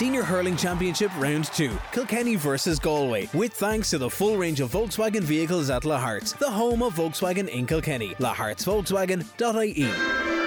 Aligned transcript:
Senior 0.00 0.22
Hurling 0.22 0.56
Championship 0.56 1.10
Round 1.18 1.44
2, 1.44 1.76
Kilkenny 1.92 2.34
versus 2.34 2.78
Galway, 2.78 3.28
with 3.34 3.52
thanks 3.52 3.90
to 3.90 3.98
the 3.98 4.08
full 4.08 4.38
range 4.38 4.60
of 4.60 4.72
Volkswagen 4.72 5.20
vehicles 5.20 5.68
at 5.68 5.84
La 5.84 6.18
the 6.38 6.50
home 6.50 6.82
of 6.82 6.94
Volkswagen 6.94 7.48
in 7.48 7.66
Kilkenny. 7.66 8.14
lahartsvolkswagen.ie. 8.14 10.39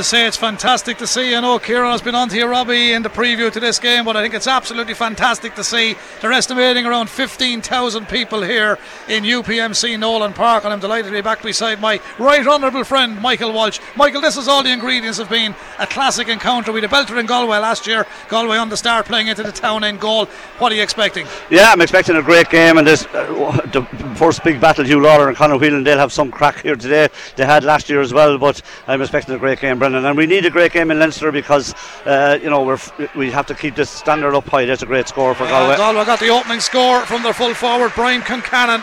to 0.00 0.04
say 0.04 0.26
it's 0.26 0.36
fantastic 0.38 0.96
to 0.96 1.06
see. 1.06 1.34
I 1.34 1.40
know 1.40 1.58
Kieran 1.58 1.90
has 1.90 2.00
been 2.00 2.14
on 2.14 2.30
to 2.30 2.36
you, 2.36 2.46
Robbie, 2.46 2.94
in 2.94 3.02
the 3.02 3.10
preview 3.10 3.52
to 3.52 3.60
this 3.60 3.78
game, 3.78 4.06
but 4.06 4.16
I 4.16 4.22
think 4.22 4.32
it's 4.32 4.46
absolutely 4.46 4.94
fantastic 4.94 5.54
to 5.56 5.62
see. 5.62 5.94
They're 6.22 6.32
estimating 6.32 6.86
around 6.86 7.10
15,000 7.10 8.08
people 8.08 8.40
here 8.40 8.78
in 9.10 9.24
UPMC 9.24 9.98
Nolan 9.98 10.32
Park, 10.32 10.64
and 10.64 10.72
I'm 10.72 10.80
delighted 10.80 11.08
to 11.08 11.12
be 11.12 11.20
back 11.20 11.42
beside 11.42 11.82
my 11.82 12.00
right 12.18 12.46
honourable 12.46 12.82
friend, 12.82 13.20
Michael 13.20 13.52
Walsh. 13.52 13.78
Michael, 13.94 14.22
this 14.22 14.38
is 14.38 14.48
all 14.48 14.62
the 14.62 14.72
ingredients 14.72 15.18
of 15.18 15.28
being 15.28 15.54
a 15.78 15.86
classic 15.86 16.28
encounter. 16.28 16.72
We 16.72 16.80
had 16.80 16.90
a 16.90 16.94
belter 16.94 17.20
in 17.20 17.26
Galway 17.26 17.58
last 17.58 17.86
year, 17.86 18.06
Galway 18.30 18.56
on 18.56 18.70
the 18.70 18.78
start 18.78 19.04
playing 19.04 19.26
into 19.26 19.42
the 19.42 19.52
town 19.52 19.84
end 19.84 20.00
goal. 20.00 20.24
What 20.60 20.72
are 20.72 20.76
you 20.76 20.82
expecting? 20.82 21.26
Yeah, 21.50 21.72
I'm 21.72 21.82
expecting 21.82 22.16
a 22.16 22.22
great 22.22 22.48
game, 22.48 22.78
and 22.78 22.86
this 22.86 23.04
uh, 23.12 23.66
the 23.70 23.82
first 24.16 24.42
big 24.44 24.62
battle, 24.62 24.86
Huw 24.86 25.02
Lawlor 25.02 25.28
and 25.28 25.36
Conor 25.36 25.58
Whelan, 25.58 25.84
they'll 25.84 25.98
have 25.98 26.10
some 26.10 26.30
crack 26.30 26.62
here 26.62 26.76
today. 26.76 27.08
They 27.36 27.44
had 27.44 27.64
last 27.64 27.90
year 27.90 28.00
as 28.00 28.14
well, 28.14 28.38
but 28.38 28.62
I'm 28.86 29.02
expecting 29.02 29.34
a 29.34 29.38
great 29.38 29.60
game. 29.60 29.78
Brendan. 29.90 30.08
And 30.08 30.16
we 30.16 30.26
need 30.26 30.46
a 30.46 30.50
great 30.50 30.72
game 30.72 30.90
in 30.90 30.98
Leinster 30.98 31.32
because, 31.32 31.74
uh, 32.06 32.38
you 32.42 32.50
know, 32.50 32.62
we're 32.62 32.74
f- 32.74 33.14
we 33.14 33.30
have 33.30 33.46
to 33.46 33.54
keep 33.54 33.74
this 33.74 33.90
standard 33.90 34.34
up 34.34 34.48
high. 34.48 34.64
That's 34.64 34.82
a 34.82 34.86
great 34.86 35.08
score 35.08 35.34
for 35.34 35.44
Galway. 35.46 35.76
Galway 35.76 36.04
got 36.04 36.20
the 36.20 36.28
opening 36.30 36.60
score 36.60 37.00
from 37.06 37.22
their 37.22 37.32
full 37.32 37.54
forward, 37.54 37.92
Brian 37.94 38.22
Concannon. 38.22 38.82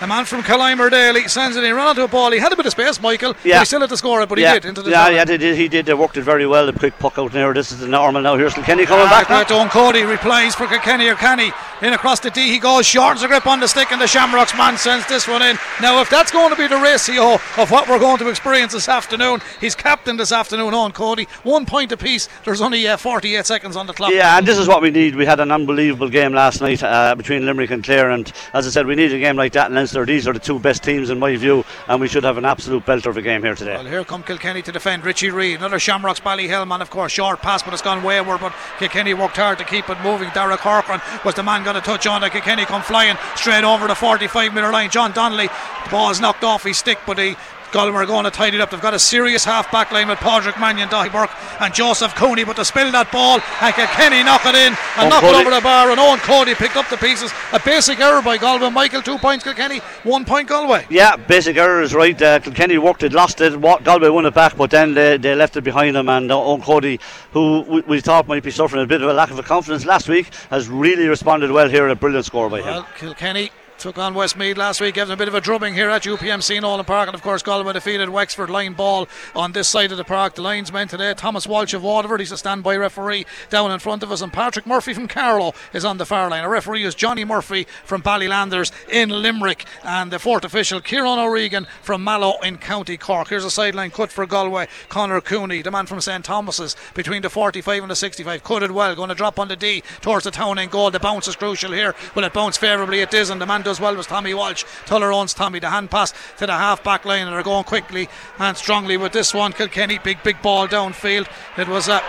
The 0.00 0.06
man 0.06 0.26
from 0.26 0.42
Dale, 0.42 1.14
he 1.16 1.26
sends 1.26 1.56
it 1.56 1.64
in, 1.64 1.74
ran 1.74 1.88
onto 1.88 2.02
a 2.02 2.08
ball. 2.08 2.30
He 2.30 2.38
had 2.38 2.52
a 2.52 2.56
bit 2.56 2.66
of 2.66 2.70
space, 2.70 3.00
Michael. 3.00 3.34
Yeah. 3.42 3.58
he 3.58 3.64
still 3.64 3.80
had 3.80 3.88
to 3.88 3.96
score 3.96 4.22
it, 4.22 4.28
but 4.28 4.38
yeah. 4.38 4.54
he 4.54 4.60
did 4.60 4.68
into 4.68 4.82
the 4.82 4.90
Yeah, 4.90 5.08
yeah, 5.08 5.24
he 5.24 5.36
did, 5.36 5.56
he 5.56 5.66
did. 5.66 5.86
They 5.86 5.94
worked 5.94 6.16
it 6.16 6.22
very 6.22 6.46
well. 6.46 6.66
The 6.66 6.72
quick 6.72 6.96
puck 7.00 7.18
out 7.18 7.32
there. 7.32 7.52
This 7.52 7.72
is 7.72 7.80
the 7.80 7.88
normal 7.88 8.22
now. 8.22 8.36
Here's 8.36 8.54
Kilkenny 8.54 8.86
coming 8.86 9.06
ah, 9.08 9.24
back. 9.28 9.48
Don 9.48 9.68
Cody 9.68 10.04
replies 10.04 10.54
for 10.54 10.68
Kilkenny 10.68 11.08
or 11.08 11.16
Kenny. 11.16 11.50
In 11.82 11.92
across 11.92 12.20
the 12.20 12.30
D 12.30 12.48
he 12.48 12.58
goes, 12.58 12.86
shortens 12.86 13.22
the 13.22 13.28
grip 13.28 13.46
on 13.46 13.58
the 13.58 13.66
stick, 13.66 13.90
and 13.90 14.00
the 14.00 14.06
Shamrocks 14.06 14.56
man 14.56 14.76
sends 14.76 15.06
this 15.08 15.26
one 15.26 15.42
in. 15.42 15.58
Now, 15.80 16.00
if 16.00 16.10
that's 16.10 16.30
going 16.30 16.50
to 16.50 16.56
be 16.56 16.68
the 16.68 16.78
ratio 16.78 17.34
of 17.56 17.70
what 17.70 17.88
we're 17.88 17.98
going 17.98 18.18
to 18.18 18.28
experience 18.28 18.72
this 18.72 18.88
afternoon, 18.88 19.40
he's 19.60 19.74
captain 19.74 20.16
this 20.16 20.30
afternoon 20.30 20.74
on 20.74 20.92
Cody. 20.92 21.26
One 21.42 21.66
point 21.66 21.90
apiece. 21.90 22.28
There's 22.44 22.60
only 22.60 22.86
uh, 22.86 22.96
48 22.96 23.46
seconds 23.46 23.76
on 23.76 23.88
the 23.88 23.92
clock. 23.92 24.12
Yeah, 24.12 24.38
and 24.38 24.46
this 24.46 24.58
is 24.58 24.68
what 24.68 24.80
we 24.80 24.90
need. 24.90 25.16
We 25.16 25.26
had 25.26 25.40
an 25.40 25.50
unbelievable 25.50 26.08
game 26.08 26.32
last 26.32 26.60
night 26.60 26.82
uh, 26.84 27.16
between 27.16 27.44
Limerick 27.46 27.70
and 27.70 27.82
Clare, 27.82 28.10
and 28.10 28.32
as 28.54 28.66
I 28.66 28.70
said, 28.70 28.86
we 28.86 28.94
need 28.94 29.12
a 29.12 29.18
game 29.18 29.36
like 29.36 29.52
that 29.54 29.70
in 29.70 29.87
Leinster. 29.94 30.04
These 30.04 30.28
are 30.28 30.32
the 30.32 30.38
two 30.38 30.58
best 30.58 30.82
teams 30.82 31.10
in 31.10 31.18
my 31.18 31.34
view, 31.36 31.64
and 31.86 32.00
we 32.00 32.08
should 32.08 32.24
have 32.24 32.36
an 32.36 32.44
absolute 32.44 32.84
belter 32.84 33.06
of 33.06 33.16
a 33.16 33.22
game 33.22 33.42
here 33.42 33.54
today. 33.54 33.74
Well, 33.74 33.86
here 33.86 34.04
come 34.04 34.22
Kilkenny 34.22 34.62
to 34.62 34.72
defend. 34.72 35.04
Richie 35.04 35.30
Reid, 35.30 35.58
another 35.58 35.78
Shamrocks 35.78 36.20
Ballyhale 36.20 36.66
man, 36.66 36.82
of 36.82 36.90
course. 36.90 37.12
Short 37.12 37.40
pass, 37.40 37.62
but 37.62 37.72
it's 37.72 37.82
gone 37.82 38.02
wayward. 38.02 38.40
But 38.40 38.54
Kilkenny 38.78 39.14
worked 39.14 39.36
hard 39.36 39.58
to 39.58 39.64
keep 39.64 39.88
it 39.88 39.98
moving. 40.02 40.30
Derek 40.34 40.60
Corcoran 40.60 41.00
was 41.24 41.34
the 41.34 41.42
man 41.42 41.64
going 41.64 41.76
to 41.76 41.80
touch 41.80 42.06
on 42.06 42.22
it. 42.22 42.32
Kilkenny 42.32 42.64
come 42.64 42.82
flying 42.82 43.16
straight 43.36 43.64
over 43.64 43.86
the 43.88 43.94
45 43.94 44.54
metre 44.54 44.70
line. 44.70 44.90
John 44.90 45.12
Donnelly, 45.12 45.46
the 45.46 45.90
ball 45.90 46.10
is 46.10 46.20
knocked 46.20 46.44
off 46.44 46.64
his 46.64 46.78
stick, 46.78 46.98
but 47.06 47.18
he 47.18 47.36
Galway 47.72 48.02
are 48.02 48.06
going 48.06 48.24
to 48.24 48.30
tidy 48.30 48.56
it 48.56 48.60
up. 48.60 48.70
They've 48.70 48.80
got 48.80 48.94
a 48.94 48.98
serious 48.98 49.44
half 49.44 49.70
back 49.70 49.92
line 49.92 50.08
with 50.08 50.18
Padraig 50.18 50.58
Mannion, 50.58 50.88
Daithí 50.88 51.12
Burke, 51.12 51.30
and 51.60 51.74
Joseph 51.74 52.14
Cooney. 52.14 52.44
But 52.44 52.56
to 52.56 52.64
spill 52.64 52.90
that 52.92 53.12
ball 53.12 53.40
and 53.60 53.74
Kenny 53.74 54.22
knock 54.22 54.46
it 54.46 54.54
in 54.54 54.72
and 54.72 54.78
Owen 54.98 55.08
knock 55.08 55.20
Cody. 55.20 55.36
it 55.36 55.40
over 55.40 55.50
the 55.50 55.60
bar. 55.60 55.90
And 55.90 55.98
Eoin 55.98 56.18
Cody 56.18 56.54
picked 56.54 56.76
up 56.76 56.88
the 56.88 56.96
pieces. 56.96 57.30
A 57.52 57.60
basic 57.60 58.00
error 58.00 58.22
by 58.22 58.38
Galway. 58.38 58.70
Michael, 58.70 59.02
two 59.02 59.18
points. 59.18 59.44
Kilkenny, 59.44 59.78
one 60.02 60.24
point 60.24 60.48
Galway. 60.48 60.86
Yeah, 60.90 61.16
basic 61.16 61.56
error 61.56 61.82
is 61.82 61.94
right. 61.94 62.20
Uh, 62.20 62.40
Kilkenny 62.40 62.78
worked 62.78 63.02
it, 63.02 63.12
lost 63.12 63.40
it. 63.40 63.60
Galway 63.60 64.08
won 64.08 64.26
it 64.26 64.34
back, 64.34 64.56
but 64.56 64.70
then 64.70 64.94
they, 64.94 65.16
they 65.18 65.34
left 65.34 65.56
it 65.56 65.64
behind 65.64 65.96
them. 65.96 66.08
And 66.08 66.30
uh, 66.30 66.36
Eoin 66.36 66.62
Cody, 66.62 67.00
who 67.32 67.60
we, 67.62 67.80
we, 67.82 68.00
thought 68.00 68.28
might 68.28 68.42
be 68.42 68.50
suffering 68.50 68.82
a 68.82 68.86
bit 68.86 69.02
of 69.02 69.08
a 69.08 69.12
lack 69.12 69.30
of 69.30 69.44
confidence 69.44 69.84
last 69.84 70.08
week, 70.08 70.32
has 70.50 70.68
really 70.68 71.06
responded 71.06 71.50
well 71.50 71.68
here. 71.68 71.88
A 71.88 71.94
brilliant 71.94 72.24
score 72.24 72.48
by 72.48 72.60
well, 72.60 72.82
him. 72.82 72.92
Kilkenny 72.96 73.50
took 73.78 73.96
on 73.96 74.12
Westmeath 74.12 74.56
last 74.56 74.80
week, 74.80 74.96
them 74.96 75.10
a 75.10 75.16
bit 75.16 75.28
of 75.28 75.34
a 75.34 75.40
drubbing 75.40 75.72
here 75.72 75.88
at 75.88 76.02
UPMC 76.02 76.60
Nolan 76.60 76.84
Park, 76.84 77.06
and 77.06 77.14
of 77.14 77.22
course 77.22 77.42
Galway 77.42 77.72
defeated 77.72 78.08
Wexford 78.08 78.50
line 78.50 78.72
ball 78.72 79.06
on 79.36 79.52
this 79.52 79.68
side 79.68 79.92
of 79.92 79.98
the 79.98 80.04
park. 80.04 80.34
The 80.34 80.42
linesman 80.42 80.88
today, 80.88 81.14
Thomas 81.14 81.46
Walsh 81.46 81.74
of 81.74 81.84
Waterford, 81.84 82.18
he's 82.18 82.32
a 82.32 82.36
standby 82.36 82.76
referee 82.76 83.24
down 83.50 83.70
in 83.70 83.78
front 83.78 84.02
of 84.02 84.10
us, 84.10 84.20
and 84.20 84.32
Patrick 84.32 84.66
Murphy 84.66 84.94
from 84.94 85.06
Carlow 85.06 85.54
is 85.72 85.84
on 85.84 85.96
the 85.96 86.06
far 86.06 86.28
line. 86.28 86.42
A 86.42 86.48
referee 86.48 86.82
is 86.82 86.96
Johnny 86.96 87.24
Murphy 87.24 87.68
from 87.84 88.02
Ballylanders 88.02 88.72
in 88.88 89.10
Limerick, 89.10 89.64
and 89.84 90.10
the 90.10 90.18
fourth 90.18 90.44
official 90.44 90.80
Kieran 90.80 91.18
O'Regan 91.18 91.68
from 91.80 92.02
Mallow 92.02 92.40
in 92.40 92.58
County 92.58 92.96
Cork. 92.96 93.28
Here's 93.28 93.44
a 93.44 93.50
sideline 93.50 93.92
cut 93.92 94.10
for 94.10 94.26
Galway, 94.26 94.66
Conor 94.88 95.20
Cooney, 95.20 95.62
the 95.62 95.70
man 95.70 95.86
from 95.86 96.00
St 96.00 96.24
Thomas's, 96.24 96.74
between 96.94 97.22
the 97.22 97.30
45 97.30 97.84
and 97.84 97.90
the 97.90 97.96
65, 97.96 98.42
cut 98.42 98.64
it 98.64 98.72
well, 98.72 98.96
going 98.96 99.08
to 99.08 99.14
drop 99.14 99.38
on 99.38 99.46
the 99.46 99.56
D 99.56 99.84
towards 100.00 100.24
the 100.24 100.32
town 100.32 100.58
end 100.58 100.72
goal. 100.72 100.90
The 100.90 100.98
bounce 100.98 101.28
is 101.28 101.36
crucial 101.36 101.70
here. 101.70 101.94
Will 102.16 102.24
it 102.24 102.32
bounce 102.32 102.56
favourably? 102.56 103.00
It 103.00 103.14
is, 103.14 103.30
and 103.30 103.40
the 103.40 103.46
man 103.46 103.62
does 103.68 103.80
well 103.80 103.94
was 103.94 104.06
Tommy 104.06 104.32
Walsh. 104.32 104.64
Tuller 104.86 105.12
owns 105.12 105.34
Tommy. 105.34 105.58
The 105.58 105.68
hand 105.68 105.90
pass 105.90 106.14
to 106.38 106.46
the 106.46 106.52
half 106.52 106.82
back 106.82 107.04
line, 107.04 107.26
and 107.26 107.34
they're 107.34 107.42
going 107.42 107.64
quickly 107.64 108.08
and 108.38 108.56
strongly 108.56 108.96
with 108.96 109.12
this 109.12 109.34
one. 109.34 109.52
Kilkenny, 109.52 109.98
big, 109.98 110.22
big 110.22 110.40
ball 110.40 110.66
downfield. 110.66 111.28
It 111.58 111.68
was 111.68 111.88
a. 111.88 112.02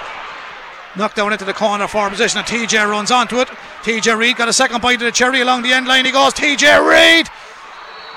Knocked 0.96 1.18
down 1.18 1.34
into 1.34 1.46
the 1.46 1.54
corner 1.54 1.88
for 1.88 2.10
position, 2.10 2.40
and 2.40 2.48
TJ 2.48 2.90
runs 2.90 3.12
onto 3.12 3.40
it. 3.40 3.48
TJ 3.84 4.18
Reid 4.18 4.38
got 4.38 4.48
a 4.48 4.54
second 4.54 4.82
bite 4.82 4.96
of 4.96 5.02
the 5.02 5.12
cherry 5.12 5.42
along 5.42 5.62
the 5.62 5.72
end 5.72 5.86
line. 5.86 6.06
He 6.06 6.12
goes, 6.12 6.34
TJ 6.34 6.90
Reid 6.90 7.28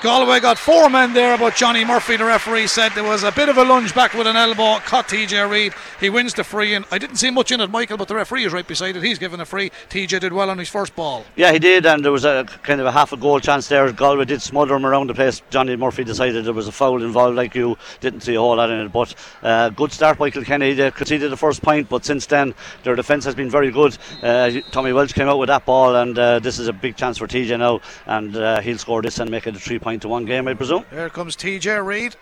Galway 0.03 0.41
got 0.41 0.59
four 0.59 0.89
men 0.89 1.13
there, 1.13 1.37
but 1.37 1.55
Johnny 1.55 1.85
Murphy, 1.85 2.17
the 2.17 2.25
referee, 2.25 2.67
said 2.67 2.89
there 2.89 3.05
was 3.05 3.23
a 3.23 3.31
bit 3.31 3.47
of 3.47 3.57
a 3.57 3.63
lunge 3.63 3.95
back 3.95 4.13
with 4.13 4.27
an 4.27 4.35
elbow, 4.35 4.79
cut 4.79 5.07
TJ 5.07 5.49
Reid. 5.49 5.73
He 6.01 6.09
wins 6.09 6.33
the 6.33 6.43
free, 6.43 6.73
and 6.73 6.83
I 6.91 6.97
didn't 6.97 7.15
see 7.15 7.31
much 7.31 7.53
in 7.53 7.61
it, 7.61 7.69
Michael, 7.69 7.95
but 7.95 8.09
the 8.09 8.15
referee 8.15 8.43
is 8.43 8.51
right 8.51 8.67
beside 8.67 8.97
it. 8.97 9.03
He's 9.03 9.17
given 9.17 9.39
a 9.39 9.45
free. 9.45 9.71
TJ 9.89 10.19
did 10.19 10.33
well 10.33 10.49
on 10.49 10.57
his 10.57 10.67
first 10.67 10.93
ball. 10.93 11.23
Yeah, 11.37 11.53
he 11.53 11.59
did, 11.59 11.85
and 11.85 12.03
there 12.03 12.11
was 12.11 12.25
a 12.25 12.43
kind 12.63 12.81
of 12.81 12.85
a 12.85 12.91
half 12.91 13.13
a 13.13 13.17
goal 13.17 13.39
chance 13.39 13.69
there. 13.69 13.89
Galway 13.93 14.25
did 14.25 14.41
smother 14.41 14.75
him 14.75 14.85
around 14.85 15.07
the 15.07 15.13
place. 15.13 15.41
Johnny 15.49 15.77
Murphy 15.77 16.03
decided 16.03 16.43
there 16.43 16.51
was 16.51 16.67
a 16.67 16.73
foul 16.73 17.01
involved, 17.01 17.37
like 17.37 17.55
you 17.55 17.77
didn't 18.01 18.23
see 18.23 18.35
a 18.35 18.39
whole 18.41 18.57
lot 18.57 18.69
in 18.69 18.81
it. 18.81 18.91
But 18.91 19.15
uh, 19.41 19.69
good 19.69 19.93
start 19.93 20.17
by 20.17 20.31
Kilkenny. 20.31 20.73
They 20.73 20.91
conceded 20.91 21.31
the 21.31 21.37
first 21.37 21.61
point, 21.61 21.87
but 21.87 22.03
since 22.03 22.25
then 22.25 22.55
their 22.83 22.97
defence 22.97 23.23
has 23.23 23.35
been 23.35 23.49
very 23.49 23.71
good. 23.71 23.97
Uh, 24.21 24.51
Tommy 24.71 24.91
Walsh 24.91 25.13
came 25.13 25.29
out 25.29 25.39
with 25.39 25.47
that 25.47 25.65
ball, 25.65 25.95
and 25.95 26.19
uh, 26.19 26.39
this 26.39 26.59
is 26.59 26.67
a 26.67 26.73
big 26.73 26.97
chance 26.97 27.17
for 27.17 27.25
TJ 27.25 27.57
now, 27.57 27.79
and 28.05 28.35
uh, 28.35 28.59
he'll 28.59 28.77
score 28.77 29.01
this 29.01 29.19
and 29.19 29.31
make 29.31 29.47
it 29.47 29.55
a 29.55 29.59
three 29.59 29.79
point 29.79 29.92
to 30.01 30.07
one 30.07 30.25
game, 30.25 30.47
I 30.47 30.53
presume. 30.53 30.85
Here 30.89 31.09
comes 31.09 31.35
TJ 31.35 31.85
Reid. 31.85 32.15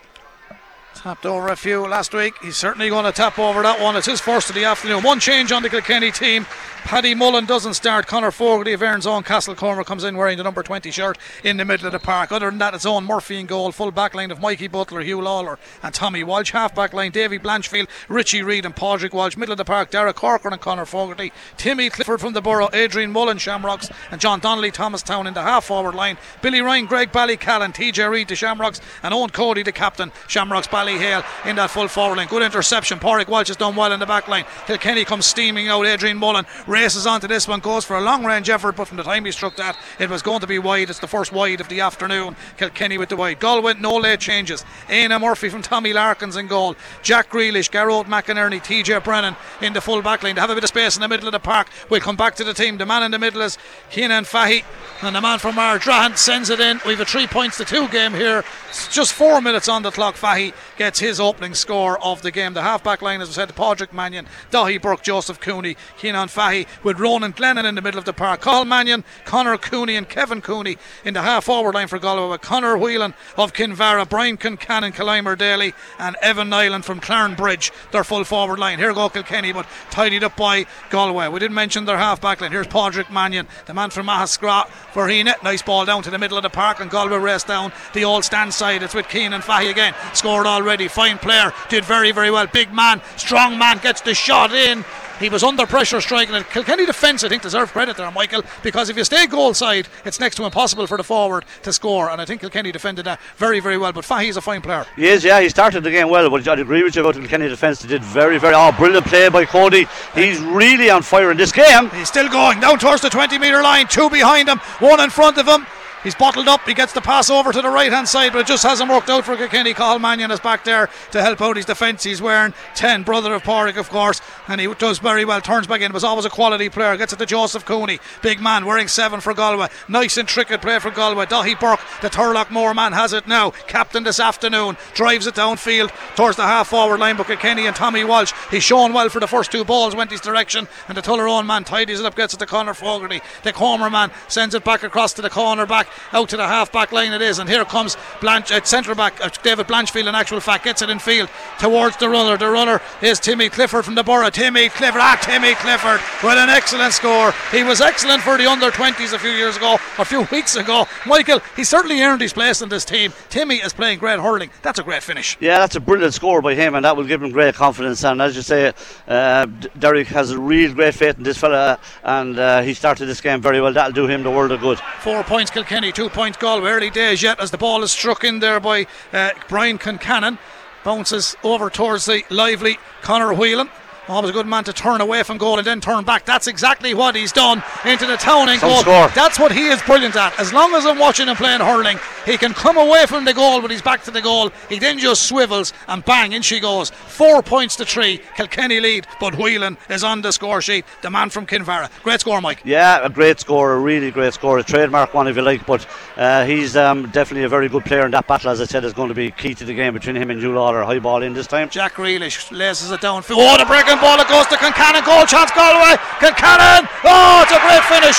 Tapped 1.01 1.25
over 1.25 1.47
a 1.47 1.55
few 1.55 1.87
last 1.87 2.13
week. 2.13 2.35
He's 2.43 2.57
certainly 2.57 2.89
going 2.89 3.05
to 3.05 3.11
tap 3.11 3.39
over 3.39 3.63
that 3.63 3.81
one. 3.81 3.95
It's 3.95 4.05
his 4.05 4.21
first 4.21 4.49
of 4.49 4.55
the 4.55 4.65
afternoon. 4.65 5.01
One 5.01 5.19
change 5.19 5.51
on 5.51 5.63
the 5.63 5.69
Kilkenny 5.69 6.11
team. 6.11 6.45
Paddy 6.83 7.15
Mullen 7.15 7.45
doesn't 7.45 7.75
start. 7.75 8.07
Conor 8.07 8.31
Fogarty 8.31 8.73
of 8.73 8.81
Erin's 8.81 9.05
own 9.07 9.23
Castlecomer 9.23 9.85
comes 9.85 10.03
in 10.03 10.17
wearing 10.17 10.37
the 10.37 10.43
number 10.43 10.61
20 10.63 10.89
shirt 10.91 11.17
in 11.43 11.57
the 11.57 11.63
middle 11.63 11.85
of 11.85 11.93
the 11.93 11.99
park. 11.99 12.31
Other 12.31 12.49
than 12.49 12.57
that, 12.57 12.73
it's 12.73 12.85
own 12.85 13.05
Murphy 13.05 13.39
in 13.39 13.45
goal. 13.45 13.71
Full 13.71 13.91
back 13.91 14.13
line 14.13 14.29
of 14.31 14.41
Mikey 14.41 14.67
Butler, 14.67 15.03
Huw 15.03 15.21
Lawlor, 15.21 15.57
and 15.81 15.93
Tommy 15.93 16.23
Walsh. 16.23 16.51
Half 16.51 16.75
back 16.75 16.93
line, 16.93 17.11
Davy 17.11 17.39
Blanchfield, 17.39 17.87
Richie 18.09 18.43
Reid, 18.43 18.65
and 18.65 18.75
Padraig 18.75 19.13
Walsh. 19.13 19.37
Middle 19.37 19.53
of 19.53 19.57
the 19.57 19.65
park, 19.65 19.91
Derek 19.91 20.15
Corcoran 20.15 20.53
and 20.53 20.61
Conor 20.61 20.85
Fogarty. 20.85 21.31
Timmy 21.55 21.89
Clifford 21.89 22.19
from 22.19 22.33
the 22.33 22.41
Borough, 22.41 22.69
Adrian 22.73 23.11
Mullen, 23.11 23.37
Shamrocks, 23.37 23.89
and 24.09 24.19
John 24.19 24.39
Donnelly, 24.39 24.71
Thomastown 24.71 25.27
in 25.27 25.33
the 25.33 25.43
half 25.43 25.65
forward 25.65 25.95
line. 25.95 26.17
Billy 26.41 26.61
Ryan, 26.61 26.87
Graigue-Ballycallan, 26.87 27.73
TJ 27.73 28.09
Reid, 28.09 28.27
the 28.27 28.35
Shamrocks, 28.35 28.81
and 29.03 29.13
Eoin 29.13 29.31
Cody, 29.31 29.63
the 29.63 29.71
captain. 29.71 30.11
Shamrocks 30.27 30.67
Ballyhale 30.91 31.23
in 31.45 31.55
that 31.55 31.69
full 31.69 31.87
forward 31.87 32.17
line. 32.17 32.27
Good 32.27 32.43
interception. 32.43 32.99
Padraig 32.99 33.27
Walsh 33.27 33.47
has 33.47 33.57
done 33.57 33.75
well 33.75 33.91
in 33.91 33.99
the 33.99 34.05
back 34.05 34.27
line. 34.27 34.45
Kilkenny 34.65 35.05
comes 35.05 35.25
steaming 35.25 35.67
out. 35.67 35.85
Adrian 35.85 36.17
Mullen 36.17 36.45
races 36.67 37.07
onto 37.07 37.27
this 37.27 37.47
one, 37.47 37.59
goes 37.59 37.85
for 37.85 37.97
a 37.97 38.01
long 38.01 38.25
range 38.25 38.49
effort, 38.49 38.75
but 38.75 38.87
from 38.87 38.97
the 38.97 39.03
time 39.03 39.25
he 39.25 39.31
struck 39.31 39.55
that, 39.55 39.77
it 39.99 40.09
was 40.09 40.21
going 40.21 40.41
to 40.41 40.47
be 40.47 40.59
wide. 40.59 40.89
It's 40.89 40.99
the 40.99 41.07
first 41.07 41.31
wide 41.31 41.61
of 41.61 41.69
the 41.69 41.81
afternoon. 41.81 42.35
Kilkenny 42.57 42.97
with 42.97 43.09
the 43.09 43.15
wide. 43.15 43.39
Galway, 43.39 43.75
no 43.75 43.95
late 43.97 44.19
changes. 44.19 44.63
Éanna 44.87 45.19
Murphy 45.19 45.49
from 45.49 45.61
Tommy 45.61 45.93
Larkins 45.93 46.35
in 46.35 46.47
goal. 46.47 46.75
Jack 47.01 47.29
Grealish, 47.29 47.69
Gearóid 47.69 48.05
McInerney, 48.05 48.61
TJ 48.61 49.03
Brennan 49.03 49.35
in 49.61 49.73
the 49.73 49.81
full 49.81 50.01
back 50.01 50.23
line. 50.23 50.35
They 50.35 50.41
have 50.41 50.49
a 50.49 50.55
bit 50.55 50.63
of 50.63 50.69
space 50.69 50.95
in 50.95 51.01
the 51.01 51.07
middle 51.07 51.27
of 51.27 51.33
the 51.33 51.39
park. 51.39 51.67
We'll 51.89 52.01
come 52.01 52.15
back 52.15 52.35
to 52.35 52.43
the 52.43 52.53
team. 52.53 52.77
The 52.77 52.85
man 52.85 53.03
in 53.03 53.11
the 53.11 53.19
middle 53.19 53.41
is 53.41 53.57
Cianan 53.91 54.23
Fahy, 54.23 54.63
and 55.01 55.15
the 55.15 55.21
man 55.21 55.39
from 55.39 55.55
Ardrahan 55.55 56.17
sends 56.17 56.49
it 56.49 56.59
in. 56.59 56.79
We've 56.85 56.99
a 56.99 57.05
three 57.05 57.27
points 57.27 57.57
to 57.57 57.65
two 57.65 57.87
game 57.89 58.13
here. 58.13 58.43
It's 58.69 58.87
just 58.87 59.13
four 59.13 59.41
minutes 59.41 59.67
on 59.67 59.83
the 59.83 59.91
clock. 59.91 60.15
Fahy 60.15 60.53
gets 60.81 60.99
his 60.99 61.19
opening 61.19 61.53
score 61.53 62.03
of 62.03 62.23
the 62.23 62.31
game. 62.31 62.55
The 62.55 62.63
half 62.63 62.83
back 62.83 63.03
line, 63.03 63.21
as 63.21 63.29
I 63.29 63.33
said, 63.33 63.55
Padraig 63.55 63.93
Mannion, 63.93 64.25
Daithí 64.49 64.81
Burke, 64.81 65.03
Joseph 65.03 65.39
Cooney, 65.39 65.77
Cianan 65.99 66.27
Fahy, 66.27 66.65
with 66.81 66.99
Ronan 66.99 67.33
Glennon 67.33 67.65
in 67.65 67.75
the 67.75 67.83
middle 67.83 67.99
of 67.99 68.05
the 68.05 68.13
park. 68.13 68.41
Cathal 68.41 68.65
Mannion, 68.65 69.03
Conor 69.23 69.59
Cooney, 69.59 69.95
and 69.95 70.09
Kevin 70.09 70.41
Cooney 70.41 70.79
in 71.05 71.13
the 71.13 71.21
half 71.21 71.43
forward 71.43 71.75
line 71.75 71.87
for 71.87 71.99
Galway, 71.99 72.31
with 72.31 72.41
Conor 72.41 72.79
Whelan 72.79 73.13
of 73.37 73.53
Kinvara, 73.53 74.09
Brian 74.09 74.37
Concannon, 74.37 74.91
Killimordaly, 74.91 75.75
and 75.99 76.15
Evan 76.19 76.49
Niland 76.49 76.83
from 76.83 76.99
Bridge. 77.35 77.71
their 77.91 78.03
full 78.03 78.23
forward 78.23 78.57
line. 78.57 78.79
Here 78.79 78.91
go 78.91 79.07
Kilkenny, 79.07 79.53
but 79.53 79.67
tidied 79.91 80.23
up 80.23 80.35
by 80.35 80.65
Galway. 80.89 81.27
We 81.27 81.37
didn't 81.37 81.53
mention 81.53 81.85
their 81.85 81.99
half 81.99 82.19
back 82.19 82.41
line. 82.41 82.51
Here's 82.51 82.65
Padraig 82.65 83.11
Mannion, 83.11 83.47
the 83.67 83.75
man 83.75 83.91
from 83.91 84.07
Mahascra 84.07 84.67
for 84.93 85.07
Heenet. 85.07 85.43
Nice 85.43 85.61
ball 85.61 85.85
down 85.85 86.01
to 86.01 86.09
the 86.09 86.17
middle 86.17 86.37
of 86.37 86.43
the 86.43 86.49
park, 86.49 86.79
and 86.79 86.89
Galway 86.89 87.19
race 87.19 87.43
down 87.43 87.71
the 87.93 88.03
old 88.03 88.25
stand 88.25 88.51
side. 88.51 88.81
It's 88.81 88.95
with 88.95 89.07
Keenan 89.09 89.41
Fahy 89.41 89.69
again. 89.69 89.93
Scored 90.13 90.47
already. 90.47 90.70
Fine 90.79 91.19
player. 91.19 91.53
Did 91.69 91.85
very, 91.85 92.11
very 92.11 92.31
well. 92.31 92.47
Big 92.47 92.73
man, 92.73 93.01
strong 93.17 93.57
man, 93.57 93.79
gets 93.79 94.01
the 94.01 94.13
shot 94.13 94.53
in. 94.53 94.83
He 95.21 95.29
was 95.29 95.43
under 95.43 95.67
pressure 95.67 96.01
striking 96.01 96.33
it. 96.33 96.49
Kilkenny 96.49 96.83
defence, 96.87 97.23
I 97.23 97.29
think, 97.29 97.43
deserve 97.43 97.71
credit 97.71 97.95
there, 97.95 98.09
Michael, 98.09 98.41
because 98.63 98.89
if 98.89 98.97
you 98.97 99.03
stay 99.03 99.27
goal 99.27 99.53
side, 99.53 99.87
it's 100.03 100.19
next 100.19 100.35
to 100.37 100.45
impossible 100.45 100.87
for 100.87 100.97
the 100.97 101.03
forward 101.03 101.45
to 101.61 101.71
score. 101.71 102.09
And 102.09 102.19
I 102.19 102.25
think 102.25 102.41
Kilkenny 102.41 102.71
defended 102.71 103.05
that 103.05 103.19
very, 103.37 103.59
very 103.59 103.77
well. 103.77 103.91
But 103.93 104.03
Fahy's 104.03 104.35
a 104.35 104.41
fine 104.41 104.61
player. 104.61 104.83
He 104.95 105.05
is, 105.05 105.23
yeah. 105.23 105.39
He 105.39 105.49
started 105.49 105.83
the 105.83 105.91
game 105.91 106.09
well, 106.09 106.27
but 106.31 106.47
I'd 106.47 106.59
agree 106.59 106.81
with 106.81 106.95
you 106.95 107.01
about 107.01 107.13
Kilkenny 107.13 107.49
defence. 107.49 107.81
They 107.81 107.87
did 107.87 108.03
very, 108.03 108.39
very. 108.39 108.55
Oh, 108.55 108.71
brilliant 108.71 109.05
play 109.05 109.29
by 109.29 109.45
Cody. 109.45 109.85
He's 110.15 110.39
really 110.39 110.89
on 110.89 111.03
fire 111.03 111.29
in 111.29 111.37
this 111.37 111.51
game. 111.51 111.91
He's 111.91 112.07
still 112.07 112.27
going 112.27 112.59
down 112.59 112.79
towards 112.79 113.03
the 113.03 113.09
20 113.09 113.37
metre 113.37 113.61
line. 113.61 113.85
Two 113.87 114.09
behind 114.09 114.49
him, 114.49 114.57
one 114.79 114.99
in 114.99 115.11
front 115.11 115.37
of 115.37 115.47
him. 115.47 115.67
He's 116.03 116.15
bottled 116.15 116.47
up. 116.47 116.61
He 116.67 116.73
gets 116.73 116.93
the 116.93 117.01
pass 117.01 117.29
over 117.29 117.51
to 117.51 117.61
the 117.61 117.69
right 117.69 117.91
hand 117.91 118.07
side, 118.07 118.31
but 118.33 118.39
it 118.39 118.47
just 118.47 118.63
hasn't 118.63 118.89
worked 118.89 119.09
out 119.09 119.23
for 119.23 119.37
Kilkenny. 119.37 119.73
Cathal 119.73 119.99
Mannion 119.99 120.31
is 120.31 120.39
back 120.39 120.63
there 120.63 120.89
to 121.11 121.21
help 121.21 121.41
out 121.41 121.57
his 121.57 121.65
defence. 121.65 122.03
He's 122.03 122.21
wearing 122.21 122.53
10, 122.75 123.03
brother 123.03 123.33
of 123.33 123.43
Porrick, 123.43 123.77
of 123.77 123.89
course, 123.89 124.19
and 124.47 124.59
he 124.59 124.73
does 124.75 124.97
very 124.99 125.25
well. 125.25 125.41
Turns 125.41 125.67
back 125.67 125.81
in. 125.81 125.91
Was 125.93 126.03
always 126.03 126.25
a 126.25 126.29
quality 126.29 126.69
player. 126.69 126.97
Gets 126.97 127.13
it 127.13 127.19
to 127.19 127.25
Joseph 127.25 127.65
Cooney. 127.65 127.99
Big 128.23 128.41
man 128.41 128.65
wearing 128.65 128.87
7 128.87 129.19
for 129.19 129.33
Galway. 129.33 129.67
Nice 129.87 130.17
intricate 130.17 130.61
play 130.61 130.79
for 130.79 130.89
Galway. 130.89 131.25
Daithí 131.25 131.59
Burke, 131.59 131.81
the 132.01 132.09
Turloughmore 132.09 132.75
man, 132.75 132.93
has 132.93 133.13
it 133.13 133.27
now. 133.27 133.51
Captain 133.67 134.03
this 134.03 134.19
afternoon. 134.19 134.77
Drives 134.93 135.27
it 135.27 135.35
downfield 135.35 135.91
towards 136.15 136.37
the 136.37 136.43
half 136.43 136.69
forward 136.69 136.99
line. 136.99 137.17
But 137.17 137.27
Kilkenny 137.27 137.67
and 137.67 137.75
Tommy 137.75 138.03
Walsh. 138.03 138.33
He's 138.49 138.63
shown 138.63 138.93
well 138.93 139.09
for 139.09 139.19
the 139.19 139.27
first 139.27 139.51
two 139.51 139.63
balls. 139.63 139.95
Went 139.95 140.11
his 140.11 140.21
direction. 140.21 140.67
And 140.87 140.97
the 140.97 141.01
Tullaroan 141.01 141.45
man 141.45 141.63
tidies 141.63 141.99
it 141.99 142.05
up. 142.05 142.15
Gets 142.15 142.33
it 142.33 142.37
to 142.37 142.45
Conor 142.45 142.73
Fogarty. 142.73 143.21
The 143.43 143.53
Comer 143.53 143.89
man 143.89 144.11
sends 144.27 144.55
it 144.55 144.63
back 144.63 144.81
across 144.81 145.13
to 145.13 145.21
the 145.21 145.29
corner 145.29 145.65
back 145.65 145.89
out 146.13 146.29
to 146.29 146.37
the 146.37 146.47
half 146.47 146.71
back 146.71 146.91
line 146.91 147.13
it 147.13 147.21
is 147.21 147.39
and 147.39 147.49
here 147.49 147.65
comes 147.65 147.97
Blanche 148.19 148.51
uh, 148.51 148.63
centre 148.63 148.95
back 148.95 149.23
uh, 149.23 149.29
David 149.43 149.67
Blanchfield 149.67 150.07
in 150.07 150.15
actual 150.15 150.39
fact 150.39 150.63
gets 150.63 150.81
it 150.81 150.89
in 150.89 150.99
field 150.99 151.29
towards 151.59 151.97
the 151.97 152.09
runner. 152.09 152.37
The 152.37 152.49
runner 152.49 152.81
is 153.01 153.19
Timmy 153.19 153.49
Clifford 153.49 153.85
from 153.85 153.95
the 153.95 154.03
Borough. 154.03 154.29
Timmy 154.29 154.69
Clifford 154.69 155.01
ah 155.01 155.19
Timmy 155.21 155.55
Clifford 155.55 155.99
with 156.23 156.37
an 156.37 156.49
excellent 156.49 156.93
score. 156.93 157.33
He 157.51 157.63
was 157.63 157.81
excellent 157.81 158.21
for 158.21 158.37
the 158.37 158.47
under 158.47 158.71
20s 158.71 159.13
a 159.13 159.19
few 159.19 159.31
years 159.31 159.57
ago 159.57 159.77
a 159.97 160.05
few 160.05 160.21
weeks 160.31 160.55
ago. 160.55 160.87
Michael 161.05 161.39
he 161.55 161.63
certainly 161.63 162.01
earned 162.01 162.21
his 162.21 162.33
place 162.33 162.61
in 162.61 162.69
this 162.69 162.85
team. 162.85 163.13
Timmy 163.29 163.55
is 163.55 163.73
playing 163.73 163.99
great 163.99 164.19
hurling. 164.19 164.49
That's 164.61 164.79
a 164.79 164.83
great 164.83 165.03
finish. 165.03 165.37
Yeah 165.39 165.57
that's 165.59 165.75
a 165.75 165.79
brilliant 165.79 166.13
score 166.13 166.41
by 166.41 166.55
him 166.55 166.75
and 166.75 166.85
that 166.85 166.95
will 166.95 167.05
give 167.05 167.21
him 167.21 167.31
great 167.31 167.55
confidence. 167.55 168.03
And 168.03 168.21
as 168.21 168.35
you 168.35 168.41
say 168.41 168.73
uh, 169.07 169.45
Derek 169.77 170.07
has 170.07 170.31
a 170.31 170.39
real 170.39 170.73
great 170.73 170.95
faith 170.95 171.17
in 171.17 171.23
this 171.23 171.37
fella 171.37 171.79
and 172.03 172.37
uh, 172.37 172.61
he 172.61 172.73
started 172.73 173.05
this 173.05 173.21
game 173.21 173.41
very 173.41 173.59
well. 173.61 173.73
That'll 173.73 173.91
do 173.91 174.07
him 174.07 174.23
the 174.23 174.31
world 174.31 174.51
of 174.51 174.61
good. 174.61 174.79
Four 174.99 175.23
points 175.23 175.51
Kilkenny 175.51 175.80
two 175.89 176.09
points 176.09 176.37
Galway 176.37 176.69
early 176.69 176.89
days 176.89 177.23
yet 177.23 177.39
as 177.39 177.49
the 177.49 177.57
ball 177.57 177.81
is 177.81 177.91
struck 177.91 178.25
in 178.25 178.39
there 178.39 178.59
by 178.59 178.85
uh, 179.13 179.31
Brian 179.47 179.79
Concannon 179.79 180.37
bounces 180.83 181.35
over 181.43 181.69
towards 181.69 182.05
the 182.05 182.23
lively 182.29 182.77
Conor 183.01 183.33
Whelan 183.33 183.69
Always 184.07 184.31
a 184.31 184.33
good 184.33 184.47
man 184.47 184.63
to 184.63 184.73
turn 184.73 184.99
away 184.99 185.23
from 185.23 185.37
goal 185.37 185.57
and 185.57 185.65
then 185.65 185.79
turn 185.79 186.03
back. 186.03 186.25
That's 186.25 186.47
exactly 186.47 186.93
what 186.93 187.15
he's 187.15 187.31
done 187.31 187.63
into 187.85 188.07
the 188.07 188.17
town 188.17 188.49
and 188.49 188.59
goal. 188.59 188.81
Score. 188.81 189.07
That's 189.09 189.39
what 189.39 189.51
he 189.51 189.67
is 189.67 189.81
brilliant 189.83 190.15
at. 190.15 190.37
As 190.39 190.51
long 190.51 190.73
as 190.73 190.85
I'm 190.85 190.97
watching 190.97 191.27
him 191.27 191.35
playing 191.35 191.61
hurling, 191.61 191.99
he 192.25 192.37
can 192.37 192.53
come 192.53 192.77
away 192.77 193.05
from 193.05 193.25
the 193.25 193.33
goal, 193.33 193.61
but 193.61 193.71
he's 193.71 193.81
back 193.81 194.03
to 194.03 194.11
the 194.11 194.21
goal. 194.21 194.51
He 194.69 194.79
then 194.79 194.97
just 194.97 195.27
swivels 195.27 195.71
and 195.87 196.03
bang, 196.03 196.33
in 196.33 196.41
she 196.41 196.59
goes. 196.59 196.89
Four 196.89 197.41
points 197.43 197.75
to 197.77 197.85
three. 197.85 198.21
Kilkenny 198.35 198.79
lead, 198.79 199.07
but 199.19 199.35
Whelan 199.35 199.77
is 199.89 200.03
on 200.03 200.21
the 200.21 200.31
score 200.31 200.61
sheet. 200.61 200.85
The 201.01 201.09
man 201.09 201.29
from 201.29 201.45
Kinvara. 201.45 201.89
Great 202.03 202.21
score, 202.21 202.41
Mike. 202.41 202.61
Yeah, 202.65 203.05
a 203.05 203.09
great 203.09 203.39
score, 203.39 203.73
a 203.73 203.79
really 203.79 204.11
great 204.11 204.33
score. 204.33 204.57
A 204.57 204.63
trademark 204.63 205.13
one, 205.13 205.27
if 205.27 205.35
you 205.35 205.41
like, 205.41 205.65
but 205.65 205.87
uh, 206.17 206.45
he's 206.45 206.75
um, 206.75 207.09
definitely 207.11 207.43
a 207.43 207.49
very 207.49 207.69
good 207.69 207.85
player, 207.85 208.05
in 208.05 208.11
that 208.11 208.27
battle, 208.27 208.49
as 208.49 208.59
I 208.61 208.65
said, 208.65 208.83
is 208.83 208.93
going 208.93 209.09
to 209.09 209.15
be 209.15 209.31
key 209.31 209.53
to 209.55 209.65
the 209.65 209.73
game 209.73 209.93
between 209.93 210.15
him 210.15 210.29
and 210.31 210.41
Huw 210.41 210.53
Lawlor. 210.53 210.83
High 210.85 210.99
ball 210.99 211.21
in 211.21 211.33
this 211.33 211.47
time. 211.47 211.69
Jack 211.69 211.93
Grealish 211.93 212.51
laces 212.51 212.91
it 212.91 213.01
down. 213.01 213.23
Oh, 213.29 213.57
the 213.57 213.65
breaking 213.91 214.07
ball, 214.07 214.19
it 214.19 214.27
goes 214.27 214.47
to. 214.47 214.55
Concannon, 214.55 215.03
goal 215.03 215.25
chance 215.25 215.51
Galway. 215.51 215.99
Concannon, 216.23 216.87
oh, 217.03 217.43
it's 217.43 217.51
a 217.51 217.59
great 217.59 217.83
finish. 217.91 218.17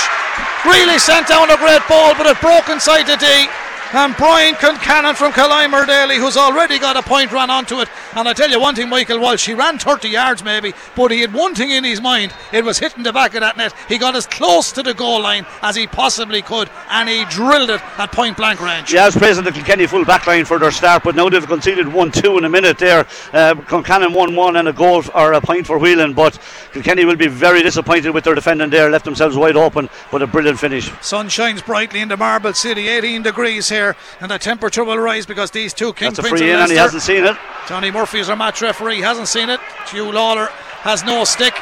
Really 0.68 0.98
sent 0.98 1.28
down 1.28 1.50
a 1.50 1.56
great 1.56 1.80
ball, 1.88 2.14
but 2.14 2.26
it 2.26 2.40
broke 2.40 2.68
inside 2.68 3.04
the 3.04 3.16
D. 3.16 3.48
And 3.94 4.16
Brian 4.16 4.54
Concannon 4.54 5.14
from 5.14 5.32
Killimordaly, 5.32 6.16
who's 6.16 6.38
already 6.38 6.78
got 6.78 6.96
a 6.96 7.02
point, 7.02 7.30
ran 7.30 7.50
onto 7.50 7.78
it. 7.80 7.90
And 8.14 8.26
I 8.26 8.32
tell 8.32 8.48
you 8.48 8.58
one 8.58 8.74
thing, 8.74 8.88
Michael 8.88 9.20
Walsh, 9.20 9.44
he 9.44 9.52
ran 9.52 9.78
30 9.78 10.08
yards 10.08 10.42
maybe, 10.42 10.72
but 10.96 11.10
he 11.10 11.20
had 11.20 11.34
one 11.34 11.54
thing 11.54 11.68
in 11.68 11.84
his 11.84 12.00
mind. 12.00 12.32
It 12.52 12.64
was 12.64 12.78
hitting 12.78 13.02
the 13.02 13.12
back 13.12 13.34
of 13.34 13.40
that 13.40 13.58
net. 13.58 13.74
He 13.88 13.98
got 13.98 14.16
as 14.16 14.26
close 14.26 14.72
to 14.72 14.82
the 14.82 14.94
goal 14.94 15.20
line 15.20 15.44
as 15.60 15.76
he 15.76 15.86
possibly 15.86 16.40
could, 16.40 16.70
and 16.88 17.06
he 17.06 17.26
drilled 17.26 17.68
it 17.68 17.82
at 17.98 18.12
point 18.12 18.38
blank 18.38 18.62
range. 18.62 18.94
Yeah, 18.94 19.02
I 19.02 19.06
was 19.06 19.16
praising 19.16 19.44
the 19.44 19.52
Kilkenny 19.52 19.86
full 19.86 20.06
back 20.06 20.26
line 20.26 20.46
for 20.46 20.58
their 20.58 20.70
start, 20.70 21.04
but 21.04 21.14
now 21.14 21.28
they've 21.28 21.46
conceded 21.46 21.86
1 21.86 22.12
2 22.12 22.38
in 22.38 22.44
a 22.46 22.48
minute 22.48 22.78
there. 22.78 23.00
Uh, 23.34 23.54
Concannon 23.56 24.14
1 24.14 24.34
1 24.34 24.56
and 24.56 24.68
a 24.68 24.72
goal 24.72 25.04
or 25.14 25.34
a 25.34 25.40
point 25.42 25.66
for 25.66 25.78
Whelan, 25.78 26.14
but 26.14 26.38
Kilkenny 26.72 27.04
will 27.04 27.16
be 27.16 27.28
very 27.28 27.62
disappointed 27.62 28.12
with 28.12 28.24
their 28.24 28.34
defending 28.34 28.70
there. 28.70 28.88
Left 28.88 29.04
themselves 29.04 29.36
wide 29.36 29.56
open, 29.56 29.90
but 30.10 30.22
a 30.22 30.26
brilliant 30.26 30.58
finish. 30.58 30.90
Sun 31.02 31.28
shines 31.28 31.60
brightly 31.60 32.00
in 32.00 32.08
the 32.08 32.16
Marble 32.16 32.54
City, 32.54 32.88
18 32.88 33.20
degrees 33.20 33.68
here 33.68 33.81
and 34.20 34.30
the 34.30 34.38
temperature 34.38 34.84
will 34.84 34.98
rise 34.98 35.26
because 35.26 35.50
these 35.50 35.74
two 35.74 35.92
kingpins. 35.92 36.16
That's 36.16 36.18
a 36.20 36.36
free 36.36 36.50
in, 36.50 36.58
and 36.58 36.70
he 36.70 36.76
hasn't 36.76 37.02
seen 37.02 37.24
it. 37.24 37.36
Johnny 37.68 37.90
Murphy 37.90 38.18
is 38.18 38.28
our 38.28 38.36
match 38.36 38.62
referee, 38.62 39.00
hasn't 39.00 39.28
seen 39.28 39.48
it. 39.48 39.60
Huw 39.86 40.12
Lawlor 40.12 40.48
has 40.82 41.04
no 41.04 41.24
stick. 41.24 41.54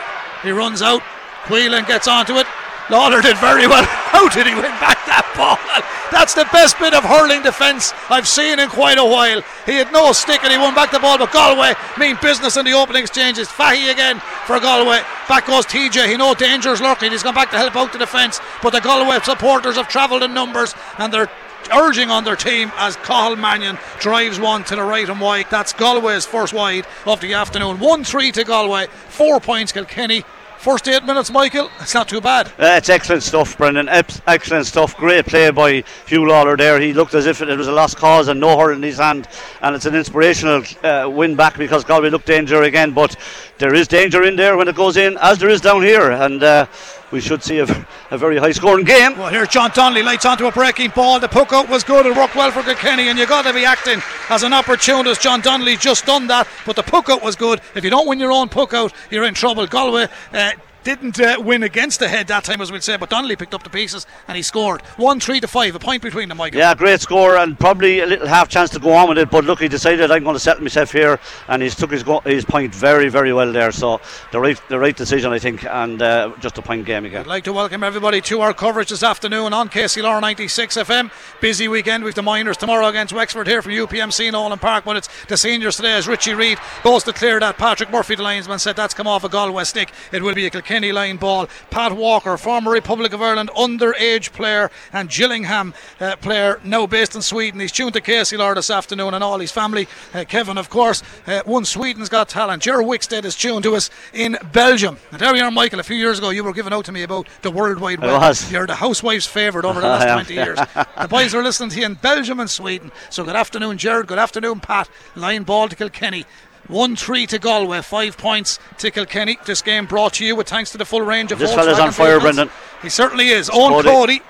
He 0.42 0.50
runs 0.50 0.82
out. 0.82 1.02
Whelan 1.48 1.84
gets 1.84 2.08
onto 2.08 2.36
it. 2.36 2.46
Lawlor 2.90 3.22
did 3.22 3.36
very 3.38 3.66
well. 3.66 3.84
How 4.10 4.28
did 4.28 4.46
he 4.46 4.54
win 4.54 4.74
back 4.82 4.98
that 5.06 5.24
ball? 5.36 5.56
That's 6.12 6.34
the 6.34 6.44
best 6.52 6.78
bit 6.78 6.92
of 6.92 7.04
hurling 7.04 7.42
defence 7.42 7.94
I've 8.10 8.26
seen 8.26 8.58
in 8.58 8.68
quite 8.68 8.98
a 8.98 9.04
while. 9.04 9.42
He 9.64 9.76
had 9.76 9.92
no 9.92 10.12
stick 10.12 10.42
and 10.42 10.52
he 10.52 10.58
won 10.58 10.74
back 10.74 10.90
the 10.90 10.98
ball, 10.98 11.16
but 11.16 11.32
Galway 11.32 11.74
mean 11.98 12.18
business 12.20 12.56
in 12.56 12.64
the 12.64 12.72
opening 12.72 13.02
exchanges. 13.02 13.48
Fahy 13.48 13.90
again 13.90 14.20
for 14.44 14.58
Galway. 14.58 15.00
Back 15.28 15.46
goes 15.46 15.64
TJ. 15.66 16.08
He 16.08 16.16
know 16.16 16.34
danger's 16.34 16.80
lurking. 16.80 17.12
He's 17.12 17.22
gone 17.22 17.34
back 17.34 17.50
to 17.52 17.56
help 17.56 17.76
out 17.76 17.92
the 17.92 17.98
defence, 17.98 18.40
but 18.62 18.70
the 18.70 18.80
Galway 18.80 19.20
supporters 19.22 19.76
have 19.76 19.88
travelled 19.88 20.24
in 20.24 20.34
numbers 20.34 20.74
and 20.98 21.12
they're 21.14 21.30
urging 21.72 22.10
on 22.10 22.24
their 22.24 22.36
team 22.36 22.72
as 22.76 22.96
Cathal 22.96 23.36
Mannion 23.36 23.78
drives 23.98 24.38
one 24.38 24.64
to 24.64 24.76
the 24.76 24.82
right 24.82 25.08
and 25.08 25.20
wide. 25.20 25.46
That's 25.50 25.72
Galway's 25.72 26.26
first 26.26 26.52
wide 26.52 26.86
of 27.06 27.20
the 27.20 27.34
afternoon. 27.34 27.78
1 27.78 28.04
3 28.04 28.32
to 28.32 28.44
Galway, 28.44 28.86
four 29.08 29.40
points 29.40 29.72
Kilkenny. 29.72 30.24
First 30.60 30.86
eight 30.88 31.04
minutes, 31.04 31.30
Michael, 31.30 31.70
it's 31.80 31.94
not 31.94 32.06
too 32.06 32.20
bad. 32.20 32.48
Uh, 32.48 32.76
it's 32.76 32.90
excellent 32.90 33.22
stuff, 33.22 33.56
Brendan. 33.56 33.88
excellent 33.88 34.66
stuff. 34.66 34.94
Great 34.94 35.24
play 35.24 35.50
by 35.50 35.80
Huw 36.06 36.28
Lawlor 36.28 36.58
there. 36.58 36.78
He 36.78 36.92
looked 36.92 37.14
as 37.14 37.24
if 37.24 37.40
it 37.40 37.56
was 37.56 37.66
a 37.66 37.72
lost 37.72 37.96
cause 37.96 38.28
and 38.28 38.38
no 38.38 38.58
hurt 38.58 38.74
in 38.74 38.82
his 38.82 38.98
hand. 38.98 39.26
And 39.62 39.74
it's 39.74 39.86
an 39.86 39.94
inspirational 39.94 40.62
uh, 40.84 41.08
win 41.08 41.34
back 41.34 41.56
because 41.56 41.82
Galway 41.82 42.10
looked 42.10 42.26
danger 42.26 42.64
again. 42.64 42.92
But 42.92 43.16
there 43.56 43.72
is 43.72 43.88
danger 43.88 44.22
in 44.22 44.36
there 44.36 44.58
when 44.58 44.68
it 44.68 44.76
goes 44.76 44.98
in, 44.98 45.16
as 45.22 45.38
there 45.38 45.48
is 45.48 45.62
down 45.62 45.80
here. 45.80 46.10
And 46.10 46.42
uh, 46.42 46.66
we 47.10 47.20
should 47.20 47.42
see 47.42 47.58
a, 47.58 47.86
a 48.10 48.18
very 48.18 48.36
high 48.36 48.52
scoring 48.52 48.84
game. 48.84 49.16
Well, 49.16 49.28
here's 49.28 49.48
John 49.48 49.70
Donnelly, 49.74 50.02
lights 50.02 50.24
onto 50.24 50.46
a 50.46 50.52
breaking 50.52 50.90
ball. 50.94 51.20
The 51.20 51.28
puck 51.28 51.52
out 51.52 51.68
was 51.68 51.84
good, 51.84 52.06
it 52.06 52.16
worked 52.16 52.36
well 52.36 52.50
for 52.50 52.62
Kilkenny, 52.62 53.08
and 53.08 53.18
you've 53.18 53.28
got 53.28 53.42
to 53.42 53.52
be 53.52 53.64
acting 53.64 54.00
as 54.28 54.42
an 54.42 54.52
opportunist. 54.52 55.20
John 55.20 55.40
Donnelly 55.40 55.76
just 55.76 56.06
done 56.06 56.26
that, 56.28 56.46
but 56.64 56.76
the 56.76 56.82
puck 56.82 57.08
out 57.08 57.22
was 57.22 57.36
good. 57.36 57.60
If 57.74 57.84
you 57.84 57.90
don't 57.90 58.06
win 58.06 58.20
your 58.20 58.32
own 58.32 58.48
puck 58.48 58.74
out, 58.74 58.92
you're 59.10 59.24
in 59.24 59.34
trouble. 59.34 59.66
Galway. 59.66 60.08
Uh, 60.32 60.52
didn't 60.84 61.20
uh, 61.20 61.36
win 61.40 61.62
against 61.62 62.00
the 62.00 62.08
head 62.08 62.26
that 62.28 62.44
time, 62.44 62.60
as 62.60 62.72
we'll 62.72 62.80
say, 62.80 62.96
but 62.96 63.10
Donnelly 63.10 63.36
picked 63.36 63.54
up 63.54 63.62
the 63.62 63.70
pieces 63.70 64.06
and 64.28 64.36
he 64.36 64.42
scored. 64.42 64.82
1 64.96 65.20
3 65.20 65.40
to 65.40 65.48
5, 65.48 65.74
a 65.74 65.78
point 65.78 66.02
between 66.02 66.28
them, 66.28 66.38
Michael. 66.38 66.58
Yeah, 66.58 66.74
great 66.74 67.00
score 67.00 67.36
and 67.36 67.58
probably 67.58 68.00
a 68.00 68.06
little 68.06 68.26
half 68.26 68.48
chance 68.48 68.70
to 68.70 68.78
go 68.78 68.92
on 68.92 69.08
with 69.08 69.18
it, 69.18 69.30
but 69.30 69.44
look, 69.44 69.60
he 69.60 69.68
decided 69.68 70.10
I'm 70.10 70.24
going 70.24 70.34
to 70.34 70.40
settle 70.40 70.62
myself 70.62 70.92
here 70.92 71.18
and 71.48 71.62
he's 71.62 71.74
took 71.74 71.90
his, 71.90 72.02
go- 72.02 72.20
his 72.20 72.44
point 72.44 72.74
very, 72.74 73.08
very 73.08 73.32
well 73.32 73.52
there. 73.52 73.72
So 73.72 74.00
the 74.32 74.40
right, 74.40 74.60
the 74.68 74.78
right 74.78 74.96
decision, 74.96 75.32
I 75.32 75.38
think, 75.38 75.64
and 75.64 76.00
uh, 76.00 76.32
just 76.40 76.58
a 76.58 76.62
point 76.62 76.86
game 76.86 77.04
again. 77.04 77.20
I'd 77.20 77.26
like 77.26 77.44
to 77.44 77.52
welcome 77.52 77.82
everybody 77.82 78.20
to 78.22 78.40
our 78.40 78.54
coverage 78.54 78.90
this 78.90 79.02
afternoon 79.02 79.52
on 79.52 79.68
KCLR 79.68 80.20
96 80.20 80.76
FM. 80.76 81.10
Busy 81.40 81.68
weekend 81.68 82.04
with 82.04 82.14
the 82.14 82.22
Minors 82.22 82.56
tomorrow 82.56 82.86
against 82.86 83.12
Wexford 83.12 83.46
here 83.46 83.62
from 83.62 83.72
UPMC 83.72 84.26
in 84.26 84.32
Nolan 84.32 84.58
Park, 84.58 84.84
but 84.84 84.96
it's 84.96 85.08
the 85.26 85.36
seniors 85.36 85.76
today 85.76 85.92
as 85.92 86.08
Richie 86.08 86.34
Reid 86.34 86.58
goes 86.82 87.04
to 87.04 87.12
clear 87.12 87.38
that. 87.40 87.58
Patrick 87.58 87.90
Murphy, 87.90 88.14
the 88.14 88.22
linesman, 88.22 88.58
said 88.58 88.76
that's 88.76 88.94
come 88.94 89.06
off 89.06 89.24
a 89.24 89.28
Galway 89.28 89.64
stick. 89.64 89.92
It 90.12 90.22
will 90.22 90.34
be 90.34 90.46
a 90.46 90.50
Kilkenny 90.70 90.92
line 90.92 91.16
ball. 91.16 91.48
Pat 91.70 91.96
Walker, 91.96 92.36
former 92.36 92.70
Republic 92.70 93.12
of 93.12 93.20
Ireland 93.20 93.50
underage 93.56 94.32
player 94.32 94.70
and 94.92 95.10
Gillingham 95.10 95.74
uh, 95.98 96.14
player, 96.14 96.60
now 96.62 96.86
based 96.86 97.16
in 97.16 97.22
Sweden. 97.22 97.58
He's 97.58 97.72
tuned 97.72 97.94
to 97.94 98.00
KCLR 98.00 98.54
this 98.54 98.70
afternoon 98.70 99.12
and 99.12 99.24
all 99.24 99.40
his 99.40 99.50
family. 99.50 99.88
Uh, 100.14 100.24
Kevin, 100.28 100.56
of 100.56 100.70
course, 100.70 101.02
uh, 101.26 101.42
won 101.44 101.64
Sweden's 101.64 102.08
Got 102.08 102.28
Talent. 102.28 102.62
Jerry 102.62 102.84
Wickstead 102.84 103.24
is 103.24 103.34
tuned 103.34 103.64
to 103.64 103.74
us 103.74 103.90
in 104.14 104.38
Belgium. 104.52 104.96
And 105.10 105.20
there 105.20 105.32
we 105.32 105.40
are, 105.40 105.50
Michael. 105.50 105.80
A 105.80 105.82
few 105.82 105.96
years 105.96 106.18
ago, 106.18 106.30
you 106.30 106.44
were 106.44 106.52
giving 106.52 106.72
out 106.72 106.84
to 106.84 106.92
me 106.92 107.02
about 107.02 107.26
the 107.42 107.50
World 107.50 107.80
Wide 107.80 107.98
Web. 107.98 108.20
was. 108.20 108.52
You're 108.52 108.68
the 108.68 108.76
housewife's 108.76 109.26
favourite 109.26 109.66
over 109.66 109.80
the 109.80 109.88
last 109.88 110.24
20 110.28 110.34
years. 110.34 110.56
the 111.00 111.08
boys 111.08 111.34
are 111.34 111.42
listening 111.42 111.70
to 111.70 111.80
you 111.80 111.86
in 111.86 111.94
Belgium 111.94 112.38
and 112.38 112.48
Sweden. 112.48 112.92
So 113.10 113.24
good 113.24 113.34
afternoon, 113.34 113.76
Jared. 113.76 114.06
Good 114.06 114.20
afternoon, 114.20 114.60
Pat. 114.60 114.88
Line 115.16 115.42
ball 115.42 115.68
to 115.68 115.74
Kilkenny. 115.74 116.26
1 116.70 116.96
3 116.96 117.26
to 117.26 117.38
Galway, 117.38 117.82
5 117.82 118.16
points 118.16 118.58
to 118.78 118.90
Kilkenny. 118.90 119.38
This 119.44 119.62
game 119.62 119.86
brought 119.86 120.14
to 120.14 120.24
you 120.24 120.36
with 120.36 120.48
thanks 120.48 120.70
to 120.72 120.78
the 120.78 120.84
full 120.84 121.02
range 121.02 121.32
of 121.32 121.38
This 121.38 121.52
fella's 121.52 121.78
on 121.78 121.92
fire, 121.92 122.18
vehicles. 122.18 122.36
Brendan. 122.36 122.50
He 122.82 122.88
certainly 122.88 123.28
is. 123.28 123.50
Eoin 123.50 123.82
Cody. 123.82 124.22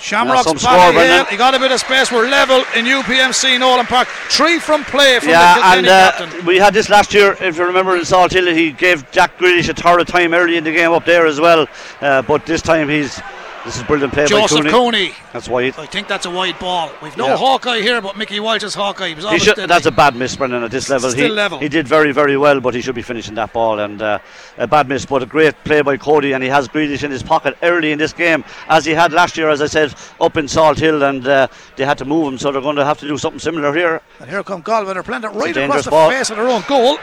Shamrock's 0.00 0.46
Paddy 0.46 0.58
score, 0.58 0.92
Hill. 0.92 1.24
He 1.26 1.36
got 1.36 1.54
a 1.54 1.58
bit 1.58 1.70
of 1.72 1.78
space. 1.78 2.10
We're 2.10 2.26
level 2.26 2.64
in 2.74 2.86
UPMC 2.86 3.60
Nolan 3.60 3.84
Park. 3.86 4.08
Three 4.30 4.58
from 4.58 4.82
play 4.84 5.18
from 5.18 5.28
the 5.28 5.34
Kilkenny 5.34 5.78
and 5.78 5.86
uh, 5.86 6.12
captain. 6.12 6.46
we 6.46 6.56
had 6.56 6.72
this 6.72 6.88
last 6.88 7.12
year, 7.12 7.36
if 7.40 7.58
you 7.58 7.66
remember, 7.66 7.94
in 7.96 8.02
Salthill, 8.02 8.54
he 8.56 8.72
gave 8.72 9.10
Jack 9.10 9.36
Grealish 9.38 9.68
a 9.68 9.74
torrid 9.74 10.08
time 10.08 10.32
early 10.32 10.56
in 10.56 10.64
the 10.64 10.72
game 10.72 10.92
up 10.92 11.04
there 11.04 11.26
as 11.26 11.38
well. 11.38 11.68
Uh, 12.00 12.22
but 12.22 12.46
this 12.46 12.62
time 12.62 12.88
he's. 12.88 13.20
This 13.64 13.76
is 13.76 13.82
brilliant 13.82 14.14
play 14.14 14.26
Joseph 14.26 14.64
by 14.64 14.70
Cooney. 14.70 15.08
Cooney. 15.08 15.14
That's 15.34 15.46
wide. 15.46 15.78
I 15.78 15.84
think 15.84 16.08
that's 16.08 16.24
a 16.24 16.30
wide 16.30 16.58
ball. 16.58 16.90
We've 17.02 17.14
no 17.16 17.26
Yeah. 17.26 17.36
Hawkeye 17.36 17.80
here, 17.80 18.00
but 18.00 18.16
Mickey 18.16 18.40
Walsh 18.40 18.62
is 18.62 18.74
Hawkeye. 18.74 19.08
He 19.08 19.14
He 19.14 19.38
should, 19.38 19.56
that's 19.56 19.84
a 19.84 19.90
bad 19.90 20.16
miss, 20.16 20.34
Brendan, 20.34 20.62
at 20.62 20.70
this 20.70 20.88
level. 20.88 21.10
Still 21.10 21.28
he, 21.28 21.30
level. 21.30 21.58
he 21.58 21.68
did 21.68 21.86
very, 21.86 22.10
very 22.12 22.38
well, 22.38 22.60
but 22.60 22.74
he 22.74 22.80
should 22.80 22.94
be 22.94 23.02
finishing 23.02 23.34
that 23.34 23.52
ball. 23.52 23.80
And 23.80 24.00
uh, 24.00 24.18
a 24.56 24.66
bad 24.66 24.88
miss, 24.88 25.04
but 25.04 25.22
a 25.22 25.26
great 25.26 25.54
play 25.64 25.82
by 25.82 25.98
Cody. 25.98 26.32
And 26.32 26.42
he 26.42 26.48
has 26.48 26.68
Grealish 26.68 27.04
in 27.04 27.10
his 27.10 27.22
pocket 27.22 27.54
early 27.62 27.92
in 27.92 27.98
this 27.98 28.14
game, 28.14 28.44
as 28.68 28.86
he 28.86 28.92
had 28.92 29.12
last 29.12 29.36
year, 29.36 29.50
as 29.50 29.60
I 29.60 29.66
said, 29.66 29.94
up 30.20 30.38
in 30.38 30.46
Salthill. 30.46 31.06
And 31.06 31.26
uh, 31.26 31.48
they 31.76 31.84
had 31.84 31.98
to 31.98 32.06
move 32.06 32.32
him, 32.32 32.38
so 32.38 32.50
they're 32.52 32.62
going 32.62 32.76
to 32.76 32.84
have 32.84 32.98
to 33.00 33.06
do 33.06 33.18
something 33.18 33.40
similar 33.40 33.74
here. 33.74 34.00
And 34.20 34.30
here 34.30 34.42
come 34.42 34.62
Galway. 34.62 34.94
They're 34.94 35.02
playing 35.02 35.24
it 35.24 35.28
right 35.28 35.54
across 35.54 35.84
the 35.84 35.90
ball. 35.90 36.10
face 36.10 36.30
of 36.30 36.36
their 36.38 36.48
own 36.48 36.64
goal. 36.66 36.98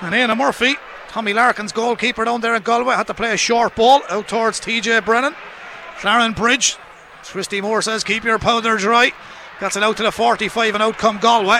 And 0.00 0.14
Éanna 0.14 0.38
Murphy, 0.38 0.76
Tommy 1.08 1.34
Larkin's 1.34 1.72
goalkeeper 1.72 2.24
down 2.24 2.40
there 2.40 2.54
in 2.54 2.62
Galway, 2.62 2.94
had 2.94 3.08
to 3.08 3.14
play 3.14 3.34
a 3.34 3.36
short 3.36 3.74
ball 3.76 4.00
out 4.08 4.26
towards 4.26 4.58
TJ 4.58 5.04
Brennan. 5.04 5.34
Clarinbridge. 5.98 6.76
Christy 7.24 7.60
Moore 7.60 7.82
says, 7.82 8.04
keep 8.04 8.24
your 8.24 8.38
powder 8.38 8.76
dry. 8.76 9.12
Gets 9.60 9.76
it 9.76 9.82
out 9.82 9.96
to 9.98 10.02
the 10.04 10.12
45 10.12 10.74
and 10.74 10.82
out 10.82 10.96
come 10.96 11.18
Galway. 11.18 11.58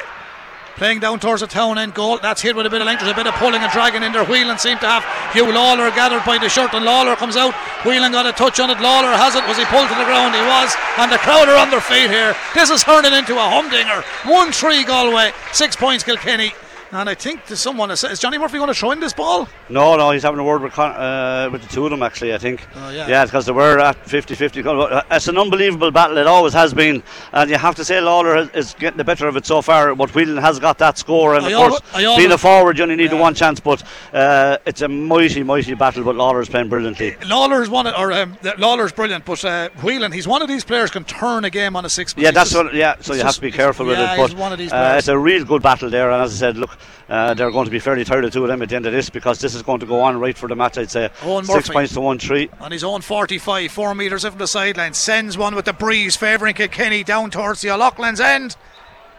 Playing 0.77 1.01
down 1.01 1.19
towards 1.19 1.41
the 1.41 1.49
town 1.49 1.77
end 1.77 1.93
goal. 1.93 2.19
That's 2.23 2.41
hit 2.41 2.55
with 2.55 2.65
a 2.65 2.71
bit 2.71 2.81
of 2.81 2.87
length. 2.87 3.01
There's 3.01 3.11
a 3.11 3.17
bit 3.17 3.27
of 3.27 3.35
pulling 3.35 3.61
and 3.61 3.73
dragging 3.73 4.05
in 4.05 4.13
there. 4.13 4.25
Whelan 4.25 4.59
seemed 4.59 4.81
to 4.81 4.87
have 4.87 5.03
Huw 5.35 5.53
Lawlor 5.53 5.93
gathered 5.93 6.25
by 6.25 6.39
the 6.39 6.49
shirt, 6.49 6.73
and 6.73 6.85
Lawlor 6.85 7.17
comes 7.17 7.37
out. 7.37 7.53
Whelan 7.85 8.13
got 8.13 8.27
a 8.27 8.33
touch 8.33 8.61
on 8.61 8.71
it. 8.71 8.79
Lawlor 8.79 9.13
has 9.17 9.35
it. 9.35 9.45
Was 9.49 9.59
he 9.59 9.65
pulled 9.65 9.89
to 9.89 9.95
the 9.97 10.05
ground? 10.05 10.37
He 10.37 10.41
was. 10.41 10.73
And 10.99 11.11
the 11.11 11.19
crowd 11.19 11.49
are 11.49 11.59
on 11.59 11.71
their 11.71 11.81
feet 11.81 12.09
here. 12.09 12.37
This 12.55 12.71
is 12.71 12.85
turning 12.85 13.13
into 13.13 13.35
a 13.35 13.51
humdinger. 13.51 14.05
1 14.31 14.53
3 14.53 14.85
Galway, 14.85 15.33
6 15.53 15.75
points 15.75 16.05
Kilkenny. 16.05 16.55
And 16.93 17.11
I 17.11 17.15
think 17.15 17.47
there's 17.47 17.61
someone 17.61 17.91
is 17.91 18.03
Johnny 18.21 18.39
Murphy 18.39 18.59
going 18.59 18.69
to 18.69 18.75
throw 18.75 18.93
in 18.93 19.01
this 19.01 19.13
ball? 19.13 19.49
No, 19.71 19.97
no, 19.97 20.11
he's 20.11 20.23
having 20.23 20.41
a 20.41 20.45
word 20.45 20.63
with, 20.63 20.73
Con- 20.73 20.93
uh, 20.93 21.49
with 21.53 21.63
the 21.63 21.69
two 21.69 21.85
of 21.85 21.91
them, 21.91 22.03
actually, 22.03 22.35
I 22.35 22.39
think. 22.39 22.67
Oh, 22.75 22.91
yeah. 22.91 23.07
Yeah, 23.09 23.25
because 23.25 23.47
they 23.47 23.53
were 23.53 23.79
at 23.79 23.97
50 24.07 24.35
50. 24.35 24.63
It's 24.65 25.29
an 25.29 25.39
unbelievable 25.39 25.91
battle, 25.91 26.17
it 26.19 26.27
always 26.27 26.55
has 26.55 26.73
been. 26.73 27.03
And 27.33 27.51
you 27.51 27.57
have 27.59 27.75
to 27.77 27.85
say, 27.85 28.01
Lawlor 28.01 28.55
is, 28.55 28.75
getting 28.75 28.97
the 28.99 29.05
better 29.05 29.27
of 29.29 29.37
it 29.37 29.45
so 29.47 29.61
far. 29.61 29.95
But 29.95 30.15
Whelan 30.15 30.39
has 30.39 30.59
got 30.59 30.79
that 30.79 30.99
score. 30.99 31.35
And 31.35 31.45
I 31.47 31.53
of 31.53 31.71
course, 31.71 32.17
being 32.17 32.33
a 32.33 32.39
forward, 32.39 32.79
you 32.79 32.85
only 32.85 32.97
need 32.97 33.13
Yeah. 33.13 33.21
one 33.21 33.35
chance. 33.35 33.61
But 33.61 33.83
uh, 34.13 34.59
it's 34.67 34.81
a 34.83 34.89
mighty, 34.89 35.43
mighty 35.43 35.75
battle. 35.75 36.05
But 36.05 36.17
Lawlor 36.17 36.41
is 36.41 36.49
playing 36.49 36.69
brilliantly. 36.69 37.17
Lawlor's 37.27 37.69
one, 37.69 37.87
of- 37.87 37.95
or 37.99 38.13
um, 38.13 38.37
Lawlor's 38.59 38.93
brilliant, 38.93 39.25
but 39.25 39.45
uh, 39.45 39.69
Whelan, 39.83 40.13
he's 40.13 40.29
one 40.29 40.43
of 40.43 40.49
these 40.49 40.65
players 40.65 40.91
can 40.91 41.05
turn 41.05 41.45
a 41.45 41.51
game 41.51 41.77
on 41.77 41.85
a 41.85 41.89
six. 41.91 42.15
Yeah, 42.17 42.31
that's 42.31 42.51
just- 42.51 42.65
what. 42.65 42.75
Yeah, 42.75 42.97
so 43.01 43.15
you 43.15 43.23
have 43.23 43.35
to 43.35 43.41
be 43.41 43.53
careful 43.53 43.87
with 43.87 43.99
yeah, 43.99 44.15
it. 44.15 44.17
But 44.17 44.31
he's 44.31 44.39
one 44.39 44.53
of 44.53 44.59
these 44.59 44.73
uh, 44.73 44.95
it's 44.99 45.09
a 45.09 45.19
real 45.19 45.45
good 45.45 45.63
battle 45.63 45.91
there. 45.91 46.11
And 46.11 46.23
as 46.23 46.33
I 46.35 46.37
said, 46.37 46.57
look, 46.57 46.77
uh, 47.09 47.35
they're 47.35 47.51
going 47.51 47.65
to 47.65 47.71
be 47.71 47.79
fairly 47.79 48.05
tired 48.05 48.25
of 48.25 48.33
two 48.33 48.43
of 48.43 48.49
them 48.49 48.63
at 48.63 48.69
the 48.69 48.77
end 48.77 48.87
of 48.87 48.93
this 48.93 49.09
because 49.11 49.39
this 49.41 49.55
is 49.55 49.63
going 49.63 49.81
to 49.81 49.87
go 49.87 50.01
on 50.01 50.19
right 50.21 50.37
for 50.37 50.49
the 50.49 50.57
match. 50.57 50.77
I'd 50.79 50.91
say 50.91 51.09
Owen 51.23 51.45
six 51.45 51.69
points 51.69 51.93
to 51.95 52.01
one 52.01 52.19
three. 52.19 52.49
on 52.61 52.71
his 52.73 52.85
own 52.85 53.01
45, 53.01 53.71
four 53.73 53.95
metres 53.95 54.25
from 54.25 54.39
the 54.39 54.47
sideline, 54.47 54.95
sends 54.95 55.39
one 55.39 55.55
with 55.55 55.65
the 55.65 55.73
breeze, 55.73 56.17
favouring 56.17 56.55
Kilkenny 56.55 57.03
down 57.05 57.31
towards 57.31 57.61
the 57.63 57.71
O'Loughlin's 57.71 58.21
end. 58.21 58.57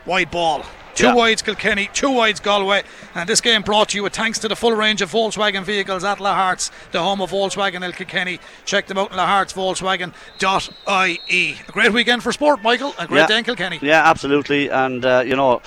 Wide 0.05 0.31
ball. 0.31 0.65
Two 0.95 1.05
Yeah. 1.07 1.13
wides 1.13 1.41
Kilkenny, 1.41 1.89
two 1.93 2.09
wides 2.11 2.39
Galway, 2.41 2.83
and 3.15 3.29
this 3.29 3.39
game 3.41 3.61
brought 3.61 3.89
to 3.89 3.97
you 3.97 4.03
with 4.03 4.13
thanks 4.13 4.37
to 4.39 4.47
the 4.49 4.55
full 4.55 4.73
range 4.73 5.01
of 5.01 5.11
Volkswagen 5.11 5.63
vehicles 5.63 6.03
at 6.03 6.17
Lahart's, 6.19 6.71
the 6.91 7.01
home 7.01 7.21
of 7.21 7.31
Volkswagen 7.31 7.83
El 7.83 7.93
Kilkenny. 7.93 8.39
Check 8.65 8.87
them 8.87 8.97
out 8.97 9.11
in 9.11 9.17
lahartsvolkswagen.ie. 9.17 11.57
A 11.67 11.71
great 11.71 11.93
weekend 11.93 12.23
for 12.23 12.31
sport, 12.31 12.61
Michael. 12.63 12.93
A 12.97 13.07
great 13.07 13.21
Yeah. 13.21 13.27
day 13.27 13.37
in 13.39 13.43
Kilkenny. 13.43 13.79
Yeah, 13.81 14.09
absolutely. 14.09 14.69
And, 14.69 15.05
uh, 15.05 15.23
you 15.25 15.35
know, 15.35 15.61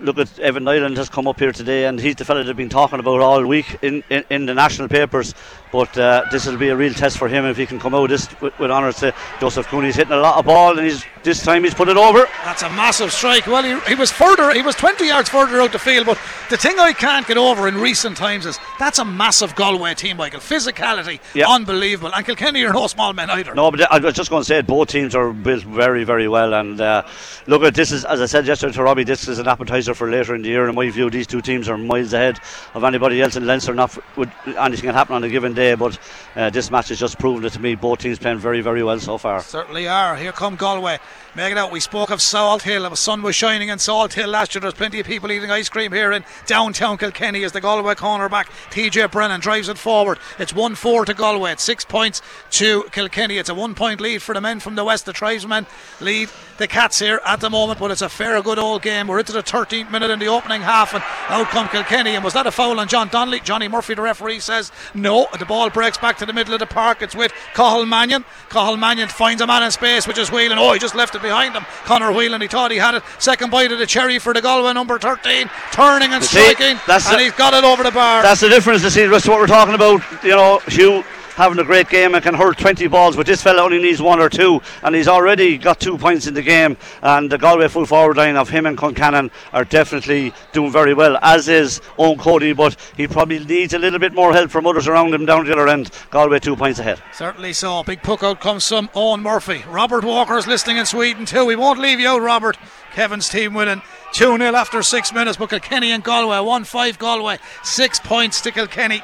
look 0.00 0.18
at 0.18 0.38
Evan 0.38 0.64
Niland 0.64 0.96
has 0.96 1.08
come 1.08 1.26
up 1.28 1.38
here 1.38 1.52
today, 1.52 1.84
and 1.84 2.00
he's 2.00 2.16
the 2.16 2.24
fellow 2.24 2.42
they've 2.42 2.56
been 2.56 2.68
talking 2.68 2.98
about 2.98 3.20
all 3.20 3.44
week 3.46 3.78
in, 3.82 4.02
in, 4.10 4.24
in 4.30 4.46
the 4.46 4.54
national 4.54 4.88
papers. 4.88 5.34
But 5.72 5.96
uh, 5.96 6.24
this 6.32 6.46
will 6.46 6.56
be 6.56 6.68
a 6.70 6.76
real 6.76 6.92
test 6.92 7.16
for 7.16 7.28
him 7.28 7.44
if 7.44 7.56
he 7.56 7.64
can 7.64 7.78
come 7.78 7.94
out 7.94 8.08
this 8.10 8.28
with, 8.40 8.58
with 8.58 8.70
honours 8.72 8.96
to 8.96 9.14
Joseph 9.38 9.66
Cooney's 9.68 9.94
hitting 9.94 10.12
a 10.12 10.16
lot 10.20 10.38
of 10.38 10.44
ball, 10.46 10.76
and 10.76 10.86
he's 10.86 11.04
this 11.22 11.42
time 11.44 11.62
he's 11.64 11.74
put 11.74 11.88
it 11.88 11.96
over. 11.96 12.26
That's 12.44 12.62
a 12.62 12.70
massive 12.70 13.12
strike. 13.12 13.46
Well, 13.46 13.62
he, 13.62 13.78
he 13.88 13.94
was 13.94 14.10
further, 14.10 14.52
he 14.52 14.62
was 14.62 14.74
20 14.74 15.06
yards 15.06 15.28
further 15.28 15.60
out 15.60 15.70
the 15.72 15.78
field, 15.78 16.06
but 16.06 16.18
the 16.48 16.56
thing 16.56 16.78
I 16.78 16.92
can't 16.92 17.26
get 17.26 17.36
over 17.36 17.68
in 17.68 17.76
recent 17.76 18.16
times 18.16 18.46
is 18.46 18.58
that's 18.78 18.98
a 18.98 19.04
massive 19.04 19.54
Galway 19.54 19.94
team, 19.94 20.16
Michael. 20.16 20.40
Physicality, 20.40 21.20
Yeah. 21.34 21.48
unbelievable. 21.48 22.10
And 22.14 22.24
Kilkenny 22.26 22.64
are 22.64 22.72
no 22.72 22.86
small 22.86 23.12
men 23.12 23.30
either. 23.30 23.54
No, 23.54 23.70
but 23.70 23.92
I 23.92 23.98
was 23.98 24.14
just 24.14 24.30
going 24.30 24.40
to 24.40 24.44
say 24.46 24.58
it. 24.58 24.66
both 24.66 24.88
teams 24.88 25.14
are 25.14 25.32
built 25.32 25.62
very, 25.64 26.04
very 26.04 26.26
well. 26.26 26.54
And 26.54 26.80
uh, 26.80 27.02
look 27.46 27.62
at 27.62 27.74
this 27.74 27.92
is, 27.92 28.04
as 28.06 28.20
I 28.20 28.26
said 28.26 28.46
yesterday 28.46 28.72
to 28.72 28.82
Robbie, 28.82 29.04
this 29.04 29.28
is 29.28 29.38
an 29.38 29.46
appetizer 29.46 29.94
for 29.94 30.10
later 30.10 30.34
in 30.34 30.42
the 30.42 30.48
year. 30.48 30.68
In 30.68 30.74
my 30.74 30.88
view, 30.90 31.10
these 31.10 31.26
two 31.26 31.42
teams 31.42 31.68
are 31.68 31.76
miles 31.78 32.12
ahead 32.14 32.40
of 32.74 32.82
anybody 32.82 33.20
else 33.20 33.36
in 33.36 33.46
Leinster. 33.46 33.74
Not 33.74 33.96
would 34.16 34.32
anything 34.58 34.86
can 34.86 34.94
happen 34.94 35.14
on 35.14 35.22
a 35.24 35.28
given 35.28 35.52
day, 35.52 35.59
but 35.76 35.98
uh, 36.36 36.50
this 36.50 36.70
match 36.70 36.88
has 36.88 36.98
just 36.98 37.18
proven 37.18 37.44
it 37.44 37.52
to 37.52 37.60
me. 37.60 37.74
Both 37.74 38.00
teams 38.00 38.18
playing 38.18 38.38
very, 38.38 38.60
very 38.60 38.82
well 38.82 38.98
so 38.98 39.18
far. 39.18 39.40
Certainly 39.42 39.88
are. 39.88 40.16
Here 40.16 40.32
come 40.32 40.56
Galway. 40.56 40.98
Make 41.36 41.52
it 41.52 41.58
out. 41.58 41.70
We 41.70 41.78
spoke 41.78 42.10
of 42.10 42.18
Salthill. 42.18 42.90
The 42.90 42.96
sun 42.96 43.22
was 43.22 43.36
shining 43.36 43.68
in 43.68 43.78
Salthill 43.78 44.26
last 44.26 44.52
year. 44.52 44.60
There's 44.60 44.74
plenty 44.74 44.98
of 44.98 45.06
people 45.06 45.30
eating 45.30 45.48
ice 45.48 45.68
cream 45.68 45.92
here 45.92 46.10
in 46.10 46.24
downtown 46.46 46.98
Kilkenny 46.98 47.44
as 47.44 47.52
the 47.52 47.60
Galway 47.60 47.94
cornerback 47.94 48.46
TJ 48.70 49.12
Brennan 49.12 49.40
drives 49.40 49.68
it 49.68 49.78
forward. 49.78 50.18
It's 50.40 50.52
1 50.52 50.74
4 50.74 51.04
to 51.04 51.14
Galway. 51.14 51.52
It's 51.52 51.62
six 51.62 51.84
points 51.84 52.20
to 52.50 52.82
Kilkenny. 52.90 53.38
It's 53.38 53.48
a 53.48 53.54
one 53.54 53.76
point 53.76 54.00
lead 54.00 54.22
for 54.22 54.34
the 54.34 54.40
men 54.40 54.58
from 54.58 54.74
the 54.74 54.82
west. 54.82 55.06
The 55.06 55.12
tribesmen 55.12 55.66
lead 56.00 56.30
the 56.58 56.66
Cats 56.66 56.98
here 56.98 57.20
at 57.24 57.40
the 57.40 57.48
moment, 57.48 57.78
but 57.78 57.92
it's 57.92 58.02
a 58.02 58.08
fair 58.08 58.42
good 58.42 58.58
old 58.58 58.82
game. 58.82 59.06
We're 59.06 59.20
into 59.20 59.32
the 59.32 59.42
13th 59.42 59.90
minute 59.90 60.10
in 60.10 60.18
the 60.18 60.26
opening 60.26 60.62
half, 60.62 60.94
and 60.94 61.02
out 61.28 61.46
come 61.46 61.68
Kilkenny. 61.68 62.16
And 62.16 62.24
was 62.24 62.34
that 62.34 62.46
a 62.46 62.50
foul 62.50 62.80
on 62.80 62.88
John 62.88 63.08
Donnelly? 63.08 63.40
Johnny 63.40 63.68
Murphy, 63.68 63.94
the 63.94 64.02
referee, 64.02 64.40
says 64.40 64.72
no. 64.94 65.28
The 65.38 65.46
ball 65.46 65.70
breaks 65.70 65.96
back 65.96 66.18
to 66.18 66.26
the 66.26 66.32
middle 66.32 66.54
of 66.54 66.60
the 66.60 66.66
park. 66.66 67.02
It's 67.02 67.14
with 67.14 67.32
Cathal 67.54 67.86
Mannion. 67.86 68.24
Cathal 68.50 68.76
Mannion 68.76 69.08
finds 69.08 69.40
a 69.40 69.46
man 69.46 69.62
in 69.62 69.70
space, 69.70 70.08
which 70.08 70.18
is 70.18 70.30
Whelan. 70.30 70.58
Oh, 70.58 70.72
he 70.72 70.78
just 70.80 70.94
left 70.94 71.14
it 71.14 71.19
behind 71.22 71.54
him. 71.54 71.64
Conor 71.84 72.12
Whelan, 72.12 72.40
he 72.40 72.48
thought 72.48 72.70
he 72.70 72.78
had 72.78 72.94
it. 72.94 73.02
Second 73.18 73.50
bite 73.50 73.72
of 73.72 73.78
the 73.78 73.86
cherry 73.86 74.18
for 74.18 74.32
the 74.32 74.42
Galway 74.42 74.72
number 74.72 74.98
13. 74.98 75.50
Turning 75.72 76.12
and 76.12 76.24
see, 76.24 76.40
striking, 76.40 76.78
that's 76.86 77.08
and 77.10 77.20
he's 77.20 77.32
got 77.32 77.54
it 77.54 77.64
over 77.64 77.82
the 77.82 77.90
bar. 77.90 78.22
That's 78.22 78.40
the 78.40 78.48
difference. 78.48 78.82
To 78.82 78.90
see 78.90 79.06
that's 79.06 79.28
what 79.28 79.38
we're 79.38 79.46
talking 79.46 79.74
about. 79.74 80.02
You 80.22 80.36
know, 80.36 80.60
Huw 80.66 81.04
having 81.40 81.58
a 81.58 81.64
great 81.64 81.88
game 81.88 82.14
and 82.14 82.22
can 82.22 82.34
hurl 82.34 82.52
20 82.52 82.86
balls, 82.88 83.16
but 83.16 83.24
this 83.24 83.42
fella 83.42 83.62
only 83.62 83.80
needs 83.80 84.02
one 84.02 84.20
or 84.20 84.28
two, 84.28 84.60
and 84.82 84.94
he's 84.94 85.08
already 85.08 85.56
got 85.56 85.80
two 85.80 85.96
points 85.96 86.26
in 86.26 86.34
the 86.34 86.42
game. 86.42 86.76
And 87.00 87.32
the 87.32 87.38
Galway 87.38 87.66
full 87.68 87.86
forward 87.86 88.18
line 88.18 88.36
of 88.36 88.50
him 88.50 88.66
and 88.66 88.76
Concannon 88.76 89.30
are 89.54 89.64
definitely 89.64 90.34
doing 90.52 90.70
very 90.70 90.92
well, 90.92 91.16
as 91.22 91.48
is 91.48 91.80
Eoin 91.98 92.18
Cody, 92.18 92.52
but 92.52 92.76
he 92.94 93.08
probably 93.08 93.42
needs 93.42 93.72
a 93.72 93.78
little 93.78 93.98
bit 93.98 94.12
more 94.12 94.34
help 94.34 94.50
from 94.50 94.66
others 94.66 94.86
around 94.86 95.14
him 95.14 95.24
down 95.24 95.46
the 95.46 95.52
other 95.52 95.66
end. 95.66 95.90
Galway 96.10 96.40
two 96.40 96.56
points 96.56 96.78
ahead. 96.78 97.02
Certainly 97.14 97.54
so. 97.54 97.82
Big 97.84 98.02
puck 98.02 98.22
out 98.22 98.42
comes 98.42 98.68
from 98.68 98.88
Eoin 98.88 99.22
Murphy. 99.22 99.64
Robert 99.66 100.04
Walker's 100.04 100.46
listening 100.46 100.76
in 100.76 100.84
Sweden 100.84 101.24
too. 101.24 101.46
We 101.46 101.56
won't 101.56 101.78
leave 101.78 102.00
you 102.00 102.08
out, 102.08 102.20
Robert. 102.20 102.58
Kevin's 102.92 103.30
team 103.30 103.54
winning 103.54 103.80
2 104.12 104.36
0 104.36 104.54
after 104.54 104.82
six 104.82 105.10
minutes. 105.10 105.38
But 105.38 105.48
Kilkenny 105.48 105.90
and 105.90 106.04
Galway 106.04 106.40
1 106.40 106.64
5 106.64 106.98
Galway. 106.98 107.38
Six 107.62 107.98
points 107.98 108.42
to 108.42 108.50
Kilkenny. 108.50 109.02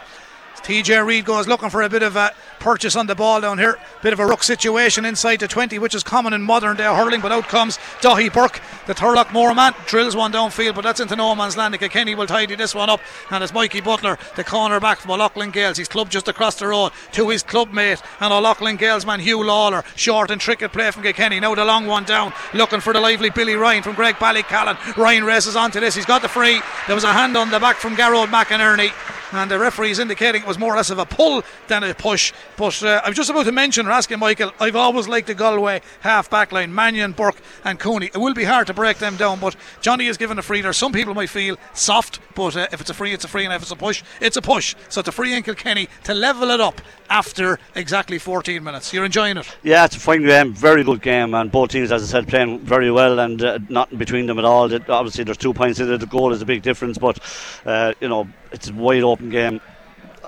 TJ 0.62 1.04
Reid 1.06 1.24
goes 1.24 1.46
looking 1.46 1.70
for 1.70 1.82
a 1.82 1.88
bit 1.88 2.02
of 2.02 2.16
a 2.16 2.32
purchase 2.58 2.96
on 2.96 3.06
the 3.06 3.14
ball 3.14 3.40
down 3.40 3.58
here. 3.58 3.78
Bit 4.02 4.12
of 4.12 4.20
a 4.20 4.26
ruck 4.26 4.42
situation 4.42 5.04
inside 5.04 5.40
the 5.40 5.48
20, 5.48 5.78
which 5.78 5.94
is 5.94 6.02
common 6.02 6.32
in 6.32 6.42
modern 6.42 6.76
day 6.76 6.84
hurling, 6.84 7.20
but 7.20 7.32
out 7.32 7.48
comes 7.48 7.78
Daithí 8.00 8.32
Burke, 8.32 8.60
the 8.86 8.94
Turloughmore 8.94 9.54
man. 9.54 9.74
Drills 9.86 10.16
one 10.16 10.32
downfield, 10.32 10.74
but 10.74 10.82
that's 10.82 11.00
into 11.00 11.16
no 11.16 11.34
man's 11.34 11.56
land. 11.56 11.78
Kenny 11.78 12.14
will 12.14 12.26
tidy 12.26 12.56
this 12.56 12.74
one 12.74 12.90
up, 12.90 13.00
and 13.30 13.44
it's 13.44 13.52
Mikey 13.52 13.80
Butler, 13.80 14.18
the 14.34 14.44
corner 14.44 14.80
back 14.80 14.98
from 14.98 15.12
O'Loughlin 15.12 15.52
Gaels. 15.52 15.76
He's 15.76 15.88
club 15.88 16.10
just 16.10 16.28
across 16.28 16.56
the 16.56 16.66
road 16.66 16.92
to 17.12 17.28
his 17.28 17.42
club 17.42 17.72
mate, 17.72 18.02
and 18.20 18.32
O'Loughlin 18.32 18.76
Gaels 18.76 19.06
man 19.06 19.20
Huw 19.20 19.44
Lawlor. 19.44 19.84
Short 19.96 20.30
and 20.30 20.40
tricky 20.40 20.68
play 20.68 20.90
from 20.90 21.02
Kenny. 21.02 21.38
Now 21.38 21.54
the 21.54 21.64
long 21.64 21.86
one 21.86 22.04
down, 22.04 22.32
looking 22.54 22.80
for 22.80 22.92
the 22.92 23.00
lively 23.00 23.30
Billy 23.30 23.54
Ryan 23.54 23.82
from 23.82 23.94
Graigue-Ballycallan. 23.94 24.96
Ryan 24.96 25.24
races 25.24 25.56
onto 25.56 25.80
this. 25.80 25.94
He's 25.94 26.06
got 26.06 26.22
the 26.22 26.28
free. 26.28 26.60
There 26.86 26.94
was 26.94 27.04
a 27.04 27.12
hand 27.12 27.36
on 27.36 27.50
the 27.50 27.60
back 27.60 27.76
from 27.76 27.94
Gearóid 27.94 28.28
McInerney 28.28 28.92
and 29.32 29.50
the 29.50 29.58
referee 29.58 29.90
is 29.90 29.98
indicating 29.98 30.44
it 30.46 30.48
was 30.48 30.58
more 30.58 30.72
or 30.72 30.76
less 30.76 30.90
of 30.90 30.98
a 30.98 31.04
pull 31.04 31.42
than 31.66 31.82
a 31.82 31.92
push. 31.92 32.32
But 32.56 32.80
uh, 32.82 33.00
I 33.04 33.08
was 33.08 33.16
just 33.16 33.30
about 33.30 33.46
to 33.46 33.52
mention, 33.52 33.86
or 33.86 33.90
asking 33.90 34.20
Michael, 34.20 34.52
I've 34.60 34.76
always 34.76 35.08
liked 35.08 35.26
the 35.26 35.34
Galway 35.34 35.80
half 36.00 36.30
back 36.30 36.52
line, 36.52 36.72
Mannion, 36.72 37.12
Burke, 37.12 37.40
and 37.64 37.78
Cooney. 37.80 38.06
It 38.06 38.18
will 38.18 38.34
be 38.34 38.44
hard 38.44 38.68
to 38.68 38.74
break 38.74 38.98
them 38.98 39.16
down, 39.16 39.40
but 39.40 39.56
Johnny 39.80 40.06
is 40.06 40.16
given 40.16 40.38
a 40.38 40.42
free 40.42 40.60
there. 40.60 40.72
Some 40.72 40.92
people 40.92 41.14
might 41.14 41.30
feel 41.30 41.56
soft, 41.74 42.20
but 42.36 42.56
uh, 42.56 42.68
if 42.70 42.80
it's 42.80 42.90
a 42.90 42.94
free, 42.94 43.12
it's 43.12 43.24
a 43.24 43.28
free, 43.28 43.44
and 43.44 43.52
if 43.52 43.62
it's 43.62 43.70
a 43.72 43.76
push, 43.76 44.04
it's 44.20 44.36
a 44.36 44.42
push. 44.42 44.76
So 44.88 45.00
it's 45.00 45.08
a 45.08 45.12
free 45.12 45.34
in 45.34 45.42
Kilkenny 45.42 45.88
to 46.04 46.14
level 46.14 46.50
it 46.50 46.60
up 46.60 46.80
after 47.10 47.58
exactly 47.74 48.18
14 48.18 48.62
minutes. 48.62 48.92
You're 48.92 49.04
enjoying 49.04 49.36
it? 49.36 49.56
Yeah, 49.62 49.84
it's 49.84 49.96
a 49.96 50.00
fine 50.00 50.22
game, 50.24 50.54
very 50.54 50.84
good 50.84 51.02
game, 51.02 51.34
and 51.34 51.50
both 51.50 51.70
teams, 51.70 51.90
as 51.90 52.02
I 52.02 52.06
said, 52.06 52.28
playing 52.28 52.60
very 52.60 52.90
well, 52.90 53.18
and 53.18 53.42
uh, 53.42 53.58
nothing 53.68 53.98
between 53.98 54.26
them 54.26 54.38
at 54.38 54.44
all. 54.44 54.72
Obviously, 54.72 55.24
there's 55.24 55.36
two 55.36 55.54
points 55.54 55.80
in 55.80 55.92
it. 55.92 55.98
The 55.98 56.06
goal 56.06 56.32
is 56.32 56.42
a 56.42 56.46
big 56.46 56.62
difference, 56.62 56.98
but 56.98 57.18
uh, 57.64 57.92
you 58.00 58.08
know 58.08 58.28
it's 58.52 58.68
a 58.68 58.74
wide 58.74 59.02
open 59.02 59.30
game. 59.30 59.60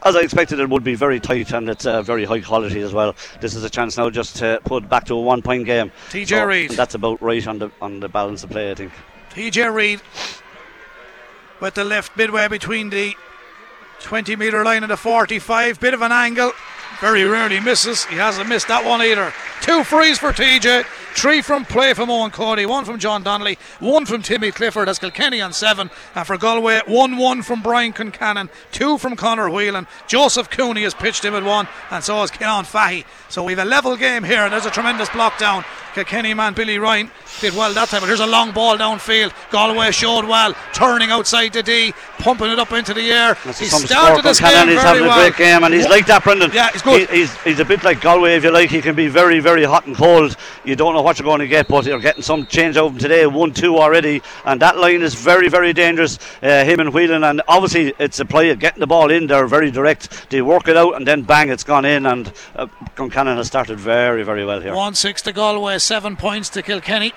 As 0.09 0.17
I 0.17 0.21
expected, 0.21 0.59
it 0.59 0.71
would 0.71 0.85
be 0.85 0.95
very 0.95 1.21
tight 1.21 1.53
and 1.53 1.69
it's 1.69 1.85
uh, 1.85 2.01
very 2.01 2.25
high 2.25 2.41
quality 2.41 2.81
as 2.81 2.95
well. 2.95 3.15
This 3.43 3.55
is 3.55 3.63
a 3.63 3.69
chance 3.69 3.99
now 3.99 4.09
just 4.09 4.37
to 4.37 4.59
put 4.65 4.89
back 4.89 5.05
to 5.05 5.15
a 5.15 5.21
one 5.21 5.43
point 5.43 5.67
game. 5.67 5.93
TJ 6.09 6.29
so 6.29 6.45
Reid. 6.47 6.71
That's 6.71 6.95
about 6.95 7.21
right 7.21 7.47
on 7.47 7.59
the 7.59 7.71
on 7.83 8.01
the 8.01 8.09
balance 8.09 8.43
of 8.43 8.49
play, 8.49 8.71
I 8.71 8.75
think. 8.75 8.91
TJ 9.35 9.71
Reid 9.71 10.01
with 11.61 11.75
the 11.75 11.85
left 11.85 12.17
midway 12.17 12.49
between 12.49 12.89
the 12.89 13.17
20 14.01 14.35
metre 14.37 14.65
line 14.65 14.83
and 14.83 14.91
the 14.91 14.97
45. 14.97 15.79
Bit 15.79 15.93
of 15.93 16.01
an 16.01 16.11
angle. 16.11 16.53
Very 17.01 17.25
rarely 17.25 17.61
misses. 17.61 18.05
He 18.07 18.17
hasn't 18.17 18.49
missed 18.49 18.67
that 18.69 18.85
one 18.85 19.01
either. 19.03 19.33
Two 19.61 19.85
frees 19.85 20.19
for 20.19 20.33
TJ. 20.33 20.85
Three 21.15 21.43
from 21.43 21.65
play 21.65 21.95
from 21.95 22.09
Eoin 22.09 22.33
Cody, 22.33 22.65
one 22.65 22.85
from 22.85 22.99
John 22.99 23.23
Donnelly, 23.23 23.59
one 23.81 24.07
from 24.07 24.23
Timmy 24.23 24.53
Clifford 24.53 24.89
as 24.89 24.99
Kilkenny 24.99 25.41
on 25.41 25.53
seven. 25.53 25.91
And 26.15 26.27
for 26.27 26.37
Galway, 26.37 26.81
1 26.87 27.17
1 27.17 27.43
from 27.43 27.63
Brian 27.63 27.93
Concannon, 27.93 28.51
two 28.71 28.99
from 28.99 29.17
Conor 29.17 29.51
Whelan. 29.51 29.87
Joseph 30.07 30.51
Cooney 30.51 30.83
has 30.83 30.95
pitched 30.95 31.25
him 31.25 31.35
at 31.35 31.43
one, 31.43 31.67
and 31.91 32.05
so 32.05 32.17
has 32.17 32.31
Keon 32.31 32.65
Fahy. 32.65 33.05
So 33.29 33.43
we 33.43 33.53
have 33.53 33.67
a 33.67 33.69
level 33.69 33.97
game 33.97 34.23
here, 34.23 34.43
and 34.43 34.53
there's 34.53 34.67
a 34.67 34.71
tremendous 34.71 35.09
block 35.09 35.39
down. 35.39 35.65
Kilkenny 35.99 36.33
man 36.33 36.55
Billy 36.55 36.79
Ryan 36.79 37.11
did 37.41 37.55
well 37.55 37.75
that 37.75 37.89
time, 37.89 38.01
but 38.01 38.07
here's 38.07 38.21
a 38.21 38.27
long 38.27 38.53
ball 38.53 38.77
downfield. 38.77 39.33
Galway 39.51 39.91
showed 39.91 40.25
well, 40.27 40.55
turning 40.73 41.11
outside 41.11 41.53
the 41.53 41.63
D, 41.63 41.93
pumping 42.19 42.53
it 42.53 42.59
up 42.61 42.71
into 42.71 42.95
the 42.95 43.11
air. 43.11 43.37
That's 43.45 43.59
he 43.59 43.67
started 43.67 44.23
this 44.23 44.41
game 44.41 44.69
he's 44.69 44.81
having 44.81 45.03
well. 45.03 45.19
a 45.19 45.23
great 45.23 45.37
game, 45.37 45.65
and 45.65 45.75
he's 45.75 45.89
like 45.89 46.07
that, 46.07 46.23
Brendan. 46.23 46.53
Yeah, 46.53 46.71
he's 46.71 46.83
good. 46.83 47.11
He, 47.11 47.19
he's, 47.19 47.43
he's 47.43 47.59
a 47.59 47.65
bit 47.65 47.83
like 47.83 48.01
Galway, 48.01 48.37
if 48.37 48.45
you 48.45 48.53
like. 48.53 48.71
He 48.71 48.81
can 48.81 48.95
be 48.95 49.09
very, 49.09 49.41
very 49.41 49.65
hot 49.65 49.87
and 49.87 49.97
cold. 49.97 50.37
You 50.65 50.77
don't 50.77 50.95
know 50.95 51.03
what 51.03 51.19
you're 51.19 51.25
going 51.25 51.41
to 51.41 51.49
get, 51.49 51.67
but 51.67 51.85
you're 51.85 51.99
getting 51.99 52.23
some 52.23 52.47
change 52.47 52.77
over 52.77 52.95
him 52.95 52.99
today. 53.01 53.27
One, 53.27 53.53
two 53.53 53.77
already, 53.77 54.23
and 54.45 54.63
that 54.63 54.77
line 54.77 55.03
is 55.03 55.15
very, 55.15 55.49
very 55.49 55.73
dangerous. 55.73 56.19
Uh, 56.41 56.65
him 56.65 56.79
and 56.79 56.95
Whelan, 56.95 57.25
and 57.25 57.43
obviously 57.49 57.93
it's 57.99 58.21
a 58.21 58.25
play 58.25 58.51
of 58.51 58.61
getting 58.61 58.79
the 58.79 58.87
ball 58.87 59.11
in. 59.11 59.27
They're 59.27 59.49
very 59.49 59.73
direct. 59.73 60.31
They 60.31 60.43
work 60.43 60.69
it 60.69 60.77
out, 60.77 60.95
and 60.95 61.05
then 61.07 61.23
bang, 61.23 61.49
it's 61.49 61.65
gone 61.65 61.85
in. 61.85 62.07
And 62.07 62.33
uh, 62.55 62.67
Concannon 62.95 63.37
has 63.37 63.49
started 63.49 63.81
very, 63.81 64.23
very 64.23 64.45
well 64.45 64.61
here. 64.61 64.77
One 64.77 64.95
six 64.95 65.23
to 65.23 65.33
Galway, 65.33 65.79
seven 65.89 66.17
points 66.17 66.51
to 66.51 66.63
Kilkenny. 66.63 67.15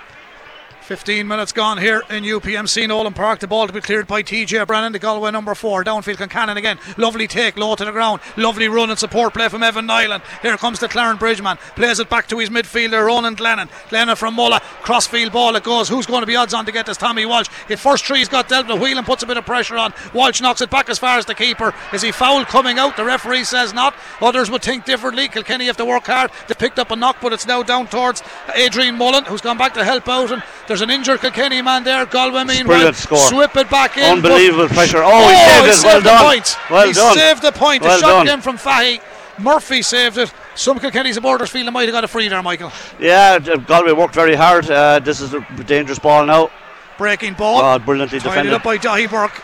15 0.92 1.26
minutes 1.26 1.54
gone 1.54 1.78
here 1.78 2.04
in 2.10 2.26
UPMC 2.26 2.86
Nolan 2.86 3.14
Park. 3.14 3.40
The 3.40 3.48
ball 3.48 3.66
to 3.66 3.72
be 3.72 3.80
cleared 3.80 4.08
by 4.08 4.24
TJ 4.24 4.68
Brennan, 4.68 4.92
the 4.92 5.00
Galway 5.00 5.32
number 5.32 5.56
four. 5.56 5.86
Downfield 5.86 6.18
Concannon 6.18 6.58
again. 6.58 6.80
Lovely 6.98 7.28
take, 7.28 7.56
low 7.56 7.76
to 7.76 7.86
the 7.86 7.94
ground. 7.94 8.20
Lovely 8.36 8.68
run 8.68 8.90
and 8.90 9.00
support 9.00 9.34
play 9.34 9.48
from 9.48 9.64
Evan 9.64 9.88
Niland. 9.88 10.22
Here 10.42 10.58
comes 10.58 10.82
the 10.82 10.90
Clarinbridge 10.90 11.42
man. 11.42 11.56
Plays 11.78 12.00
it 12.00 12.10
back 12.10 12.28
to 12.28 12.40
his 12.40 12.50
midfielder, 12.50 13.06
Ronan 13.06 13.38
Glennon. 13.38 13.70
Glennon 13.88 14.18
from 14.18 14.36
Mullagh. 14.36 14.60
Crossfield 14.82 15.32
ball 15.32 15.56
it 15.56 15.64
goes. 15.64 15.88
Who's 15.88 16.06
going 16.06 16.24
to 16.24 16.28
be 16.28 16.36
odds 16.36 16.54
on 16.54 16.66
to 16.66 16.74
get 16.74 16.88
this? 16.88 16.98
Tommy 16.98 17.26
Walsh. 17.26 17.48
His 17.70 17.80
first 17.80 18.04
three, 18.04 18.18
he's 18.18 18.28
got 18.28 18.50
dealt 18.50 18.68
with. 18.68 18.82
Whelan 18.82 19.06
puts 19.06 19.24
a 19.24 19.28
bit 19.28 19.38
of 19.38 19.46
pressure 19.46 19.78
on. 19.78 19.94
Walsh 20.14 20.42
knocks 20.42 20.60
it 20.60 20.70
back 20.70 20.90
as 20.90 21.00
far 21.00 21.18
as 21.18 21.26
the 21.26 21.34
keeper. 21.34 21.74
Is 21.94 22.02
he 22.02 22.12
foul 22.12 22.44
coming 22.44 22.78
out? 22.78 22.98
The 22.98 23.06
referee 23.06 23.46
says 23.46 23.74
not. 23.74 23.96
Others 24.20 24.52
would 24.52 24.62
think 24.62 24.84
differently. 24.84 25.30
Kilkenny 25.30 25.68
have 25.68 25.78
to 25.78 25.86
work 25.86 26.08
hard. 26.08 26.32
They 26.50 26.54
picked 26.54 26.80
up 26.80 26.92
a 26.92 26.98
knock, 26.98 27.20
but 27.22 27.32
it's 27.32 27.48
now 27.48 27.64
down 27.64 27.88
towards 27.88 28.22
Adrian 28.56 28.98
Mullen, 28.98 29.24
who's 29.24 29.40
gone 29.40 29.58
back 29.58 29.74
to 29.76 29.86
help 29.86 30.10
out. 30.10 30.34
And 30.34 30.44
there's 30.68 30.81
an 30.82 30.90
injured 30.90 31.22
Kilkenny 31.22 31.62
man 31.62 31.84
there. 31.84 32.06
Galway 32.06 32.44
meanwhile 32.44 32.94
swip 32.94 33.56
it 33.56 33.70
back 33.70 33.98
in. 33.98 34.04
Unbelievable 34.04 34.68
pressure. 34.68 35.02
Oh, 35.04 35.30
he 35.30 35.36
saved 35.36 35.66
he 35.66 35.72
it. 35.72 35.84
Well 35.84 36.02
done. 36.02 36.26
Point. 36.26 36.58
Well 36.70 36.88
he 36.88 36.94
done. 36.94 37.18
saved 37.18 37.42
the 37.42 37.52
point. 37.52 37.84
Well 37.84 38.00
the 38.00 38.02
shot 38.02 38.26
done. 38.26 38.42
from 38.42 38.58
Fahy. 38.58 39.02
Murphy 39.40 39.82
saved 39.82 40.18
it. 40.18 40.34
Some 40.56 40.80
Kilkenny 40.80 41.14
supporters 41.14 41.50
feel 41.50 41.66
they 41.66 41.72
might 41.72 41.84
have 41.84 41.94
got 41.94 42.04
a 42.04 42.08
free 42.08 42.28
there, 42.28 42.44
Michael. 42.44 42.72
Yeah, 43.00 43.40
Galway 43.40 43.94
worked 43.94 44.14
very 44.14 44.36
hard. 44.36 44.70
Uh, 44.70 45.00
this 45.00 45.22
is 45.22 45.34
a 45.34 45.40
dangerous 45.66 46.00
ball 46.00 46.26
now. 46.26 46.52
Breaking 46.98 47.34
ball. 47.34 47.62
Oh, 47.62 47.80
brilliantly 47.80 48.20
Tied 48.20 48.30
defended. 48.30 48.54
it 48.54 48.56
up 48.58 48.64
by 48.64 48.78
Daithí 48.78 49.10
Burke. 49.10 49.42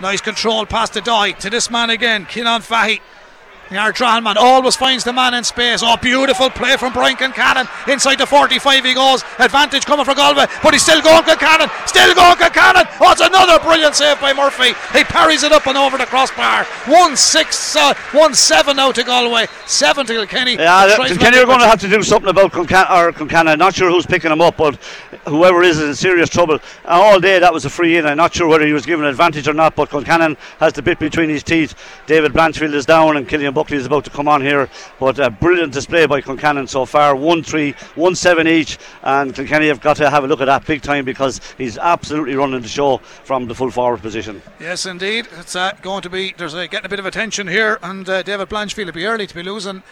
Nice 0.00 0.20
control 0.20 0.66
past 0.66 0.94
the 0.94 1.00
Daithí 1.00 1.38
to 1.38 1.50
this 1.50 1.70
man 1.70 1.90
again, 1.90 2.26
Cianan 2.26 2.60
Fahy. 2.60 3.00
The 3.68 3.76
Ardrahan 3.76 4.34
always 4.36 4.76
finds 4.76 5.04
the 5.04 5.12
man 5.12 5.34
in 5.34 5.44
space. 5.44 5.82
Oh, 5.84 5.96
beautiful 5.98 6.48
play 6.48 6.78
from 6.78 6.94
Brian 6.94 7.16
Concannon. 7.16 7.68
Inside 7.86 8.16
the 8.16 8.24
45 8.24 8.84
he 8.84 8.94
goes. 8.94 9.22
Advantage 9.38 9.84
coming 9.84 10.06
for 10.06 10.14
Galway, 10.14 10.46
but 10.62 10.72
he's 10.72 10.82
still 10.82 11.02
going 11.02 11.22
Concannon. 11.24 11.68
Still 11.86 12.14
going 12.14 12.36
Concannon. 12.36 12.88
Oh, 12.98 13.12
it's 13.12 13.20
another 13.20 13.58
brilliant 13.58 13.94
save 13.94 14.18
by 14.22 14.32
Murphy. 14.32 14.72
He 14.96 15.04
parries 15.04 15.42
it 15.42 15.52
up 15.52 15.66
and 15.66 15.76
over 15.76 15.98
the 15.98 16.06
crossbar. 16.06 16.64
1 16.86 17.16
6, 17.16 17.76
uh, 17.76 17.94
1 18.12 18.34
7 18.34 18.76
now 18.76 18.90
to 18.90 19.04
Galway. 19.04 19.46
7 19.66 20.06
to 20.06 20.14
Kilkenny. 20.14 20.54
Yeah, 20.54 20.96
Kilkenny 21.06 21.36
are 21.36 21.44
going 21.44 21.60
to 21.60 21.68
have 21.68 21.80
to 21.80 21.88
do 21.88 22.02
something 22.02 22.30
about 22.30 22.52
Concan- 22.52 23.12
Concannon. 23.12 23.58
Not 23.58 23.74
sure 23.74 23.90
who's 23.90 24.06
picking 24.06 24.32
him 24.32 24.40
up, 24.40 24.56
but 24.56 24.76
whoever 25.26 25.62
is 25.62 25.78
is 25.78 25.88
in 25.90 25.94
serious 25.94 26.30
trouble. 26.30 26.54
And 26.54 26.62
all 26.84 27.20
day 27.20 27.38
that 27.38 27.52
was 27.52 27.66
a 27.66 27.70
free 27.70 27.98
in. 27.98 28.06
I'm 28.06 28.16
not 28.16 28.34
sure 28.34 28.48
whether 28.48 28.66
he 28.66 28.72
was 28.72 28.86
given 28.86 29.04
advantage 29.04 29.46
or 29.46 29.52
not, 29.52 29.76
but 29.76 29.90
Concannon 29.90 30.38
has 30.58 30.72
the 30.72 30.80
bit 30.80 30.98
between 30.98 31.28
his 31.28 31.42
teeth. 31.42 31.74
David 32.06 32.32
Blanchfield 32.32 32.72
is 32.72 32.86
down, 32.86 33.18
and 33.18 33.28
Killian 33.28 33.57
Buckley 33.58 33.76
is 33.76 33.86
about 33.86 34.04
to 34.04 34.10
come 34.10 34.28
on 34.28 34.40
here. 34.40 34.70
But 35.00 35.18
a 35.18 35.30
brilliant 35.30 35.72
display 35.72 36.06
by 36.06 36.20
Concannon 36.20 36.68
so 36.68 36.84
far 36.84 37.16
1 37.16 37.42
3, 37.42 37.72
1 37.96 38.14
7 38.14 38.46
each. 38.46 38.78
And 39.02 39.34
Kilkenny 39.34 39.66
have 39.66 39.80
got 39.80 39.96
to 39.96 40.08
have 40.08 40.22
a 40.22 40.28
look 40.28 40.40
at 40.40 40.44
that 40.44 40.64
big 40.64 40.80
time 40.80 41.04
because 41.04 41.40
he's 41.58 41.76
absolutely 41.76 42.36
running 42.36 42.62
the 42.62 42.68
show 42.68 42.98
from 42.98 43.48
the 43.48 43.56
full 43.56 43.72
forward 43.72 44.00
position. 44.00 44.42
Yes, 44.60 44.86
indeed. 44.86 45.26
It's 45.40 45.56
uh, 45.56 45.72
going 45.82 46.02
to 46.02 46.08
be, 46.08 46.34
there's 46.38 46.54
uh, 46.54 46.68
getting 46.68 46.86
a 46.86 46.88
bit 46.88 47.00
of 47.00 47.06
attention 47.06 47.48
here, 47.48 47.80
and 47.82 48.08
uh, 48.08 48.22
David 48.22 48.48
Blanchfield 48.48 48.86
will 48.86 48.92
be 48.92 49.06
early 49.06 49.26
to 49.26 49.34
be 49.34 49.42
losing 49.42 49.82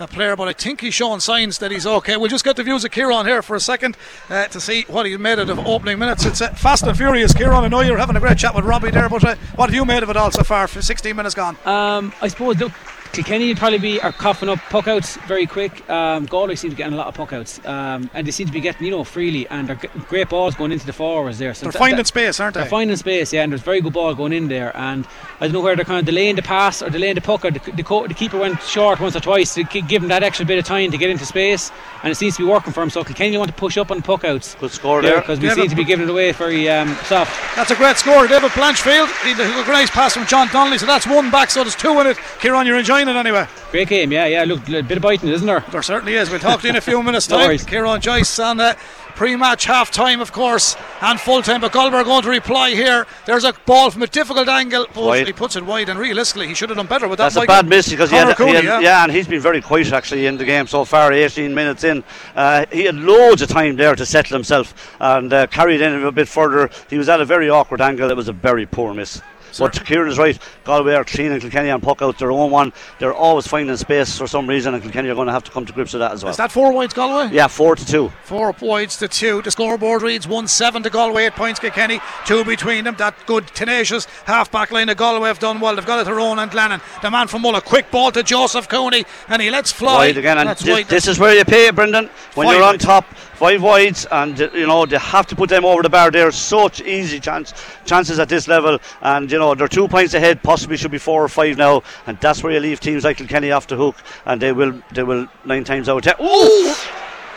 a 0.00 0.06
player, 0.06 0.34
but 0.34 0.48
I 0.48 0.52
think 0.52 0.80
he's 0.80 0.94
showing 0.94 1.20
signs 1.20 1.58
that 1.58 1.70
he's 1.70 1.86
okay. 1.86 2.16
We'll 2.16 2.28
just 2.28 2.44
get 2.44 2.56
the 2.56 2.62
views 2.62 2.84
of 2.84 2.90
Kieran 2.90 3.26
here 3.26 3.42
for 3.42 3.54
a 3.54 3.60
second 3.60 3.96
uh, 4.28 4.46
to 4.46 4.60
see 4.60 4.84
what 4.88 5.06
he 5.06 5.16
made 5.16 5.38
out 5.38 5.50
of 5.50 5.58
opening 5.60 5.98
minutes. 5.98 6.24
It's 6.24 6.40
uh, 6.40 6.50
fast 6.50 6.84
and 6.84 6.96
furious, 6.96 7.34
Kieran. 7.34 7.64
I 7.64 7.68
know 7.68 7.80
you're 7.82 7.98
having 7.98 8.16
a 8.16 8.20
great 8.20 8.38
chat 8.38 8.54
with 8.54 8.64
Robbie 8.64 8.90
there, 8.90 9.08
but 9.08 9.22
uh, 9.24 9.34
what 9.56 9.68
have 9.68 9.74
you 9.74 9.84
made 9.84 10.02
of 10.02 10.10
it 10.10 10.16
all 10.16 10.30
so 10.30 10.42
far 10.42 10.66
for 10.68 10.80
16 10.80 11.14
minutes 11.14 11.34
gone? 11.34 11.56
Um, 11.66 12.12
I 12.22 12.28
suppose, 12.28 12.58
look, 12.58 12.72
Kilkenny 13.12 13.48
would 13.48 13.56
probably 13.58 13.78
be 13.78 14.00
are 14.00 14.12
coughing 14.12 14.48
up 14.48 14.58
puck 14.70 14.86
outs 14.86 15.16
very 15.26 15.46
quick. 15.46 15.88
Um, 15.90 16.26
Galway 16.26 16.54
seem 16.54 16.70
to 16.70 16.76
be 16.76 16.78
getting 16.78 16.94
a 16.94 16.96
lot 16.96 17.08
of 17.08 17.14
puck 17.14 17.32
outs, 17.32 17.58
um, 17.66 18.08
and 18.14 18.26
they 18.26 18.30
seem 18.30 18.46
to 18.46 18.52
be 18.52 18.60
getting 18.60 18.84
you 18.86 18.92
know 18.92 19.02
freely, 19.04 19.48
and 19.48 19.68
they're 19.68 19.76
g- 19.76 19.88
great 20.08 20.28
balls 20.28 20.54
going 20.54 20.70
into 20.70 20.86
the 20.86 20.92
forwards 20.92 21.38
there. 21.38 21.52
So 21.54 21.64
They're 21.66 21.72
that- 21.72 21.78
finding 21.78 21.96
that- 21.96 22.06
space, 22.06 22.38
aren't 22.38 22.54
they? 22.54 22.60
They're 22.60 22.70
finding 22.70 22.96
space, 22.96 23.32
yeah, 23.32 23.42
and 23.42 23.50
there's 23.52 23.62
very 23.62 23.80
good 23.80 23.92
ball 23.92 24.14
going 24.14 24.32
in 24.32 24.46
there. 24.48 24.70
And 24.76 25.06
I 25.40 25.46
don't 25.46 25.52
know 25.54 25.60
where 25.60 25.74
they're 25.74 25.84
kind 25.84 25.98
of 25.98 26.04
delaying 26.06 26.36
the 26.36 26.42
pass 26.42 26.82
or 26.82 26.90
delaying 26.90 27.16
the 27.16 27.20
puck, 27.20 27.44
or 27.44 27.50
the, 27.50 27.58
the, 27.72 27.82
co- 27.82 28.06
the 28.06 28.14
keeper 28.14 28.38
went 28.38 28.62
short 28.62 29.00
once 29.00 29.16
or 29.16 29.20
twice 29.20 29.54
to 29.54 29.64
give 29.64 30.02
him 30.02 30.08
that 30.08 30.22
extra 30.22 30.46
bit 30.46 30.58
of 30.58 30.64
time 30.64 30.90
to 30.92 30.96
get 30.98 31.10
into 31.10 31.26
space, 31.26 31.72
and 32.04 32.12
it 32.12 32.14
seems 32.14 32.36
to 32.36 32.44
be 32.44 32.48
working 32.50 32.72
for 32.72 32.82
him. 32.82 32.90
So 32.90 33.02
Kilkenny 33.02 33.36
want 33.38 33.48
to 33.50 33.56
push 33.56 33.76
up 33.76 33.90
on 33.90 34.02
puck 34.02 34.24
outs. 34.24 34.54
Good 34.60 34.70
score 34.70 35.02
there. 35.02 35.16
because 35.20 35.40
we 35.40 35.48
Yeah, 35.48 35.54
seem 35.54 35.68
to 35.68 35.74
be 35.76 35.84
giving 35.84 36.06
it 36.06 36.10
away 36.10 36.30
very 36.32 36.68
um, 36.68 36.94
soft. 37.06 37.32
That's 37.56 37.72
a 37.72 37.76
great 37.76 37.96
score. 37.96 38.28
David 38.28 38.52
Blanchfield. 38.52 39.08
He 39.24 39.34
did 39.34 39.46
a 39.50 39.66
nice 39.72 39.90
pass 39.90 40.14
from 40.14 40.26
John 40.26 40.48
Donnelly, 40.52 40.78
so 40.78 40.86
that's 40.86 41.06
one 41.06 41.30
back, 41.30 41.50
so 41.50 41.64
there's 41.64 41.74
two 41.74 41.98
in 42.00 42.06
it. 42.06 42.16
Kieran, 42.40 42.66
you're 42.66 42.78
enjoying 42.78 42.99
it 43.08 43.16
anyway. 43.16 43.46
Great 43.70 43.88
game, 43.88 44.12
yeah, 44.12 44.26
yeah. 44.26 44.44
Look, 44.44 44.68
a 44.68 44.82
bit 44.82 44.96
of 44.98 45.02
biting, 45.02 45.28
isn't 45.30 45.46
there? 45.46 45.64
There 45.70 45.82
certainly 45.82 46.14
is. 46.14 46.30
We'll 46.30 46.40
talk 46.40 46.60
to 46.60 46.66
you 46.66 46.70
in 46.70 46.76
a 46.76 46.80
few 46.80 47.02
minutes' 47.02 47.28
No 47.28 47.38
time. 47.38 47.46
worries. 47.48 47.64
Kieran 47.64 48.00
Joyce 48.00 48.38
on 48.38 48.58
uh, 48.60 48.74
pre-match 49.14 49.64
half-time, 49.66 50.20
of 50.20 50.32
course, 50.32 50.76
and 51.00 51.20
full-time. 51.20 51.60
But 51.60 51.72
Galway 51.72 51.98
are 51.98 52.04
going 52.04 52.22
to 52.22 52.28
reply 52.28 52.70
here. 52.70 53.06
There's 53.26 53.44
a 53.44 53.52
ball 53.66 53.90
from 53.90 54.02
a 54.02 54.06
difficult 54.06 54.48
angle, 54.48 54.86
but 54.94 55.26
he 55.26 55.32
puts 55.32 55.56
it 55.56 55.64
wide. 55.64 55.88
And 55.88 55.98
realistically, 55.98 56.48
he 56.48 56.54
should 56.54 56.70
have 56.70 56.76
done 56.78 56.86
better 56.86 57.06
with 57.08 57.18
that. 57.18 57.32
That's 57.32 57.44
a 57.44 57.46
bad 57.46 57.68
miss 57.68 57.88
because 57.88 58.10
he 58.10 58.16
Conor 58.16 58.28
had, 58.30 58.38
he 58.38 58.44
Cooney, 58.44 58.54
had- 58.56 58.64
yeah. 58.64 58.80
yeah. 58.80 59.02
and 59.04 59.12
he's 59.12 59.28
been 59.28 59.40
very 59.40 59.60
quiet 59.60 59.92
actually 59.92 60.26
in 60.26 60.36
the 60.36 60.44
game 60.44 60.66
so 60.66 60.84
far. 60.84 61.12
18 61.12 61.54
minutes 61.54 61.84
in, 61.84 62.02
uh, 62.34 62.66
he 62.72 62.84
had 62.84 62.94
loads 62.96 63.42
of 63.42 63.48
time 63.48 63.76
there 63.76 63.94
to 63.94 64.06
settle 64.06 64.34
himself 64.34 64.96
and 65.00 65.32
uh, 65.32 65.46
carried 65.48 65.80
in 65.80 66.04
a 66.04 66.12
bit 66.12 66.28
further. 66.28 66.70
He 66.88 66.98
was 66.98 67.08
at 67.08 67.20
a 67.20 67.24
very 67.24 67.50
awkward 67.50 67.80
angle. 67.80 68.10
It 68.10 68.16
was 68.16 68.28
a 68.28 68.32
very 68.32 68.66
poor 68.66 68.94
miss. 68.94 69.20
But 69.58 69.84
Kieran 69.84 70.08
is 70.08 70.18
right. 70.18 70.38
Galway 70.64 70.94
are 70.94 71.04
clean 71.04 71.32
and 71.32 71.40
Kilkenny 71.40 71.68
and 71.70 71.82
puck 71.82 72.02
out 72.02 72.18
their 72.18 72.30
own 72.32 72.50
one. 72.50 72.72
They're 72.98 73.14
always 73.14 73.46
finding 73.46 73.76
space 73.76 74.16
for 74.18 74.26
some 74.26 74.46
reason, 74.48 74.74
and 74.74 74.82
Kilkenny 74.82 75.08
are 75.08 75.14
going 75.14 75.26
to 75.26 75.32
have 75.32 75.44
to 75.44 75.50
come 75.50 75.66
to 75.66 75.72
grips 75.72 75.92
with 75.92 76.00
that 76.00 76.12
as 76.12 76.22
well. 76.22 76.30
Is 76.30 76.36
that 76.36 76.52
four 76.52 76.72
wides, 76.72 76.94
Galway? 76.94 77.30
Yeah, 77.32 77.46
four 77.48 77.76
to 77.76 77.84
two. 77.84 78.10
Four 78.24 78.54
wides 78.60 78.96
to 78.98 79.08
two. 79.08 79.42
The 79.42 79.50
scoreboard 79.50 80.02
reads 80.02 80.28
1 80.28 80.48
7 80.48 80.82
to 80.82 80.90
Galway, 80.90 81.26
8 81.26 81.32
points 81.32 81.60
Kilkenny, 81.60 82.00
two 82.26 82.44
between 82.44 82.84
them. 82.84 82.94
That 82.96 83.14
good, 83.26 83.46
tenacious 83.48 84.04
half 84.24 84.50
back 84.50 84.70
line 84.70 84.88
of 84.88 84.96
Galway 84.96 85.28
have 85.28 85.38
done 85.38 85.60
well. 85.60 85.74
They've 85.74 85.86
got 85.86 86.00
it 86.00 86.04
to 86.04 86.14
Ronan 86.14 86.50
Glennon. 86.50 86.80
The 87.02 87.10
man 87.10 87.26
from 87.28 87.42
Mullagh. 87.42 87.64
Quick 87.64 87.90
ball 87.90 88.12
to 88.12 88.22
Joseph 88.22 88.68
Cooney, 88.68 89.04
and 89.28 89.40
he 89.42 89.50
lets 89.50 89.72
fly. 89.72 89.96
Wide 90.06 90.16
again, 90.16 90.38
and 90.38 90.48
That's 90.48 90.62
this, 90.62 90.72
wide. 90.72 90.88
this 90.88 91.06
is 91.06 91.18
where 91.18 91.34
you 91.34 91.44
pay, 91.44 91.70
Brendan. 91.70 92.10
When 92.34 92.48
you're 92.48 92.62
on 92.62 92.78
top, 92.78 93.04
five 93.40 93.62
wides, 93.62 94.06
and 94.12 94.38
uh, 94.38 94.50
you 94.52 94.66
know 94.66 94.84
they 94.84 94.98
have 94.98 95.26
to 95.26 95.34
put 95.34 95.48
them 95.48 95.64
over 95.64 95.82
the 95.82 95.88
bar. 95.88 96.10
They're 96.10 96.30
such 96.30 96.82
easy 96.82 97.18
chance 97.18 97.54
chances 97.86 98.18
at 98.18 98.28
this 98.28 98.46
level, 98.46 98.78
and 99.00 99.32
you 99.32 99.38
know 99.38 99.54
they're 99.54 99.66
two 99.66 99.88
points 99.88 100.12
ahead. 100.12 100.42
Possibly 100.42 100.76
should 100.76 100.90
be 100.90 100.98
four 100.98 101.24
or 101.24 101.28
five 101.28 101.56
now, 101.56 101.82
and 102.06 102.20
that's 102.20 102.42
where 102.42 102.52
you 102.52 102.60
leave 102.60 102.80
teams 102.80 103.02
like 103.02 103.16
Kilkenny 103.16 103.50
off 103.50 103.66
the 103.66 103.76
hook, 103.76 103.96
and 104.26 104.42
they 104.42 104.52
will 104.52 104.82
they 104.92 105.02
will 105.02 105.26
nine 105.46 105.64
times 105.64 105.88
out 105.88 105.96
of 105.96 106.02
ten. 106.04 106.16
Ooh! 106.22 106.74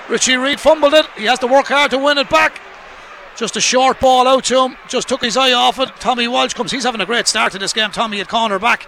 Richie 0.09 0.35
Reid 0.35 0.59
fumbled 0.59 0.93
it. 0.93 1.05
He 1.15 1.23
has 1.23 1.39
to 1.39 1.47
work 1.47 1.67
hard 1.67 1.91
to 1.91 1.97
win 1.97 2.17
it 2.17 2.29
back. 2.29 2.59
Just 3.37 3.55
a 3.55 3.61
short 3.61 4.01
ball 4.01 4.27
out 4.27 4.43
to 4.45 4.65
him. 4.65 4.75
Just 4.89 5.07
took 5.07 5.21
his 5.21 5.37
eye 5.37 5.53
off 5.53 5.79
it. 5.79 5.89
Tommy 6.01 6.27
Walsh 6.27 6.53
comes. 6.53 6.71
He's 6.71 6.83
having 6.83 6.99
a 7.01 7.05
great 7.05 7.27
start 7.27 7.53
to 7.53 7.59
this 7.59 7.71
game. 7.71 7.91
Tommy 7.91 8.19
at 8.19 8.27
corner 8.27 8.59
back. 8.59 8.87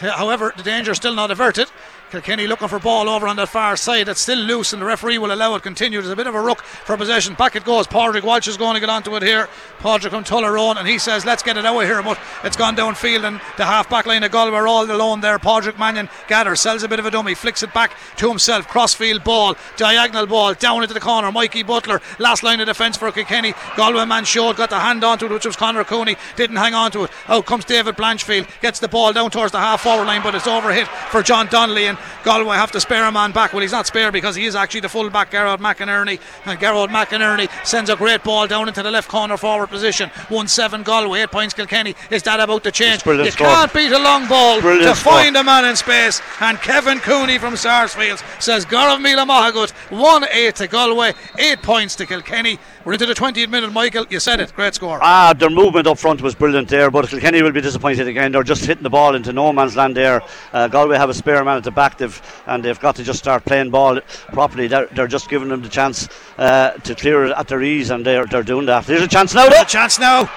However, 0.00 0.52
the 0.56 0.64
danger 0.64 0.90
is 0.90 0.98
still 0.98 1.14
not 1.14 1.30
averted. 1.30 1.70
Kilkenny 2.10 2.46
looking 2.46 2.68
for 2.68 2.78
ball 2.78 3.08
over 3.08 3.28
on 3.28 3.36
that 3.36 3.48
far 3.48 3.76
side. 3.76 4.08
It's 4.08 4.20
still 4.20 4.38
loose, 4.38 4.72
and 4.72 4.80
the 4.80 4.86
referee 4.86 5.18
will 5.18 5.32
allow 5.32 5.54
it 5.54 5.62
continue. 5.62 6.00
There's 6.00 6.12
a 6.12 6.16
bit 6.16 6.26
of 6.26 6.34
a 6.34 6.40
ruck 6.40 6.62
for 6.62 6.96
possession. 6.96 7.34
Back 7.34 7.54
it 7.54 7.64
goes. 7.64 7.86
Padraig 7.86 8.24
Walsh 8.24 8.48
is 8.48 8.56
going 8.56 8.74
to 8.74 8.80
get 8.80 8.88
onto 8.88 9.14
it 9.16 9.22
here. 9.22 9.48
Padraig 9.80 10.12
from 10.12 10.24
Tullaroan, 10.24 10.78
and 10.78 10.88
he 10.88 10.98
says, 10.98 11.26
"Let's 11.26 11.42
get 11.42 11.56
it 11.56 11.66
out 11.66 11.76
of 11.76 11.86
here." 11.86 12.02
But 12.02 12.18
it's 12.44 12.56
gone 12.56 12.76
downfield, 12.76 13.24
and 13.24 13.40
the 13.56 13.66
half 13.66 13.90
back 13.90 14.06
line 14.06 14.22
of 14.22 14.30
Galway 14.30 14.56
are 14.56 14.66
all 14.66 14.90
alone 14.90 15.20
there. 15.20 15.38
Padraig 15.38 15.78
Mannion 15.78 16.08
gathers, 16.28 16.60
sells 16.60 16.82
a 16.82 16.88
bit 16.88 16.98
of 16.98 17.06
a 17.06 17.10
dummy, 17.10 17.34
flicks 17.34 17.62
it 17.62 17.74
back 17.74 17.92
to 18.16 18.28
himself. 18.28 18.66
Crossfield 18.66 19.22
ball, 19.22 19.56
diagonal 19.76 20.26
ball 20.26 20.54
down 20.54 20.82
into 20.82 20.94
the 20.94 21.00
corner. 21.00 21.30
Mikey 21.30 21.62
Butler, 21.62 22.00
last 22.18 22.42
line 22.42 22.60
of 22.60 22.66
defence 22.66 22.96
for 22.96 23.12
Kilkenny. 23.12 23.54
Galway 23.76 24.06
man 24.06 24.24
showed, 24.24 24.56
got 24.56 24.70
the 24.70 24.80
hand 24.80 25.04
onto 25.04 25.26
it, 25.26 25.32
which 25.32 25.46
was 25.46 25.56
Conor 25.56 25.84
Cooney. 25.84 26.16
Didn't 26.36 26.56
hang 26.56 26.74
on 26.74 26.90
to 26.92 27.04
it. 27.04 27.10
Out 27.28 27.44
comes 27.44 27.64
David 27.64 27.96
Blanchfield, 27.96 28.48
gets 28.60 28.80
the 28.80 28.88
ball 28.88 29.12
down 29.12 29.30
towards 29.30 29.52
the 29.52 29.58
half 29.58 29.82
forward 29.82 30.06
line, 30.06 30.22
but 30.22 30.34
it's 30.34 30.46
overhit 30.46 30.86
for 31.10 31.22
John 31.22 31.48
Donnelly, 31.48 31.86
and 31.86 31.97
Galway 32.24 32.56
have 32.56 32.72
to 32.72 32.80
spare 32.80 33.04
a 33.04 33.12
man 33.12 33.32
back. 33.32 33.52
Well, 33.52 33.62
he's 33.62 33.72
not 33.72 33.86
spare 33.86 34.12
because 34.12 34.36
he 34.36 34.44
is 34.44 34.54
actually 34.54 34.80
the 34.80 34.88
full 34.88 35.10
back, 35.10 35.30
Gerard 35.30 35.60
McInerney, 35.60 36.18
uh, 36.18 36.50
and 36.50 36.60
Gerard 36.60 36.90
McInerney 36.90 37.48
sends 37.66 37.90
a 37.90 37.96
great 37.96 38.22
ball 38.24 38.46
down 38.46 38.68
into 38.68 38.82
the 38.82 38.90
left 38.90 39.08
corner 39.08 39.36
forward 39.36 39.68
position. 39.68 40.10
1 40.28 40.48
7 40.48 40.82
Galway, 40.82 41.20
8 41.22 41.30
points 41.30 41.54
Kilkenny. 41.54 41.94
Is 42.10 42.22
that 42.24 42.40
about 42.40 42.64
to 42.64 42.70
change? 42.72 43.04
You 43.06 43.30
score. 43.30 43.46
can't 43.46 43.72
beat 43.72 43.92
a 43.92 43.98
long 43.98 44.26
ball 44.28 44.60
Brilliant 44.60 44.88
to 44.88 44.96
score. 44.96 45.12
find 45.12 45.36
a 45.36 45.44
man 45.44 45.64
in 45.64 45.76
space. 45.76 46.20
And 46.40 46.58
Kevin 46.58 46.98
Cooney 47.00 47.38
from 47.38 47.56
Sarsfields 47.56 48.22
says 48.38 48.64
Gaurav 48.66 49.00
Mila 49.00 49.24
Mahagut 49.24 49.70
1 49.90 50.24
8 50.30 50.56
to 50.56 50.66
Galway, 50.68 51.14
8 51.38 51.62
points 51.62 51.96
to 51.96 52.06
Kilkenny. 52.06 52.58
We're 52.84 52.92
into 52.94 53.06
the 53.06 53.14
20th 53.14 53.48
minute, 53.48 53.72
Michael. 53.72 54.06
You 54.08 54.20
said 54.20 54.40
it. 54.40 54.54
Great 54.54 54.74
score. 54.74 54.98
Ah, 55.02 55.34
their 55.36 55.50
movement 55.50 55.86
up 55.86 55.98
front 55.98 56.22
was 56.22 56.34
brilliant 56.34 56.68
there, 56.68 56.90
but 56.90 57.08
Kilkenny 57.08 57.42
will 57.42 57.52
be 57.52 57.60
disappointed 57.60 58.06
again. 58.06 58.32
They're 58.32 58.42
just 58.42 58.64
hitting 58.64 58.82
the 58.84 58.90
ball 58.90 59.14
into 59.14 59.32
no 59.32 59.52
man's 59.52 59.76
land 59.76 59.96
there. 59.96 60.22
Uh, 60.52 60.68
Galway 60.68 60.96
have 60.96 61.10
a 61.10 61.14
spare 61.14 61.44
man 61.44 61.56
at 61.56 61.64
the 61.64 61.70
back, 61.70 61.98
they've, 61.98 62.42
and 62.46 62.64
they've 62.64 62.78
got 62.78 62.96
to 62.96 63.02
just 63.04 63.18
start 63.18 63.44
playing 63.44 63.70
ball 63.70 64.00
properly. 64.32 64.68
They're, 64.68 64.86
they're 64.86 65.08
just 65.08 65.28
giving 65.28 65.48
them 65.48 65.60
the 65.60 65.68
chance 65.68 66.08
uh, 66.38 66.70
to 66.70 66.94
clear 66.94 67.24
it 67.26 67.32
at 67.36 67.48
their 67.48 67.62
ease, 67.62 67.90
and 67.90 68.06
they're, 68.06 68.26
they're 68.26 68.42
doing 68.42 68.66
that. 68.66 68.86
There's 68.86 69.02
a 69.02 69.08
chance 69.08 69.34
now, 69.34 69.48
though. 69.48 69.60
A 69.60 69.64
chance 69.64 69.98
now. 69.98 70.30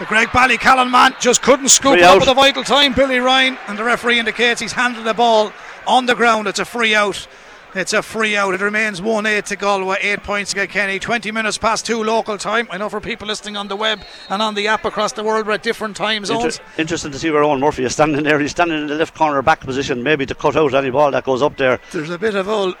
The 0.00 0.06
Graigue-Ballycallan 0.06 0.90
man 0.90 1.14
just 1.20 1.40
couldn't 1.42 1.68
scoop 1.68 1.98
up 1.98 2.02
out. 2.02 2.22
at 2.22 2.26
the 2.26 2.34
vital 2.34 2.64
time. 2.64 2.94
Billy 2.94 3.18
Ryan 3.18 3.56
and 3.68 3.78
the 3.78 3.84
referee 3.84 4.18
indicates 4.18 4.60
he's 4.60 4.72
handled 4.72 5.06
the 5.06 5.14
ball 5.14 5.52
on 5.86 6.06
the 6.06 6.16
ground. 6.16 6.48
It's 6.48 6.58
a 6.58 6.64
free 6.64 6.96
out. 6.96 7.28
It's 7.76 7.92
a 7.92 8.02
free 8.02 8.36
out. 8.36 8.54
It 8.54 8.60
remains 8.60 9.02
1 9.02 9.26
8 9.26 9.46
to 9.46 9.56
Galway, 9.56 9.96
8 10.00 10.22
points 10.22 10.52
to 10.52 10.56
Kilkenny. 10.56 11.00
20 11.00 11.32
minutes 11.32 11.58
past 11.58 11.84
2 11.84 12.04
local 12.04 12.38
time. 12.38 12.68
I 12.70 12.78
know 12.78 12.88
for 12.88 13.00
people 13.00 13.26
listening 13.26 13.56
on 13.56 13.66
the 13.66 13.74
web 13.74 14.00
and 14.28 14.40
on 14.40 14.54
the 14.54 14.68
app 14.68 14.84
across 14.84 15.10
the 15.12 15.24
world, 15.24 15.44
we're 15.44 15.54
at 15.54 15.64
different 15.64 15.96
time 15.96 16.24
zones. 16.24 16.44
Inter- 16.44 16.64
interesting 16.78 17.10
to 17.10 17.18
see 17.18 17.32
where 17.32 17.42
Eoin 17.42 17.58
Murphy 17.58 17.82
is 17.82 17.94
standing 17.94 18.22
there. 18.22 18.38
He's 18.38 18.52
standing 18.52 18.78
in 18.78 18.86
the 18.86 18.94
left 18.94 19.16
corner 19.16 19.42
back 19.42 19.58
position, 19.60 20.04
maybe 20.04 20.24
to 20.24 20.36
cut 20.36 20.54
out 20.54 20.72
any 20.72 20.90
ball 20.90 21.10
that 21.10 21.24
goes 21.24 21.42
up 21.42 21.56
there. 21.56 21.80
There's 21.90 22.10
a 22.10 22.18
bit 22.18 22.36
of 22.36 22.48
old 22.48 22.76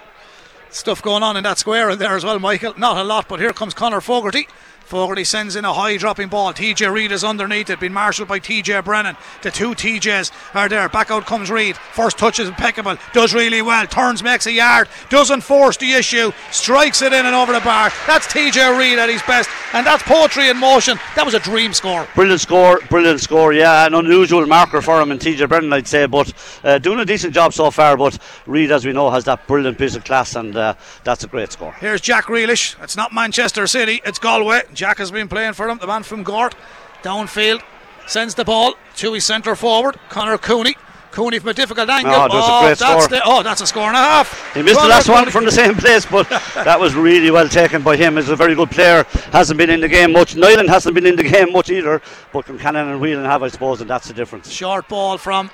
stuff 0.70 1.02
going 1.02 1.24
on 1.24 1.36
in 1.36 1.42
that 1.42 1.58
square 1.58 1.90
in 1.90 1.98
there 1.98 2.14
as 2.14 2.24
well, 2.24 2.38
Michael. 2.38 2.74
Not 2.78 2.96
a 2.96 3.02
lot, 3.02 3.28
but 3.28 3.40
here 3.40 3.52
comes 3.52 3.74
Conor 3.74 4.00
Fogarty. 4.00 4.46
Fogarty 4.84 5.24
sends 5.24 5.56
in 5.56 5.64
a 5.64 5.72
high 5.72 5.96
dropping 5.96 6.28
ball. 6.28 6.52
TJ 6.52 6.92
Reid 6.92 7.10
is 7.12 7.24
underneath 7.24 7.70
it, 7.70 7.80
been 7.80 7.92
marshalled 7.92 8.28
by 8.28 8.38
TJ 8.38 8.84
Brennan. 8.84 9.16
The 9.42 9.50
two 9.50 9.70
TJs 9.70 10.30
are 10.54 10.68
there. 10.68 10.88
Back 10.88 11.10
out 11.10 11.26
comes 11.26 11.50
Reid. 11.50 11.76
First 11.76 12.18
touch 12.18 12.38
is 12.38 12.48
impeccable. 12.48 12.96
Does 13.12 13.32
really 13.34 13.62
well. 13.62 13.86
Turns, 13.86 14.22
makes 14.22 14.46
a 14.46 14.52
yard. 14.52 14.88
Doesn't 15.08 15.40
force 15.40 15.76
the 15.76 15.92
issue. 15.92 16.32
Strikes 16.50 17.02
it 17.02 17.12
in 17.12 17.26
and 17.26 17.34
over 17.34 17.52
the 17.52 17.60
bar. 17.60 17.90
That's 18.06 18.26
TJ 18.26 18.78
Reid 18.78 18.98
at 18.98 19.08
his 19.08 19.22
best. 19.22 19.48
And 19.72 19.86
that's 19.86 20.02
poetry 20.02 20.48
in 20.48 20.58
motion. 20.58 20.98
That 21.16 21.24
was 21.24 21.34
a 21.34 21.40
dream 21.40 21.72
score. 21.72 22.06
Brilliant 22.14 22.40
score, 22.40 22.80
brilliant 22.90 23.20
score. 23.20 23.52
Yeah, 23.52 23.86
an 23.86 23.94
unusual 23.94 24.46
marker 24.46 24.82
for 24.82 25.00
him 25.00 25.10
and 25.10 25.20
TJ 25.20 25.48
Brennan, 25.48 25.72
I'd 25.72 25.88
say, 25.88 26.06
but 26.06 26.32
uh, 26.62 26.78
doing 26.78 27.00
a 27.00 27.04
decent 27.04 27.34
job 27.34 27.52
so 27.52 27.70
far. 27.70 27.96
But 27.96 28.18
Reid, 28.46 28.70
as 28.70 28.84
we 28.84 28.92
know, 28.92 29.10
has 29.10 29.24
that 29.24 29.46
brilliant 29.46 29.78
piece 29.78 29.96
of 29.96 30.04
class, 30.04 30.36
and 30.36 30.54
uh, 30.56 30.74
that's 31.02 31.24
a 31.24 31.26
great 31.26 31.50
score. 31.52 31.72
Here's 31.72 32.00
Jack 32.00 32.26
Grealish. 32.26 32.80
It's 32.82 32.96
not 32.96 33.12
Manchester 33.12 33.66
City, 33.66 34.00
it's 34.04 34.18
Galway. 34.18 34.62
Jack 34.74 34.98
has 34.98 35.10
been 35.10 35.28
playing 35.28 35.54
for 35.54 35.66
them, 35.66 35.78
the 35.78 35.86
man 35.86 36.02
from 36.02 36.22
Gort. 36.22 36.54
Downfield, 37.02 37.62
sends 38.06 38.34
the 38.34 38.44
ball 38.44 38.74
to 38.96 39.12
his 39.12 39.24
centre 39.26 39.54
forward, 39.54 39.98
Conor 40.08 40.38
Cooney. 40.38 40.74
Cooney 41.14 41.38
from 41.38 41.50
a 41.50 41.54
difficult 41.54 41.88
oh, 41.88 41.92
angle. 41.92 42.12
Oh, 42.12 42.28
that's 42.28 42.48
a 42.48 42.60
great 42.60 42.78
that's 42.78 43.04
score. 43.04 43.08
The, 43.08 43.22
oh, 43.24 43.42
that's 43.44 43.60
a 43.60 43.66
score 43.68 43.84
and 43.84 43.96
a 43.96 44.00
half. 44.00 44.52
He 44.52 44.62
missed 44.62 44.74
the 44.74 44.80
Connor 44.80 44.90
last 44.90 45.08
one 45.08 45.30
from 45.30 45.44
the 45.44 45.52
same 45.52 45.76
place, 45.76 46.04
but 46.04 46.28
that 46.54 46.80
was 46.80 46.94
really 46.96 47.30
well 47.30 47.48
taken 47.48 47.82
by 47.82 47.96
him. 47.96 48.16
He's 48.16 48.30
a 48.30 48.36
very 48.36 48.56
good 48.56 48.70
player. 48.72 49.04
Hasn't 49.30 49.56
been 49.56 49.70
in 49.70 49.80
the 49.80 49.88
game 49.88 50.12
much. 50.12 50.34
Niland 50.34 50.68
hasn't 50.68 50.92
been 50.92 51.06
in 51.06 51.14
the 51.14 51.22
game 51.22 51.52
much 51.52 51.70
either. 51.70 52.02
But 52.32 52.46
Concannon 52.46 52.90
and 52.90 53.00
Whelan 53.00 53.24
have, 53.26 53.44
I 53.44 53.48
suppose, 53.48 53.80
and 53.80 53.88
that's 53.88 54.08
the 54.08 54.14
difference. 54.14 54.50
Short 54.50 54.88
ball 54.88 55.16
from 55.16 55.50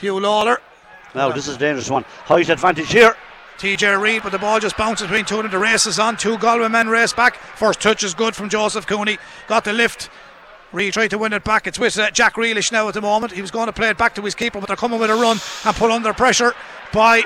Huw 0.00 0.20
Lawlor. 0.20 0.58
Now 1.14 1.30
this 1.30 1.46
is 1.46 1.54
a 1.54 1.58
dangerous 1.58 1.88
one. 1.88 2.02
Height 2.24 2.48
advantage 2.48 2.90
here. 2.90 3.14
TJ 3.60 4.00
Reid, 4.00 4.22
but 4.22 4.32
the 4.32 4.38
ball 4.38 4.58
just 4.58 4.78
bounces 4.78 5.06
between 5.06 5.26
two 5.26 5.42
them. 5.42 5.50
The 5.50 5.58
race 5.58 5.84
is 5.84 5.98
on. 5.98 6.16
Two 6.16 6.38
Galway 6.38 6.68
men 6.68 6.88
race 6.88 7.12
back. 7.12 7.36
First 7.36 7.78
touch 7.78 8.02
is 8.02 8.14
good 8.14 8.34
from 8.34 8.48
Joseph 8.48 8.86
Cooney. 8.86 9.18
Got 9.48 9.64
the 9.64 9.74
lift. 9.74 10.08
Reid 10.72 10.94
tried 10.94 11.08
to 11.08 11.18
win 11.18 11.34
it 11.34 11.44
back. 11.44 11.66
It's 11.66 11.78
with 11.78 11.98
uh, 11.98 12.10
Jack 12.10 12.36
Grealish 12.36 12.72
now 12.72 12.88
at 12.88 12.94
the 12.94 13.02
moment. 13.02 13.34
He 13.34 13.42
was 13.42 13.50
going 13.50 13.66
to 13.66 13.72
play 13.74 13.90
it 13.90 13.98
back 13.98 14.14
to 14.14 14.22
his 14.22 14.34
keeper, 14.34 14.60
but 14.60 14.66
they're 14.66 14.76
coming 14.76 14.98
with 14.98 15.10
a 15.10 15.14
run 15.14 15.36
and 15.66 15.76
put 15.76 15.90
under 15.90 16.14
pressure 16.14 16.54
by 16.90 17.22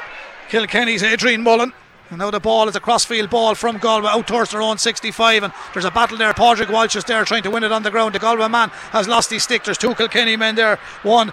Kilkenny's 0.48 1.04
Adrian 1.04 1.40
Mullen. 1.40 1.72
And 2.10 2.18
now 2.18 2.32
the 2.32 2.40
ball 2.40 2.68
is 2.68 2.74
a 2.74 2.80
crossfield 2.80 3.30
ball 3.30 3.54
from 3.54 3.78
Galway 3.78 4.08
out 4.08 4.26
towards 4.26 4.50
their 4.50 4.60
own 4.60 4.78
65. 4.78 5.44
And 5.44 5.52
there's 5.72 5.84
a 5.84 5.90
battle 5.92 6.18
there. 6.18 6.34
Padraig 6.34 6.68
Walsh 6.68 6.96
is 6.96 7.04
there 7.04 7.24
trying 7.24 7.44
to 7.44 7.50
win 7.50 7.62
it 7.62 7.70
on 7.70 7.84
the 7.84 7.92
ground. 7.92 8.14
The 8.14 8.18
Galway 8.18 8.48
man 8.48 8.70
has 8.90 9.06
lost 9.06 9.30
his 9.30 9.44
stick. 9.44 9.62
There's 9.62 9.78
two 9.78 9.94
Kilkenny 9.94 10.36
men 10.36 10.56
there. 10.56 10.80
One 11.04 11.32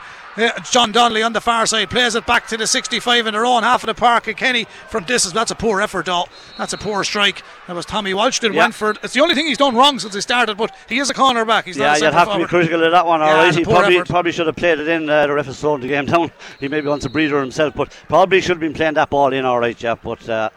John 0.72 0.91
Donnelly 0.91 1.24
on 1.24 1.34
the 1.34 1.41
far 1.41 1.65
side 1.65 1.89
plays 1.89 2.15
it 2.15 2.26
back 2.26 2.48
to 2.48 2.58
the 2.58 2.65
65 2.65 3.28
in 3.28 3.34
their 3.34 3.46
own 3.46 3.63
half 3.63 3.84
of 3.84 3.88
the 3.88 3.94
park. 3.94 4.28
And 4.28 4.38
Kenny 4.38 4.65
from 4.89 5.04
distance. 5.04 5.34
That's 5.34 5.52
a 5.52 5.56
poor 5.56 5.82
effort, 5.82 6.06
though. 6.06 6.26
That's 6.58 6.74
a 6.74 6.78
poor 6.78 7.04
strike. 7.04 7.44
That 7.67 7.76
was 7.76 7.86
Tommy 7.86 8.13
Walsh 8.13 8.39
did 8.39 8.54
Yeah. 8.54 8.62
Wentford. 8.62 9.00
It's 9.04 9.13
the 9.13 9.20
only 9.22 9.36
thing 9.36 9.46
he's 9.48 9.58
done 9.58 9.76
wrong 9.76 10.00
since 10.00 10.13
he 10.15 10.22
started, 10.22 10.58
but 10.58 10.74
he 10.88 11.00
is 11.00 11.10
a 11.10 11.13
corner 11.13 11.44
back. 11.46 11.65
He's 11.65 11.78
Yeah, 11.78 11.96
you'd 11.98 12.13
have 12.13 12.13
to 12.13 12.20
be 12.20 12.32
forward. 12.32 12.50
critical 12.50 12.84
of 12.84 12.91
that 12.91 13.06
one. 13.06 13.22
All 13.22 13.28
Yeah, 13.28 13.44
right, 13.44 13.56
he 13.56 13.63
probably 13.63 13.96
effort. 13.98 14.08
probably 14.10 14.32
should 14.32 14.48
have 14.48 14.56
played 14.56 14.80
it 14.80 14.88
in. 14.88 15.10
Uh, 15.10 15.28
the 15.28 15.34
ref 15.34 15.46
has 15.48 15.58
slowed 15.60 15.82
the 15.82 15.88
game 15.89 16.06
down. 16.06 16.32
He 16.60 16.67
maybe 16.67 16.88
wants 16.88 17.06
a 17.06 17.10
breather 17.10 17.39
himself, 17.39 17.74
but 17.76 17.91
probably 18.08 18.39
should 18.41 18.52
have 18.52 18.60
been 18.60 18.74
playing 18.74 18.94
that 18.96 19.10
ball 19.10 19.34
in. 19.34 19.46
All 19.46 19.60
right, 19.60 19.78
Jeff. 19.78 20.00
but. 20.02 20.28
Uh, 20.30 20.50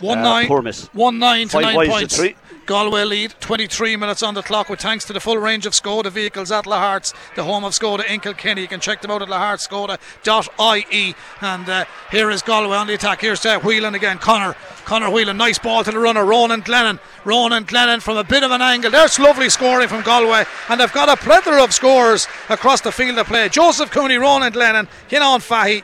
One 0.00 0.18
Uh, 0.18 0.22
nine. 0.22 0.46
poor 0.46 0.62
miss. 0.62 0.88
One 0.92 1.18
nine 1.18 1.48
to 1.48 1.52
Five 1.52 1.62
nine 1.74 1.88
points. 1.88 2.20
Galway 2.66 3.04
lead. 3.04 3.34
23 3.40 3.96
minutes 3.96 4.22
on 4.22 4.34
the 4.34 4.42
clock 4.42 4.68
with 4.68 4.78
thanks 4.78 5.06
to 5.06 5.14
the 5.14 5.20
full 5.20 5.38
range 5.38 5.64
of 5.64 5.72
Skoda 5.72 6.10
vehicles 6.10 6.52
at 6.52 6.66
Lahart's, 6.66 7.14
the 7.34 7.42
home 7.42 7.64
of 7.64 7.72
Skoda 7.72 8.04
in 8.06 8.20
Kilkenny. 8.20 8.60
You 8.60 8.68
can 8.68 8.78
check 8.78 9.00
them 9.00 9.10
out 9.10 9.22
at 9.22 9.28
lahartskoda.ie. 9.28 11.14
And 11.40 11.68
uh, 11.68 11.84
here 12.10 12.30
is 12.30 12.42
Galway 12.42 12.76
on 12.76 12.86
the 12.86 12.94
attack. 12.94 13.22
Here's 13.22 13.44
uh, 13.46 13.58
Whelan 13.60 13.94
again. 13.94 14.18
Conor. 14.18 14.54
Conor 14.84 15.10
Whelan. 15.10 15.38
Nice 15.38 15.58
ball 15.58 15.82
to 15.82 15.90
the 15.90 15.98
runner. 15.98 16.24
Ronan 16.26 16.62
Glennon. 16.62 16.98
Ronan 17.24 17.64
Glennon 17.64 18.02
from 18.02 18.18
a 18.18 18.24
bit 18.24 18.42
of 18.42 18.50
an 18.50 18.60
angle. 18.62 18.90
There's 18.90 19.18
lovely 19.18 19.48
scoring 19.48 19.88
from 19.88 20.02
Galway. 20.02 20.44
And 20.68 20.78
they've 20.80 20.92
got 20.92 21.08
a 21.08 21.16
plethora 21.16 21.62
of 21.64 21.72
scores 21.72 22.28
across 22.50 22.82
the 22.82 22.92
field 22.92 23.16
of 23.18 23.26
play. 23.26 23.48
Joseph 23.48 23.90
Cooney, 23.90 24.16
Ronan 24.16 24.52
Glennon, 24.52 24.88
Cianan 25.10 25.40
Fahy. 25.40 25.82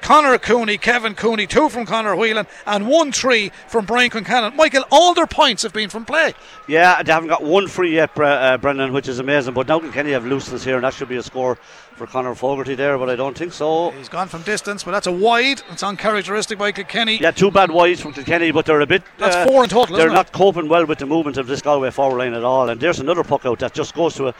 Conor 0.00 0.38
Cooney, 0.38 0.78
Kevin 0.78 1.14
Cooney, 1.14 1.46
two 1.46 1.68
from 1.68 1.86
Conor 1.86 2.16
Whelan, 2.16 2.46
and 2.66 2.88
one 2.88 3.12
three 3.12 3.50
from 3.68 3.84
Brian 3.84 4.10
Concannon. 4.10 4.54
Michael, 4.56 4.84
all 4.90 5.14
their 5.14 5.26
points 5.26 5.62
have 5.62 5.72
been 5.72 5.88
from 5.90 6.04
play. 6.04 6.34
Yeah, 6.66 7.02
they 7.02 7.12
haven't 7.12 7.28
got 7.28 7.42
one 7.42 7.68
free 7.68 7.94
yet, 7.94 8.18
uh, 8.18 8.58
Brendan, 8.58 8.92
which 8.92 9.08
is 9.08 9.18
amazing. 9.18 9.54
But 9.54 9.68
now 9.68 9.78
Kenny 9.78 10.12
have 10.12 10.26
looseness 10.26 10.64
here, 10.64 10.76
and 10.76 10.84
that 10.84 10.94
should 10.94 11.08
be 11.08 11.16
a 11.16 11.22
score 11.22 11.56
for 11.96 12.06
Conor 12.06 12.34
Fogarty 12.34 12.74
there, 12.74 12.96
but 12.96 13.10
I 13.10 13.16
don't 13.16 13.36
think 13.36 13.52
so. 13.52 13.90
He's 13.90 14.08
gone 14.08 14.28
from 14.28 14.42
distance, 14.42 14.82
but 14.82 14.92
that's 14.92 15.06
a 15.06 15.12
wide. 15.12 15.62
It's 15.70 15.82
uncharacteristic 15.82 16.58
by 16.58 16.72
Kilkenny. 16.72 17.18
Yeah, 17.18 17.30
two 17.30 17.50
bad 17.50 17.70
wides 17.70 18.00
from 18.00 18.14
Kilkenny, 18.14 18.52
but 18.52 18.64
they're 18.64 18.80
a 18.80 18.86
bit. 18.86 19.02
That's 19.18 19.36
uh, 19.36 19.46
four 19.46 19.64
in 19.64 19.68
total, 19.68 19.96
They're 19.96 20.06
isn't 20.06 20.16
it? 20.16 20.18
not 20.18 20.32
coping 20.32 20.68
well 20.68 20.86
with 20.86 20.98
the 20.98 21.06
movement 21.06 21.36
of 21.36 21.46
this 21.46 21.60
Galway 21.60 21.90
forward 21.90 22.18
line 22.18 22.32
at 22.34 22.42
all. 22.42 22.70
And 22.70 22.80
there's 22.80 23.00
another 23.00 23.22
puck 23.22 23.44
out 23.44 23.58
that 23.58 23.74
just 23.74 23.94
goes 23.94 24.14
to 24.14 24.28
a 24.28 24.34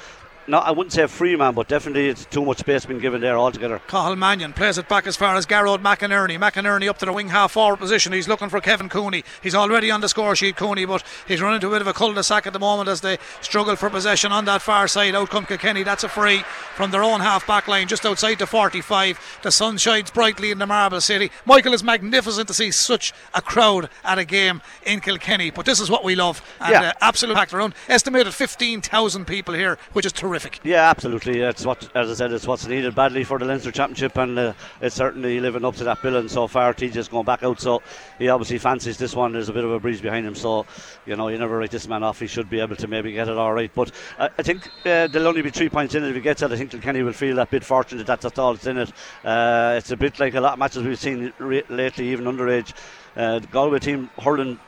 no, 0.50 0.58
I 0.58 0.70
wouldn't 0.72 0.92
say 0.92 1.02
a 1.02 1.08
free 1.08 1.36
man, 1.36 1.54
but 1.54 1.68
definitely 1.68 2.08
it's 2.08 2.24
too 2.26 2.44
much 2.44 2.58
space 2.58 2.84
being 2.84 3.00
given 3.00 3.20
there 3.20 3.38
altogether. 3.38 3.80
Cathal 3.86 4.16
Mannion 4.16 4.52
plays 4.52 4.78
it 4.78 4.88
back 4.88 5.06
as 5.06 5.16
far 5.16 5.36
as 5.36 5.46
Gearóid 5.46 5.78
McInerney. 5.80 6.38
McInerney 6.38 6.88
up 6.88 6.98
to 6.98 7.06
the 7.06 7.12
wing 7.12 7.28
half 7.28 7.52
forward 7.52 7.78
position. 7.78 8.12
He's 8.12 8.26
looking 8.28 8.48
for 8.48 8.60
Kevin 8.60 8.88
Cooney. 8.88 9.22
He's 9.42 9.54
already 9.54 9.90
on 9.90 10.00
the 10.00 10.08
score 10.08 10.34
sheet, 10.34 10.56
Cooney, 10.56 10.84
but 10.84 11.04
he's 11.28 11.40
running 11.40 11.56
into 11.56 11.68
a 11.68 11.70
bit 11.70 11.80
of 11.80 11.86
a 11.86 11.92
cul-de-sac 11.92 12.46
at 12.46 12.52
the 12.52 12.58
moment 12.58 12.88
as 12.88 13.00
they 13.00 13.18
struggle 13.40 13.76
for 13.76 13.88
possession 13.90 14.32
on 14.32 14.44
that 14.46 14.60
far 14.60 14.88
side. 14.88 15.14
Out 15.14 15.30
come 15.30 15.46
Kilkenny. 15.46 15.84
That's 15.84 16.02
a 16.04 16.08
free 16.08 16.38
from 16.74 16.90
their 16.90 17.04
own 17.04 17.20
half 17.20 17.46
back 17.46 17.68
line, 17.68 17.86
just 17.86 18.04
outside 18.04 18.38
the 18.40 18.46
45. 18.46 19.38
The 19.42 19.52
sun 19.52 19.78
shines 19.78 20.10
brightly 20.10 20.50
in 20.50 20.58
the 20.58 20.66
Marble 20.66 21.00
City. 21.00 21.30
Michael 21.46 21.74
is 21.74 21.84
magnificent 21.84 22.48
to 22.48 22.54
see 22.54 22.70
such 22.72 23.12
a 23.34 23.40
crowd 23.40 23.88
at 24.04 24.18
a 24.18 24.24
game 24.24 24.62
in 24.84 25.00
Kilkenny, 25.00 25.50
but 25.50 25.64
this 25.64 25.78
is 25.80 25.90
what 25.90 26.02
we 26.02 26.16
love. 26.16 26.42
And 26.60 26.72
Yeah. 26.72 26.88
uh, 26.88 26.92
absolute 27.00 27.36
packed 27.36 27.54
around. 27.54 27.74
Estimated 27.88 28.34
15,000 28.34 29.26
people 29.26 29.54
here, 29.54 29.78
which 29.92 30.06
is 30.06 30.12
terrific. 30.12 30.39
Yeah, 30.62 30.88
absolutely. 30.88 31.40
It's 31.40 31.64
what, 31.66 31.88
as 31.94 32.10
I 32.10 32.14
said, 32.14 32.32
it's 32.32 32.46
what's 32.46 32.66
needed 32.66 32.94
badly 32.94 33.24
for 33.24 33.38
the 33.38 33.44
Leinster 33.44 33.70
Championship, 33.70 34.16
and 34.16 34.38
uh, 34.38 34.52
it's 34.80 34.94
certainly 34.94 35.40
living 35.40 35.64
up 35.64 35.76
to 35.76 35.84
that 35.84 36.00
billing 36.02 36.28
so 36.28 36.46
far. 36.46 36.72
TJ's 36.72 37.08
going 37.08 37.24
back 37.24 37.42
out, 37.42 37.60
so 37.60 37.82
he 38.18 38.28
obviously 38.28 38.58
fancies 38.58 38.96
this 38.96 39.14
one. 39.14 39.32
There's 39.32 39.48
a 39.48 39.52
bit 39.52 39.64
of 39.64 39.70
a 39.70 39.80
breeze 39.80 40.00
behind 40.00 40.26
him, 40.26 40.34
so 40.34 40.66
you 41.06 41.16
know 41.16 41.28
you 41.28 41.38
never 41.38 41.58
write 41.58 41.70
this 41.70 41.88
man 41.88 42.02
off. 42.02 42.20
He 42.20 42.26
should 42.26 42.48
be 42.48 42.60
able 42.60 42.76
to 42.76 42.86
maybe 42.86 43.12
get 43.12 43.28
it 43.28 43.36
all 43.36 43.52
right. 43.52 43.70
But 43.74 43.92
uh, 44.18 44.28
I 44.38 44.42
think 44.42 44.66
uh, 44.86 45.08
there'll 45.08 45.28
only 45.28 45.42
be 45.42 45.50
three 45.50 45.68
points 45.68 45.94
in 45.94 46.04
it 46.04 46.08
if 46.08 46.14
he 46.14 46.20
gets 46.20 46.42
it. 46.42 46.52
I 46.52 46.56
think 46.56 46.70
Kilkenny 46.70 47.02
will 47.02 47.12
feel 47.12 47.36
that 47.36 47.50
bit 47.50 47.64
fortunate 47.64 48.06
that 48.06 48.20
that's 48.20 48.38
all 48.38 48.54
that's 48.54 48.66
in 48.66 48.78
it. 48.78 48.92
Uh, 49.24 49.74
it's 49.78 49.90
a 49.90 49.96
bit 49.96 50.18
like 50.18 50.34
a 50.34 50.40
lot 50.40 50.54
of 50.54 50.58
matches 50.58 50.84
we've 50.84 50.98
seen 50.98 51.32
re- 51.38 51.64
lately, 51.68 52.08
even 52.08 52.24
underage. 52.26 52.72
Uh, 53.16 53.40
the 53.40 53.46
Galway 53.48 53.78
team 53.78 54.08
hurling, 54.18 54.58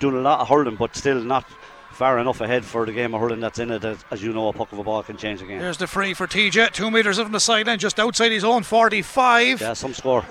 doing 0.00 0.16
a 0.16 0.20
lot 0.20 0.40
of 0.40 0.48
hurling, 0.48 0.76
but 0.76 0.96
still 0.96 1.22
not. 1.22 1.44
Far 1.98 2.20
enough 2.20 2.40
ahead 2.40 2.64
for 2.64 2.86
the 2.86 2.92
game 2.92 3.12
of 3.12 3.20
hurling 3.20 3.40
that's 3.40 3.58
in 3.58 3.72
it, 3.72 3.84
as, 3.84 4.04
as 4.12 4.22
you 4.22 4.32
know, 4.32 4.46
a 4.46 4.52
puck 4.52 4.70
of 4.70 4.78
a 4.78 4.84
ball 4.84 5.02
can 5.02 5.16
change 5.16 5.40
the 5.40 5.46
game. 5.46 5.58
There's 5.58 5.78
the 5.78 5.88
free 5.88 6.14
for 6.14 6.28
TJ, 6.28 6.70
two 6.70 6.92
metres 6.92 7.18
from 7.18 7.32
the 7.32 7.40
sideline, 7.40 7.80
just 7.80 7.98
outside 7.98 8.30
his 8.30 8.44
own 8.44 8.62
45. 8.62 9.60
Yeah, 9.60 9.72
some 9.72 9.92
score. 9.92 10.24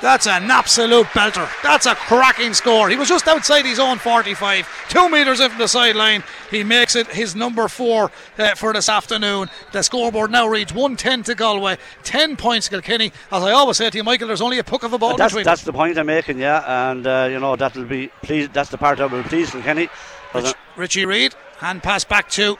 That's 0.00 0.28
an 0.28 0.48
absolute 0.48 1.08
belter. 1.08 1.48
That's 1.64 1.86
a 1.86 1.96
cracking 1.96 2.54
score. 2.54 2.88
He 2.88 2.94
was 2.94 3.08
just 3.08 3.26
outside 3.26 3.64
his 3.64 3.80
own 3.80 3.98
45, 3.98 4.86
two 4.90 5.08
metres 5.08 5.40
in 5.40 5.50
from 5.50 5.58
the 5.58 5.66
sideline. 5.66 6.22
He 6.52 6.62
makes 6.62 6.94
it 6.94 7.08
his 7.08 7.34
number 7.34 7.66
four 7.66 8.12
uh, 8.38 8.54
for 8.54 8.72
this 8.72 8.88
afternoon. 8.88 9.50
The 9.72 9.82
scoreboard 9.82 10.30
now 10.30 10.46
reads 10.46 10.72
110 10.72 11.24
to 11.24 11.34
Galway, 11.34 11.78
10 12.04 12.36
points 12.36 12.68
to 12.68 12.80
Kilkenny. 12.80 13.12
As 13.32 13.42
I 13.42 13.50
always 13.50 13.76
say 13.76 13.90
to 13.90 13.96
you, 13.96 14.04
Michael, 14.04 14.28
there's 14.28 14.40
only 14.40 14.58
a 14.58 14.64
puck 14.64 14.84
of 14.84 14.92
a 14.92 14.98
ball 14.98 15.16
that's 15.16 15.32
between 15.32 15.46
that's 15.46 15.62
them. 15.64 15.72
the 15.72 15.78
point 15.78 15.98
I'm 15.98 16.06
making, 16.06 16.38
yeah, 16.38 16.90
and 16.92 17.04
uh, 17.04 17.26
you 17.28 17.40
know 17.40 17.56
that'll 17.56 17.86
be 17.86 18.06
please. 18.22 18.48
That's 18.50 18.70
the 18.70 18.78
part 18.78 18.98
that 18.98 19.10
will 19.10 19.24
please 19.24 19.50
Kilkenny. 19.50 19.88
Rich, 20.34 20.54
Richie 20.76 21.06
Reid, 21.06 21.34
hand 21.58 21.82
pass 21.82 22.04
back 22.04 22.28
to 22.30 22.58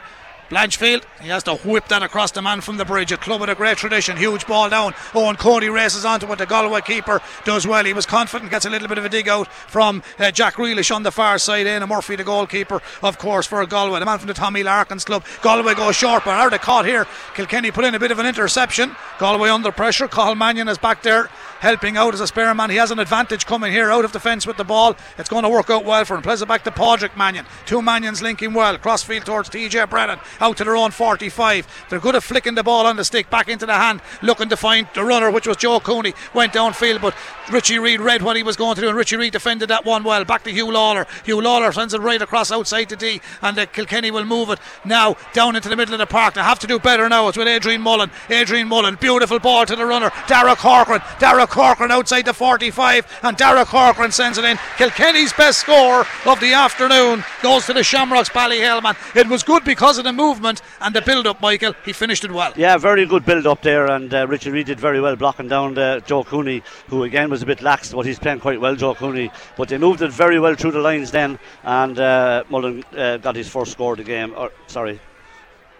Blanchfield. 0.52 1.02
He 1.22 1.28
has 1.28 1.42
to 1.44 1.54
whip 1.56 1.88
that 1.88 2.02
across 2.02 2.30
the 2.30 2.42
man 2.42 2.60
from 2.60 2.76
the 2.76 2.84
bridge. 2.84 3.10
A 3.10 3.16
club 3.16 3.40
with 3.40 3.48
a 3.48 3.54
great 3.54 3.78
tradition. 3.78 4.18
Huge 4.18 4.46
ball 4.46 4.68
down. 4.68 4.92
Eoin 5.12 5.38
Cody 5.38 5.70
races 5.70 6.04
onto 6.04 6.30
it. 6.30 6.38
The 6.38 6.44
Galway 6.44 6.82
keeper 6.82 7.22
does 7.44 7.66
well. 7.66 7.82
He 7.84 7.94
was 7.94 8.04
confident, 8.04 8.50
gets 8.50 8.66
a 8.66 8.70
little 8.70 8.86
bit 8.86 8.98
of 8.98 9.04
a 9.06 9.08
dig 9.08 9.30
out 9.30 9.50
from 9.50 10.02
uh, 10.18 10.30
Jack 10.30 10.56
Grealish 10.56 10.94
on 10.94 11.04
the 11.04 11.10
far 11.10 11.38
side. 11.38 11.66
Aidan 11.66 11.88
Murphy, 11.88 12.16
the 12.16 12.24
goalkeeper, 12.24 12.82
of 13.02 13.16
course, 13.16 13.46
for 13.46 13.64
Galway. 13.64 13.98
The 13.98 14.04
man 14.04 14.18
from 14.18 14.28
the 14.28 14.34
Tommy 14.34 14.62
Larkins 14.62 15.06
club. 15.06 15.24
Galway 15.40 15.74
goes 15.74 15.96
short, 15.96 16.24
but 16.26 16.34
are 16.34 16.50
they 16.50 16.58
caught 16.58 16.84
here? 16.84 17.06
Kilkenny 17.34 17.70
put 17.70 17.86
in 17.86 17.94
a 17.94 17.98
bit 17.98 18.10
of 18.10 18.18
an 18.18 18.26
interception. 18.26 18.94
Galway 19.18 19.48
under 19.48 19.72
pressure. 19.72 20.06
Cathal 20.06 20.34
Mannion 20.34 20.68
is 20.68 20.76
back 20.76 21.02
there 21.02 21.30
helping 21.62 21.96
out 21.96 22.12
as 22.12 22.20
a 22.20 22.26
spare 22.26 22.52
man. 22.54 22.70
He 22.70 22.76
has 22.76 22.90
an 22.90 22.98
advantage 22.98 23.46
coming 23.46 23.70
here 23.70 23.92
out 23.92 24.04
of 24.04 24.10
the 24.10 24.18
fence 24.18 24.48
with 24.48 24.56
the 24.56 24.64
ball. 24.64 24.96
It's 25.16 25.28
going 25.28 25.44
to 25.44 25.48
work 25.48 25.70
out 25.70 25.84
well 25.84 26.04
for 26.04 26.16
him. 26.16 26.22
Plays 26.22 26.42
it 26.42 26.48
back 26.48 26.64
to 26.64 26.72
Padraig 26.72 27.16
Mannion. 27.16 27.46
Two 27.66 27.80
Mannions 27.80 28.20
linking 28.20 28.52
well. 28.52 28.76
Crossfield 28.78 29.24
towards 29.24 29.48
TJ 29.48 29.88
Brennan. 29.88 30.18
Out 30.40 30.56
to 30.56 30.64
their 30.64 30.76
own 30.76 30.90
45. 30.90 31.86
They're 31.88 32.00
good 32.00 32.16
at 32.16 32.24
flicking 32.24 32.56
the 32.56 32.64
ball 32.64 32.84
on 32.84 32.96
the 32.96 33.04
stick 33.04 33.30
back 33.30 33.48
into 33.48 33.64
the 33.64 33.74
hand, 33.74 34.00
looking 34.22 34.48
to 34.48 34.56
find 34.56 34.88
the 34.92 35.04
runner, 35.04 35.30
which 35.30 35.46
was 35.46 35.56
Joe 35.56 35.78
Cooney. 35.78 36.14
Went 36.34 36.52
downfield, 36.52 37.00
but 37.00 37.14
Richie 37.48 37.78
Reid 37.78 38.00
read 38.00 38.22
what 38.22 38.36
he 38.36 38.42
was 38.42 38.56
going 38.56 38.74
to 38.74 38.80
do, 38.80 38.88
and 38.88 38.96
Richie 38.96 39.16
Reid 39.16 39.32
defended 39.32 39.70
that 39.70 39.84
one 39.84 40.02
well. 40.02 40.24
Back 40.24 40.42
to 40.42 40.50
Huw 40.50 40.72
Lawlor. 40.72 41.06
Huw 41.24 41.40
Lawlor 41.40 41.72
sends 41.72 41.94
it 41.94 42.00
right 42.00 42.20
across 42.20 42.50
outside 42.50 42.88
to 42.88 42.96
D, 42.96 43.20
and 43.40 43.56
uh, 43.56 43.66
Kilkenny 43.66 44.10
will 44.10 44.24
move 44.24 44.50
it 44.50 44.58
now 44.84 45.16
down 45.32 45.54
into 45.54 45.68
the 45.68 45.76
middle 45.76 45.94
of 45.94 45.98
the 45.98 46.06
park. 46.06 46.34
They 46.34 46.42
have 46.42 46.58
to 46.58 46.66
do 46.66 46.80
better 46.80 47.08
now. 47.08 47.28
It's 47.28 47.38
with 47.38 47.46
Adrian 47.46 47.82
Mullen. 47.82 48.10
Adrian 48.30 48.66
Mullen, 48.66 48.96
beautiful 48.96 49.38
ball 49.38 49.64
to 49.66 49.76
the 49.76 49.86
runner. 49.86 50.10
Dara 50.26 50.56
Corcoran. 50.56 51.02
Dara 51.20 51.46
Corcoran 51.52 51.90
outside 51.90 52.24
the 52.24 52.32
45, 52.32 53.20
and 53.22 53.36
Dara 53.36 53.66
Corcoran 53.66 54.10
sends 54.10 54.38
it 54.38 54.44
in. 54.44 54.58
Kilkenny's 54.78 55.34
best 55.34 55.60
score 55.60 56.06
of 56.26 56.40
the 56.40 56.54
afternoon 56.54 57.22
goes 57.42 57.66
to 57.66 57.74
the 57.74 57.84
Shamrocks 57.84 58.30
Ballyhale 58.30 58.96
It 59.14 59.28
was 59.28 59.42
good 59.42 59.62
because 59.62 59.98
of 59.98 60.04
the 60.04 60.14
movement 60.14 60.62
and 60.80 60.94
the 60.94 61.02
build 61.02 61.26
up, 61.26 61.42
Michael. 61.42 61.74
He 61.84 61.92
finished 61.92 62.24
it 62.24 62.32
well. 62.32 62.54
Yeah, 62.56 62.78
very 62.78 63.04
good 63.04 63.26
build 63.26 63.46
up 63.46 63.60
there, 63.60 63.86
and 63.86 64.12
uh, 64.14 64.26
Richard 64.26 64.54
Reid 64.54 64.66
did 64.66 64.80
very 64.80 64.98
well 64.98 65.14
blocking 65.14 65.48
down 65.48 65.76
uh, 65.76 66.00
Joe 66.00 66.24
Cooney, 66.24 66.62
who 66.88 67.02
again 67.02 67.28
was 67.28 67.42
a 67.42 67.46
bit 67.46 67.60
lax, 67.60 67.92
but 67.92 68.06
he's 68.06 68.18
playing 68.18 68.40
quite 68.40 68.58
well, 68.58 68.74
Joe 68.74 68.94
Cooney. 68.94 69.30
But 69.58 69.68
they 69.68 69.76
moved 69.76 70.00
it 70.00 70.10
very 70.10 70.40
well 70.40 70.54
through 70.54 70.72
the 70.72 70.80
lines 70.80 71.10
then, 71.10 71.38
and 71.64 71.98
uh, 71.98 72.44
Mullen 72.48 72.82
uh, 72.96 73.18
got 73.18 73.36
his 73.36 73.48
first 73.50 73.72
score 73.72 73.92
of 73.92 73.98
the 73.98 74.04
game. 74.04 74.32
Or 74.36 74.50
sorry. 74.68 75.00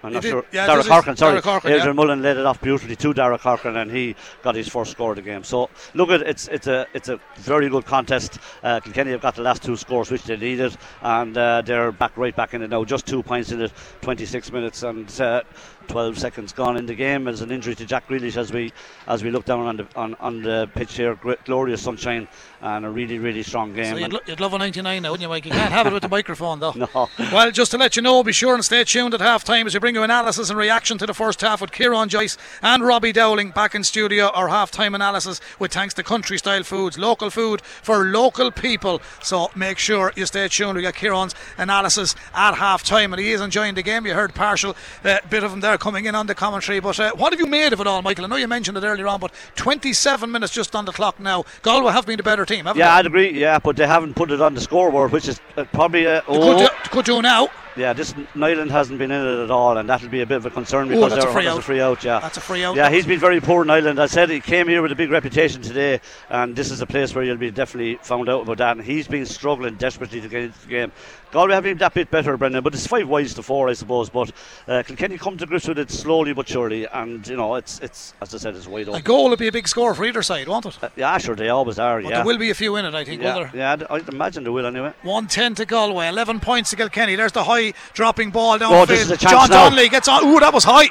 I'm 0.02 0.12
not 0.12 0.22
did, 0.22 0.30
sure. 0.30 0.44
yeah, 0.52 0.66
Dara 0.66 0.82
this 0.82 1.18
sorry. 1.18 1.38
Adrian 1.38 1.86
yeah. 1.86 1.92
Mullen 1.92 2.22
led 2.22 2.36
it 2.36 2.44
off 2.44 2.60
beautifully 2.60 2.96
to 2.96 3.14
Dara 3.14 3.38
Corcoran, 3.38 3.76
and 3.76 3.90
he 3.90 4.16
got 4.42 4.54
his 4.54 4.68
first 4.68 4.90
score 4.90 5.10
of 5.10 5.16
the 5.16 5.22
game. 5.22 5.44
So 5.44 5.70
look 5.94 6.10
at 6.10 6.22
it's 6.22 6.48
it's 6.48 6.66
a 6.66 6.86
it's 6.94 7.08
a 7.08 7.20
very 7.36 7.68
good 7.68 7.84
contest. 7.84 8.38
Uh, 8.62 8.80
Kilkenny 8.80 9.12
have 9.12 9.20
got 9.20 9.36
the 9.36 9.42
last 9.42 9.62
two 9.62 9.76
scores 9.76 10.10
which 10.10 10.24
they 10.24 10.36
needed, 10.36 10.76
and 11.02 11.36
uh, 11.36 11.62
they're 11.62 11.92
back 11.92 12.16
right 12.16 12.34
back 12.34 12.54
in 12.54 12.62
it 12.62 12.70
now. 12.70 12.84
Just 12.84 13.06
two 13.06 13.22
points 13.22 13.52
in 13.52 13.60
it, 13.60 13.72
26 14.00 14.52
minutes 14.52 14.82
and. 14.82 15.20
Uh, 15.20 15.42
12 15.88 16.18
seconds 16.18 16.52
gone 16.52 16.76
in 16.76 16.86
the 16.86 16.94
game 16.94 17.28
as 17.28 17.40
an 17.40 17.50
injury 17.50 17.74
to 17.74 17.84
Jack 17.84 18.08
Grealish 18.08 18.36
as 18.36 18.52
we 18.52 18.72
as 19.06 19.22
we 19.22 19.30
look 19.30 19.44
down 19.44 19.66
on 19.66 19.76
the 19.76 19.86
on, 19.96 20.14
on 20.20 20.42
the 20.42 20.68
pitch 20.74 20.96
here 20.96 21.14
great, 21.14 21.42
glorious 21.44 21.82
sunshine 21.82 22.28
and 22.60 22.84
a 22.84 22.90
really 22.90 23.18
really 23.18 23.42
strong 23.42 23.74
game 23.74 23.92
So 23.94 23.96
you'd, 23.96 24.12
lo- 24.12 24.20
you'd 24.26 24.40
love 24.40 24.54
a 24.54 24.58
99 24.58 25.02
now, 25.02 25.10
wouldn't 25.10 25.22
you, 25.22 25.28
Mike? 25.28 25.44
You 25.44 25.50
can't 25.50 25.72
have 25.72 25.86
it 25.86 25.92
with 25.92 26.02
the 26.02 26.08
microphone, 26.08 26.60
though. 26.60 26.72
No. 26.82 27.08
Well, 27.32 27.50
just 27.52 27.70
to 27.72 27.78
let 27.78 27.94
you 27.96 28.02
know, 28.02 28.22
be 28.24 28.32
sure 28.32 28.54
and 28.54 28.64
stay 28.64 28.82
tuned 28.84 29.14
at 29.14 29.20
half 29.20 29.44
time 29.44 29.66
as 29.66 29.74
we 29.74 29.80
bring 29.80 29.94
you 29.94 30.02
analysis 30.02 30.50
and 30.50 30.58
reaction 30.58 30.98
to 30.98 31.06
the 31.06 31.14
first 31.14 31.40
half 31.40 31.60
with 31.60 31.70
Kieran 31.70 32.08
Joyce 32.08 32.36
and 32.60 32.84
Robbie 32.84 33.12
Dowling 33.12 33.50
back 33.50 33.74
in 33.74 33.84
studio. 33.84 34.28
Our 34.30 34.48
half 34.48 34.70
time 34.72 34.94
analysis 34.94 35.40
with 35.60 35.72
thanks 35.72 35.94
to 35.94 36.02
Country 36.02 36.38
Style 36.38 36.64
Foods, 36.64 36.98
local 36.98 37.30
food 37.30 37.62
for 37.62 38.04
local 38.06 38.50
people. 38.50 39.00
So 39.22 39.50
make 39.54 39.78
sure 39.78 40.12
you 40.16 40.26
stay 40.26 40.48
tuned. 40.48 40.76
We 40.76 40.82
got 40.82 40.94
Kieran's 40.94 41.34
analysis 41.58 42.14
at 42.34 42.54
half 42.54 42.82
time, 42.82 43.12
and 43.12 43.20
he 43.20 43.32
is 43.32 43.40
enjoying 43.40 43.74
the 43.74 43.82
game. 43.82 44.06
You 44.06 44.14
heard 44.14 44.34
partial 44.34 44.74
uh, 45.04 45.18
bit 45.30 45.44
of 45.44 45.52
him 45.52 45.60
there 45.60 45.78
coming 45.82 46.04
in 46.04 46.14
on 46.14 46.28
the 46.28 46.34
commentary. 46.34 46.78
But 46.78 46.98
uh, 47.00 47.12
what 47.16 47.32
have 47.32 47.40
you 47.40 47.46
made 47.46 47.72
of 47.72 47.80
it 47.80 47.86
all, 47.88 48.02
Michael? 48.02 48.24
I 48.24 48.28
know 48.28 48.36
you 48.36 48.46
mentioned 48.46 48.78
it 48.78 48.84
earlier 48.84 49.08
on, 49.08 49.18
but 49.18 49.32
27 49.56 50.30
minutes 50.30 50.52
just 50.52 50.76
on 50.76 50.84
the 50.84 50.92
clock 50.92 51.18
now. 51.18 51.44
Galway 51.62 51.92
have 51.92 52.06
been 52.06 52.18
the 52.18 52.22
better 52.22 52.46
team, 52.46 52.66
haven't 52.66 52.78
yeah 52.78 52.86
they? 52.94 52.98
I'd 53.00 53.06
agree 53.06 53.30
yeah 53.38 53.58
but 53.58 53.76
they 53.76 53.86
haven't 53.86 54.14
put 54.14 54.30
it 54.30 54.40
on 54.40 54.54
the 54.54 54.60
scoreboard 54.60 55.10
which 55.10 55.26
is 55.26 55.40
uh, 55.56 55.64
probably 55.72 56.06
uh, 56.06 56.20
Could, 56.22 56.36
oh, 56.38 56.58
do, 56.58 56.68
could 56.90 57.04
do 57.04 57.20
now. 57.20 57.48
Yeah 57.76 57.92
this 57.92 58.12
Niland 58.34 58.70
hasn't 58.70 58.98
been 58.98 59.10
in 59.10 59.26
it 59.26 59.44
at 59.44 59.50
all 59.50 59.76
and 59.78 59.88
that'll 59.88 60.08
be 60.08 60.20
a 60.20 60.26
bit 60.26 60.36
of 60.36 60.46
a 60.46 60.50
concern 60.50 60.86
Oh, 60.86 60.94
because 60.94 61.12
that's 61.12 61.24
a 61.24 61.32
free 61.32 61.44
that's 61.44 61.58
a 61.58 61.62
free 61.62 61.80
out 61.80 62.04
yeah 62.04 62.20
That's 62.20 62.36
a 62.36 62.40
free 62.40 62.64
out. 62.64 62.76
Yeah, 62.76 62.90
he's 62.90 63.06
been 63.06 63.20
very 63.20 63.40
poor 63.40 63.62
in 63.62 63.70
Ireland. 63.70 64.00
I 64.00 64.06
said 64.06 64.30
he 64.30 64.40
came 64.40 64.68
here 64.68 64.82
with 64.82 64.92
a 64.92 64.96
big 64.96 65.10
reputation 65.10 65.62
today, 65.62 66.00
and 66.28 66.54
this 66.56 66.70
is 66.70 66.80
a 66.80 66.86
place 66.86 67.14
where 67.14 67.24
you'll 67.24 67.36
be 67.36 67.50
definitely 67.50 67.96
found 68.02 68.28
out 68.28 68.42
about 68.42 68.58
that. 68.58 68.76
And 68.76 68.84
he's 68.84 69.08
been 69.08 69.26
struggling 69.26 69.74
desperately 69.76 70.20
to 70.20 70.28
get 70.28 70.42
into 70.44 70.60
the 70.60 70.66
game. 70.68 70.92
Galway 71.30 71.54
have 71.54 71.64
been 71.64 71.78
that 71.78 71.94
bit 71.94 72.10
better, 72.10 72.36
Brendan, 72.36 72.62
but 72.62 72.74
it's 72.74 72.86
five 72.86 73.08
wides 73.08 73.32
to 73.34 73.42
four, 73.42 73.70
I 73.70 73.72
suppose. 73.72 74.10
But 74.10 74.32
uh, 74.68 74.82
Kilkenny 74.82 75.16
come 75.16 75.38
to 75.38 75.46
grips 75.46 75.66
with 75.66 75.78
it 75.78 75.90
slowly 75.90 76.34
but 76.34 76.46
surely, 76.46 76.86
and 76.86 77.26
you 77.26 77.36
know 77.36 77.54
it's 77.54 77.80
it's 77.80 78.12
as 78.20 78.34
I 78.34 78.38
said, 78.38 78.54
it's 78.54 78.66
wide 78.66 78.88
A 78.88 79.00
goal 79.00 79.30
would 79.30 79.38
be 79.38 79.48
a 79.48 79.52
big 79.52 79.66
score 79.66 79.94
for 79.94 80.04
either 80.04 80.22
side, 80.22 80.46
won't 80.46 80.66
it? 80.66 80.76
Uh, 80.82 80.90
yeah, 80.94 81.16
sure, 81.16 81.34
they 81.34 81.48
always 81.48 81.78
are. 81.78 82.02
But 82.02 82.10
yeah, 82.10 82.16
there 82.18 82.26
will 82.26 82.38
be 82.38 82.50
a 82.50 82.54
few 82.54 82.76
in 82.76 82.84
it, 82.84 82.94
I 82.94 83.04
think, 83.04 83.22
yeah, 83.22 83.34
will 83.34 83.44
there? 83.44 83.52
yeah, 83.54 83.86
I'd, 83.88 84.08
imagine 84.10 84.42
there 84.44 84.52
will 84.52 84.66
anyway. 84.66 84.92
110 85.02 85.54
to 85.54 85.64
Galway, 85.64 86.08
11 86.08 86.40
points 86.40 86.68
to 86.70 86.76
Kilkenny. 86.76 87.16
There's 87.16 87.32
the 87.32 87.44
high 87.44 87.61
dropping 87.94 88.30
ball 88.30 88.58
downfield. 88.58 88.82
Oh, 88.82 88.86
this 88.86 89.02
is 89.02 89.10
a 89.10 89.16
chance 89.16 89.32
John 89.32 89.50
now. 89.50 89.64
Donnelly 89.64 89.88
gets 89.88 90.08
on. 90.08 90.24
Ooh, 90.26 90.40
that 90.40 90.52
was 90.52 90.64
high. 90.64 90.88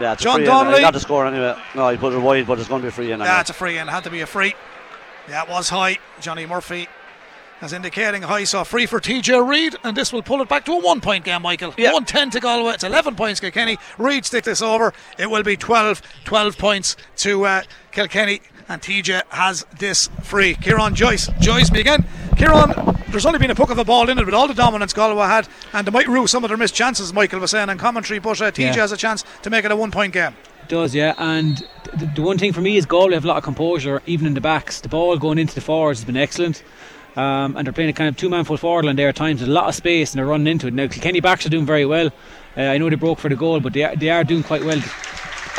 Yeah, 0.00 0.14
it's 0.14 0.22
John. 0.22 0.42
Donnelly. 0.42 0.76
He 0.76 0.80
got 0.82 0.94
the 0.94 1.00
score 1.00 1.26
anyway. 1.26 1.54
No, 1.74 1.88
he 1.88 1.98
put 1.98 2.12
it 2.12 2.18
wide, 2.18 2.46
but 2.46 2.58
it's 2.58 2.68
going 2.68 2.80
to 2.82 2.86
be 2.86 2.92
free 2.92 3.12
in. 3.12 3.20
Yeah, 3.20 3.40
it's 3.40 3.50
a 3.50 3.52
free 3.52 3.76
in. 3.76 3.88
Had 3.88 4.04
to 4.04 4.10
be 4.10 4.20
a 4.20 4.26
free. 4.26 4.54
Yeah, 5.28 5.42
it 5.42 5.48
was 5.48 5.68
high. 5.68 5.98
Johnny 6.20 6.46
Murphy 6.46 6.88
is 7.62 7.72
indicating 7.72 8.22
high. 8.22 8.44
So 8.44 8.64
free 8.64 8.86
for 8.86 9.00
TJ 9.00 9.46
Reid, 9.46 9.76
and 9.84 9.96
this 9.96 10.12
will 10.12 10.22
pull 10.22 10.40
it 10.40 10.48
back 10.48 10.64
to 10.64 10.72
a 10.72 10.80
one 10.80 11.00
point 11.00 11.24
game, 11.24 11.42
Michael. 11.42 11.74
Yeah. 11.76 11.92
110 11.92 12.30
to 12.30 12.40
Galway. 12.40 12.74
It's 12.74 12.84
11 12.84 13.14
points 13.16 13.40
Kilkenny. 13.40 13.78
Reid 13.98 14.24
stick 14.24 14.44
this 14.44 14.62
over. 14.62 14.92
It 15.18 15.30
will 15.30 15.42
be 15.42 15.56
12, 15.56 16.02
12 16.24 16.58
points 16.58 16.96
to 17.18 17.44
uh, 17.44 17.62
Kilkenny. 17.92 18.40
And 18.70 18.80
TJ 18.80 19.22
has 19.30 19.66
this 19.78 20.08
free. 20.22 20.54
Kieran 20.54 20.94
Joyce. 20.94 21.28
Joyce 21.40 21.72
me 21.72 21.80
again. 21.80 22.04
Kieran, 22.36 22.72
there's 23.08 23.26
only 23.26 23.40
been 23.40 23.50
a 23.50 23.54
puck 23.56 23.70
of 23.70 23.78
a 23.78 23.84
ball 23.84 24.08
in 24.08 24.16
it 24.16 24.24
with 24.24 24.32
all 24.34 24.46
the 24.46 24.54
dominance 24.54 24.92
Galway 24.92 25.26
had, 25.26 25.48
and 25.72 25.84
they 25.86 25.90
might 25.90 26.06
rue 26.06 26.28
some 26.28 26.44
of 26.44 26.48
their 26.48 26.56
missed 26.56 26.74
chances, 26.76 27.12
Michael 27.12 27.40
was 27.40 27.50
saying 27.50 27.68
in 27.68 27.78
commentary, 27.78 28.20
but 28.20 28.40
uh, 28.40 28.52
TJ 28.52 28.58
Yeah. 28.58 28.74
has 28.76 28.92
a 28.92 28.96
chance 28.96 29.24
to 29.42 29.50
make 29.50 29.64
it 29.64 29.72
a 29.72 29.76
one 29.76 29.90
point 29.90 30.12
game. 30.12 30.34
does, 30.68 30.94
yeah. 30.94 31.14
And 31.18 31.58
the, 31.98 32.10
the 32.14 32.22
one 32.22 32.38
thing 32.38 32.52
for 32.52 32.60
me 32.60 32.76
is 32.76 32.86
Galway 32.86 33.14
have 33.14 33.24
a 33.24 33.28
lot 33.28 33.38
of 33.38 33.42
composure, 33.42 34.00
even 34.06 34.28
in 34.28 34.34
the 34.34 34.40
backs. 34.40 34.80
The 34.80 34.88
ball 34.88 35.18
going 35.18 35.38
into 35.38 35.54
the 35.56 35.60
forwards 35.60 35.98
has 35.98 36.04
been 36.06 36.16
excellent. 36.16 36.62
Um, 37.16 37.56
and 37.56 37.66
they're 37.66 37.72
playing 37.72 37.90
a 37.90 37.92
kind 37.92 38.08
of 38.08 38.16
two 38.16 38.30
man 38.30 38.44
full 38.44 38.56
forward 38.56 38.84
line 38.84 38.94
there 38.94 39.08
at 39.08 39.16
times. 39.16 39.40
There's 39.40 39.48
a 39.48 39.52
lot 39.52 39.68
of 39.68 39.74
space 39.74 40.12
and 40.12 40.18
they're 40.20 40.26
running 40.26 40.46
into 40.46 40.68
it. 40.68 40.74
Now, 40.74 40.86
Kilkenny 40.86 41.18
backs 41.18 41.44
are 41.44 41.48
doing 41.48 41.66
very 41.66 41.84
well. 41.84 42.12
Uh, 42.56 42.60
I 42.60 42.78
know 42.78 42.88
they 42.88 42.94
broke 42.94 43.18
for 43.18 43.28
the 43.28 43.34
goal, 43.34 43.58
but 43.58 43.72
they 43.72 43.82
are, 43.82 43.96
they 43.96 44.10
are 44.10 44.22
doing 44.22 44.44
quite 44.44 44.62
well 44.64 44.80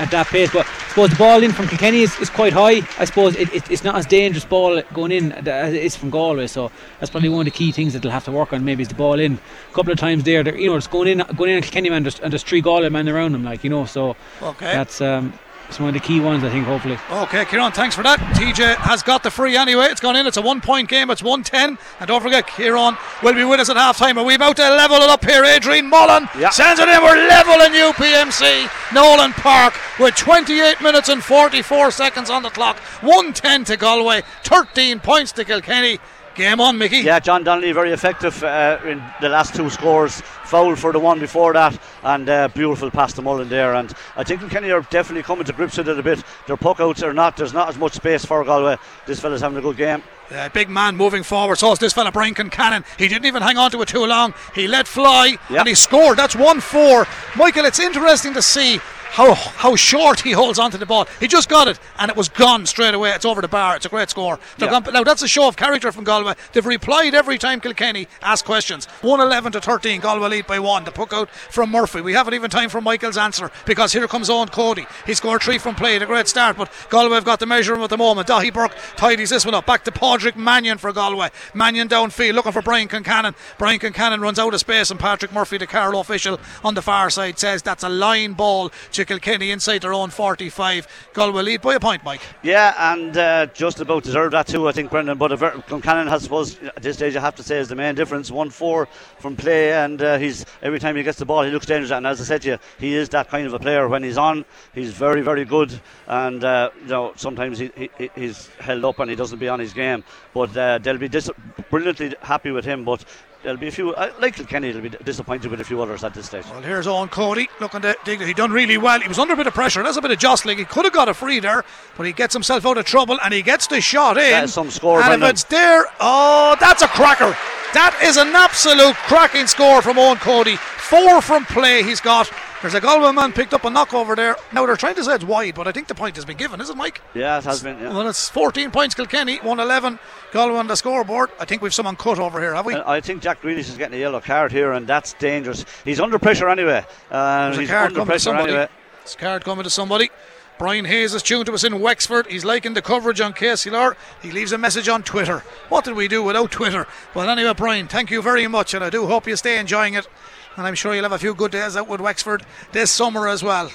at 0.01 0.11
that 0.11 0.27
pace. 0.27 0.51
But 0.51 0.65
I 0.67 0.87
suppose 0.89 1.09
the 1.11 1.15
ball 1.15 1.43
in 1.43 1.51
from 1.51 1.67
Kilkenny 1.67 2.01
is, 2.01 2.17
is 2.19 2.29
quite 2.29 2.53
high. 2.53 2.81
I 2.99 3.05
suppose 3.05 3.35
it, 3.35 3.53
it, 3.53 3.69
it's 3.69 3.83
not 3.83 3.95
as 3.95 4.05
dangerous 4.05 4.45
ball 4.45 4.81
going 4.93 5.11
in 5.11 5.31
as 5.31 5.73
it 5.73 5.83
is 5.83 5.95
from 5.95 6.09
Galway. 6.09 6.47
So 6.47 6.71
that's 6.99 7.11
probably 7.11 7.29
one 7.29 7.47
of 7.47 7.53
the 7.53 7.57
key 7.57 7.71
things 7.71 7.93
that 7.93 8.01
they'll 8.01 8.11
have 8.11 8.25
to 8.25 8.31
work 8.31 8.51
on. 8.53 8.65
Maybe 8.65 8.81
is 8.81 8.89
the 8.89 8.95
ball 8.95 9.19
in. 9.19 9.33
A 9.69 9.73
couple 9.73 9.93
of 9.93 9.99
times 9.99 10.23
there, 10.23 10.57
you 10.57 10.67
know, 10.67 10.75
it's 10.75 10.87
going 10.87 11.07
in, 11.07 11.23
going 11.35 11.51
in 11.51 11.57
on 11.57 11.61
Kilkenny 11.61 11.89
man, 11.89 12.05
and 12.05 12.33
there's 12.33 12.43
three 12.43 12.61
Galway 12.61 12.89
men 12.89 13.07
around 13.07 13.31
them, 13.33 13.43
like 13.43 13.63
you 13.63 13.69
know. 13.69 13.85
So 13.85 14.15
okay. 14.41 14.73
that's. 14.73 15.01
Um, 15.01 15.33
it's 15.71 15.79
one 15.79 15.87
of 15.87 15.93
the 15.93 16.01
key 16.01 16.19
ones, 16.19 16.43
I 16.43 16.49
think, 16.49 16.65
hopefully. 16.65 16.97
Okay, 17.09 17.45
Kieran, 17.45 17.71
thanks 17.71 17.95
for 17.95 18.03
that. 18.03 18.19
TJ 18.35 18.75
has 18.75 19.01
got 19.03 19.23
the 19.23 19.31
free 19.31 19.55
anyway. 19.55 19.85
It's 19.85 20.01
gone 20.01 20.17
in. 20.17 20.27
It's 20.27 20.35
a 20.35 20.41
one 20.41 20.59
point 20.59 20.89
game. 20.89 21.09
It's 21.09 21.23
110. 21.23 21.77
And 22.01 22.07
don't 22.09 22.21
forget, 22.21 22.45
Kieran 22.45 22.97
will 23.23 23.33
be 23.33 23.45
with 23.45 23.61
us 23.61 23.69
at 23.69 23.77
half 23.77 23.97
time. 23.97 24.17
Are 24.17 24.25
we 24.25 24.35
about 24.35 24.57
to 24.57 24.63
level 24.63 24.97
it 24.97 25.09
up 25.09 25.23
here? 25.23 25.45
Adrian 25.45 25.89
Mullen 25.89 26.27
yeah. 26.37 26.49
sends 26.49 26.81
it 26.81 26.89
in. 26.89 27.01
We're 27.01 27.15
level 27.15 27.53
in 27.61 27.71
UPMC 27.71 28.93
Nolan 28.93 29.31
Park 29.31 29.73
with 29.97 30.13
28 30.15 30.81
minutes 30.81 31.07
and 31.07 31.23
44 31.23 31.91
seconds 31.91 32.29
on 32.29 32.43
the 32.43 32.49
clock. 32.49 32.77
110 32.99 33.63
to 33.63 33.77
Galway, 33.77 34.23
13 34.43 34.99
points 34.99 35.31
to 35.31 35.45
Kilkenny. 35.45 35.99
Game 36.35 36.61
on, 36.61 36.77
Mickey. 36.77 36.99
Yeah, 36.99 37.19
John 37.19 37.43
Donnelly 37.43 37.73
very 37.73 37.91
effective 37.91 38.41
uh, 38.43 38.79
in 38.85 39.03
the 39.19 39.27
last 39.27 39.53
two 39.53 39.69
scores. 39.69 40.21
Foul 40.45 40.75
for 40.75 40.93
the 40.93 40.99
one 40.99 41.19
before 41.19 41.53
that, 41.53 41.77
and 42.03 42.29
uh, 42.29 42.47
beautiful 42.49 42.89
pass 42.89 43.13
to 43.13 43.21
Mullen 43.21 43.49
there. 43.49 43.75
And 43.75 43.93
I 44.15 44.23
think 44.23 44.49
Kenny 44.49 44.71
are 44.71 44.81
definitely 44.89 45.23
coming 45.23 45.45
to 45.45 45.53
grips 45.53 45.77
with 45.77 45.89
it 45.89 45.99
a 45.99 46.03
bit. 46.03 46.23
Their 46.47 46.57
puck 46.57 46.79
outs 46.79 47.03
are 47.03 47.13
not. 47.13 47.35
There's 47.35 47.53
not 47.53 47.67
as 47.67 47.77
much 47.77 47.93
space 47.93 48.23
for 48.23 48.43
Galway. 48.45 48.77
This 49.05 49.19
fella's 49.19 49.41
having 49.41 49.57
a 49.57 49.61
good 49.61 49.77
game. 49.77 50.03
Uh, 50.31 50.47
big 50.49 50.69
man 50.69 50.95
moving 50.95 51.23
forward. 51.23 51.57
So 51.57 51.73
is 51.73 51.79
this 51.79 51.91
fella, 51.91 52.11
Brian 52.11 52.33
Cannon. 52.33 52.85
He 52.97 53.09
didn't 53.09 53.25
even 53.25 53.41
hang 53.41 53.57
on 53.57 53.69
to 53.71 53.81
it 53.81 53.89
too 53.89 54.05
long. 54.05 54.33
He 54.55 54.67
let 54.67 54.87
fly 54.87 55.37
and 55.49 55.67
he 55.67 55.75
scored. 55.75 56.17
That's 56.17 56.35
1 56.35 56.61
4. 56.61 57.07
Michael, 57.35 57.65
it's 57.65 57.79
interesting 57.79 58.33
to 58.35 58.41
see 58.41 58.79
how 59.11 59.33
how 59.33 59.75
short 59.75 60.21
he 60.21 60.31
holds 60.31 60.57
onto 60.57 60.77
the 60.77 60.85
ball. 60.85 61.05
He 61.19 61.27
just 61.27 61.49
got 61.49 61.67
it 61.67 61.79
and 61.99 62.09
it 62.09 62.15
was 62.15 62.29
gone 62.29 62.65
straight 62.65 62.93
away. 62.93 63.11
It's 63.11 63.25
over 63.25 63.41
the 63.41 63.47
bar. 63.47 63.75
It's 63.75 63.85
a 63.85 63.89
great 63.89 64.09
score. 64.09 64.39
Yeah. 64.57 64.69
Gone, 64.69 64.93
now 64.93 65.03
that's 65.03 65.21
a 65.21 65.27
show 65.27 65.47
of 65.47 65.57
character 65.57 65.91
from 65.91 66.05
Galway. 66.05 66.35
They've 66.53 66.65
replied 66.65 67.13
every 67.13 67.37
time 67.37 67.59
Kilkenny 67.59 68.07
asked 68.21 68.45
questions. 68.45 68.85
111 69.01 69.51
to 69.51 69.61
13. 69.61 69.99
Galway 69.99 70.29
lead 70.29 70.47
by 70.47 70.59
one. 70.59 70.85
The 70.85 70.91
puck 70.91 71.11
out 71.11 71.29
from 71.29 71.71
Murphy. 71.71 71.99
We 71.99 72.13
haven't 72.13 72.33
even 72.33 72.49
time 72.49 72.69
for 72.69 72.79
Michael's 72.79 73.17
answer 73.17 73.51
because 73.65 73.91
here 73.91 74.07
comes 74.07 74.29
Eoin 74.29 74.49
Cody. 74.51 74.87
He 75.05 75.13
scored 75.13 75.43
three 75.43 75.57
from 75.57 75.75
play. 75.75 75.97
A 75.97 76.05
great 76.05 76.29
start, 76.29 76.55
but 76.57 76.71
Galway 76.89 77.15
have 77.15 77.25
got 77.25 77.39
the 77.39 77.45
measure 77.45 77.79
at 77.79 77.89
the 77.89 77.97
moment. 77.97 78.29
Daithí 78.29 78.53
Burke 78.53 78.75
tidies 78.95 79.29
this 79.29 79.45
one 79.45 79.53
up. 79.53 79.65
Back 79.65 79.83
to 79.83 79.91
Padraig 79.91 80.37
Mannion 80.37 80.77
for 80.77 80.93
Galway. 80.93 81.29
Mannion 81.53 81.89
downfield 81.89 82.33
looking 82.33 82.53
for 82.53 82.61
Brian 82.61 82.87
Concannon. 82.87 83.35
Brian 83.57 83.79
Concannon 83.79 84.21
runs 84.21 84.39
out 84.39 84.53
of 84.53 84.59
space 84.61 84.89
and 84.89 84.99
Patrick 84.99 85.33
Murphy, 85.33 85.57
the 85.57 85.67
Carlow 85.67 85.99
official 85.99 86.39
on 86.63 86.75
the 86.75 86.81
far 86.81 87.09
side, 87.09 87.37
says 87.37 87.61
that's 87.61 87.83
a 87.83 87.89
line 87.89 88.33
ball 88.33 88.71
to 88.93 89.00
Kilkenny 89.05 89.51
inside 89.51 89.81
their 89.81 89.93
own 89.93 90.09
45. 90.09 90.87
Galway 91.13 91.43
lead 91.43 91.61
by 91.61 91.75
a 91.75 91.79
point, 91.79 92.03
Mike. 92.03 92.21
Yeah, 92.43 92.93
and 92.93 93.15
uh, 93.17 93.45
just 93.47 93.79
about 93.79 94.03
deserved 94.03 94.33
that 94.33 94.47
too, 94.47 94.67
I 94.67 94.71
think, 94.71 94.91
Brendan. 94.91 95.17
But 95.17 95.31
Concannon 95.31 96.07
has, 96.09 96.23
suppose, 96.23 96.57
at 96.63 96.81
this 96.81 96.97
stage, 96.97 97.15
I 97.15 97.21
have 97.21 97.35
to 97.35 97.43
say, 97.43 97.59
is 97.59 97.67
the 97.67 97.75
main 97.75 97.95
difference. 97.95 98.31
1 98.31 98.49
4 98.49 98.87
from 99.19 99.35
play, 99.35 99.73
and 99.73 100.01
uh, 100.01 100.17
he's 100.17 100.45
every 100.61 100.79
time 100.79 100.95
he 100.95 101.03
gets 101.03 101.19
the 101.19 101.25
ball, 101.25 101.43
he 101.43 101.51
looks 101.51 101.65
dangerous. 101.65 101.91
And 101.91 102.05
as 102.07 102.21
I 102.21 102.23
said 102.23 102.41
to 102.43 102.49
you, 102.49 102.57
he 102.79 102.95
is 102.95 103.09
that 103.09 103.29
kind 103.29 103.47
of 103.47 103.53
a 103.53 103.59
player. 103.59 103.87
When 103.87 104.03
he's 104.03 104.17
on, 104.17 104.45
he's 104.73 104.91
very, 104.91 105.21
very 105.21 105.45
good. 105.45 105.79
And, 106.07 106.43
uh, 106.43 106.71
you 106.81 106.87
know, 106.87 107.13
sometimes 107.15 107.59
he, 107.59 107.71
he, 107.75 108.09
he's 108.15 108.47
held 108.59 108.85
up 108.85 108.99
and 108.99 109.09
he 109.09 109.15
doesn't 109.15 109.39
be 109.39 109.47
on 109.47 109.59
his 109.59 109.73
game. 109.73 110.03
But 110.33 110.55
uh, 110.55 110.77
they'll 110.79 110.97
be 110.97 111.09
dis- 111.09 111.29
brilliantly 111.69 112.15
happy 112.21 112.51
with 112.51 112.65
him. 112.65 112.83
But 112.83 113.05
there'll 113.43 113.57
be 113.57 113.67
a 113.67 113.71
few. 113.71 113.93
Uh, 113.93 114.11
like 114.19 114.35
Kenny, 114.47 114.71
will 114.73 114.81
be 114.81 114.89
disappointed 114.89 115.51
with 115.51 115.61
a 115.61 115.63
few 115.63 115.81
others 115.81 116.03
at 116.03 116.13
this 116.13 116.27
stage. 116.27 116.45
Well, 116.49 116.61
here's 116.61 116.87
Eoin 116.87 117.09
Cody 117.09 117.49
looking 117.59 117.81
to 117.81 117.95
dig. 118.05 118.21
He 118.21 118.33
done 118.33 118.51
really 118.51 118.77
well. 118.77 118.99
He 118.99 119.07
was 119.07 119.19
under 119.19 119.33
a 119.33 119.37
bit 119.37 119.47
of 119.47 119.53
pressure. 119.53 119.83
That's 119.83 119.97
a 119.97 120.01
bit 120.01 120.11
of 120.11 120.19
jostling. 120.19 120.57
He 120.57 120.65
could 120.65 120.85
have 120.85 120.93
got 120.93 121.09
a 121.09 121.13
free 121.13 121.39
there, 121.39 121.63
but 121.97 122.05
he 122.05 122.13
gets 122.13 122.33
himself 122.33 122.65
out 122.65 122.77
of 122.77 122.85
trouble 122.85 123.19
and 123.23 123.33
he 123.33 123.41
gets 123.41 123.67
the 123.67 123.81
shot 123.81 124.17
in. 124.17 124.31
That 124.31 124.45
is 124.45 124.53
some 124.53 124.69
score. 124.69 125.01
And 125.01 125.21
if 125.23 125.29
it's 125.29 125.43
there, 125.45 125.85
oh, 125.99 126.55
that's 126.59 126.81
a 126.81 126.87
cracker. 126.87 127.35
That 127.73 127.97
is 128.03 128.17
an 128.17 128.35
absolute 128.35 128.95
cracking 128.95 129.47
score 129.47 129.81
from 129.81 129.95
Eoin 129.95 130.19
Cody. 130.19 130.57
Four 130.57 131.21
from 131.21 131.45
play 131.45 131.83
he's 131.83 132.01
got. 132.01 132.29
There's 132.61 132.73
a 132.73 132.81
Galway 132.81 133.11
man 133.13 133.31
picked 133.31 133.53
up 133.53 133.63
a 133.63 133.69
knock 133.69 133.93
over 133.93 134.13
there. 134.13 134.35
Now 134.51 134.65
they're 134.65 134.75
trying 134.75 134.95
to 134.95 135.03
say 135.03 135.15
it's 135.15 135.23
wide, 135.23 135.55
but 135.55 135.67
I 135.67 135.71
think 135.71 135.87
the 135.87 135.95
point 135.95 136.15
has 136.17 136.25
been 136.25 136.35
given, 136.35 136.59
is 136.59 136.69
it, 136.69 136.75
Mike? 136.75 137.01
Yeah, 137.15 137.37
it 137.37 137.45
has 137.45 137.63
been. 137.63 137.79
Yeah. 137.79 137.89
Well, 137.93 138.07
it's 138.09 138.27
14 138.29 138.71
points 138.71 138.93
Kilkenny, 138.93 139.37
111 139.37 139.99
Galway 140.33 140.57
on 140.57 140.67
the 140.67 140.75
scoreboard. 140.75 141.29
I 141.39 141.45
think 141.45 141.61
we've 141.61 141.73
someone 141.73 141.95
cut 141.95 142.19
over 142.19 142.41
here, 142.41 142.53
have 142.53 142.65
we? 142.65 142.73
Uh, 142.75 142.83
I 142.91 142.99
think 142.99 143.21
Jack 143.21 143.41
Grealish 143.41 143.69
is 143.69 143.77
getting 143.77 143.97
a 143.97 144.01
yellow 144.01 144.19
card 144.19 144.51
here, 144.51 144.73
and 144.73 144.85
that's 144.85 145.13
dangerous. 145.13 145.63
He's 145.85 146.01
under 146.01 146.19
pressure 146.19 146.49
anyway. 146.49 146.85
Uh, 147.09 147.45
There's 147.45 147.57
he's 147.59 147.69
a 147.69 147.71
card 147.71 147.83
under 147.85 147.95
coming 147.95 148.05
pressure 148.07 148.17
to 148.17 148.23
somebody. 148.23 148.49
anyway. 148.51 148.67
It's 149.03 149.15
a 149.15 149.17
card 149.17 149.43
coming 149.45 149.63
to 149.63 149.69
somebody. 149.69 150.09
Brian 150.57 150.85
Hayes 150.85 151.13
is 151.13 151.23
tuned 151.23 151.47
to 151.47 151.53
us 151.53 151.63
in 151.63 151.79
Wexford. 151.79 152.27
He's 152.27 152.45
liking 152.45 152.75
the 152.75 152.81
coverage 152.81 153.19
on 153.19 153.33
KCLR. 153.33 153.95
He 154.21 154.31
leaves 154.31 154.51
a 154.51 154.57
message 154.57 154.87
on 154.87 155.01
Twitter. 155.01 155.39
What 155.69 155.85
did 155.85 155.95
we 155.95 156.07
do 156.07 156.21
without 156.21 156.51
Twitter? 156.51 156.85
Well, 157.15 157.29
anyway, 157.29 157.53
Brian, 157.55 157.87
thank 157.87 158.11
you 158.11 158.21
very 158.21 158.47
much, 158.47 158.73
and 158.73 158.83
I 158.83 158.89
do 158.89 159.07
hope 159.07 159.27
you 159.27 159.35
stay 159.35 159.57
enjoying 159.57 159.95
it. 159.95 160.07
And 160.55 160.67
I'm 160.67 160.75
sure 160.75 160.93
you'll 160.93 161.03
have 161.03 161.11
a 161.11 161.17
few 161.17 161.33
good 161.33 161.51
days 161.51 161.75
out 161.75 161.87
with 161.87 162.01
Wexford 162.01 162.45
this 162.73 162.91
summer 162.91 163.27
as 163.27 163.41
well. 163.41 163.71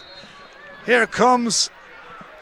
Here 0.85 1.07
comes 1.07 1.71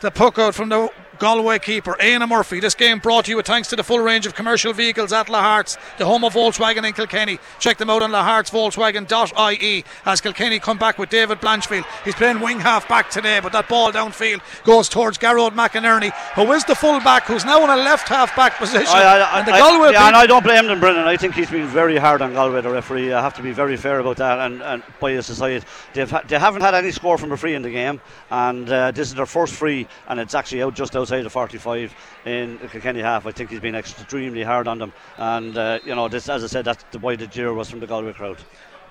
the 0.01 0.11
puck 0.11 0.38
out 0.38 0.55
from 0.55 0.68
the 0.68 0.90
Galway 1.18 1.59
keeper, 1.59 1.96
Éanna 2.00 2.29
Murphy. 2.29 2.61
This 2.61 2.74
game 2.74 2.98
brought 2.98 3.27
to 3.27 3.31
you 3.31 3.37
with 3.37 3.46
thanks 3.46 3.68
to 3.68 3.77
the 3.77 3.85
full 3.85 3.98
range 3.98 4.27
of 4.27 4.35
commercial 4.35 4.72
vehicles 4.72 5.12
at 5.12 5.29
Lahart's, 5.29 5.77
the 5.98 6.05
home 6.05 6.24
of 6.24 6.35
Volkswagen 6.35 6.87
in 6.87 6.92
Kilkenny. 6.92 7.38
Check 7.59 7.79
them 7.79 7.90
out 7.90 8.03
on 8.03 8.11
lahartsvolkswagen.ie 8.11 9.85
as 10.05 10.20
Kilkenny 10.20 10.59
come 10.59 10.79
back 10.79 10.98
with 10.98 11.11
David 11.11 11.40
Blanchfield. 11.40 11.85
He's 12.05 12.14
playing 12.14 12.40
wing 12.40 12.61
half 12.61 12.88
back 12.88 13.11
today, 13.11 13.40
but 13.40 13.53
that 13.53 13.68
ball 13.68 13.92
downfield 13.92 14.40
goes 14.64 14.88
towards 14.88 15.18
Gearóid 15.18 15.53
McInerney, 15.53 16.12
who 16.35 16.50
is 16.53 16.64
the 16.64 16.74
full 16.74 17.00
back, 17.00 17.24
who's 17.24 17.44
now 17.44 17.62
in 17.64 17.70
a 17.70 17.77
left 17.77 18.09
half 18.09 18.35
back 18.37 18.59
position. 18.59 18.87
I, 18.88 19.03
I, 19.03 19.38
and 19.38 19.48
the 19.48 19.53
I, 19.53 19.59
Galway 19.59 19.92
yeah, 19.92 20.07
and 20.07 20.16
I 20.16 20.27
don't 20.27 20.42
blame 20.42 20.66
them, 20.66 20.81
Brendan. 20.81 21.07
I 21.07 21.16
think 21.16 21.35
he's 21.35 21.50
been 21.50 21.66
very 21.66 21.96
hard 21.96 22.22
on 22.22 22.33
Galway, 22.33 22.61
the 22.61 22.70
referee. 22.70 23.12
I 23.12 23.22
have 23.22 23.35
to 23.35 23.42
be 23.42 23.53
very 23.53 23.77
fair 23.77 24.00
about 24.00 24.16
that. 24.16 24.38
And, 24.38 24.62
and 24.62 24.83
by 25.00 25.12
his 25.12 25.27
side, 25.27 25.64
they've 25.92 26.14
they 26.29 26.38
haven't 26.38 26.62
had 26.62 26.74
any 26.74 26.90
score 26.90 27.18
from 27.18 27.33
a 27.33 27.37
free 27.37 27.55
in 27.55 27.62
the 27.62 27.70
game, 27.70 28.00
and 28.31 28.68
uh, 28.70 28.90
this 28.90 29.09
is 29.09 29.14
their 29.14 29.27
first 29.27 29.55
free, 29.55 29.87
and 30.09 30.18
it's 30.18 30.35
actually 30.35 30.62
out 30.62 30.74
just 30.74 30.96
outside 30.96 31.13
the 31.22 31.31
45 31.31 31.94
in 32.27 32.59
the 32.59 32.68
Kilkenny 32.68 33.00
half. 33.00 33.27
I 33.27 33.33
think 33.33 33.50
he's 33.50 33.61
been 33.61 33.74
extremely 33.74 34.42
hard 34.42 34.68
on 34.68 34.79
them, 34.79 34.92
and 35.16 35.57
uh, 35.57 35.79
you 35.85 35.94
know, 35.94 36.09
this, 36.09 36.29
as 36.29 36.44
I 36.44 36.46
said, 36.46 36.64
that's 36.64 36.85
the 36.90 36.98
why 36.98 37.16
the 37.16 37.27
jeer 37.27 37.53
was 37.53 37.70
from 37.70 37.81
the 37.81 37.87
Galway 37.87 38.12
crowd. 38.12 38.38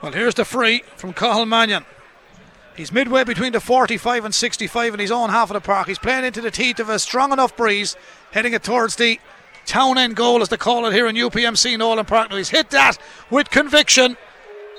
Well, 0.01 0.11
here's 0.11 0.35
the 0.35 0.45
free 0.45 0.83
from 0.97 1.13
Cathal 1.13 1.45
Mannion. 1.45 1.85
He's 2.75 2.91
midway 2.91 3.23
between 3.23 3.53
the 3.53 3.59
45 3.59 4.25
and 4.25 4.35
65 4.35 4.95
in 4.95 4.99
his 4.99 5.11
own 5.11 5.29
half 5.29 5.49
of 5.51 5.53
the 5.53 5.61
park. 5.61 5.87
He's 5.87 5.99
playing 5.99 6.25
into 6.25 6.41
the 6.41 6.51
teeth 6.51 6.79
of 6.79 6.89
a 6.89 6.97
strong 6.97 7.31
enough 7.31 7.55
breeze, 7.55 7.95
heading 8.31 8.53
it 8.53 8.63
towards 8.63 8.95
the 8.95 9.19
town 9.65 9.97
end 9.97 10.15
goal, 10.15 10.41
as 10.41 10.49
they 10.49 10.57
call 10.57 10.85
it 10.87 10.93
here 10.93 11.07
in 11.07 11.15
UPMC 11.15 11.77
Nolan 11.77 12.05
Park. 12.05 12.31
Now 12.31 12.37
he's 12.37 12.49
hit 12.49 12.71
that 12.71 12.97
with 13.29 13.49
conviction. 13.49 14.17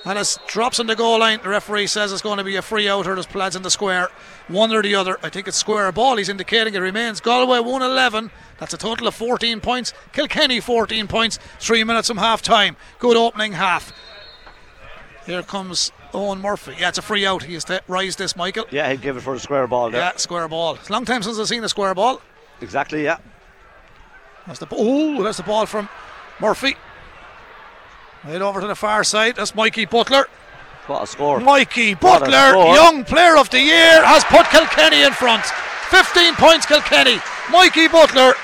And 0.04 0.18
it 0.18 0.36
drops 0.46 0.78
in 0.78 0.86
the 0.86 0.96
goal 0.96 1.20
line. 1.20 1.40
The 1.42 1.48
referee 1.48 1.86
says 1.86 2.12
it's 2.12 2.20
going 2.20 2.36
to 2.38 2.44
be 2.44 2.56
a 2.56 2.62
free 2.62 2.88
out 2.88 3.06
or 3.06 3.14
there's 3.14 3.26
plaids 3.26 3.56
in 3.56 3.62
the 3.62 3.70
square. 3.70 4.10
One 4.48 4.70
or 4.72 4.82
the 4.82 4.94
other. 4.94 5.18
I 5.22 5.30
think 5.30 5.48
it's 5.48 5.56
square 5.56 5.90
ball. 5.92 6.16
He's 6.16 6.28
indicating 6.28 6.74
it 6.74 6.78
remains. 6.78 7.20
Galway 7.20 7.60
111. 7.60 8.30
That's 8.58 8.74
a 8.74 8.78
total 8.78 9.06
of 9.06 9.14
14 9.14 9.60
points. 9.60 9.94
Kilkenny 10.12 10.60
14 10.60 11.06
points. 11.08 11.38
Three 11.58 11.84
minutes 11.84 12.08
from 12.08 12.18
half 12.18 12.42
time. 12.42 12.76
Good 12.98 13.16
opening 13.16 13.52
half. 13.52 13.92
Here 15.24 15.42
comes 15.42 15.90
Eoin 16.12 16.40
Murphy. 16.40 16.76
Yeah, 16.78 16.90
it's 16.90 16.98
a 16.98 17.02
free 17.02 17.24
out. 17.24 17.44
He 17.44 17.54
has 17.54 17.64
to 17.64 17.82
rise 17.88 18.16
this, 18.16 18.36
Michael. 18.36 18.66
Yeah, 18.70 18.90
he'd 18.90 19.00
give 19.00 19.16
it 19.16 19.20
for 19.20 19.34
a 19.34 19.38
square 19.38 19.66
ball 19.66 19.90
there. 19.90 20.00
Yeah, 20.00 20.16
square 20.16 20.48
ball. 20.48 20.74
It's 20.74 20.90
a 20.90 20.92
long 20.92 21.06
time 21.06 21.22
since 21.22 21.38
I've 21.38 21.48
seen 21.48 21.64
a 21.64 21.68
square 21.68 21.94
ball. 21.94 22.20
Exactly, 22.60 23.04
yeah. 23.04 23.18
That's 24.46 24.58
the 24.58 24.66
oh, 24.70 25.22
that's 25.22 25.38
the 25.38 25.42
ball 25.42 25.64
from 25.64 25.88
Murphy. 26.40 26.76
Right 28.26 28.40
over 28.40 28.60
to 28.60 28.66
the 28.66 28.74
far 28.74 29.04
side. 29.04 29.36
That's 29.36 29.54
Mikey 29.54 29.84
Butler. 29.84 30.26
What 30.86 31.02
a 31.02 31.06
score. 31.06 31.40
Mikey 31.40 31.94
Butler, 31.94 32.50
score. 32.50 32.74
young 32.74 33.04
player 33.04 33.36
of 33.36 33.48
the 33.50 33.60
year, 33.60 34.04
has 34.04 34.24
put 34.24 34.46
Kilkenny 34.46 35.02
in 35.02 35.12
front. 35.12 35.44
15 35.90 36.34
points, 36.34 36.66
Kilkenny. 36.66 37.18
Mikey 37.50 37.88
Butler, 37.88 38.34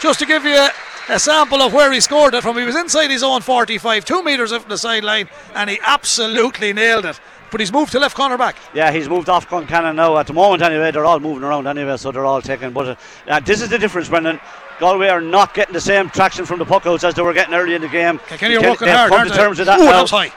just 0.00 0.18
to 0.20 0.26
give 0.26 0.44
you 0.44 0.54
a, 0.54 0.70
a 1.08 1.18
sample 1.18 1.60
of 1.62 1.72
where 1.72 1.90
he 1.92 2.00
scored 2.00 2.34
it 2.34 2.42
from, 2.42 2.56
he 2.56 2.64
was 2.64 2.76
inside 2.76 3.10
his 3.10 3.22
own 3.22 3.40
45, 3.40 4.04
two 4.04 4.22
metres 4.22 4.52
from 4.52 4.68
the 4.68 4.78
sideline, 4.78 5.28
and 5.54 5.70
he 5.70 5.78
absolutely 5.84 6.72
nailed 6.72 7.04
it. 7.04 7.20
But 7.50 7.60
he's 7.60 7.72
moved 7.72 7.92
to 7.92 7.98
left 8.00 8.16
corner 8.16 8.38
back. 8.38 8.56
Yeah, 8.72 8.90
he's 8.90 9.08
moved 9.08 9.28
off 9.28 9.46
Cannon 9.48 9.96
now. 9.96 10.16
At 10.16 10.26
the 10.26 10.32
moment, 10.32 10.62
anyway, 10.62 10.90
they're 10.90 11.04
all 11.04 11.20
moving 11.20 11.42
around 11.44 11.66
anyway, 11.66 11.96
so 11.98 12.10
they're 12.10 12.24
all 12.24 12.40
taken. 12.40 12.72
But 12.72 12.98
uh, 13.28 13.40
this 13.40 13.60
is 13.60 13.68
the 13.68 13.78
difference, 13.78 14.08
Brendan. 14.08 14.40
Galway 14.82 15.06
are 15.06 15.20
not 15.20 15.54
getting 15.54 15.74
the 15.74 15.80
same 15.80 16.10
traction 16.10 16.44
from 16.44 16.58
the 16.58 16.64
puckouts 16.64 17.04
as 17.04 17.14
they 17.14 17.22
were 17.22 17.32
getting 17.32 17.54
early 17.54 17.76
in 17.76 17.82
the 17.82 17.88
game. 17.88 18.18
Kilkenny 18.26 18.56
are 18.56 18.68
working 18.68 18.88
hard. 18.88 19.10
come 19.10 19.18
aren't 19.20 19.30
to 19.30 19.36
they? 19.36 19.40
terms 19.40 19.58
with 19.60 19.66
that 19.68 19.78
Ooh, 19.78 19.84
now. 19.84 19.92
that 19.92 20.02
was 20.02 20.10
high. 20.10 20.32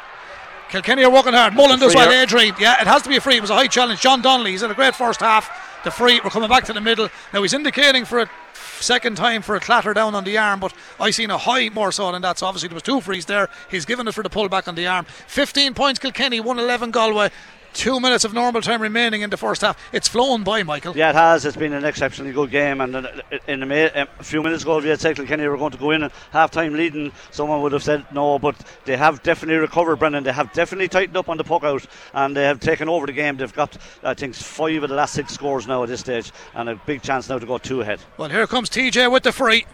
Kilkenny 0.69 1.03
are 1.03 1.09
working 1.09 1.33
hard. 1.33 1.55
Mullen 1.55 1.79
does 1.79 1.95
well. 1.95 2.11
Adrian. 2.11 2.53
Yeah, 2.59 2.79
it 2.79 2.85
has 2.85 3.01
to 3.01 3.09
be 3.09 3.15
a 3.15 3.21
free. 3.21 3.37
It 3.37 3.41
was 3.41 3.49
a 3.49 3.55
high 3.55 3.65
challenge. 3.65 4.01
John 4.01 4.21
Donnelly. 4.21 4.51
He's 4.51 4.61
had 4.61 4.69
a 4.69 4.75
great 4.75 4.93
first 4.93 5.19
half. 5.21 5.49
The 5.83 5.89
free. 5.89 6.21
We're 6.23 6.29
coming 6.29 6.47
back 6.47 6.63
to 6.65 6.73
the 6.73 6.81
middle. 6.81 7.09
Now 7.33 7.41
he's 7.41 7.53
indicating 7.55 8.05
for 8.05 8.19
a 8.19 8.29
second 8.79 9.17
time 9.17 9.41
for 9.41 9.55
a 9.55 9.59
clatter 9.59 9.95
down 9.95 10.13
on 10.13 10.23
the 10.23 10.37
arm, 10.37 10.59
but 10.59 10.75
I 10.99 11.09
seen 11.09 11.31
a 11.31 11.39
high 11.39 11.69
more 11.69 11.91
so 11.91 12.11
than 12.11 12.21
that. 12.21 12.37
So 12.37 12.45
obviously 12.45 12.69
there 12.69 12.75
was 12.75 12.83
two 12.83 13.01
frees 13.01 13.25
there. 13.25 13.49
He's 13.71 13.85
given 13.85 14.07
it 14.07 14.13
for 14.13 14.21
the 14.21 14.29
pull 14.29 14.47
back 14.47 14.67
on 14.67 14.75
the 14.75 14.85
arm. 14.85 15.05
15 15.25 15.73
points 15.73 15.97
Kilkenny, 15.97 16.39
111 16.39 16.91
Galway. 16.91 17.31
Two 17.75 17.99
minutes 17.99 18.23
of 18.23 18.33
normal 18.33 18.61
time 18.61 18.81
remaining 18.81 19.21
in 19.21 19.29
the 19.29 19.35
first 19.35 19.61
half. 19.61 19.77
It's 19.91 20.07
flown 20.07 20.45
by, 20.45 20.63
Michael. 20.63 20.95
Yeah, 20.95 21.09
it 21.09 21.15
has. 21.15 21.43
It's 21.43 21.57
been 21.57 21.73
an 21.73 21.83
exceptionally 21.83 22.31
good 22.31 22.49
game. 22.49 22.79
And 22.79 22.95
uh, 22.95 23.07
in 23.49 23.69
a, 23.69 24.07
few 24.21 24.41
minutes 24.41 24.63
ago, 24.63 24.79
you 24.79 24.91
had 24.91 25.01
said 25.01 25.17
Kilkenny 25.17 25.45
were 25.45 25.57
going 25.57 25.73
to 25.73 25.77
go 25.77 25.91
in 25.91 26.03
and 26.03 26.13
half 26.31 26.51
time 26.51 26.73
leading, 26.73 27.11
someone 27.31 27.61
would 27.61 27.73
have 27.73 27.83
said 27.83 28.05
no. 28.13 28.39
But 28.39 28.55
they 28.85 28.95
have 28.95 29.21
definitely 29.23 29.57
recovered, 29.57 29.97
Brendan. 29.97 30.23
They 30.23 30.31
have 30.31 30.53
definitely 30.53 30.87
tightened 30.87 31.17
up 31.17 31.27
on 31.27 31.35
the 31.35 31.43
puck 31.43 31.65
out 31.65 31.85
and 32.13 32.33
they 32.35 32.45
have 32.45 32.61
taken 32.61 32.87
over 32.87 33.05
the 33.07 33.11
game. 33.11 33.35
They've 33.35 33.53
got, 33.53 33.77
I 34.03 34.13
think, 34.13 34.35
five 34.35 34.81
of 34.81 34.89
the 34.89 34.95
last 34.95 35.13
six 35.13 35.33
scores 35.33 35.67
now 35.67 35.83
at 35.83 35.89
this 35.89 35.99
stage 35.99 36.31
and 36.53 36.69
a 36.69 36.75
big 36.85 37.01
chance 37.01 37.27
now 37.27 37.39
to 37.39 37.45
go 37.45 37.57
two 37.57 37.81
ahead. 37.81 37.99
Well, 38.17 38.29
here 38.29 38.47
comes 38.47 38.69
TJ 38.69 39.11
with 39.11 39.23
the 39.23 39.33
free. 39.33 39.65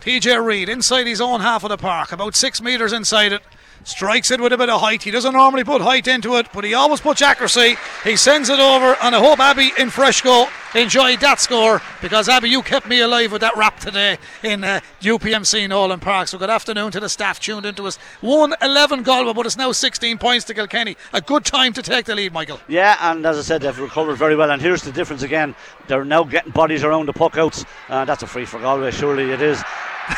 TJ 0.00 0.44
Reid 0.44 0.68
inside 0.68 1.08
his 1.08 1.20
own 1.20 1.40
half 1.40 1.64
of 1.64 1.70
the 1.70 1.78
park, 1.78 2.12
about 2.12 2.36
six 2.36 2.62
metres 2.62 2.92
inside 2.92 3.32
it. 3.32 3.42
Strikes 3.84 4.30
it 4.30 4.40
with 4.40 4.52
a 4.52 4.56
bit 4.56 4.70
of 4.70 4.80
height. 4.80 5.02
He 5.02 5.10
doesn't 5.10 5.34
normally 5.34 5.62
put 5.62 5.82
height 5.82 6.08
into 6.08 6.36
it, 6.36 6.46
but 6.54 6.64
he 6.64 6.72
always 6.72 7.02
puts 7.02 7.20
accuracy. 7.20 7.76
He 8.02 8.16
sends 8.16 8.48
it 8.48 8.58
over, 8.58 8.96
and 9.02 9.14
I 9.14 9.18
hope 9.18 9.38
Abby 9.38 9.72
in 9.78 9.90
fresh 9.90 10.14
Freshco 10.14 10.48
enjoyed 10.74 11.20
that 11.20 11.40
score 11.40 11.82
because 12.00 12.28
Abby, 12.28 12.48
you 12.48 12.62
kept 12.62 12.86
me 12.86 13.00
alive 13.00 13.32
with 13.32 13.40
that 13.40 13.56
rap 13.56 13.78
today 13.78 14.18
in 14.42 14.64
uh, 14.64 14.80
UPMC 15.00 15.68
Nolan 15.68 16.00
Park. 16.00 16.28
So 16.28 16.38
good 16.38 16.50
afternoon 16.50 16.92
to 16.92 17.00
the 17.00 17.08
staff 17.08 17.40
tuned 17.40 17.66
into 17.66 17.86
us. 17.86 17.96
1 18.20 18.54
11 18.62 19.02
Galway, 19.02 19.32
but 19.32 19.46
it's 19.46 19.56
now 19.56 19.72
16 19.72 20.18
points 20.18 20.44
to 20.46 20.54
Kilkenny. 20.54 20.96
A 21.12 21.20
good 21.20 21.44
time 21.44 21.72
to 21.74 21.82
take 21.82 22.06
the 22.06 22.14
lead, 22.14 22.32
Michael. 22.32 22.60
Yeah, 22.68 22.96
and 23.00 23.24
as 23.26 23.38
I 23.38 23.42
said, 23.42 23.62
they've 23.62 23.78
recovered 23.78 24.16
very 24.16 24.36
well. 24.36 24.50
And 24.50 24.62
here's 24.62 24.82
the 24.82 24.92
difference 24.92 25.22
again. 25.22 25.54
They're 25.88 26.04
now 26.04 26.24
getting 26.24 26.52
bodies 26.52 26.84
around 26.84 27.06
the 27.06 27.12
puck 27.12 27.36
outs. 27.36 27.64
Uh, 27.88 28.04
that's 28.04 28.22
a 28.22 28.26
free 28.26 28.46
for 28.46 28.60
Galway, 28.60 28.90
surely 28.90 29.30
it 29.30 29.42
is 29.42 29.62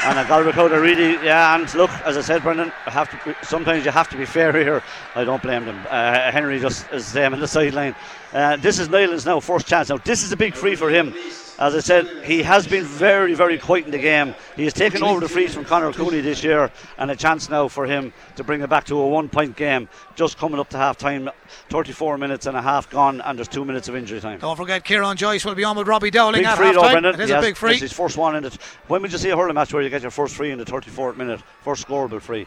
and 0.05 0.19
a 0.19 0.25
Galway 0.25 0.53
really 0.53 1.13
yeah. 1.25 1.55
And 1.55 1.73
look, 1.75 1.91
as 2.05 2.17
I 2.17 2.21
said, 2.21 2.43
Brendan, 2.43 2.73
I 2.87 2.91
have 2.91 3.11
to. 3.11 3.21
Be, 3.25 3.37
Sometimes 3.43 3.85
you 3.85 3.91
have 3.91 4.09
to 4.11 4.17
be 4.17 4.25
fair 4.25 4.53
here. 4.53 4.83
I 5.15 5.25
don't 5.25 5.43
blame 5.43 5.65
them. 5.65 5.81
Uh, 5.89 6.31
Henry 6.31 6.59
just 6.59 6.91
is 6.93 7.13
them 7.13 7.35
in 7.35 7.41
the 7.41 7.49
sideline. 7.49 7.95
Uh, 8.33 8.57
this 8.57 8.79
is 8.79 8.89
Niland's 8.89 9.27
now 9.27 9.41
first 9.41 9.67
chance. 9.67 9.89
Now 9.89 9.99
this 9.99 10.23
is 10.23 10.33
a 10.33 10.37
big 10.37 10.55
free 10.55 10.77
for 10.77 10.91
him 10.91 11.15
as 11.59 11.75
I 11.75 11.81
said, 11.81 12.07
he 12.25 12.43
has 12.43 12.67
been 12.67 12.85
very, 12.85 13.35
very 13.35 13.59
quiet 13.59 13.87
in 13.87 13.91
the 13.91 13.99
game. 13.99 14.35
He 14.57 14.65
has 14.65 14.75
taken 14.75 15.03
over 15.03 15.21
the 15.21 15.29
frees 15.29 15.55
from 15.55 15.65
Conor 15.65 15.93
Cooney 15.93 16.21
this 16.21 16.45
year, 16.45 16.71
and 16.99 17.11
a 17.11 17.17
chance 17.17 17.49
now 17.49 17.69
for 17.69 17.87
him 17.87 18.13
to 18.37 18.45
bring 18.45 18.61
it 18.61 18.69
back 18.69 18.85
to 18.87 18.99
a 18.99 19.09
one 19.09 19.31
point 19.31 19.57
game. 19.57 19.89
Just 20.17 20.37
coming 20.37 20.61
up 20.61 20.69
to 20.71 20.77
half 20.77 20.99
time, 20.99 21.31
34 21.71 22.19
minutes 22.19 22.45
and 22.45 22.57
a 22.57 22.63
half 22.63 22.91
gone, 22.91 23.23
and 23.23 23.39
there's 23.39 23.49
two 23.49 23.65
minutes 23.65 23.89
of 23.89 23.97
injury 23.97 24.21
time. 24.21 24.39
Don't 24.39 24.57
forget, 24.57 24.85
Kieran 24.85 25.17
Joyce 25.17 25.47
will 25.47 25.55
be 25.55 25.65
on 25.65 25.79
with 25.79 25.89
Robbie 25.89 26.11
Dowling 26.11 26.41
big 26.41 26.47
at 26.47 26.59
free 26.59 26.67
half 26.67 26.77
time. 26.77 27.05
It 27.05 27.21
is 27.21 27.31
yes, 27.31 27.43
a 27.43 27.47
big 27.47 27.57
free. 27.57 27.73
It's 27.73 27.81
his 27.81 27.93
first 27.93 28.19
one 28.19 28.37
in 28.37 28.45
it. 28.45 28.55
When 28.89 29.01
would 29.01 29.13
you 29.13 29.19
see 29.19 29.31
a 29.31 29.37
hurling 29.37 29.55
match 29.55 29.73
where 29.73 29.83
you 29.83 29.89
get 29.89 30.03
your 30.03 30.11
first 30.11 30.35
free 30.35 30.51
in 30.51 30.59
the 30.59 30.65
34th 30.67 31.17
minute, 31.17 31.41
first 31.63 31.87
scoreable 31.87 32.21
free? 32.21 32.47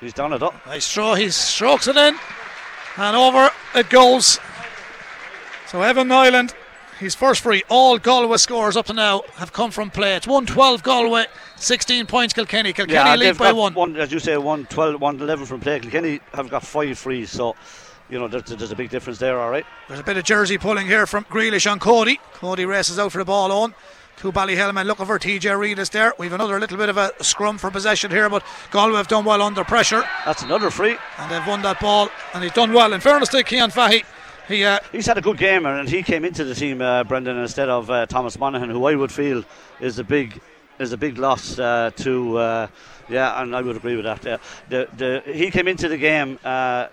He's 0.00 0.14
done 0.14 0.32
it 0.32 0.42
up. 0.42 0.54
Nice 0.66 0.90
throw. 0.92 1.14
He 1.14 1.28
strokes 1.28 1.88
it 1.88 1.96
in, 1.96 2.16
and 2.96 3.16
over 3.16 3.50
it 3.74 3.90
goes. 3.90 4.38
So 5.66 5.82
Evan 5.82 6.08
Niland 6.08 6.54
his 6.98 7.14
first 7.14 7.42
free. 7.42 7.62
All 7.68 7.98
Galway 7.98 8.36
scores 8.36 8.76
up 8.76 8.86
to 8.86 8.92
now 8.92 9.22
have 9.34 9.52
come 9.52 9.70
from 9.70 9.90
play. 9.90 10.16
It's 10.16 10.26
112 10.26 10.82
Galway, 10.82 11.26
16 11.56 12.06
points 12.06 12.34
Kilkenny. 12.34 12.72
Kilkenny 12.72 12.94
yeah, 12.94 13.16
lead 13.16 13.38
by 13.38 13.52
one. 13.52 13.74
one. 13.74 13.96
As 13.96 14.12
you 14.12 14.18
say, 14.18 14.36
112, 14.36 15.00
111 15.00 15.46
from 15.46 15.60
play. 15.60 15.80
Kilkenny 15.80 16.20
have 16.32 16.48
got 16.50 16.64
five 16.64 16.98
frees, 16.98 17.30
so 17.30 17.56
you 18.10 18.18
know, 18.18 18.28
there's, 18.28 18.44
there's, 18.44 18.70
a 18.70 18.76
big 18.76 18.90
difference 18.90 19.18
there, 19.18 19.40
all 19.40 19.50
right. 19.50 19.64
There's 19.88 20.00
a 20.00 20.04
bit 20.04 20.16
of 20.16 20.24
jersey 20.24 20.58
pulling 20.58 20.86
here 20.86 21.06
from 21.06 21.24
Grealish 21.24 21.70
on 21.70 21.78
Cody. 21.78 22.20
Cody 22.34 22.66
races 22.66 22.98
out 22.98 23.12
for 23.12 23.18
the 23.18 23.24
ball 23.24 23.50
on. 23.50 23.74
Two 24.16 24.30
Ballyhale 24.30 24.84
looking 24.84 25.06
for 25.06 25.18
TJ 25.18 25.58
Reid 25.58 25.78
is 25.78 25.90
there. 25.90 26.12
We've 26.18 26.32
another 26.32 26.60
little 26.60 26.76
bit 26.76 26.88
of 26.88 26.96
a 26.96 27.12
scrum 27.20 27.58
for 27.58 27.70
possession 27.70 28.10
here, 28.10 28.28
but 28.28 28.44
Galway 28.70 28.96
have 28.96 29.08
done 29.08 29.24
well 29.24 29.42
under 29.42 29.64
pressure. 29.64 30.04
That's 30.24 30.42
another 30.42 30.70
free. 30.70 30.96
And 31.18 31.30
they've 31.30 31.46
won 31.46 31.62
that 31.62 31.80
ball, 31.80 32.10
and 32.32 32.44
he's 32.44 32.52
done 32.52 32.72
well. 32.72 32.92
In 32.92 33.00
fairness 33.00 33.30
to 33.30 33.42
Kean 33.42 33.70
Fahy, 33.70 34.04
he, 34.48 34.64
uh, 34.64 34.78
he's 34.92 35.06
had 35.06 35.18
a 35.18 35.22
good 35.22 35.38
game, 35.38 35.66
and 35.66 35.88
he 35.88 36.02
came 36.02 36.24
into 36.24 36.44
the 36.44 36.54
team, 36.54 36.80
uh, 36.80 37.04
Brendan, 37.04 37.38
instead 37.38 37.68
of 37.68 37.90
uh, 37.90 38.06
Thomas 38.06 38.38
Monaghan, 38.38 38.70
who 38.70 38.84
I 38.84 38.94
would 38.94 39.12
feel 39.12 39.44
is 39.80 39.98
a 39.98 40.04
big 40.04 40.40
is 40.78 40.92
a 40.92 40.96
big 40.96 41.18
loss 41.18 41.58
uh, 41.58 41.90
to. 41.96 42.38
Uh, 42.38 42.66
yeah, 43.08 43.40
and 43.42 43.54
I 43.54 43.60
would 43.60 43.76
agree 43.76 43.96
with 43.96 44.04
that. 44.06 44.40
The, 44.68 44.88
the, 44.96 45.22
he 45.32 45.50
came 45.50 45.68
into 45.68 45.88
the 45.88 45.98
game 45.98 46.38
uh, 46.42 46.88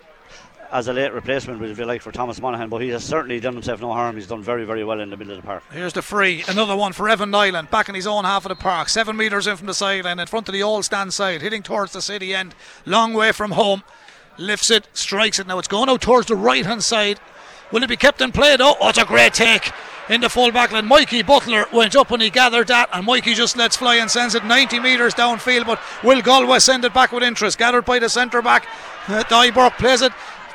as 0.72 0.88
a 0.88 0.93
late 0.93 1.14
replacement, 1.14 1.62
if 1.64 1.78
you 1.78 1.86
like, 1.86 2.02
for 2.02 2.12
Thomas 2.12 2.41
Monaghan, 2.41 2.70
but 2.70 2.82
he 2.82 2.89
has 2.89 3.04
certainly 3.04 3.39
done 3.39 3.54
himself 3.54 3.82
no 3.82 3.91
harm. 3.93 4.16
He's 4.16 4.28
done 4.28 4.43
very, 4.43 4.66
very 4.66 4.84
well 4.84 4.99
in 4.99 5.10
the 5.10 5.18
middle 5.18 5.34
of 5.34 5.41
the 5.41 5.45
park. 5.45 5.64
Here's 5.72 5.93
the 5.93 6.02
free, 6.02 6.43
another 6.47 6.76
one 6.76 6.93
for 6.93 7.08
Evan 7.10 7.32
Niland, 7.32 7.70
back 7.70 7.89
in 7.89 7.95
his 7.95 8.08
own 8.08 8.24
half 8.24 8.45
of 8.45 8.49
the 8.49 8.56
park, 8.56 8.89
seven 8.89 9.16
metres 9.16 9.47
in 9.47 9.58
from 9.58 9.68
the 9.68 9.74
sideline, 9.74 10.20
in 10.20 10.28
front 10.28 10.47
of 10.49 10.54
the 10.54 10.64
old 10.64 10.86
stand 10.86 11.14
side, 11.14 11.41
hitting 11.41 11.64
towards 11.64 11.93
the 11.93 12.02
city 12.02 12.34
end, 12.34 12.56
long 12.86 13.14
way 13.14 13.32
from 13.32 13.52
home. 13.52 13.84
Lifts 14.38 14.72
it, 14.72 14.88
strikes 14.93 15.39
it. 15.39 15.47
Now 15.47 15.60
it's 15.60 15.68
going 15.68 15.89
out 15.89 16.02
towards 16.02 16.28
the 16.28 16.36
right 16.36 16.66
hand 16.66 16.84
side 16.84 17.20
Will 17.72 17.84
it 17.84 17.90
be 17.90 17.98
kept 17.98 18.22
in 18.22 18.32
play 18.32 18.56
though? 18.58 18.76
Oh, 18.80 18.90
it's 18.90 18.98
a 18.98 19.06
great 19.06 19.34
take 19.34 19.72
in 20.10 20.22
the 20.22 20.30
full 20.30 20.52
back 20.52 20.72
line. 20.72 20.88
Mikey 20.88 21.24
Butler 21.24 21.66
went 21.72 21.96
up 21.96 22.12
when 22.12 22.22
he 22.22 22.30
gathered 22.30 22.68
that, 22.68 22.90
and 22.92 23.06
Mikey 23.06 23.34
just 23.34 23.56
lets 23.56 23.78
fly 23.78 23.96
and 23.96 24.12
sends 24.12 24.36
it 24.36 24.44
90 24.44 24.80
metres 24.80 25.14
downfield. 25.14 25.66
But 25.66 25.80
will 26.04 26.22
Galway 26.22 26.60
send 26.60 26.84
it 26.84 26.94
back 26.94 27.12
with 27.12 27.24
interest? 27.24 27.58
Gathered 27.58 27.86
by 27.86 28.00
the 28.00 28.10
centre 28.10 28.42
back. 28.42 28.68
Uh, 29.08 29.24
Burke 29.52 29.78
plays 29.78 30.02
it 30.02 30.12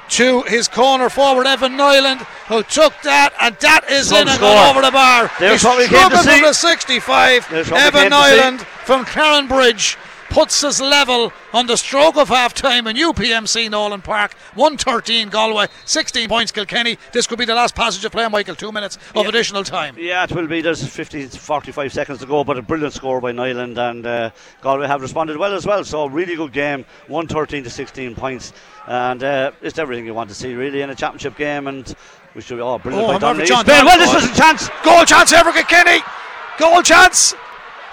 to 0.09 0.43
his 0.43 0.69
corner 0.69 1.09
forward, 1.09 1.47
Evan 1.47 1.73
Niland, 1.73 2.19
who 2.47 2.63
took 2.63 2.93
that, 3.03 3.33
and 3.41 3.57
that 3.57 3.91
is 3.91 4.13
in 4.13 4.29
and 4.29 4.39
gone 4.41 4.71
over 4.71 4.85
the 4.85 4.93
bar. 4.93 5.31
There's 5.41 5.63
He's 5.63 5.87
struck 5.87 6.13
from 6.13 6.43
the 6.43 6.53
65. 6.53 7.53
Evan 7.53 8.11
Niland 8.13 8.61
from 8.61 9.05
Clarinbridge 9.05 9.97
puts 10.31 10.63
us 10.65 10.81
level 10.81 11.33
on 11.53 11.67
the 11.67 11.77
stroke 11.77 12.17
of 12.17 12.29
half 12.29 12.55
time 12.55 12.87
in 12.87 12.97
UPMC 12.97 13.71
Nolan 13.71 14.03
Park. 14.03 14.35
113 14.55 15.29
Galway, 15.29 15.67
16 15.85 16.29
points 16.29 16.53
Kilkenny. 16.53 16.99
This 17.13 17.27
could 17.27 17.39
be 17.39 17.45
the 17.45 17.55
last 17.55 17.75
passage 17.75 18.05
of 18.05 18.13
play, 18.13 18.29
Michael. 18.29 18.55
Two 18.55 18.73
minutes 18.73 18.97
of 19.15 19.25
yeah. 19.25 19.29
additional 19.29 19.65
time. 19.65 19.97
Yeah, 19.99 20.25
it 20.25 20.33
will 20.33 20.47
be. 20.47 20.61
There's 20.61 20.87
50, 20.87 21.27
45 21.27 21.93
seconds 21.93 22.19
to 22.21 22.27
go, 22.27 22.45
but 22.45 22.59
a 22.59 22.63
brilliant 22.63 22.95
score 22.95 23.21
by 23.21 23.33
Niland, 23.33 23.79
and 23.79 24.07
uh, 24.07 24.31
Galway 24.63 24.87
have 24.87 25.03
responded 25.03 25.37
well 25.37 25.55
as 25.55 25.67
well. 25.67 25.85
So, 25.85 26.07
really 26.07 26.37
good 26.37 26.53
game. 26.53 26.85
113 27.09 27.65
to 27.65 27.71
16 27.71 28.15
points. 28.15 28.53
And 28.87 29.23
uh, 29.23 29.53
it's 29.63 29.79
everything 29.79 30.07
you 30.07 30.15
want 30.15 30.29
to 30.29 30.35
see, 30.35 30.55
really, 30.55 30.83
in 30.83 30.91
a 30.91 30.95
championship 30.95 31.37
game. 31.37 31.67
And 31.67 31.93
we 32.35 32.41
should 32.41 32.57
be, 32.57 32.61
oh, 32.61 32.79
brilliant. 32.79 33.23
Oh, 33.23 33.35
by 33.35 33.45
John 33.45 33.65
well, 33.67 33.99
this 33.99 34.15
was 34.15 34.31
a 34.31 34.35
chance. 34.35 34.69
Goal 34.85 35.05
chance 35.05 35.33
for 35.33 35.53
Kilkenny. 35.53 36.01
Goal 36.59 36.83
chance. 36.83 37.35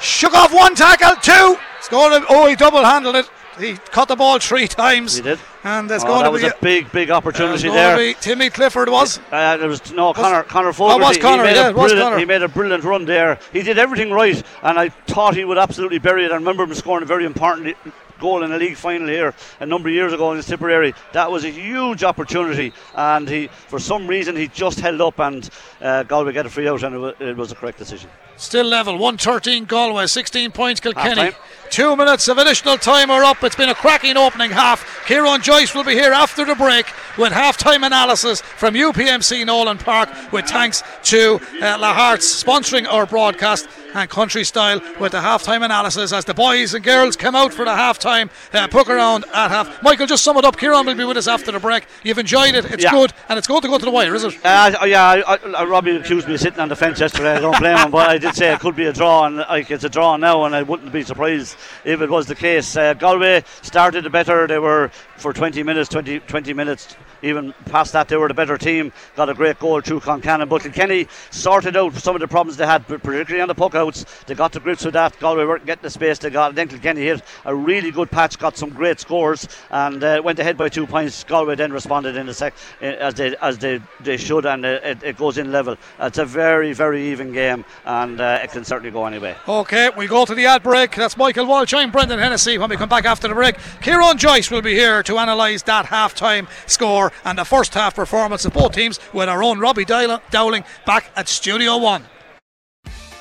Shook 0.03 0.33
off 0.33 0.53
one 0.53 0.75
tackle, 0.75 1.15
two. 1.21 1.57
To, 1.89 2.25
oh, 2.29 2.47
he 2.47 2.55
double 2.55 2.83
handled 2.83 3.15
it. 3.15 3.29
He 3.57 3.75
caught 3.75 4.07
the 4.07 4.15
ball 4.15 4.39
three 4.39 4.67
times. 4.67 5.15
He 5.15 5.21
did. 5.21 5.39
And 5.63 5.89
there's 5.89 6.03
oh, 6.03 6.07
going 6.07 6.23
that 6.23 6.25
to 6.25 6.31
was 6.31 6.41
be 6.41 6.47
a 6.47 6.53
big, 6.61 6.91
big 6.91 7.09
opportunity 7.09 7.69
uh, 7.69 7.73
there. 7.73 8.13
Timmy 8.15 8.49
Clifford 8.49 8.89
was. 8.89 9.19
Uh, 9.31 9.35
uh 9.35 9.57
there 9.57 9.69
was 9.69 9.93
no 9.93 10.11
Conor. 10.11 10.43
Conor 10.43 10.73
Fogarty. 10.73 11.03
Oh, 11.03 11.07
was 11.07 11.17
Conor? 11.17 11.47
He, 11.47 11.55
yeah, 11.55 11.69
was 11.69 11.93
Conor. 11.93 12.17
he 12.17 12.25
made 12.25 12.41
a 12.41 12.49
brilliant 12.49 12.83
run 12.83 13.05
there. 13.05 13.39
He 13.53 13.61
did 13.61 13.77
everything 13.77 14.11
right, 14.11 14.41
and 14.61 14.77
I 14.77 14.89
thought 14.89 15.35
he 15.35 15.45
would 15.45 15.57
absolutely 15.57 15.99
bury 15.99 16.25
it. 16.25 16.31
I 16.31 16.35
remember 16.35 16.63
him 16.63 16.73
scoring 16.73 17.03
a 17.03 17.05
very 17.05 17.25
important 17.25 17.77
goal 18.23 18.41
in 18.43 18.53
a 18.53 18.57
league 18.57 18.77
final 18.77 19.07
here 19.09 19.33
a 19.59 19.65
number 19.65 19.89
of 19.89 19.93
years 19.93 20.13
ago 20.13 20.31
in 20.31 20.41
Tipperary. 20.41 20.93
That 21.11 21.29
was 21.29 21.43
a 21.43 21.49
huge 21.49 22.05
opportunity, 22.05 22.71
and 22.95 23.27
he, 23.27 23.47
for 23.47 23.79
some 23.79 24.07
reason, 24.07 24.37
he 24.37 24.47
just 24.47 24.79
held 24.79 25.01
up, 25.01 25.19
and 25.19 25.49
uh, 25.81 26.03
Galway 26.03 26.31
get 26.31 26.45
a 26.45 26.49
free 26.49 26.67
out, 26.69 26.83
and 26.83 26.95
it 26.95 26.99
was, 26.99 27.13
it 27.19 27.35
was 27.35 27.51
a 27.51 27.55
correct 27.55 27.77
decision. 27.77 28.09
Still 28.37 28.65
level, 28.65 28.93
113 28.93 29.65
Galway, 29.65 30.07
16 30.07 30.51
points 30.51 30.79
Kilkenny. 30.79 31.31
Two 31.69 31.95
minutes 31.95 32.27
of 32.27 32.37
additional 32.37 32.77
time 32.77 33.11
are 33.11 33.23
up. 33.23 33.43
It's 33.43 33.55
been 33.55 33.69
a 33.69 33.75
cracking 33.75 34.17
opening 34.17 34.51
half. 34.51 35.05
Kieran 35.05 35.41
Joyce 35.41 35.75
will 35.75 35.83
be 35.83 35.93
here 35.93 36.13
after 36.13 36.45
the 36.45 36.55
break 36.55 36.85
with 37.17 37.31
half-time 37.31 37.83
analysis 37.83 38.41
from 38.41 38.73
UPMC 38.73 39.45
Nolan 39.45 39.77
Park 39.77 40.09
with 40.31 40.45
thanks 40.45 40.81
to 41.03 41.35
uh, 41.35 41.77
Lahart's 41.77 42.43
sponsoring 42.43 42.87
our 42.87 43.05
broadcast 43.05 43.67
and 43.93 44.09
country 44.09 44.43
style 44.43 44.81
with 44.99 45.11
the 45.11 45.21
half-time 45.21 45.63
analysis 45.63 46.11
as 46.11 46.25
the 46.25 46.33
boys 46.33 46.73
and 46.73 46.83
girls 46.83 47.15
come 47.15 47.35
out 47.35 47.53
for 47.53 47.65
the 47.65 47.75
half-time 47.75 48.29
uh, 48.53 48.67
poke 48.67 48.89
around 48.89 49.25
at 49.33 49.49
half. 49.49 49.83
Michael, 49.83 50.07
just 50.07 50.23
sum 50.23 50.37
it 50.37 50.45
up. 50.45 50.57
Kieran 50.57 50.85
will 50.85 50.95
be 50.95 51.03
with 51.03 51.17
us 51.17 51.27
after 51.27 51.51
the 51.51 51.59
break. 51.59 51.85
You've 52.03 52.19
enjoyed 52.19 52.55
it. 52.55 52.65
It's 52.65 52.83
yeah. 52.83 52.91
good 52.91 53.13
and 53.29 53.37
it's 53.37 53.47
going 53.47 53.61
to 53.61 53.67
go 53.67 53.77
to 53.77 53.85
the 53.85 53.91
wire, 53.91 54.15
is 54.15 54.23
it? 54.23 54.33
Uh, 54.43 54.85
yeah, 54.85 55.23
I, 55.27 55.37
I, 55.57 55.63
Robbie 55.63 55.95
accused 55.95 56.27
me 56.27 56.35
of 56.35 56.39
sitting 56.39 56.59
on 56.59 56.69
the 56.69 56.75
fence 56.75 56.99
yesterday. 56.99 57.33
I 57.33 57.39
don't 57.39 57.57
blame 57.59 57.77
him, 57.77 57.91
but 57.91 58.09
I 58.09 58.17
did 58.17 58.35
say 58.35 58.53
it 58.53 58.59
could 58.59 58.75
be 58.75 58.85
a 58.85 58.93
draw, 58.93 59.25
and 59.25 59.37
like 59.37 59.71
it's 59.71 59.83
a 59.83 59.89
draw 59.89 60.17
now, 60.17 60.45
and 60.45 60.55
I 60.55 60.63
wouldn't 60.63 60.91
be 60.91 61.03
surprised 61.03 61.57
if 61.83 62.01
it 62.01 62.09
was 62.09 62.27
the 62.27 62.35
case. 62.35 62.75
Uh, 62.75 62.93
Galway 62.93 63.43
started 63.61 64.03
the 64.03 64.09
better. 64.09 64.47
They 64.47 64.59
were 64.59 64.89
for 65.17 65.33
20 65.33 65.63
minutes, 65.63 65.89
20, 65.89 66.19
20 66.19 66.53
minutes 66.53 66.95
even 67.23 67.53
past 67.65 67.93
that, 67.93 68.07
they 68.09 68.17
were 68.17 68.27
the 68.27 68.33
better 68.33 68.57
team. 68.57 68.91
Got 69.15 69.29
a 69.29 69.33
great 69.33 69.59
goal 69.59 69.81
through 69.81 70.01
Concannon. 70.01 70.49
But 70.49 70.63
Kenny 70.73 71.07
sorted 71.31 71.77
out 71.77 71.93
some 71.95 72.15
of 72.15 72.21
the 72.21 72.27
problems 72.27 72.57
they 72.57 72.65
had, 72.65 72.85
particularly 72.87 73.41
on 73.41 73.47
the 73.47 73.55
puck 73.55 73.75
out 73.75 73.93
shoutouts. 73.93 74.25
They 74.25 74.35
got 74.35 74.53
to 74.53 74.59
grips 74.59 74.85
with 74.85 74.93
that. 74.93 75.17
Galway 75.19 75.45
weren't 75.45 75.65
getting 75.65 75.83
the 75.83 75.89
space 75.89 76.19
they 76.19 76.29
got. 76.29 76.49
And 76.49 76.57
then 76.57 76.67
Kilkenny 76.67 77.01
hit 77.01 77.21
a 77.45 77.55
really 77.55 77.91
good 77.91 78.11
patch, 78.11 78.37
got 78.39 78.57
some 78.57 78.69
great 78.69 78.99
scores, 78.99 79.47
and 79.69 80.03
uh, 80.03 80.21
went 80.23 80.39
ahead 80.39 80.57
by 80.57 80.69
two 80.69 80.87
points. 80.87 81.23
Galway 81.23 81.55
then 81.55 81.71
responded 81.71 82.15
in 82.17 82.25
the 82.25 82.33
sec 82.33 82.53
as 82.81 83.13
they 83.15 83.35
as 83.37 83.57
they, 83.57 83.81
they 84.01 84.17
should, 84.17 84.45
and 84.45 84.65
uh, 84.65 84.79
it, 84.83 85.03
it 85.03 85.17
goes 85.17 85.37
in 85.37 85.51
level. 85.51 85.77
It's 85.99 86.17
a 86.17 86.25
very 86.25 86.73
very 86.73 87.11
even 87.11 87.31
game, 87.31 87.65
and 87.85 88.19
uh, 88.19 88.39
it 88.43 88.51
can 88.51 88.63
certainly 88.63 88.91
go 88.91 89.05
anyway. 89.05 89.35
Okay, 89.47 89.89
we 89.95 90.07
go 90.07 90.25
to 90.25 90.35
the 90.35 90.45
ad 90.45 90.63
break. 90.63 90.95
That's 90.95 91.17
Michael 91.17 91.45
Walsh. 91.45 91.73
I'm 91.73 91.91
Brendan 91.91 92.19
Hennessy. 92.19 92.57
When 92.57 92.69
we 92.69 92.77
come 92.77 92.89
back 92.89 93.05
after 93.05 93.27
the 93.27 93.33
break, 93.33 93.57
Kieran 93.81 94.17
Joyce 94.17 94.51
will 94.51 94.61
be 94.61 94.73
here 94.73 95.03
to 95.03 95.17
analyse 95.17 95.63
that 95.63 95.85
half 95.85 96.13
time 96.13 96.47
score 96.65 97.11
and 97.25 97.37
the 97.37 97.45
first 97.45 97.73
half 97.73 97.95
performance 97.95 98.45
of 98.45 98.53
both 98.53 98.73
teams 98.73 98.99
with 99.13 99.29
our 99.29 99.43
own 99.43 99.59
Robbie 99.59 99.85
Dowling 99.85 100.63
back 100.85 101.11
at 101.15 101.27
Studio 101.27 101.77
One. 101.77 102.05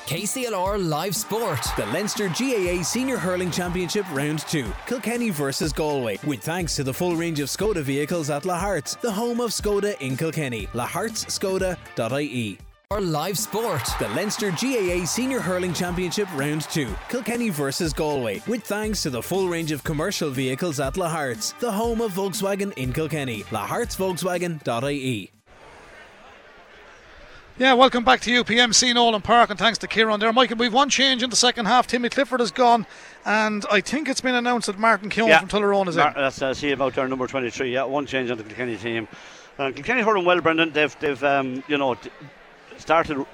KCLR 0.05 0.89
Live 0.89 1.15
Sport. 1.15 1.65
The 1.77 1.85
Leinster 1.87 2.27
GAA 2.27 2.83
Senior 2.83 3.17
Hurling 3.17 3.49
Championship 3.49 4.05
Round 4.11 4.39
2. 4.39 4.69
Kilkenny 4.85 5.29
versus 5.29 5.71
Galway. 5.71 6.19
With 6.27 6.41
thanks 6.41 6.75
to 6.75 6.83
the 6.83 6.93
full 6.93 7.15
range 7.15 7.39
of 7.39 7.47
Skoda 7.47 7.81
vehicles 7.81 8.29
at 8.29 8.43
Lahart's, 8.43 8.95
the 8.97 9.11
home 9.11 9.39
of 9.39 9.51
Skoda 9.51 9.99
in 10.01 10.17
Kilkenny. 10.17 10.67
lahartskoda.ie. 10.73 12.59
Our 12.91 13.01
live 13.01 13.39
sport. 13.39 13.81
The 13.97 14.07
Leinster 14.09 14.51
GAA 14.51 15.05
Senior 15.05 15.39
Hurling 15.39 15.73
Championship 15.73 16.27
Round 16.35 16.61
2. 16.61 16.93
Kilkenny 17.09 17.49
versus 17.49 17.91
Galway. 17.91 18.41
With 18.45 18.63
thanks 18.63 19.01
to 19.03 19.09
the 19.09 19.21
full 19.21 19.47
range 19.49 19.71
of 19.71 19.83
commercial 19.83 20.29
vehicles 20.29 20.79
at 20.79 20.93
Lahart's, 20.93 21.53
the 21.53 21.71
home 21.71 22.01
of 22.01 22.11
Volkswagen 22.13 22.71
in 22.77 22.93
Kilkenny. 22.93 23.43
lahartsvolkswagen.ie. 23.45 25.31
Yeah, 27.57 27.73
welcome 27.73 28.03
back 28.03 28.19
to 28.21 28.43
UPMC 28.43 28.93
Nolan 28.93 29.21
Park, 29.21 29.49
and 29.51 29.57
thanks 29.57 29.77
to 29.79 29.87
Kieran 29.87 30.19
there. 30.19 30.33
Michael, 30.33 30.57
we've 30.57 30.73
one 30.73 30.89
change 30.89 31.23
in 31.23 31.29
the 31.31 31.35
second 31.35 31.65
half. 31.67 31.87
Timmy 31.87 32.09
Clifford 32.09 32.41
has 32.41 32.51
gone, 32.51 32.85
and 33.25 33.65
I 33.71 33.79
think 33.81 34.07
it's 34.09 34.21
been 34.21 34.35
announced 34.35 34.67
that 34.67 34.77
Martin 34.77 35.09
Keoghan 35.09 35.27
Yeah. 35.29 35.39
from 35.39 35.49
Tullaroan 35.49 35.87
is 35.87 35.95
Mar- 35.95 36.09
in. 36.09 36.13
That's 36.15 36.41
uh, 36.41 36.53
see 36.53 36.71
about 36.71 36.93
their 36.95 37.07
number 37.07 37.25
23. 37.27 37.71
Yeah, 37.73 37.83
one 37.85 38.05
change 38.07 38.29
on 38.29 38.37
the 38.37 38.43
Kilkenny 38.43 38.75
team. 38.77 39.07
Uh, 39.57 39.71
Kilkenny 39.71 40.01
hurling 40.01 40.25
well, 40.25 40.41
Brendan. 40.41 40.71
They've, 40.73 40.95
they've 40.99 41.23
um, 41.23 41.63
you 41.67 41.77
know, 41.77 41.93
d- 41.95 42.09
started 42.77 43.25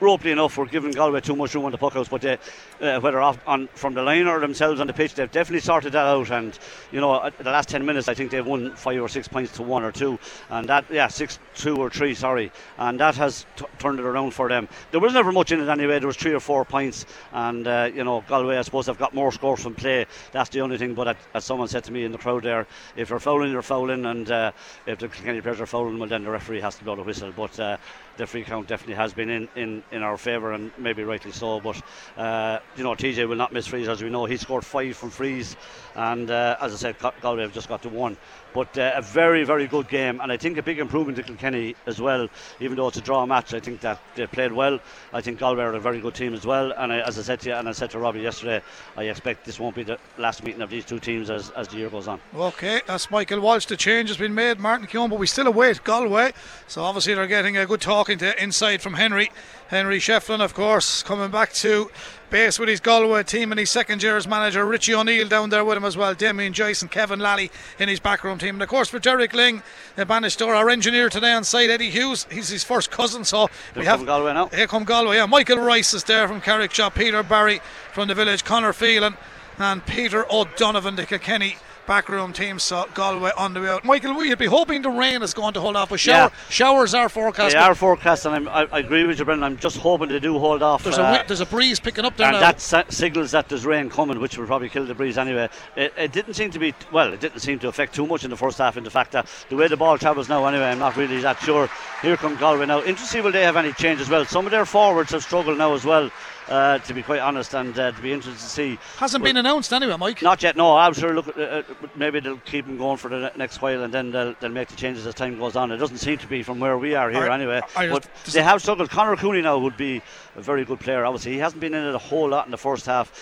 ropely 0.00 0.30
enough. 0.30 0.56
We're 0.56 0.66
giving 0.66 0.92
Galway 0.92 1.20
too 1.20 1.36
much 1.36 1.54
room 1.54 1.64
on 1.64 1.72
the 1.72 1.78
puckouts, 1.78 2.08
but 2.08 2.20
they, 2.20 2.38
uh, 2.80 3.00
whether 3.00 3.20
off 3.20 3.38
on 3.46 3.68
from 3.74 3.94
the 3.94 4.02
line 4.02 4.26
or 4.26 4.40
themselves 4.40 4.80
on 4.80 4.86
the 4.86 4.92
pitch, 4.92 5.14
they've 5.14 5.30
definitely 5.30 5.60
sorted 5.60 5.92
that 5.92 6.06
out. 6.06 6.30
And 6.30 6.58
you 6.92 7.00
know, 7.00 7.30
the 7.38 7.50
last 7.50 7.68
10 7.68 7.84
minutes, 7.84 8.08
I 8.08 8.14
think 8.14 8.30
they've 8.30 8.46
won 8.46 8.74
five 8.76 9.00
or 9.00 9.08
six 9.08 9.28
points 9.28 9.52
to 9.52 9.62
one 9.62 9.82
or 9.82 9.92
two, 9.92 10.18
and 10.50 10.68
that 10.68 10.84
yeah, 10.90 11.08
six 11.08 11.38
two 11.54 11.76
or 11.76 11.90
three, 11.90 12.14
sorry, 12.14 12.52
and 12.78 13.00
that 13.00 13.16
has 13.16 13.46
t- 13.56 13.64
turned 13.78 13.98
it 13.98 14.04
around 14.04 14.32
for 14.32 14.48
them. 14.48 14.68
There 14.90 15.00
was 15.00 15.12
never 15.12 15.32
much 15.32 15.52
in 15.52 15.60
it 15.60 15.68
anyway. 15.68 15.98
There 15.98 16.06
was 16.06 16.16
three 16.16 16.34
or 16.34 16.40
four 16.40 16.64
points, 16.64 17.06
and 17.32 17.66
uh, 17.66 17.90
you 17.92 18.04
know, 18.04 18.24
Galway, 18.28 18.56
I 18.56 18.62
suppose, 18.62 18.86
have 18.86 18.98
got 18.98 19.14
more 19.14 19.32
scores 19.32 19.62
from 19.62 19.74
play. 19.74 20.06
That's 20.32 20.50
the 20.50 20.60
only 20.60 20.78
thing. 20.78 20.94
But 20.94 21.16
as 21.34 21.44
someone 21.44 21.68
said 21.68 21.84
to 21.84 21.92
me 21.92 22.04
in 22.04 22.12
the 22.12 22.18
crowd 22.18 22.44
there, 22.44 22.66
if 22.96 23.10
you're 23.10 23.18
fouling, 23.18 23.50
you're 23.50 23.62
fouling, 23.62 24.06
and 24.06 24.30
uh, 24.30 24.52
if 24.86 24.98
the 24.98 25.08
Kilkenny 25.08 25.40
players 25.40 25.60
are 25.60 25.66
fouling, 25.66 25.98
well 25.98 26.08
then 26.08 26.24
the 26.24 26.30
referee 26.30 26.60
has 26.60 26.76
to 26.76 26.84
blow 26.84 26.96
the 26.96 27.02
whistle. 27.02 27.32
But 27.34 27.58
uh, 27.58 27.76
the 28.18 28.26
free 28.26 28.42
count 28.42 28.66
definitely 28.66 28.96
has 28.96 29.14
been 29.14 29.30
in, 29.30 29.48
in, 29.54 29.82
in 29.90 30.02
our 30.02 30.16
favour 30.16 30.52
and 30.52 30.70
maybe 30.76 31.04
rightly 31.04 31.30
so. 31.30 31.60
But 31.60 31.80
uh, 32.16 32.58
you 32.76 32.82
know, 32.82 32.94
TJ 32.94 33.26
will 33.28 33.36
not 33.36 33.52
miss 33.52 33.66
frees 33.66 33.88
as 33.88 34.02
we 34.02 34.10
know. 34.10 34.26
He 34.26 34.36
scored 34.36 34.64
five 34.64 34.96
from 34.96 35.10
frees, 35.10 35.56
and 35.94 36.30
uh, 36.30 36.56
as 36.60 36.74
I 36.74 36.76
said, 36.76 36.98
Gal- 36.98 37.14
Galway 37.20 37.42
have 37.42 37.52
just 37.52 37.68
got 37.68 37.80
to 37.82 37.88
one. 37.88 38.16
But 38.54 38.76
uh, 38.78 38.92
a 38.94 39.02
very 39.02 39.44
very 39.44 39.66
good 39.66 39.88
game, 39.88 40.20
and 40.20 40.32
I 40.32 40.36
think 40.36 40.58
a 40.58 40.62
big 40.62 40.78
improvement 40.78 41.16
to 41.16 41.22
Kilkenny 41.22 41.76
as 41.86 42.00
well. 42.00 42.28
Even 42.60 42.76
though 42.76 42.88
it's 42.88 42.96
a 42.96 43.02
draw 43.02 43.26
match, 43.26 43.54
I 43.54 43.60
think 43.60 43.80
that 43.80 44.00
they 44.14 44.26
played 44.26 44.52
well. 44.52 44.80
I 45.12 45.20
think 45.20 45.38
Galway 45.38 45.62
are 45.62 45.74
a 45.74 45.80
very 45.80 46.00
good 46.00 46.14
team 46.14 46.34
as 46.34 46.46
well. 46.46 46.72
And 46.72 46.92
I, 46.92 47.00
as 47.00 47.18
I 47.18 47.22
said 47.22 47.40
to 47.40 47.50
you, 47.50 47.54
and 47.54 47.68
I 47.68 47.72
said 47.72 47.90
to 47.90 47.98
Robbie 47.98 48.20
yesterday, 48.20 48.62
I 48.96 49.04
expect 49.04 49.44
this 49.44 49.60
won't 49.60 49.76
be 49.76 49.82
the 49.82 49.98
last 50.16 50.42
meeting 50.42 50.62
of 50.62 50.70
these 50.70 50.84
two 50.84 50.98
teams 50.98 51.30
as, 51.30 51.50
as 51.50 51.68
the 51.68 51.76
year 51.78 51.90
goes 51.90 52.08
on. 52.08 52.20
Okay, 52.34 52.80
that's 52.86 53.10
Michael 53.10 53.40
Walsh. 53.40 53.66
The 53.66 53.76
change 53.76 54.08
has 54.08 54.16
been 54.16 54.34
made. 54.34 54.58
Martin 54.58 54.86
Keoghan, 54.86 55.10
but 55.10 55.18
we 55.18 55.26
still 55.26 55.46
await 55.46 55.84
Galway. 55.84 56.32
So 56.66 56.82
obviously 56.82 57.14
they're 57.14 57.26
getting 57.26 57.56
a 57.56 57.66
good 57.66 57.80
talking 57.80 58.18
to 58.18 58.42
inside 58.42 58.82
from 58.82 58.94
Henry. 58.94 59.30
Henry 59.68 59.98
Shefflin, 59.98 60.40
of 60.40 60.54
course, 60.54 61.02
coming 61.02 61.30
back 61.30 61.52
to 61.54 61.90
base 62.30 62.58
with 62.58 62.68
his 62.68 62.80
Galway 62.80 63.22
team 63.22 63.52
and 63.52 63.58
his 63.58 63.70
second 63.70 64.02
year 64.02 64.16
as 64.16 64.26
manager. 64.26 64.64
Richie 64.64 64.94
O'Neill 64.94 65.28
down 65.28 65.50
there 65.50 65.64
with 65.64 65.76
him 65.76 65.84
as 65.84 65.96
well. 65.96 66.14
Damien 66.14 66.52
Joyce 66.52 66.82
and 66.82 66.90
Kevin 66.90 67.18
Lally 67.18 67.50
in 67.78 67.88
his 67.88 68.00
backroom 68.00 68.38
team. 68.38 68.56
And 68.56 68.62
of 68.62 68.68
course 68.68 68.88
for 68.88 68.98
Derek 68.98 69.32
Lyng, 69.32 69.58
uh, 69.58 69.62
the 69.96 70.06
Bannister, 70.06 70.54
our 70.54 70.68
engineer 70.70 71.08
today 71.08 71.32
on 71.32 71.44
site, 71.44 71.70
Eddie 71.70 71.90
Hughes. 71.90 72.26
He's 72.30 72.48
his 72.48 72.64
first 72.64 72.90
cousin. 72.90 73.24
So 73.24 73.48
we 73.74 73.82
Here 73.82 73.90
have 73.90 74.00
come 74.00 74.06
Galway 74.06 74.32
now. 74.34 74.46
Here 74.48 74.66
come 74.66 74.84
Galway. 74.84 75.16
Yeah, 75.16 75.26
Michael 75.26 75.58
Rice 75.58 75.94
is 75.94 76.04
there 76.04 76.28
from 76.28 76.40
Carrickshock. 76.40 76.94
Peter 76.94 77.22
Barry 77.22 77.60
from 77.92 78.08
the 78.08 78.14
village. 78.14 78.44
Conor 78.44 78.72
Phelan 78.72 79.16
and 79.58 79.84
Peter 79.86 80.24
O'Donovan, 80.32 80.96
the 80.96 81.06
Kilkenny 81.06 81.56
backroom 81.88 82.32
team. 82.32 82.58
So 82.60 82.86
Galway 82.94 83.32
on 83.36 83.54
the 83.54 83.60
way 83.62 83.68
out. 83.70 83.84
Michael, 83.84 84.14
we'd 84.14 84.38
be 84.38 84.46
hoping 84.46 84.82
the 84.82 84.90
rain 84.90 85.22
is 85.22 85.34
going 85.34 85.54
to 85.54 85.60
hold 85.60 85.74
off, 85.74 85.90
A 85.90 85.98
shower, 85.98 86.30
Yeah. 86.30 86.50
showers 86.50 86.94
are 86.94 87.08
forecast. 87.08 87.54
They 87.54 87.58
are 87.58 87.74
forecast, 87.74 88.26
and 88.26 88.34
I'm, 88.34 88.48
I, 88.48 88.68
I 88.70 88.78
agree 88.80 89.04
with 89.04 89.18
you, 89.18 89.24
Brendan. 89.24 89.44
I'm 89.44 89.56
just 89.56 89.78
hoping 89.78 90.10
they 90.10 90.20
do 90.20 90.38
hold 90.38 90.62
off. 90.62 90.84
There's 90.84 90.98
uh, 90.98 91.22
a 91.24 91.26
there's 91.26 91.40
a 91.40 91.46
breeze 91.46 91.80
picking 91.80 92.04
up 92.04 92.16
there 92.16 92.28
and 92.28 92.34
now. 92.34 92.40
that 92.40 92.60
sa- 92.60 92.84
signals 92.90 93.30
that 93.32 93.48
there's 93.48 93.64
rain 93.66 93.88
coming, 93.90 94.20
which 94.20 94.36
will 94.38 94.46
probably 94.46 94.68
kill 94.68 94.84
the 94.84 94.94
breeze 94.94 95.18
anyway. 95.18 95.48
It, 95.74 95.92
it 95.96 96.12
didn't 96.12 96.34
seem 96.34 96.50
to 96.52 96.58
be 96.58 96.74
well. 96.92 97.12
It 97.12 97.20
didn't 97.20 97.40
seem 97.40 97.58
to 97.60 97.68
affect 97.68 97.94
too 97.94 98.06
much 98.06 98.22
in 98.22 98.30
the 98.30 98.36
first 98.36 98.58
half. 98.58 98.76
In 98.76 98.84
the 98.84 98.90
fact 98.90 99.12
that 99.12 99.26
the 99.48 99.56
way 99.56 99.66
the 99.66 99.76
ball 99.76 99.96
travels 99.98 100.28
now, 100.28 100.44
anyway, 100.44 100.66
I'm 100.66 100.78
not 100.78 100.96
really 100.96 101.18
that 101.22 101.40
sure. 101.40 101.68
Here 102.02 102.16
come 102.18 102.36
Galway 102.36 102.66
now. 102.66 102.82
Interesting, 102.82 103.24
will 103.24 103.32
they 103.32 103.42
have 103.44 103.56
any 103.56 103.72
change 103.72 104.00
as 104.00 104.10
well? 104.10 104.24
Some 104.26 104.44
of 104.44 104.50
their 104.50 104.66
forwards 104.66 105.10
have 105.12 105.22
struggled 105.22 105.56
now 105.58 105.72
as 105.72 105.84
well. 105.86 106.10
Uh, 106.48 106.78
to 106.78 106.94
be 106.94 107.02
quite 107.02 107.20
honest, 107.20 107.54
and 107.54 107.78
uh, 107.78 107.92
to 107.92 108.00
be 108.00 108.10
interested 108.10 108.40
to 108.40 108.48
see. 108.48 108.78
Hasn't 108.96 109.22
Well, 109.22 109.28
been 109.28 109.36
announced 109.36 109.70
anyway, 109.70 109.96
Mike. 109.98 110.22
Not 110.22 110.42
yet, 110.42 110.56
no. 110.56 110.76
I'm 110.76 110.94
sure. 110.94 111.12
Look, 111.14 111.36
uh, 111.36 111.40
uh, 111.42 111.62
maybe 111.94 112.20
they'll 112.20 112.38
keep 112.38 112.64
him 112.64 112.78
going 112.78 112.96
for 112.96 113.08
the 113.10 113.30
next 113.36 113.60
while, 113.60 113.82
and 113.82 113.92
then 113.92 114.10
they'll, 114.12 114.34
they'll 114.40 114.50
make 114.50 114.68
the 114.68 114.76
changes 114.76 115.06
as 115.06 115.14
time 115.14 115.38
goes 115.38 115.56
on. 115.56 115.70
It 115.72 115.76
doesn't 115.76 115.98
seem 115.98 116.16
to 116.18 116.26
be 116.26 116.42
from 116.42 116.58
where 116.58 116.78
we 116.78 116.94
are 116.94 117.10
here, 117.10 117.28
I- 117.30 117.34
anyway. 117.34 117.60
I 117.76 117.88
but 117.88 118.08
they 118.32 118.42
have 118.42 118.62
struggled. 118.62 118.88
Conor 118.88 119.16
Cooney 119.16 119.42
now 119.42 119.58
would 119.58 119.76
be 119.76 120.00
a 120.36 120.40
very 120.40 120.64
good 120.64 120.80
player. 120.80 121.04
Obviously, 121.04 121.32
he 121.32 121.38
hasn't 121.38 121.60
been 121.60 121.74
in 121.74 121.84
it 121.84 121.94
a 121.94 121.98
whole 121.98 122.30
lot 122.30 122.46
in 122.46 122.50
the 122.50 122.56
first 122.56 122.86
half. 122.86 123.12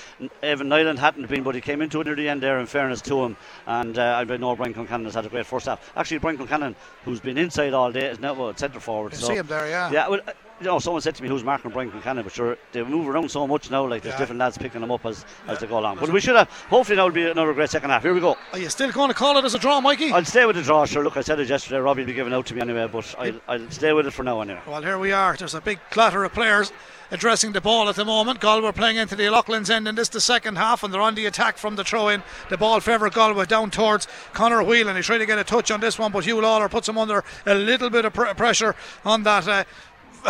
Evan 0.42 0.68
Niland 0.68 0.98
hadn't 0.98 1.28
been, 1.28 1.42
but 1.42 1.56
he 1.56 1.60
came 1.60 1.82
into 1.82 2.00
it 2.00 2.06
near 2.06 2.14
the 2.14 2.28
end 2.28 2.42
there. 2.42 2.60
In 2.60 2.66
fairness 2.66 3.00
to 3.02 3.24
him, 3.24 3.36
and 3.66 3.98
uh, 3.98 4.24
I 4.28 4.36
know 4.36 4.54
Brian 4.54 4.72
Concannon 4.72 5.04
has 5.04 5.14
had 5.14 5.26
a 5.26 5.28
great 5.28 5.46
first 5.46 5.66
half. 5.66 5.92
Actually, 5.96 6.18
Brian 6.18 6.38
Concannon, 6.38 6.76
who's 7.04 7.18
been 7.20 7.38
inside 7.38 7.74
all 7.74 7.90
day, 7.90 8.06
is 8.06 8.20
now 8.20 8.46
a 8.46 8.56
centre 8.56 8.78
forward. 8.78 9.14
So 9.14 9.26
see 9.26 9.34
him 9.34 9.46
there, 9.48 9.68
yeah. 9.68 9.90
yeah, 9.90 10.08
well, 10.08 10.20
uh, 10.26 10.32
you 10.60 10.66
know, 10.66 10.78
someone 10.78 11.02
said 11.02 11.14
to 11.14 11.22
me 11.22 11.28
who's 11.28 11.44
marking 11.44 11.70
Brian 11.70 11.90
Concannon, 11.90 12.24
but 12.24 12.32
sure, 12.32 12.56
they 12.72 12.82
move 12.82 13.08
around 13.08 13.30
so 13.30 13.46
much 13.46 13.70
now, 13.70 13.86
like 13.86 14.02
there's 14.02 14.14
Yeah. 14.14 14.18
different 14.18 14.38
lads 14.40 14.56
picking 14.58 14.80
them 14.80 14.90
up 14.90 15.04
as, 15.04 15.24
as 15.48 15.58
they 15.58 15.66
go 15.66 15.78
along. 15.78 15.98
But 16.00 16.10
we 16.10 16.20
should 16.20 16.36
have, 16.36 16.48
hopefully, 16.70 16.96
now 16.96 17.04
will 17.04 17.12
be 17.12 17.26
another 17.28 17.52
great 17.52 17.70
second 17.70 17.90
half. 17.90 18.02
Here 18.02 18.14
we 18.14 18.20
go. 18.20 18.36
Are 18.52 18.58
you 18.58 18.68
still 18.70 18.90
going 18.90 19.08
to 19.08 19.14
call 19.14 19.36
it 19.38 19.44
as 19.44 19.54
a 19.54 19.58
draw, 19.58 19.80
Mikey? 19.80 20.12
I'll 20.12 20.24
stay 20.24 20.46
with 20.46 20.56
the 20.56 20.62
draw, 20.62 20.84
sure. 20.86 21.04
Look, 21.04 21.16
I 21.16 21.20
said 21.20 21.38
it 21.40 21.48
yesterday, 21.48 21.78
Robbie 21.78 22.02
will 22.02 22.06
be 22.06 22.14
giving 22.14 22.32
out 22.32 22.46
to 22.46 22.54
me 22.54 22.60
anyway, 22.62 22.88
but 22.90 23.14
I'll, 23.18 23.40
I'll 23.48 23.70
stay 23.70 23.92
with 23.92 24.06
it 24.06 24.12
for 24.12 24.22
now 24.22 24.40
anyway. 24.40 24.60
Well, 24.66 24.82
here 24.82 24.98
we 24.98 25.12
are. 25.12 25.36
There's 25.36 25.54
a 25.54 25.60
big 25.60 25.78
clatter 25.90 26.24
of 26.24 26.32
players 26.32 26.72
addressing 27.12 27.52
the 27.52 27.60
ball 27.60 27.88
at 27.88 27.94
the 27.94 28.04
moment. 28.04 28.40
Galway 28.40 28.72
playing 28.72 28.96
into 28.96 29.14
the 29.14 29.28
Loughlin's 29.30 29.70
end 29.70 29.86
in 29.86 29.94
this 29.94 30.08
the 30.08 30.20
second 30.20 30.56
half, 30.56 30.82
and 30.82 30.92
they're 30.92 31.00
on 31.00 31.14
the 31.14 31.26
attack 31.26 31.56
from 31.56 31.76
the 31.76 31.84
throw 31.84 32.08
in. 32.08 32.20
The 32.48 32.56
ball 32.56 32.80
favour 32.80 33.08
Galway 33.10 33.44
down 33.46 33.70
towards 33.70 34.08
Conor 34.32 34.64
Whelan. 34.64 34.96
He's 34.96 35.06
trying 35.06 35.20
to 35.20 35.26
get 35.26 35.38
a 35.38 35.44
touch 35.44 35.70
on 35.70 35.78
this 35.80 36.00
one, 36.00 36.10
but 36.10 36.24
Huw 36.24 36.42
Lawlor 36.42 36.68
puts 36.68 36.88
him 36.88 36.98
under 36.98 37.22
a 37.46 37.54
little 37.54 37.90
bit 37.90 38.06
of 38.06 38.12
pr- 38.12 38.34
pressure 38.34 38.74
on 39.04 39.22
that. 39.22 39.46
Uh, 39.46 39.62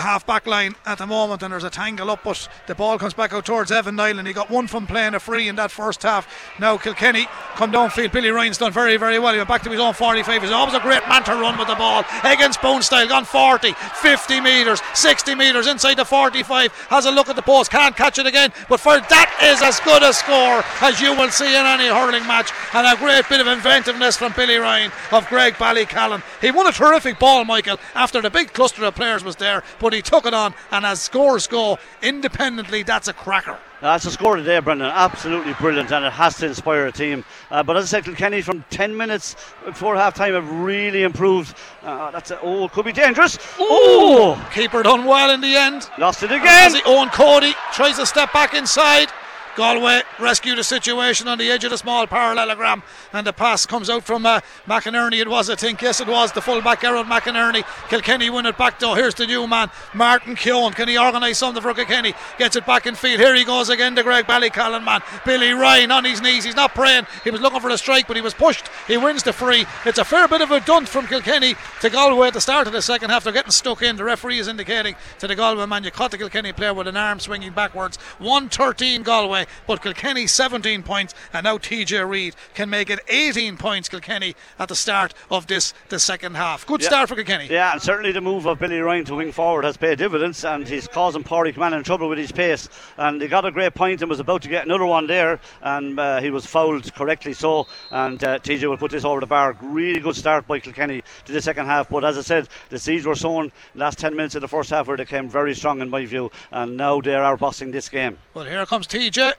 half 0.01 0.27
back 0.27 0.47
line 0.47 0.75
at 0.85 0.99
the 0.99 1.07
moment 1.07 1.43
and 1.43 1.53
there's 1.53 1.65
a 1.65 1.71
tangle 1.71 2.11
up 2.11 2.21
but 2.25 2.49
the 2.67 2.75
ball 2.75 2.99
comes 2.99 3.15
back 3.15 3.33
out 3.33 3.45
towards 3.45 3.71
Evan 3.71 3.97
Niland 3.97 4.27
he 4.27 4.33
got 4.33 4.51
one 4.51 4.67
from 4.67 4.87
playing 4.87 5.15
a 5.15 5.21
free 5.21 5.49
in 5.49 5.57
that 5.57 5.71
first 5.71 6.03
half. 6.03 6.27
Now 6.59 6.77
Kilkenny 6.77 7.27
come 7.55 7.73
downfield. 7.73 8.13
Billy 8.13 8.31
Ryan's 8.31 8.59
done 8.59 8.73
very 8.73 8.97
very 8.97 9.19
well. 9.19 9.33
He 9.33 9.39
went 9.39 9.49
back 9.49 9.63
to 9.63 9.71
his 9.71 9.81
own 9.81 9.95
45 9.95 10.43
he's 10.43 10.51
always 10.51 10.75
a 10.75 10.81
great 10.81 11.07
man 11.09 11.25
to 11.25 11.33
run 11.33 11.59
with 11.59 11.69
the 11.69 11.75
ball. 11.75 12.05
Against 12.25 12.63
Bone 12.63 12.83
Style 12.83 13.09
gone 13.09 13.25
40 13.25 13.73
50 13.73 14.41
metres 14.41 14.81
60 14.95 15.35
metres 15.35 15.67
inside 15.67 15.95
the 15.95 16.05
45 16.05 16.73
has 16.91 17.07
a 17.07 17.11
look 17.11 17.29
at 17.29 17.37
the 17.37 17.43
post 17.43 17.71
can't 17.71 17.97
catch 17.97 18.19
it 18.19 18.27
again 18.27 18.53
but 18.69 18.81
for 18.81 19.01
that 19.01 19.39
is 19.43 19.63
as 19.63 19.81
good 19.81 20.03
a 20.03 20.13
score 20.13 20.63
as 20.83 21.01
you 21.01 21.15
will 21.15 21.31
see 21.31 21.49
in 21.49 21.67
any 21.67 21.89
hurling 21.89 22.27
match. 22.27 22.51
And 22.73 22.87
a 22.87 22.99
great 22.99 23.29
bit 23.29 23.41
of 23.41 23.47
inventiveness 23.47 24.17
from 24.17 24.33
Billy 24.33 24.57
Ryan 24.57 24.91
of 25.13 25.27
Graigue-Ballycallan 25.27 26.23
he 26.41 26.51
won 26.51 26.67
a 26.67 26.73
terrific 26.73 27.19
ball 27.19 27.45
Michael 27.45 27.79
after 27.95 28.21
the 28.21 28.31
big 28.31 28.53
cluster 28.53 28.85
of 28.85 28.95
players 28.95 29.25
was 29.25 29.37
there 29.37 29.63
but 29.79 29.86
he 29.93 30.03
took 30.03 30.27
it 30.27 30.35
on 30.35 30.55
and 30.71 30.85
as 30.85 31.01
scores 31.01 31.47
go 31.47 31.79
independently 32.03 32.83
that's 32.83 33.09
a 33.09 33.13
cracker 33.13 33.59
That's 33.81 34.07
a 34.07 34.11
score 34.11 34.37
today, 34.37 34.59
Brendan. 34.61 34.91
Absolutely 34.91 35.53
brilliant, 35.55 35.93
and 35.93 36.03
it 36.07 36.13
has 36.13 36.39
to 36.39 36.47
inspire 36.47 36.87
a 36.87 36.93
team. 36.93 37.27
Uh, 37.51 37.63
but 37.63 37.77
as 37.77 37.85
I 37.85 37.89
said, 37.89 38.05
Kilkenny 38.05 38.41
from 38.41 38.65
10 38.71 38.97
minutes 38.97 39.37
before 39.67 39.97
half 39.97 40.15
time 40.15 40.33
have 40.33 40.51
really 40.51 41.03
improved. 41.03 41.55
Uh, 41.83 42.11
that's 42.11 42.31
a, 42.31 42.41
oh, 42.41 42.65
it 42.65 42.73
could 42.73 42.87
be 42.87 42.93
dangerous. 42.93 43.37
Oh, 43.61 44.41
keeper 44.55 44.83
done 44.83 45.05
well 45.05 45.31
in 45.31 45.43
the 45.43 45.55
end 45.55 45.91
lost 45.99 46.23
it 46.23 46.33
again. 46.33 46.73
Owen 46.87 47.11
Cody 47.11 47.53
tries 47.75 47.97
to 47.99 48.07
step 48.07 48.33
back 48.33 48.55
inside 48.55 49.09
Galway 49.57 50.03
rescue 50.21 50.55
the 50.55 50.63
situation 50.63 51.27
on 51.29 51.39
the 51.39 51.51
edge 51.51 51.65
of 51.65 51.71
the 51.71 51.79
small 51.79 52.07
parallelogram, 52.07 52.83
and 53.13 53.27
the 53.27 53.33
pass 53.33 53.67
comes 53.67 53.89
out 53.89 54.05
from 54.05 54.27
uh, 54.27 54.41
McInerney. 54.67 55.21
It 55.21 55.29
was, 55.29 55.49
I 55.49 55.57
think, 55.57 55.81
yes, 55.81 56.01
it 56.01 56.07
was 56.09 56.31
the 56.33 56.43
fullback 56.43 56.83
Gearóid 56.83 57.07
McInerney. 57.07 57.65
Kilkenny 57.89 58.31
win 58.31 58.47
it 58.47 58.59
back 58.59 58.79
though. 58.79 58.95
Here's 58.95 59.15
the 59.15 59.27
new 59.27 59.47
man, 59.47 59.71
Martin 59.95 60.37
Keoghan. 60.37 60.75
Can 60.75 60.89
he 60.89 60.99
organise 60.99 61.39
something 61.39 61.63
for 61.63 61.73
Kilkenny? 61.73 62.15
Gets 62.39 62.57
it 62.57 62.67
back 62.67 62.87
in 62.87 62.95
field. 62.95 63.21
Here 63.21 63.35
he 63.35 63.45
goes 63.45 63.71
again, 63.71 63.97
to 63.97 64.03
Graigue-Ballycallan 64.03 64.85
man, 64.85 65.01
Billy 65.25 65.53
Ryan 65.53 65.91
on 65.91 66.05
his 66.05 66.21
knees. 66.21 66.45
He's 66.45 66.55
not 66.55 66.75
praying. 66.75 67.07
He 67.25 67.31
was 67.31 67.41
looking 67.41 67.61
for 67.61 67.71
a 67.71 67.79
strike, 67.79 68.07
but 68.07 68.17
he 68.17 68.23
was 68.23 68.35
pushed. 68.35 68.69
He 68.87 68.97
wins 68.97 69.23
the 69.23 69.33
free. 69.33 69.65
It's 69.85 69.99
a 69.99 70.05
fair 70.05 70.29
bit 70.29 70.43
of 70.43 70.51
a 70.51 70.61
dunt 70.61 70.89
from 70.89 71.07
Kilkenny 71.07 71.55
to 71.81 71.91
Galway 71.91 72.29
at 72.29 72.35
the 72.35 72.41
start 72.41 72.67
of 72.67 72.73
the 72.73 72.83
second 72.83 73.11
half. 73.11 73.25
They're 73.25 73.33
getting 73.33 73.51
stuck 73.51 73.83
in. 73.83 73.97
The 73.97 74.05
referee 74.05 74.39
is 74.39 74.49
indicating 74.49 74.97
to 75.19 75.27
the 75.27 75.35
Galway 75.35 75.67
man, 75.67 75.85
you 75.85 75.91
caught 75.91 76.11
the 76.11 76.19
Kilkenny 76.19 76.53
player 76.53 76.75
with 76.75 76.89
an 76.89 76.97
arm 76.97 77.21
swinging 77.21 77.53
backwards. 77.53 77.97
113 78.19 79.03
Galway, 79.03 79.46
but 79.67 79.83
Kilkenny 79.83 80.27
17 80.27 80.83
points, 80.83 81.15
and 81.33 81.45
now 81.45 81.59
TJ 81.59 82.09
Reid 82.09 82.35
can 82.55 82.71
make 82.71 82.91
it 82.91 83.01
18 83.09 83.57
points. 83.57 83.89
Kilkenny 83.89 84.35
at 84.59 84.69
the 84.69 84.77
start 84.77 85.15
of 85.31 85.47
this 85.47 85.73
the 85.89 85.99
second 85.99 86.37
half. 86.37 86.67
Good 86.67 86.83
Yeah. 86.83 86.89
start 86.89 87.09
for 87.09 87.15
Kilkenny. 87.15 87.49
Yeah, 87.51 87.73
and 87.73 87.83
certainly 87.83 88.13
the 88.13 88.21
move 88.21 88.47
of 88.47 88.59
Billy 88.59 88.81
Ryan 88.81 89.05
to 89.07 89.15
wing 89.15 89.33
forward 89.33 89.65
has 89.65 89.77
paid 89.77 89.99
dividends, 89.99 90.45
and 90.45 90.67
he's 90.67 90.89
causing 90.89 91.25
Man 91.57 91.73
in 91.75 91.85
trouble 91.85 92.09
with 92.09 92.19
his 92.19 92.33
pace. 92.33 92.69
And 92.97 93.21
he 93.21 93.29
got 93.29 93.45
a 93.45 93.51
great 93.51 93.75
point 93.75 94.01
and 94.03 94.09
was 94.11 94.21
about 94.21 94.43
to 94.43 94.49
get 94.49 94.65
another 94.65 94.87
one 94.87 95.07
there, 95.07 95.41
and 95.63 95.99
uh, 95.99 96.21
he 96.21 96.31
was 96.31 96.47
fouled 96.47 96.93
correctly 96.95 97.33
so. 97.33 97.67
And 97.91 98.23
uh, 98.23 98.39
TJ 98.39 98.69
will 98.69 98.77
put 98.77 98.91
this 98.91 99.05
over 99.05 99.21
the 99.21 99.27
bar. 99.27 99.57
Really 99.61 100.01
good 100.01 100.17
start 100.17 100.47
by 100.47 100.61
Kilkenny 100.61 101.03
to 101.25 101.33
the 101.33 101.43
second 101.43 101.67
half. 101.67 101.89
But 101.89 102.05
as 102.05 102.19
I 102.19 102.23
said, 102.23 102.49
the 102.69 102.79
seeds 102.79 103.07
were 103.07 103.15
sown 103.15 103.53
last 103.75 103.99
10 103.99 104.17
minutes 104.17 104.35
of 104.35 104.41
the 104.43 104.49
first 104.49 104.71
half 104.71 104.89
where 104.89 104.97
they 104.97 105.05
came 105.05 105.29
very 105.29 105.55
strong 105.55 105.81
in 105.81 105.91
my 105.91 106.05
view, 106.05 106.31
and 106.51 106.77
now 106.77 107.01
they 107.01 107.15
are 107.15 107.37
bossing 107.37 107.71
this 107.71 107.89
game. 107.89 108.19
Well, 108.35 108.45
here 108.45 108.65
comes 108.67 108.87
TJ. 108.87 109.33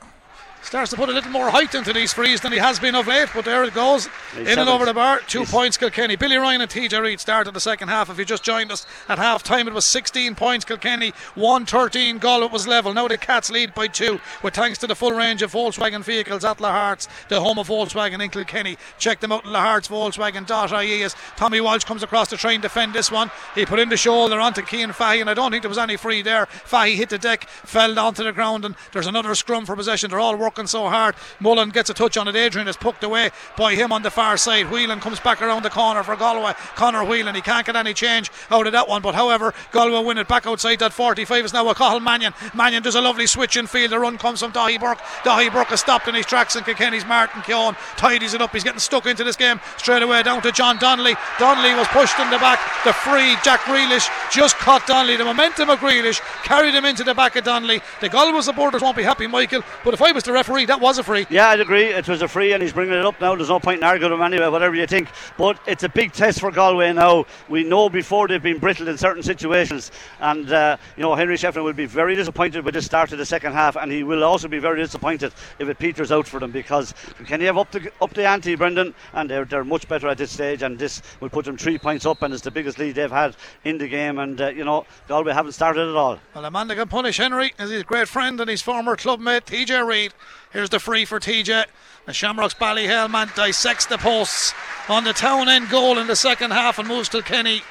Starts 0.61 0.91
to 0.91 0.97
put 0.97 1.07
a 1.07 1.13
little 1.13 1.31
more 1.31 1.49
height 1.49 1.73
into 1.75 1.93
these 1.93 2.11
frees 2.11 2.41
than 2.41 2.51
he 2.51 2.57
has 2.57 2.77
been 2.77 2.93
of 2.93 3.07
late, 3.07 3.29
but 3.33 3.45
there 3.45 3.63
it 3.63 3.73
goes. 3.73 4.09
He's 4.35 4.49
In 4.49 4.59
and 4.59 4.67
over 4.67 4.85
the 4.85 4.93
bar. 4.93 5.21
Two 5.25 5.45
points, 5.45 5.77
Kilkenny. 5.77 6.17
Billy 6.17 6.35
Ryan 6.35 6.61
and 6.61 6.69
TJ 6.69 7.01
Reid 7.01 7.21
started 7.21 7.53
the 7.53 7.61
second 7.61 7.87
half. 7.87 8.09
If 8.09 8.19
you 8.19 8.25
just 8.25 8.43
joined 8.43 8.71
us 8.71 8.85
at 9.07 9.17
half 9.17 9.43
time, 9.43 9.67
it 9.69 9.73
was 9.73 9.85
16 9.85 10.35
points, 10.35 10.65
Kilkenny. 10.65 11.13
113 11.35 12.17
Galway 12.17 12.49
was 12.49 12.67
level. 12.67 12.93
Now 12.93 13.07
the 13.07 13.17
Cats 13.17 13.49
lead 13.49 13.73
by 13.73 13.87
two, 13.87 14.19
with 14.43 14.55
thanks 14.55 14.77
to 14.79 14.87
the 14.87 14.95
full 14.95 15.11
range 15.11 15.41
of 15.41 15.53
Volkswagen 15.53 16.03
vehicles 16.03 16.43
at 16.43 16.57
Lahart's, 16.57 17.07
the 17.29 17.39
home 17.39 17.59
of 17.59 17.69
Volkswagen 17.69 18.21
in 18.21 18.29
Kilkenny. 18.29 18.77
Check 18.97 19.21
them 19.21 19.31
out 19.31 19.45
in 19.45 19.51
Lahart's 19.51 19.87
Volkswagen.ie 19.87 21.03
as 21.03 21.15
Tommy 21.37 21.61
Walsh 21.61 21.85
comes 21.85 22.03
across 22.03 22.29
the 22.29 22.35
try 22.35 22.51
and 22.51 22.61
defend 22.61 22.93
this 22.93 23.09
one. 23.09 23.31
He 23.55 23.65
put 23.65 23.79
in 23.79 23.87
the 23.87 23.97
shoulder 23.97 24.39
onto 24.39 24.61
Keane 24.63 24.91
Fahy, 24.91 25.21
and 25.21 25.29
I 25.29 25.33
don't 25.33 25.51
think 25.51 25.63
there 25.63 25.69
was 25.69 25.77
any 25.77 25.95
free 25.95 26.21
there. 26.21 26.45
Fahy 26.47 26.95
hit 26.95 27.09
the 27.09 27.17
deck, 27.17 27.45
fell 27.47 27.97
onto 27.97 28.23
the 28.23 28.33
ground, 28.33 28.65
and 28.65 28.75
there's 28.91 29.07
another 29.07 29.33
scrum 29.33 29.65
for 29.65 29.75
possession. 29.75 30.09
They're 30.09 30.19
all 30.19 30.35
working 30.35 30.56
so 30.65 30.87
hard. 30.87 31.13
Mullen 31.39 31.69
gets 31.69 31.89
a 31.91 31.93
touch 31.93 32.17
on 32.17 32.27
it. 32.27 32.35
Adrian 32.35 32.67
is 32.67 32.77
poked 32.77 33.03
away 33.03 33.29
by 33.55 33.75
him 33.75 33.91
on 33.91 34.01
the 34.01 34.09
far 34.09 34.37
side. 34.37 34.71
Whelan 34.71 34.99
comes 34.99 35.19
back 35.19 35.41
around 35.41 35.63
the 35.63 35.69
corner 35.69 36.01
for 36.03 36.15
Galway. 36.15 36.53
Conor 36.75 37.03
Whelan, 37.03 37.35
he 37.35 37.41
can't 37.41 37.65
get 37.65 37.75
any 37.75 37.93
change 37.93 38.31
out 38.49 38.65
of 38.65 38.73
that 38.73 38.87
one, 38.87 39.01
but 39.01 39.13
however, 39.13 39.53
Galway 39.71 40.03
win 40.03 40.17
it 40.17 40.27
back 40.27 40.47
outside 40.47 40.79
that 40.79 40.93
45 40.93 41.45
is 41.45 41.53
now 41.53 41.67
a 41.69 41.75
Cathal 41.75 41.99
Mannion. 41.99 42.33
Mannion 42.55 42.81
does 42.81 42.95
a 42.95 43.01
lovely 43.01 43.27
switch 43.27 43.57
in 43.57 43.67
field. 43.67 43.91
The 43.91 43.99
run 43.99 44.17
comes 44.17 44.39
from 44.39 44.53
Daithí 44.53 44.79
Burke. 44.79 44.99
Daithí 45.23 45.51
Burke 45.51 45.73
is 45.73 45.81
stopped 45.81 46.07
in 46.07 46.15
his 46.15 46.25
tracks, 46.25 46.55
and 46.55 46.65
Kilkenny's 46.65 47.05
Martin 47.05 47.41
Keoghan 47.41 47.75
tidies 47.97 48.33
it 48.33 48.41
up. 48.41 48.53
He's 48.53 48.63
getting 48.63 48.79
stuck 48.79 49.05
into 49.05 49.23
this 49.23 49.35
game 49.35 49.59
straight 49.77 50.01
away 50.01 50.23
down 50.23 50.41
to 50.43 50.51
John 50.51 50.77
Donnelly. 50.77 51.15
Donnelly 51.37 51.75
was 51.75 51.87
pushed 51.89 52.17
in 52.19 52.29
the 52.29 52.37
back. 52.37 52.59
The 52.83 52.93
free 52.93 53.35
Jack 53.43 53.61
Grealish 53.61 54.09
just 54.31 54.55
caught 54.55 54.87
Donnelly. 54.87 55.17
The 55.17 55.25
momentum 55.25 55.69
of 55.69 55.79
Grealish 55.79 56.21
carried 56.43 56.73
him 56.73 56.85
into 56.85 57.03
the 57.03 57.13
back 57.13 57.35
of 57.35 57.43
Donnelly. 57.43 57.81
The 57.99 58.09
Galway 58.09 58.41
supporters 58.41 58.81
won't 58.81 58.97
be 58.97 59.03
happy, 59.03 59.27
Michael, 59.27 59.63
but 59.83 59.93
if 59.93 60.01
I 60.01 60.11
was 60.11 60.23
the 60.23 60.33
referee, 60.37 60.65
that 60.65 60.79
was 60.79 60.99
a 60.99 61.03
free. 61.03 61.25
Yeah, 61.29 61.49
I'd 61.49 61.59
agree. 61.59 61.85
It 61.85 62.07
was 62.07 62.21
a 62.21 62.27
free, 62.27 62.53
and 62.53 62.61
he's 62.61 62.71
bringing 62.71 62.93
it 62.93 63.05
up 63.05 63.19
now. 63.19 63.35
There's 63.35 63.49
no 63.49 63.59
point 63.59 63.79
in 63.79 63.83
arguing 63.83 64.11
with 64.11 64.19
him 64.19 64.25
anyway, 64.25 64.47
whatever 64.49 64.75
you 64.75 64.85
think. 64.85 65.09
But 65.35 65.59
it's 65.65 65.83
a 65.83 65.89
big 65.89 66.13
test 66.13 66.39
for 66.39 66.51
Galway 66.51 66.93
now. 66.93 67.25
We 67.49 67.63
know 67.63 67.89
before 67.89 68.27
they've 68.27 68.41
been 68.41 68.59
brittle 68.59 68.87
in 68.87 68.97
certain 68.99 69.23
situations, 69.23 69.91
and 70.19 70.51
uh, 70.51 70.77
you 70.95 71.01
know 71.01 71.15
Henry 71.15 71.37
Shefflin 71.37 71.63
will 71.63 71.73
be 71.73 71.87
very 71.87 72.15
disappointed 72.15 72.63
with 72.63 72.75
the 72.75 72.81
start 72.83 73.11
of 73.11 73.17
the 73.17 73.25
second 73.25 73.53
half, 73.53 73.75
and 73.75 73.91
he 73.91 74.03
will 74.03 74.23
also 74.23 74.47
be 74.47 74.59
very 74.59 74.79
disappointed 74.79 75.33
if 75.57 75.67
it 75.67 75.79
peters 75.79 76.11
out 76.11 76.27
for 76.27 76.39
them 76.39 76.51
because 76.51 76.93
can 77.25 77.41
you 77.41 77.47
have 77.47 77.57
up 77.57 77.71
the 77.71 77.91
up 77.99 78.13
the 78.13 78.25
ante, 78.25 78.53
Brendan? 78.55 78.93
And 79.13 79.27
they're 79.27 79.45
they're 79.45 79.63
much 79.63 79.87
better 79.87 80.07
at 80.07 80.19
this 80.19 80.31
stage, 80.31 80.61
and 80.61 80.77
this 80.77 81.01
will 81.19 81.29
put 81.29 81.45
them 81.45 81.57
three 81.57 81.79
points 81.79 82.05
up, 82.05 82.21
and 82.21 82.31
it's 82.31 82.43
the 82.43 82.51
biggest 82.51 82.77
lead 82.77 82.93
they've 82.93 83.09
had 83.09 83.35
in 83.63 83.79
the 83.79 83.87
game. 83.87 84.19
And 84.19 84.39
uh, 84.39 84.49
you 84.49 84.63
know 84.63 84.85
Galway 85.07 85.33
haven't 85.33 85.53
started 85.53 85.89
at 85.89 85.95
all. 85.95 86.19
Well, 86.35 86.45
a 86.45 86.51
man 86.51 86.67
that 86.67 86.75
can 86.75 86.87
punish 86.87 87.17
Henry 87.17 87.53
is 87.57 87.71
his 87.71 87.83
great 87.83 88.07
friend 88.07 88.39
and 88.39 88.49
his 88.49 88.61
former 88.61 88.95
clubmate, 88.95 89.45
TJ 89.45 89.85
Reid. 89.87 90.13
Here's 90.51 90.69
the 90.69 90.79
free 90.79 91.05
for 91.05 91.19
TJ. 91.19 91.65
The 92.05 92.13
Shamrocks 92.13 92.53
Ballyhale 92.53 93.09
man 93.09 93.29
dissects 93.35 93.85
the 93.85 93.97
posts 93.97 94.53
on 94.87 95.03
the 95.03 95.13
town 95.13 95.49
end 95.49 95.69
goal 95.69 95.97
in 95.97 96.07
the 96.07 96.15
second 96.15 96.51
half 96.51 96.79
and 96.79 96.87
moves 96.87 97.09
to 97.09 97.21
Kenny. 97.21 97.61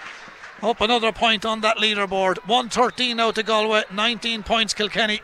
Up 0.63 0.81
another 0.81 1.13
point 1.13 1.45
on 1.45 1.61
that 1.63 1.79
leaderboard. 1.79 2.39
113 2.47 3.17
now 3.17 3.31
to 3.31 3.43
Galway, 3.43 3.85
19 3.93 4.43
points 4.43 4.75
Kilkenny. 4.75 5.21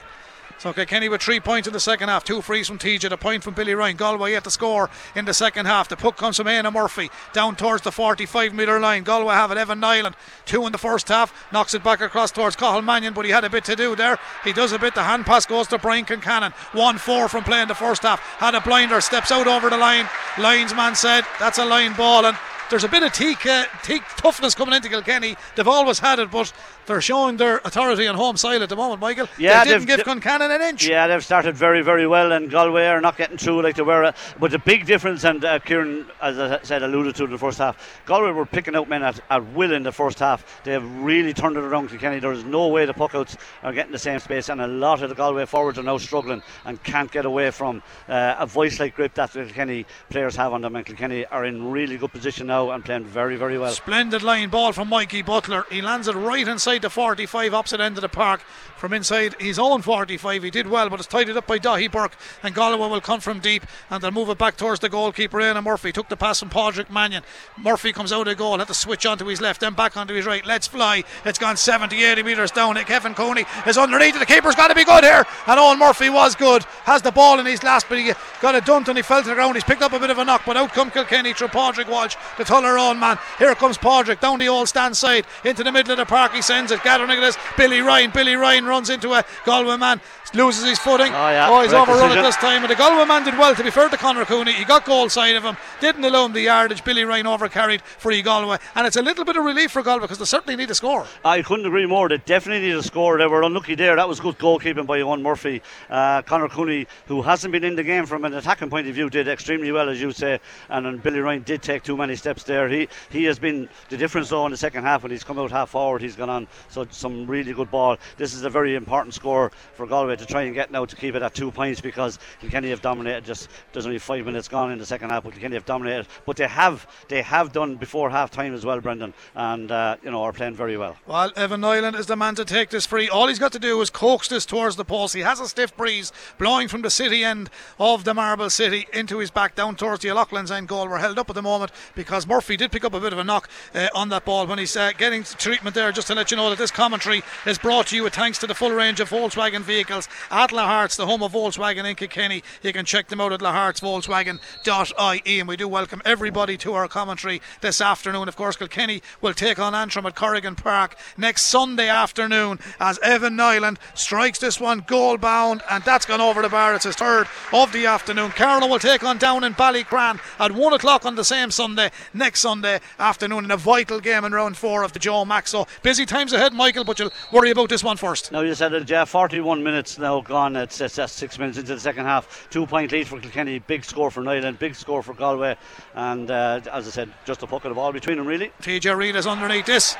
So 0.63 0.73
Kilkenny 0.73 1.09
with 1.09 1.21
three 1.21 1.41
points 1.41 1.67
in 1.67 1.73
the 1.73 1.81
second 1.81 2.09
half, 2.09 2.23
two 2.23 2.41
frees 2.41 2.69
from 2.69 2.79
TJ, 2.79 3.11
a 3.11 3.17
point 3.17 3.43
from 3.43 3.53
Billy 3.55 3.75
Ryan. 3.75 3.97
Galway 3.97 4.31
yet 4.31 4.45
to 4.45 4.51
score 4.53 4.91
in 5.17 5.25
the 5.25 5.35
second 5.35 5.67
half. 5.67 5.89
The 5.89 5.97
puck 5.97 6.17
comes 6.17 6.37
from 6.37 6.47
Éanna 6.47 6.73
Murphy 6.73 7.11
down 7.33 7.57
towards 7.57 7.83
the 7.83 7.91
45 7.91 8.55
metre 8.55 8.79
line. 8.79 9.03
Galway 9.03 9.35
have 9.35 9.51
it. 9.51 9.59
Evan 9.59 9.81
Niland, 9.81 10.15
two 10.47 10.65
in 10.65 10.71
the 10.71 10.79
first 10.79 11.09
half, 11.09 11.35
knocks 11.53 11.75
it 11.75 11.83
back 11.83 12.01
across 12.01 12.31
towards 12.31 12.55
Cathal 12.55 12.81
Mannion, 12.81 13.13
but 13.13 13.25
he 13.25 13.33
had 13.33 13.43
a 13.43 13.51
bit 13.51 13.65
to 13.65 13.75
do 13.75 13.97
there. 13.97 14.21
He 14.45 14.53
does 14.53 14.71
a 14.71 14.79
bit. 14.79 14.95
The 14.95 15.03
hand 15.03 15.27
pass 15.27 15.47
goes 15.47 15.67
to 15.67 15.79
Brian 15.79 16.05
Concannon. 16.05 16.53
1 16.53 16.99
4 16.99 17.29
from 17.29 17.43
playing 17.43 17.67
the 17.67 17.75
first 17.75 18.03
half. 18.03 18.21
Had 18.21 18.55
a 18.55 18.61
blinder, 18.61 19.01
steps 19.01 19.33
out 19.33 19.49
over 19.49 19.69
the 19.69 19.77
line. 19.77 20.09
Linesman 20.39 20.95
said 20.95 21.25
that's 21.41 21.59
a 21.59 21.65
line 21.65 21.95
ball, 21.95 22.25
and 22.25 22.39
there's 22.73 22.85
a 22.85 22.89
bit 22.89 23.03
of 23.03 23.13
teak, 23.13 23.45
uh, 23.45 23.67
teak 23.83 24.03
toughness 24.17 24.55
coming 24.55 24.75
into 24.75 24.89
Kilkenny. 24.89 25.37
They've 25.57 25.69
always 25.69 25.99
had 25.99 26.19
it, 26.19 26.31
but 26.31 26.51
they're 26.87 27.03
showing 27.03 27.37
their 27.37 27.59
authority 27.59 28.07
on 28.07 28.15
home 28.15 28.39
soil 28.39 28.63
at 28.63 28.71
the 28.71 28.77
moment, 28.77 28.99
Michael. 28.99 29.29
Yeah, 29.37 29.63
they 29.63 29.73
didn't 29.73 29.87
give 29.87 30.01
Concannon 30.01 30.51
an 30.55 30.63
inch. 30.63 30.89
Yeah, 30.89 31.07
they've 31.07 31.23
started 31.23 31.55
very, 31.55 31.83
very 31.83 32.07
well, 32.07 32.33
and 32.33 32.51
Galway 32.51 32.87
are 32.87 33.03
not 33.03 33.19
getting 33.19 33.37
through 33.37 33.63
like 33.63 33.77
they 33.77 33.83
were. 33.83 34.05
Uh, 34.05 34.13
but 34.41 34.53
the 34.53 34.59
big 34.59 34.87
difference, 34.87 35.23
and 35.23 35.45
uh, 35.45 35.59
Kieran, 35.59 36.07
as 36.23 36.39
I 36.39 36.63
said, 36.63 36.83
alluded 36.83 37.15
to 37.17 37.25
in 37.25 37.31
the 37.31 37.37
first 37.37 37.59
half, 37.59 38.01
Galway 38.07 38.31
were 38.31 38.47
picking 38.47 38.75
out 38.75 38.89
men 38.89 39.03
at, 39.03 39.21
at 39.29 39.53
will 39.53 39.75
in 39.75 39.83
the 39.83 39.93
first 39.93 40.19
half. 40.19 40.63
They 40.65 40.73
have 40.73 41.03
really 41.03 41.35
turned 41.35 41.59
it 41.59 41.65
around 41.65 41.91
to 41.91 41.99
Kenny. 41.99 42.21
There 42.21 42.33
is 42.33 42.45
no 42.45 42.69
way 42.69 42.87
the 42.87 42.95
puckouts 42.95 43.37
are 43.63 43.75
getting 43.75 43.93
the 43.93 43.99
same 43.99 44.19
space, 44.19 44.49
and 44.49 44.63
a 44.63 44.67
lot 44.67 45.03
of 45.03 45.11
the 45.11 45.15
Galway 45.15 45.45
forwards 45.45 45.79
are 45.79 45.83
now 45.83 45.99
struggling 45.99 46.43
and 46.65 46.83
can't 46.83 47.11
get 47.11 47.27
away 47.27 47.51
from 47.51 47.83
uh, 48.09 48.37
a 48.39 48.47
voice 48.47 48.81
like 48.81 48.97
grip 48.97 49.13
that 49.15 49.33
the 49.35 49.45
Kilkenny 49.45 49.85
players 50.09 50.37
have 50.37 50.55
on 50.55 50.63
them. 50.63 50.75
And 50.75 50.87
Kilkenny 50.87 51.27
are 51.27 51.45
in 51.45 51.71
really 51.71 51.99
good 51.99 52.13
position 52.13 52.47
now 52.47 52.62
and 52.71 52.85
playing 52.85 53.05
very, 53.05 53.37
very 53.37 53.59
well. 53.59 53.73
Splendid 53.73 54.23
line 54.23 54.49
ball 54.49 54.73
from 54.73 54.89
Mikey 54.89 55.23
Butler. 55.23 55.65
He 55.71 55.83
lands 55.83 56.09
it 56.09 56.15
right 56.15 56.47
inside 56.47 56.83
the 56.83 56.91
45 56.91 57.55
opposite 57.55 57.81
end 57.81 57.97
of 57.97 58.03
the 58.03 58.09
park 58.09 58.43
from 58.77 58.93
inside 58.93 59.35
his 59.41 59.59
own 59.59 59.81
45. 59.81 60.43
He 60.43 60.51
did 60.51 60.67
well, 60.67 60.91
but 60.91 60.99
it's 60.99 61.09
tidied 61.09 61.37
up 61.37 61.47
by 61.47 61.59
Daithí 61.59 61.91
Burke. 61.91 62.17
And 62.43 62.55
Galway 62.55 62.89
will 62.89 63.01
come 63.01 63.21
from 63.21 63.41
deep 63.41 63.65
and 63.91 64.03
they'll 64.03 64.11
move 64.11 64.29
it 64.29 64.39
back 64.39 64.57
towards 64.57 64.81
the 64.81 64.89
goalkeeper. 64.89 65.39
Éanna 65.39 65.63
Murphy 65.63 65.93
took 65.93 66.09
the 66.09 66.17
pass 66.17 66.41
from 66.41 66.51
Padraig 66.51 66.91
Mannion. 66.91 67.23
Murphy 67.57 67.93
comes 67.93 68.13
out 68.13 68.29
of 68.29 68.37
goal, 68.37 68.59
had 68.59 68.69
to 68.69 68.75
switch 68.75 69.07
onto 69.07 69.27
his 69.27 69.41
left, 69.41 69.61
then 69.61 69.75
back 69.75 69.97
onto 69.97 70.15
his 70.15 70.27
right. 70.27 70.45
Let's 70.45 70.67
fly. 70.67 71.05
It's 71.25 71.39
gone 71.39 71.57
70, 71.57 72.03
80 72.03 72.23
metres 72.23 72.51
down. 72.51 72.77
It. 72.77 72.87
Kevin 72.87 73.15
Cooney 73.15 73.45
is 73.67 73.79
underneath 73.79 74.17
it. 74.17 74.19
The 74.19 74.27
keeper's 74.27 74.55
got 74.55 74.69
to 74.69 74.75
be 74.75 74.85
good 74.85 75.05
here. 75.05 75.25
And 75.47 75.59
Eoin 75.59 75.79
Murphy 75.79 76.11
was 76.11 76.35
good. 76.35 76.65
Has 76.85 77.03
the 77.03 77.13
ball 77.13 77.39
in 77.39 77.47
his 77.47 77.63
last, 77.63 77.89
but 77.89 77.99
he 77.99 78.13
got 78.41 78.55
it 78.55 78.65
dumped 78.65 78.89
and 78.89 78.99
he 78.99 79.03
fell 79.03 79.23
to 79.23 79.29
the 79.29 79.35
ground. 79.35 79.55
He's 79.55 79.65
picked 79.65 79.83
up 79.83 79.93
a 79.93 80.01
bit 80.01 80.11
of 80.11 80.19
a 80.19 80.25
knock, 80.25 80.43
but 80.45 80.57
out 80.57 80.73
come 80.73 80.91
Kilkenny 80.91 81.33
through 81.33 81.49
Padraig 81.49 81.89
Walsh, 81.89 82.17
the 82.37 82.45
Tullaroan 82.53 82.99
man. 82.99 83.19
Here 83.39 83.55
comes 83.55 83.79
Padraig 83.79 84.21
down 84.21 84.39
the 84.39 84.49
old 84.49 84.69
stand 84.69 84.95
side 84.95 85.25
into 85.43 85.65
the 85.65 85.73
middle 85.73 85.93
of 85.93 85.97
the 85.97 86.05
park. 86.05 86.35
He 86.35 86.43
sends 86.43 86.71
it. 86.71 86.83
Gathering 86.83 87.23
is 87.23 87.39
Billy 87.57 87.81
Ryan. 87.81 88.11
Billy 88.11 88.35
Ryan 88.35 88.67
runs 88.67 88.91
into 88.91 89.15
a 89.15 89.25
Galway 89.47 89.79
man, 89.79 90.03
loses 90.35 90.65
his 90.65 90.79
footing. 90.79 91.13
Oh, 91.13 91.31
yeah. 91.31 91.49
oh 91.51 91.63
he's 91.63 91.71
Great 91.71 91.83
overrun 91.83 92.09
decision. 92.09 92.23
this 92.23 92.37
time. 92.37 92.63
And 92.63 92.71
the 92.71 92.77
Galway 92.77 93.05
man 93.05 93.25
did 93.25 93.39
well, 93.39 93.55
to 93.55 93.63
be 93.63 93.71
fair 93.71 93.89
to 93.89 93.97
Conor 93.97 94.25
Cooney. 94.25 94.53
He 94.53 94.65
got 94.65 94.85
goal 94.85 95.09
side 95.09 95.37
of 95.37 95.43
him, 95.43 95.57
didn't 95.81 96.05
allow 96.05 96.27
him 96.27 96.33
the 96.33 96.43
yardage. 96.43 96.85
Billy 96.85 97.05
Ryan 97.05 97.27
overcarried 97.27 97.83
for 97.83 98.13
e 98.13 98.23
Galway. 98.23 98.59
And 98.75 98.87
it's 98.87 98.97
a 98.97 99.03
little 99.03 99.25
bit 99.25 99.37
of 99.37 99.45
relief 99.45 99.73
for 99.73 99.83
Galway 99.83 100.03
because 100.03 100.19
they 100.19 100.25
certainly 100.25 100.57
need 100.57 100.71
a 100.71 100.75
score. 100.75 101.07
I 101.25 101.43
couldn't 101.43 101.67
agree 101.67 101.87
more. 101.87 102.09
They 102.09 102.19
definitely 102.19 102.69
need 102.69 102.77
a 102.77 102.83
score. 102.83 103.19
They 103.19 103.27
were 103.27 103.43
unlucky 103.43 103.75
there. 103.75 103.97
That 103.97 104.09
was 104.09 104.21
good 104.21 104.39
goalkeeping 104.39 104.87
by 104.87 104.99
Eoin 104.99 105.23
Murphy. 105.23 105.63
Uh, 105.91 106.23
Conor 106.23 106.49
Cooney, 106.49 106.87
who 107.07 107.23
hasn't 107.23 107.53
been 107.53 107.65
in 107.65 107.77
the 107.77 107.85
game 107.85 108.07
from 108.07 108.25
an 108.25 108.35
attacking 108.35 108.71
point 108.71 108.89
of 108.89 108.95
view, 108.95 109.11
did 109.11 109.29
extremely 109.29 109.73
well, 109.73 109.89
as 109.89 110.01
you 110.01 110.13
say. 110.13 110.41
And, 110.69 110.87
then 110.87 110.99
Billy 110.99 111.21
Ryan 111.21 111.43
did 111.43 111.63
take 111.63 111.83
too 111.83 111.97
many 111.97 112.17
steps 112.17 112.43
there. 112.45 112.69
He 112.69 112.89
he 113.11 113.25
has 113.25 113.39
been 113.39 113.69
the 113.89 113.97
difference 113.97 114.31
though 114.31 114.45
in 114.47 114.51
the 114.51 114.57
second 114.57 114.85
half 114.85 115.03
when 115.03 115.13
he's 115.13 115.25
come 115.25 115.39
out 115.39 115.51
half 115.51 115.71
forward. 115.71 116.03
He's 116.03 116.17
gone 116.17 116.31
on 116.31 116.49
so 116.69 116.87
some 116.91 117.27
really 117.27 117.53
good 117.53 117.71
ball. 117.71 117.97
This 118.17 118.35
is 118.35 118.43
a 118.45 118.51
very 118.51 118.75
important 118.75 119.15
score 119.15 119.53
for 119.75 119.87
Galway 119.87 120.17
to 120.23 120.33
try 120.33 120.43
and 120.43 120.55
get 120.55 120.71
now 120.71 120.85
to 120.85 120.97
keep 120.97 121.15
it 121.15 121.23
at 121.23 121.35
two 121.35 121.51
points 121.51 121.81
because 121.81 122.19
Kilkenny 122.41 122.71
have 122.71 122.81
dominated. 122.81 123.25
Just 123.25 123.49
there's 123.73 123.87
only 123.87 123.99
five 123.99 124.25
minutes 124.25 124.49
gone 124.49 124.73
in 124.73 124.79
the 124.79 124.87
second 124.87 125.11
half, 125.11 125.25
but 125.25 125.33
Kilkenny 125.33 125.55
have 125.55 125.65
dominated. 125.65 126.07
But 126.25 126.37
they 126.37 126.47
have 126.47 126.87
they 127.09 127.23
have 127.23 127.53
done 127.53 127.77
before 127.77 128.11
half 128.11 128.31
time 128.31 128.55
as 128.55 128.65
well, 128.65 128.81
Brendan, 128.81 129.15
and 129.35 129.71
uh, 129.71 129.97
you 130.03 130.11
know 130.11 130.23
are 130.23 130.33
playing 130.33 130.55
very 130.55 130.77
well. 130.77 130.97
Well, 131.07 131.33
Evan 131.37 131.61
Niland 131.61 131.99
is 131.99 132.07
the 132.07 132.17
man 132.17 132.35
to 132.37 132.45
take 132.45 132.71
this 132.71 132.87
free. 132.87 133.09
All 133.09 133.29
he's 133.29 133.39
got 133.39 133.53
to 133.53 133.59
do 133.59 133.81
is 133.81 133.91
coax 133.91 134.29
this 134.29 134.47
towards 134.47 134.77
the 134.77 134.85
post. 134.85 135.15
He 135.15 135.21
has 135.21 135.41
a 135.41 135.49
stiff 135.49 135.77
breeze 135.77 136.13
blowing 136.39 136.69
from 136.69 136.83
the 136.83 136.91
city 136.91 137.25
end 137.25 137.51
of 137.79 138.05
the 138.05 138.15
Marble 138.15 138.51
City 138.51 138.87
into 138.93 139.19
his 139.19 139.31
back 139.31 139.55
down 139.55 139.77
towards 139.77 140.03
the 140.03 140.11
O'Loughlin's 140.11 140.51
end 140.51 140.69
goal. 140.69 140.89
We're 140.89 140.99
held 140.99 141.19
up 141.19 141.29
at 141.29 141.35
the 141.35 141.43
moment 141.43 141.73
because 141.95 142.27
Murphy 142.27 142.57
did 142.57 142.73
pick 142.73 142.85
up 142.85 142.95
a 142.95 143.01
bit 143.01 143.13
of 143.13 143.19
a 143.19 143.25
knock 143.25 143.49
uh, 143.75 143.89
on 143.95 144.09
that 144.11 144.25
ball 144.25 144.47
when 144.47 144.59
he's 144.59 144.77
uh, 144.77 144.93
getting 144.97 145.25
treatment 145.25 145.75
there. 145.75 145.93
Just 145.93 146.07
to 146.09 146.15
let 146.15 146.31
you 146.31 146.37
know 146.37 146.51
that 146.51 146.59
this 146.59 146.71
commentary 146.71 147.23
is 147.47 147.59
brought 147.59 147.89
to 147.89 147.97
you 147.97 148.09
thanks 148.09 148.39
to 148.39 148.47
the 148.47 148.55
full 148.55 148.71
range 148.71 149.01
of 149.01 149.11
Volkswagen 149.11 149.63
vehicles 149.63 150.09
at 150.31 150.51
Lahart's, 150.51 150.97
the 150.97 151.07
home 151.07 151.23
of 151.23 151.33
Volkswagen 151.33 151.89
in 151.89 151.97
Kilkenny. 151.97 152.43
You 152.63 152.73
can 152.73 152.85
check 152.85 153.09
them 153.09 153.21
out 153.21 153.33
at 153.33 153.41
lahartsvolkswagen.ie. 153.41 155.39
And 155.41 155.49
we 155.49 155.57
do 155.57 155.69
welcome 155.69 156.03
everybody 156.05 156.57
to 156.59 156.75
our 156.75 156.89
commentary 156.89 157.41
this 157.61 157.81
afternoon. 157.81 158.29
Of 158.29 158.37
course, 158.37 158.57
Kilkenny 158.57 159.03
will 159.21 159.35
take 159.35 159.59
on 159.59 159.75
Antrim 159.75 160.07
at 160.07 160.15
Corrigan 160.15 160.55
Park 160.55 160.97
next 161.17 161.47
Sunday 161.47 161.89
afternoon 161.89 162.59
as 162.81 162.99
Evan 163.01 163.37
Niland 163.37 163.79
strikes 163.95 164.39
this 164.39 164.61
one 164.61 164.81
goal 164.81 165.17
bound, 165.17 165.63
and 165.71 165.83
that's 165.85 166.07
gone 166.07 166.21
over 166.21 166.43
the 166.43 166.49
bar. 166.49 166.75
It's 166.75 166.85
his 166.85 166.97
third 166.97 167.29
of 167.53 167.73
the 167.73 167.87
afternoon. 167.87 168.31
Carlow 168.31 168.67
will 168.67 168.79
take 168.79 169.05
on 169.05 169.19
down 169.19 169.45
in 169.45 169.55
Ballycran 169.55 170.21
at 170.39 170.53
one 170.53 170.73
o'clock 170.73 171.07
on 171.07 171.15
the 171.15 171.25
same 171.25 171.51
Sunday, 171.51 171.91
next 172.13 172.41
Sunday 172.41 172.81
afternoon, 172.99 173.45
in 173.45 173.51
a 173.51 173.57
vital 173.57 174.01
game 174.01 174.25
in 174.25 174.33
round 174.33 174.57
four 174.57 174.83
of 174.83 174.93
the 174.93 174.99
Joe 174.99 175.25
Max. 175.25 175.51
So 175.51 175.67
busy 175.83 176.07
times 176.07 176.33
ahead, 176.33 176.53
Michael, 176.53 176.85
but 176.85 176.99
you'll 176.99 177.13
worry 177.31 177.51
about 177.51 177.69
this 177.69 177.85
one 177.85 177.97
first. 177.97 178.33
Now 178.33 178.41
you 178.41 178.55
said 178.55 178.73
it, 178.73 178.85
Jeff. 178.85 179.11
41 179.11 179.63
minutes 179.63 179.99
now 180.03 180.21
gone. 180.21 180.57
It's, 180.57 180.81
it's, 180.81 180.99
it's 180.99 181.13
six 181.13 181.39
minutes 181.39 181.59
into 181.59 181.75
the 181.75 181.81
second 181.81 182.05
half. 182.05 182.49
Two 182.51 182.67
point 182.67 182.93
lead 182.93 183.09
for 183.09 183.19
Kilkenny. 183.19 183.59
Big 183.61 183.85
score 183.85 184.11
for 184.11 184.23
Niland. 184.23 184.59
Big 184.59 184.75
score 184.75 185.03
for 185.03 185.15
Galway. 185.15 185.57
And 185.95 186.31
uh, 186.31 186.61
as 186.71 186.87
I 186.87 186.91
said, 186.91 187.13
just 187.25 187.43
a 187.43 187.47
pocket 187.47 187.71
of 187.71 187.77
ball 187.77 187.93
between 187.93 188.19
them, 188.19 188.27
really. 188.27 188.53
TJ 188.61 188.97
Reid 188.97 189.17
is 189.17 189.27
underneath 189.27 189.67
this. 189.67 189.97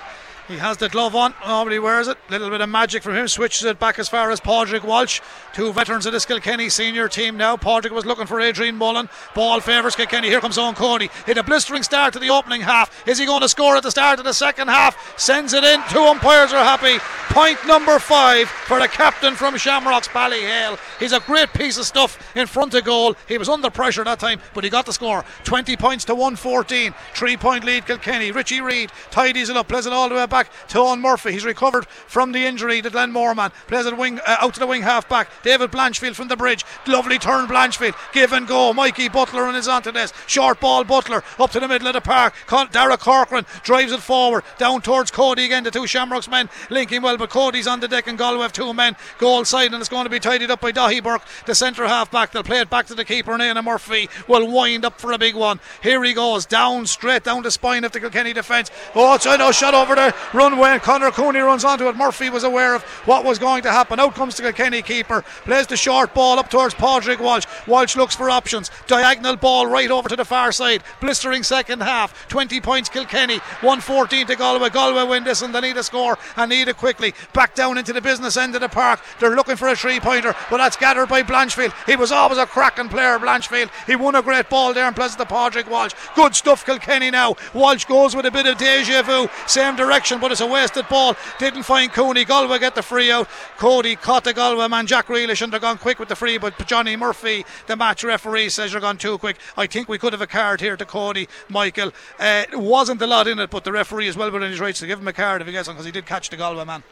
He 0.53 0.59
has 0.59 0.77
the 0.77 0.91
glove 0.91 1.17
on. 1.17 1.33
Nobody 1.47 1.79
wears 1.79 2.09
it. 2.09 2.19
A 2.29 2.33
little 2.33 2.51
bit 2.51 2.61
of 2.61 2.69
magic 2.69 3.03
from 3.03 3.17
him. 3.17 3.27
Switches 3.27 3.65
it 3.65 3.79
back 3.79 3.99
as 3.99 4.11
far 4.11 4.31
as 4.31 4.39
Padraig 4.39 4.85
Walsh. 4.85 5.23
Two 5.55 5.73
veterans 5.73 6.05
of 6.05 6.13
this 6.13 6.27
Kilkenny 6.27 6.69
senior 6.69 7.09
team 7.09 7.39
now. 7.39 7.57
Padraig 7.57 7.91
was 7.91 8.05
looking 8.05 8.27
for 8.27 8.39
Adrian 8.39 8.77
Mullen. 8.77 9.09
Ball 9.35 9.61
favours 9.61 9.97
Kilkenny. 9.97 10.29
Here 10.29 10.43
comes 10.43 10.59
Eoin 10.59 10.77
Cody. 10.77 11.09
Hit 11.25 11.39
a 11.39 11.43
blistering 11.43 11.83
start 11.83 12.13
to 12.13 12.19
the 12.19 12.29
opening 12.29 12.61
half. 12.61 13.09
Is 13.09 13.17
he 13.17 13.25
going 13.25 13.41
to 13.41 13.49
score 13.49 13.77
at 13.77 13.83
the 13.83 13.91
start 13.91 14.19
of 14.19 14.27
the 14.27 14.35
second 14.35 14.69
half? 14.69 15.19
Sends 15.19 15.55
it 15.55 15.65
in. 15.65 15.81
Two 15.89 16.03
umpires 16.03 16.53
are 16.53 16.63
happy. 16.63 16.99
Point 17.33 17.67
number 17.67 17.99
five 17.99 18.47
for 18.51 18.79
the 18.79 18.89
captain 18.89 19.35
from 19.35 19.57
Shamrocks, 19.57 20.09
Ballyhale. 20.09 20.79
He's 21.01 21.13
a 21.13 21.21
great 21.21 21.51
piece 21.55 21.79
of 21.79 21.87
stuff 21.87 22.37
in 22.37 22.47
front 22.47 22.75
of 22.75 22.85
goal. 22.85 23.17
He 23.27 23.39
was 23.39 23.49
under 23.49 23.71
pressure 23.71 24.05
that 24.05 24.19
time, 24.19 24.39
but 24.53 24.65
he 24.65 24.71
got 24.71 24.85
the 24.85 24.93
score. 24.93 25.25
20 25.45 25.79
points 25.79 26.05
to 26.05 26.15
114. 26.15 26.93
Three 27.15 27.39
point 27.39 27.65
lead 27.65 27.87
Kilkenny. 27.87 28.33
Richie 28.33 28.61
Reid 28.61 28.93
tidies 29.11 29.49
it 29.49 29.57
up, 29.57 29.69
plays 29.69 29.87
it 29.87 29.95
all 29.95 30.11
the 30.11 30.15
way 30.15 30.27
back 30.27 30.42
to 30.69 30.79
Eoin 30.79 31.01
Murphy. 31.01 31.33
He's 31.33 31.45
recovered 31.45 31.87
from 31.87 32.33
the 32.33 32.45
injury 32.45 32.83
to 32.83 32.91
Glenn 32.91 33.13
Moorman. 33.13 33.53
Plays 33.67 33.87
it 33.87 33.97
wing 33.97 34.21
uh, 34.21 34.37
out 34.41 34.55
to 34.55 34.61
the 34.61 34.67
wing 34.67 34.83
half 34.83 35.09
back. 35.09 35.29
David 35.43 35.71
Blanchfield 35.71 36.15
from 36.15 36.29
the 36.29 36.37
bridge. 36.37 36.65
Lovely 36.87 37.19
turn, 37.19 37.47
Blanchfield. 37.47 37.95
Give 38.13 38.33
and 38.33 38.47
go. 38.47 38.73
Mikey 38.73 39.09
Butler 39.09 39.47
and 39.47 39.57
his 39.57 39.69
onto 39.69 39.93
this. 39.93 40.13
Short 40.27 40.61
ball, 40.61 40.85
Butler 40.85 41.23
up 41.39 41.51
to 41.53 41.61
the 41.61 41.69
middle 41.69 41.89
of 41.89 41.95
the 41.95 42.01
park. 42.01 42.35
Dara 42.71 42.97
Corcoran 42.97 43.47
drives 43.63 43.93
it 43.93 44.01
forward 44.01 44.45
down 44.59 44.83
towards 44.83 45.11
Cody 45.11 45.45
again. 45.45 45.65
The 45.65 45.71
two 45.71 45.87
Shamrocks 45.87 46.29
men 46.29 46.49
linking 46.71 47.03
well, 47.03 47.17
but 47.17 47.31
Cody's 47.31 47.67
on 47.67 47.81
the 47.81 47.89
deck 47.89 48.07
and 48.07 48.19
Galway 48.19 48.43
have 48.43 48.53
two 48.53 48.73
men 48.75 48.97
goal 49.19 49.45
side, 49.45 49.73
and 49.73 49.81
it's 49.81 49.89
going 49.89 50.05
to 50.05 50.11
be 50.11 50.21
tidied 50.21 50.51
up 50.51 50.61
by 50.61 50.73
Daithí 50.73 51.03
Burke, 51.03 51.23
the 51.47 51.55
centre 51.55 51.87
half 51.87 52.11
back. 52.11 52.33
They'll 52.33 52.43
play 52.43 52.61
it 52.61 52.71
back 52.71 52.87
to 52.87 52.95
the 52.95 53.05
keeper, 53.05 53.33
and 53.33 53.43
Éanna 53.43 53.65
Murphy 53.65 54.09
will 54.29 54.51
wind 54.51 54.85
up 54.85 55.01
for 55.01 55.13
a 55.13 55.19
big 55.19 55.35
one. 55.35 55.61
Here 55.83 56.03
he 56.03 56.13
goes 56.13 56.47
down 56.47 56.87
straight 56.87 57.25
down 57.25 57.43
the 57.43 57.51
spine 57.51 57.85
of 57.85 57.93
the 57.93 58.01
Kilkenny 58.01 58.33
defence. 58.33 58.71
Oh, 58.95 59.15
it's 59.15 59.27
no 59.27 59.53
shot 59.53 59.75
over 59.75 59.95
the 59.95 60.15
runway, 60.33 60.71
and 60.71 60.83
Conor 60.83 61.11
Cooney 61.11 61.41
runs 61.41 61.65
onto 61.65 61.89
it. 61.89 61.97
Murphy 61.97 62.31
was 62.31 62.45
aware 62.45 62.75
of 62.75 62.83
what 63.05 63.25
was 63.25 63.39
going 63.39 63.63
to 63.63 63.71
happen. 63.71 64.01
Out 64.01 64.15
comes 64.15 64.37
the 64.37 64.43
Kilkenny 64.43 64.83
keeper, 64.83 65.23
plays 65.45 65.67
the 65.67 65.77
short 65.77 66.15
ball 66.15 66.39
up 66.39 66.51
towards 66.51 66.75
Padraig 66.75 67.21
Walsh. 67.21 67.47
Walsh 67.67 67.97
looks 67.97 68.15
for 68.15 68.31
options. 68.31 68.71
Diagonal 68.87 69.37
ball 69.37 69.67
right 69.67 69.91
over 69.91 70.09
to 70.09 70.17
the 70.17 70.25
far 70.25 70.53
side. 70.53 70.83
Blistering 71.01 71.43
second 71.43 71.83
half. 71.83 72.29
20 72.29 72.61
points 72.61 72.89
Kilkenny, 72.89 73.39
114 73.61 74.27
to 74.27 74.37
Galway. 74.37 74.71
Galway 74.71 75.05
win 75.05 75.25
this 75.25 75.43
and 75.43 75.55
they 75.55 75.61
need 75.61 75.77
a 75.77 75.83
score 75.83 76.19
and 76.37 76.51
need 76.51 76.69
it 76.69 76.77
quickly. 76.77 77.15
Back 77.33 77.55
down 77.55 77.79
into 77.79 77.93
the 77.93 78.01
business 78.01 78.37
end 78.37 78.55
of 78.55 78.61
the 78.61 78.69
park. 78.69 79.01
They're 79.21 79.37
looking 79.37 79.57
for 79.57 79.69
a 79.69 79.77
three 79.77 80.01
pointer, 80.01 80.35
but 80.51 80.59
that's 80.59 80.77
gathered 80.77 81.09
by 81.09 81.23
Blanchfield. 81.23 81.73
He 81.87 81.97
was 81.97 82.13
always 82.13 82.39
a 82.39 82.47
cracking 82.47 82.89
player, 82.89 83.19
Blanchfield. 83.19 83.71
He 83.87 83.97
won 83.97 84.15
a 84.15 84.23
great 84.23 84.49
ball 84.49 84.75
there 84.75 84.87
and 84.87 84.97
plays 84.97 85.17
to 85.17 85.25
Padraig 85.25 85.69
Walsh. 85.69 85.93
Good 86.15 86.35
stuff, 86.35 86.65
Kilkenny 86.65 87.11
now. 87.11 87.37
Walsh 87.55 87.85
goes 87.85 88.15
with 88.15 88.27
a 88.27 88.31
bit 88.31 88.47
of 88.47 88.59
deja 88.59 89.03
vu, 89.03 89.29
same 89.47 89.77
direction, 89.77 90.12
but 90.21 90.33
it's 90.33 90.41
a 90.41 90.47
wasted 90.47 90.89
ball. 90.89 91.17
Didn't 91.39 91.63
find 91.63 91.93
Cooney. 91.93 92.25
Galway 92.25 92.59
get 92.59 92.75
the 92.75 92.83
free 92.83 93.11
out. 93.11 93.29
Cody 93.57 93.97
caught 93.97 94.25
the 94.25 94.33
Galway 94.33 94.69
man, 94.69 94.87
Jack 94.87 95.07
Grealish, 95.07 95.43
and 95.43 95.53
they're 95.53 95.61
gone 95.61 95.79
quick 95.79 95.99
with 95.99 96.09
the 96.09 96.17
free, 96.17 96.39
but 96.39 96.67
Johnny 96.67 96.97
Murphy, 96.97 97.45
the 97.67 97.77
match 97.77 98.05
referee, 98.05 98.49
says 98.49 98.73
you're 98.73 98.81
gone 98.81 98.99
too 98.99 99.19
quick. 99.19 99.37
I 99.57 99.67
think 99.67 99.89
we 99.89 99.99
could 99.99 100.13
have 100.13 100.23
a 100.23 100.27
card 100.27 100.61
here 100.61 100.77
to 100.77 100.85
Cody, 100.85 101.29
Michael. 101.49 101.93
Uh, 102.19 102.45
it 102.51 102.59
wasn't 102.59 103.01
a 103.03 103.07
lot 103.07 103.27
in 103.29 103.39
it, 103.39 103.51
but 103.51 103.65
the 103.65 103.73
referee 103.73 104.09
is 104.09 104.17
well 104.17 104.31
within 104.31 104.51
his 104.51 104.61
rights 104.61 104.81
to 104.81 104.87
give 104.87 104.99
him 104.99 105.09
a 105.09 105.13
card 105.13 105.41
if 105.41 105.47
he 105.47 105.53
gets 105.53 105.69
one 105.69 105.77
because 105.77 105.87
he 105.87 105.93
did 105.93 106.07
catch 106.07 106.31
the 106.31 106.37
Galway 106.37 106.65
man. 106.65 106.83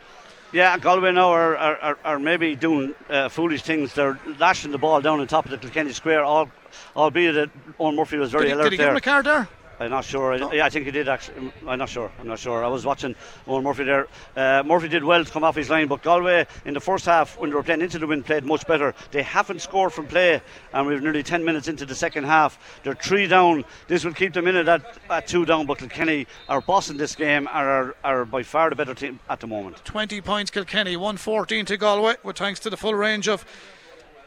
Yeah, 0.52 0.76
Galway 0.78 1.12
now 1.12 1.28
are, 1.30 1.56
are, 1.56 1.76
are, 1.76 1.98
are 2.04 2.18
maybe 2.18 2.56
doing 2.56 2.94
uh, 3.08 3.28
foolish 3.28 3.62
things. 3.62 3.94
They're 3.94 4.18
lashing 4.38 4.72
the 4.72 4.78
ball 4.78 5.00
down 5.00 5.20
on 5.20 5.26
top 5.28 5.44
of 5.44 5.52
the 5.52 5.58
Kilkenny 5.58 5.92
square, 5.92 6.24
all, 6.24 6.50
albeit 6.96 7.34
that 7.36 7.50
Eoin 7.78 7.94
Murphy 7.94 8.16
was 8.16 8.32
very 8.32 8.44
did 8.44 8.48
he, 8.48 8.54
alert 8.54 8.64
did 8.64 8.72
he 8.72 8.76
there. 8.78 8.86
give 8.86 8.92
him 8.92 8.96
a 8.96 9.00
card 9.00 9.26
there? 9.26 9.48
I'm 9.80 9.90
not 9.90 10.04
sure. 10.04 10.34
I, 10.34 10.52
yeah, 10.52 10.66
I 10.66 10.68
think 10.68 10.84
he 10.84 10.90
did 10.90 11.08
actually. 11.08 11.50
I'm 11.66 11.78
not 11.78 11.88
sure. 11.88 12.12
I'm 12.20 12.28
not 12.28 12.38
sure. 12.38 12.62
I 12.62 12.68
was 12.68 12.84
watching 12.84 13.14
Eoin 13.46 13.62
Murphy 13.62 13.84
there. 13.84 14.08
Uh, 14.36 14.62
Murphy 14.62 14.88
did 14.88 15.02
well 15.02 15.24
to 15.24 15.30
come 15.30 15.42
off 15.42 15.56
his 15.56 15.70
line, 15.70 15.88
but 15.88 16.02
Galway 16.02 16.46
in 16.66 16.74
the 16.74 16.80
first 16.80 17.06
half, 17.06 17.38
when 17.38 17.48
they 17.48 17.56
were 17.56 17.62
playing 17.62 17.80
into 17.80 17.98
the 17.98 18.06
wind, 18.06 18.26
played 18.26 18.44
much 18.44 18.66
better. 18.66 18.94
They 19.10 19.22
haven't 19.22 19.62
scored 19.62 19.94
from 19.94 20.06
play, 20.06 20.42
and 20.74 20.86
we're 20.86 21.00
nearly 21.00 21.22
10 21.22 21.42
minutes 21.42 21.66
into 21.66 21.86
the 21.86 21.94
second 21.94 22.24
half. 22.24 22.80
They're 22.82 22.94
three 22.94 23.26
down. 23.26 23.64
This 23.88 24.04
will 24.04 24.12
keep 24.12 24.34
them 24.34 24.46
in 24.46 24.56
at, 24.56 25.00
at 25.08 25.26
two 25.26 25.46
down, 25.46 25.64
but 25.64 25.78
Kilkenny 25.78 26.26
are 26.50 26.60
bossing 26.60 26.98
this 26.98 27.16
game, 27.16 27.48
are, 27.50 27.96
are 28.04 28.26
by 28.26 28.42
far 28.42 28.68
the 28.68 28.76
better 28.76 28.94
team 28.94 29.18
at 29.30 29.40
the 29.40 29.46
moment. 29.46 29.82
20 29.86 30.20
points 30.20 30.50
Kilkenny, 30.50 30.96
114 30.96 31.64
to 31.64 31.76
Galway, 31.78 32.16
with 32.22 32.36
thanks 32.36 32.60
to 32.60 32.70
the 32.70 32.76
full 32.76 32.94
range 32.94 33.28
of 33.28 33.46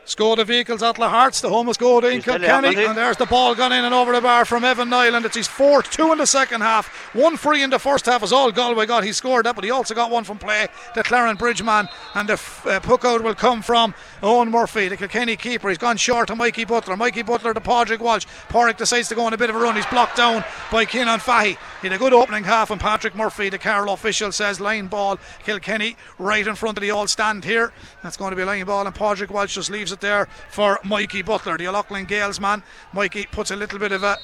Skoda 0.05 0.45
vehicles 0.45 0.83
at 0.83 0.97
Lahart's, 0.97 1.39
the 1.39 1.49
home 1.49 1.69
of 1.69 1.77
Skoda 1.77 2.13
in 2.13 2.21
Kilkenny. 2.21 2.75
there, 2.75 2.89
And 2.89 2.97
there's 2.97 3.15
the 3.15 3.25
ball 3.25 3.55
gone 3.55 3.71
in 3.71 3.85
and 3.85 3.93
over 3.93 4.11
the 4.11 4.19
bar 4.19 4.43
from 4.43 4.65
Evan 4.65 4.89
Niland. 4.89 5.23
It's 5.23 5.35
his 5.37 5.47
fourth, 5.47 5.89
two 5.91 6.11
in 6.11 6.17
the 6.17 6.27
second 6.27 6.59
half, 6.59 6.87
one 7.13 7.37
free 7.37 7.63
in 7.63 7.69
the 7.69 7.79
first 7.79 8.05
half 8.05 8.21
is 8.21 8.33
all 8.33 8.51
Galway 8.51 8.85
got. 8.85 9.05
He 9.05 9.13
scored 9.13 9.45
that, 9.45 9.55
but 9.55 9.63
he 9.63 9.71
also 9.71 9.95
got 9.95 10.11
one 10.11 10.25
from 10.25 10.37
play 10.39 10.67
to 10.93 11.03
Clarinbridge 11.03 11.63
man. 11.63 11.87
And 12.15 12.27
the 12.27 12.33
f- 12.33 12.67
uh, 12.67 12.79
puck 12.81 13.05
out 13.05 13.23
will 13.23 13.33
come 13.33 13.61
from 13.61 13.93
Eoin 14.21 14.49
Murphy, 14.49 14.89
the 14.89 14.97
Kilkenny 14.97 15.37
keeper. 15.37 15.69
He's 15.69 15.77
gone 15.77 15.95
short 15.95 16.27
to 16.27 16.35
Mikey 16.35 16.65
Butler. 16.65 16.97
Mikey 16.97 17.21
Butler 17.21 17.53
to 17.53 17.61
Padraig 17.61 18.01
Walsh. 18.01 18.25
Porrick 18.49 18.75
decides 18.77 19.07
to 19.07 19.15
go 19.15 19.25
on 19.25 19.31
a 19.33 19.37
bit 19.37 19.49
of 19.49 19.55
a 19.55 19.59
run. 19.59 19.77
He's 19.77 19.85
blocked 19.85 20.17
down 20.17 20.43
by 20.69 20.85
Cianan 20.85 21.19
Fahy. 21.19 21.57
He 21.81 21.87
had 21.87 21.93
a 21.95 21.97
good 21.97 22.13
opening 22.13 22.43
half, 22.43 22.71
and 22.71 22.79
Patrick 22.81 23.15
Murphy, 23.15 23.47
the 23.47 23.57
Carlow 23.57 23.93
official, 23.93 24.33
says 24.33 24.59
line 24.59 24.87
ball. 24.87 25.17
Kilkenny 25.45 25.95
right 26.19 26.45
in 26.45 26.55
front 26.55 26.77
of 26.77 26.81
the 26.81 26.91
all 26.91 27.07
stand 27.07 27.45
here. 27.45 27.71
That's 28.03 28.17
going 28.17 28.31
to 28.31 28.35
be 28.35 28.41
a 28.41 28.45
line 28.45 28.65
ball, 28.65 28.85
and 28.85 28.93
Padraig 28.93 29.31
Walsh 29.31 29.55
just 29.55 29.69
leaves 29.69 29.92
it 29.93 30.01
there 30.01 30.27
for 30.49 30.79
Mikey 30.83 31.21
Butler, 31.21 31.57
the 31.57 31.67
O'Loughlin 31.67 32.05
Gaels 32.05 32.39
man. 32.39 32.63
Mikey 32.91 33.27
puts 33.31 33.51
a 33.51 33.55
little 33.55 33.79
bit 33.79 33.91
of 33.91 34.03
a 34.03 34.17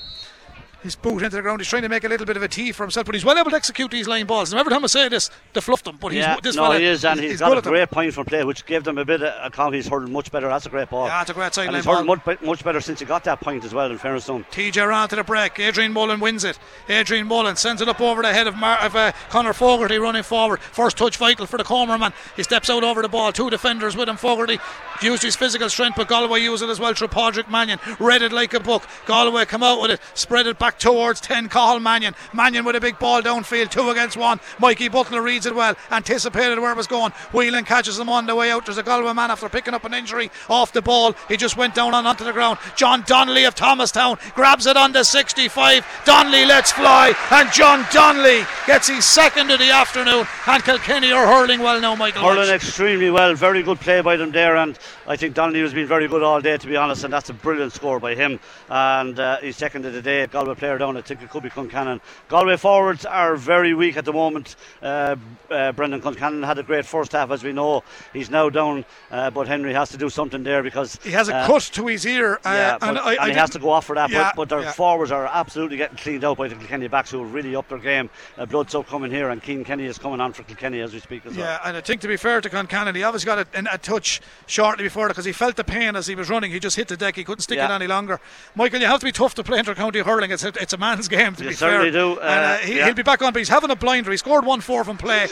his 0.82 0.96
boot 0.96 1.24
into 1.24 1.36
the 1.36 1.42
ground. 1.42 1.60
He's 1.62 1.68
trying 1.68 1.82
to 1.84 1.90
make 1.90 2.04
a 2.04 2.08
little 2.08 2.26
bit 2.26 2.38
of 2.38 2.44
a 2.44 2.48
tee 2.48 2.72
for 2.72 2.84
himself, 2.84 3.06
but 3.06 3.16
he's 3.16 3.26
well 3.26 3.38
able 3.38 3.52
to 3.52 3.56
execute 3.56 3.92
these 3.92 4.08
line 4.08 4.26
balls. 4.26 4.52
And 4.52 4.60
every 4.60 4.72
time 4.72 4.84
I 4.84 4.88
say 4.88 5.10
this, 5.10 5.30
they 5.54 5.62
fluffed 5.62 5.88
him. 5.88 5.98
But 6.00 6.14
he's 6.14 6.22
yeah, 6.22 6.38
this 6.42 6.56
no, 6.56 6.72
he 6.72 6.86
is, 6.86 7.04
and 7.06 7.20
he's, 7.20 7.32
he's 7.32 7.40
got 7.40 7.54
a 7.54 7.58
at 7.58 7.64
them. 7.64 7.74
great 7.74 7.90
point 7.90 8.14
from 8.14 8.26
play, 8.26 8.44
which 8.44 8.66
gave 8.66 8.84
them 8.84 8.98
a 8.98 9.06
bit 9.06 9.22
of 9.22 9.34
a 9.46 9.50
confidence. 9.50 9.86
He's 9.86 9.92
hurled 9.92 10.10
much 10.10 10.32
better. 10.32 10.48
That's 10.48 10.66
a 10.66 10.70
great 10.70 10.90
ball. 10.90 11.08
Yeah, 11.08 11.22
it's 11.22 11.30
a 11.30 11.34
great 11.34 11.46
and 11.46 11.54
sideline 11.54 11.76
he's 11.76 11.86
ball. 11.86 12.04
much, 12.04 12.42
much 12.42 12.64
better 12.64 12.82
since 12.82 13.00
he 13.00 13.06
got 13.06 13.24
that 13.26 13.40
point 13.42 13.64
as 13.66 13.74
well. 13.74 13.92
In 13.92 13.98
fairness 13.98 14.26
to 14.28 14.34
him. 14.34 14.46
TJ 14.52 14.86
around 14.86 15.10
to 15.10 15.16
the 15.16 15.24
break. 15.24 15.60
Adrian 15.60 15.94
Mullen 15.94 16.20
wins 16.20 16.44
it. 16.44 16.58
Adrian 16.88 17.28
Mullen 17.28 17.56
sends 17.56 17.82
it 17.82 17.90
up 17.90 18.02
over 18.02 18.22
the 18.22 18.34
head 18.34 18.48
of, 18.48 18.56
Mar- 18.56 18.80
of 18.80 18.96
uh, 18.96 19.12
Conor 19.30 19.54
Fogarty 19.54 19.98
running 19.98 20.24
forward. 20.24 20.60
First 20.62 20.98
touch 20.98 21.18
vital 21.18 21.46
for 21.46 21.58
the 21.58 21.64
Comer 21.64 21.98
man. 21.98 22.14
He 22.36 22.44
steps 22.44 22.70
out 22.70 22.84
over 22.84 23.02
the 23.02 23.10
ball. 23.10 23.32
Two 23.32 23.50
defenders 23.50 23.96
with 23.96 24.08
him. 24.10 24.18
Fogarty 24.18 24.60
used 25.02 25.24
his 25.24 25.36
physical 25.36 25.70
strength, 25.70 25.96
but 25.96 26.08
Galway 26.08 26.42
used 26.42 26.64
it 26.64 26.70
as 26.70 26.80
well 26.80 26.94
through 26.94 27.08
Padraig 27.10 27.50
Mannion. 27.50 27.80
Read 28.00 28.22
it 28.22 28.32
like 28.32 28.54
a 28.54 28.60
book. 28.60 28.84
Galway 29.06 29.46
come 29.46 29.64
out 29.64 29.82
with 29.82 29.92
it. 29.92 30.00
Spread 30.14 30.48
it 30.48 30.60
back 30.60 30.69
back 30.70 30.78
towards 30.78 31.20
10 31.22 31.50
Cathal 31.50 31.80
Mannion. 31.80 32.14
Mannion 32.32 32.64
with 32.64 32.76
a 32.76 32.80
big 32.80 33.00
ball 33.00 33.24
downfield, 33.24 33.72
two 33.72 33.90
against 33.90 34.16
one. 34.16 34.40
Mikey 34.60 34.88
Butler 34.88 35.20
reads 35.20 35.48
it 35.48 35.56
well, 35.56 35.76
anticipated 35.90 36.60
where 36.60 36.72
it 36.72 36.78
was 36.78 36.86
going. 36.86 37.12
Whelan 37.34 37.66
catches 37.66 37.98
him 37.98 38.08
on 38.08 38.28
the 38.28 38.36
way 38.36 38.52
out. 38.52 38.68
There's 38.68 38.78
a 38.78 38.84
Galway 38.84 39.14
man 39.14 39.32
after 39.32 39.50
picking 39.50 39.74
up 39.74 39.84
an 39.84 39.96
injury 39.96 40.30
off 40.48 40.72
the 40.72 40.84
ball. 40.84 41.16
He 41.28 41.38
just 41.38 41.58
went 41.58 41.74
down 41.74 41.96
on 41.96 42.06
onto 42.06 42.24
the 42.24 42.34
ground. 42.34 42.60
John 42.76 43.04
Donnelly 43.08 43.46
of 43.46 43.56
Thomastown 43.56 44.20
grabs 44.36 44.68
it 44.68 44.78
on 44.78 44.92
the 44.92 45.04
65. 45.04 46.04
Donnelly 46.06 46.46
lets 46.46 46.72
fly, 46.72 47.16
and 47.32 47.52
John 47.52 47.84
Donnelly 47.92 48.46
gets 48.68 48.90
his 48.90 49.06
second 49.06 49.50
of 49.50 49.58
the 49.58 49.72
afternoon. 49.72 50.28
And 50.46 50.64
Kilkenny 50.64 51.12
are 51.12 51.26
hurling 51.26 51.62
well 51.62 51.82
now, 51.82 51.96
Michael. 51.96 52.22
Hurling 52.22 52.38
Walsh. 52.38 52.50
extremely 52.52 53.10
well, 53.10 53.34
very 53.34 53.64
good 53.64 53.80
play 53.80 54.02
by 54.02 54.18
them 54.18 54.30
there, 54.30 54.56
and 54.58 54.78
I 55.08 55.16
think 55.16 55.34
Donnelly 55.34 55.62
has 55.62 55.74
been 55.74 55.88
very 55.88 56.08
good 56.08 56.22
all 56.22 56.42
day, 56.42 56.58
to 56.58 56.68
be 56.68 56.76
honest, 56.76 57.04
and 57.06 57.12
that's 57.12 57.32
a 57.32 57.34
brilliant 57.34 57.74
score 57.74 58.00
by 58.00 58.14
him. 58.14 58.40
And 58.70 59.20
uh, 59.20 59.38
he's 59.38 59.58
second 59.58 59.86
of 59.86 59.94
the 59.94 60.02
day, 60.04 60.28
Galway 60.28 60.59
player 60.60 60.78
down. 60.78 60.98
I 60.98 61.02
think 61.02 61.22
it 61.22 61.30
could 61.30 61.44
be 61.44 61.50
Concannon. 61.50 62.02
Galway 62.28 62.58
forwards 62.58 63.06
are 63.06 63.36
very 63.36 63.74
weak 63.74 63.98
at 63.98 64.06
the 64.06 64.14
moment. 64.14 64.56
Uh, 64.82 65.16
uh, 65.50 65.72
Brendan 65.72 66.02
Concannon 66.02 66.46
had 66.46 66.60
a 66.60 66.64
great 66.64 66.86
first 66.86 67.14
half, 67.14 67.32
as 67.32 67.44
we 67.44 67.54
know. 67.54 67.84
He's 68.14 68.30
now 68.30 68.50
down, 68.50 68.86
uh, 69.12 69.30
but 69.32 69.48
Henry 69.48 69.74
has 69.74 69.90
to 69.90 69.98
do 69.98 70.10
something 70.10 70.44
there 70.44 70.62
because 70.62 70.98
He 71.04 71.12
has 71.12 71.30
a 71.30 71.36
uh, 71.36 71.48
cut 71.48 71.64
to 71.64 71.88
his 71.88 72.06
ear, 72.06 72.36
uh, 72.36 72.40
yeah, 72.46 72.74
and, 72.74 72.96
but- 72.96 73.06
I, 73.06 73.12
and 73.14 73.22
I 73.22 73.30
he 73.30 73.36
has 73.36 73.50
to 73.52 73.60
go 73.60 73.70
off 73.70 73.86
for 73.86 73.96
that. 73.96 74.10
Yeah, 74.10 74.32
but, 74.36 74.36
but 74.36 74.50
their 74.50 74.62
yeah. 74.62 74.72
forwards 74.72 75.12
are 75.12 75.26
absolutely 75.26 75.78
getting 75.78 75.98
cleaned 75.98 76.24
out 76.24 76.38
by 76.38 76.48
the 76.48 76.56
Kilkenny 76.56 76.88
backs 76.88 77.12
who 77.12 77.24
have 77.24 77.34
really 77.34 77.56
upped 77.56 77.70
their 77.70 77.80
game. 77.80 78.10
Uh, 78.38 78.46
Bloodsoap 78.46 78.88
coming 78.88 79.12
here, 79.12 79.30
and 79.30 79.44
Cian 79.44 79.64
Kenny 79.64 79.86
is 79.86 79.98
coming 79.98 80.20
on 80.22 80.34
for 80.34 80.44
Kilkenny 80.44 80.82
as 80.82 80.94
we 80.94 81.00
speak 81.00 81.26
as 81.26 81.36
well. 81.36 81.46
Yeah, 81.46 81.60
and 81.64 81.78
I 81.78 81.82
think 81.82 82.02
to 82.02 82.08
be 82.08 82.18
fair 82.18 82.42
to 82.42 82.50
Concannon, 82.50 82.96
he 82.96 83.04
obviously 83.04 83.26
got 83.26 83.40
a, 83.40 83.74
a 83.74 83.78
touch 83.78 84.22
shortly 84.46 84.84
before 84.84 85.08
because 85.08 85.26
he 85.26 85.32
felt 85.32 85.56
the 85.56 85.64
pain 85.64 85.96
as 85.96 86.08
he 86.08 86.16
was 86.16 86.30
running. 86.30 86.52
He 86.52 86.60
just 86.60 86.76
hit 86.76 86.88
the 86.88 86.98
deck. 86.98 87.16
He 87.16 87.24
couldn't 87.24 87.42
stick 87.42 87.58
it 87.60 87.70
any 87.70 87.88
longer. 87.88 88.20
Michael, 88.56 88.80
you 88.80 88.88
have 88.88 89.00
to 89.00 89.06
be 89.06 89.12
tough 89.12 89.36
to 89.36 89.44
play 89.44 89.60
inter-county 89.60 90.00
hurling. 90.00 90.32
It's 90.32 90.44
a, 90.58 90.62
it's 90.62 90.74
a 90.74 90.78
man's 90.78 91.08
game 91.08 91.36
to 91.36 91.44
You 91.44 91.50
be 91.50 91.56
certainly 91.56 91.92
fair. 91.92 92.02
do, 92.02 92.12
and 92.20 92.22
uh, 92.22 92.24
uh, 92.24 92.58
he, 92.58 92.78
yeah. 92.78 92.86
he'll 92.86 92.94
be 92.96 93.04
back 93.04 93.22
on, 93.22 93.34
but 93.34 93.40
he's 93.40 93.50
having 93.50 93.70
a 93.72 93.76
blinder. 93.76 94.12
He 94.12 94.18
scored 94.18 94.46
one 94.46 94.62
four 94.62 94.84
from 94.84 94.98
play. 94.98 95.28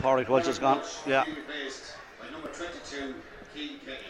Porrick 0.00 0.28
Welch 0.28 0.46
is 0.46 0.58
gone. 0.58 0.80
Yeah. 1.06 1.24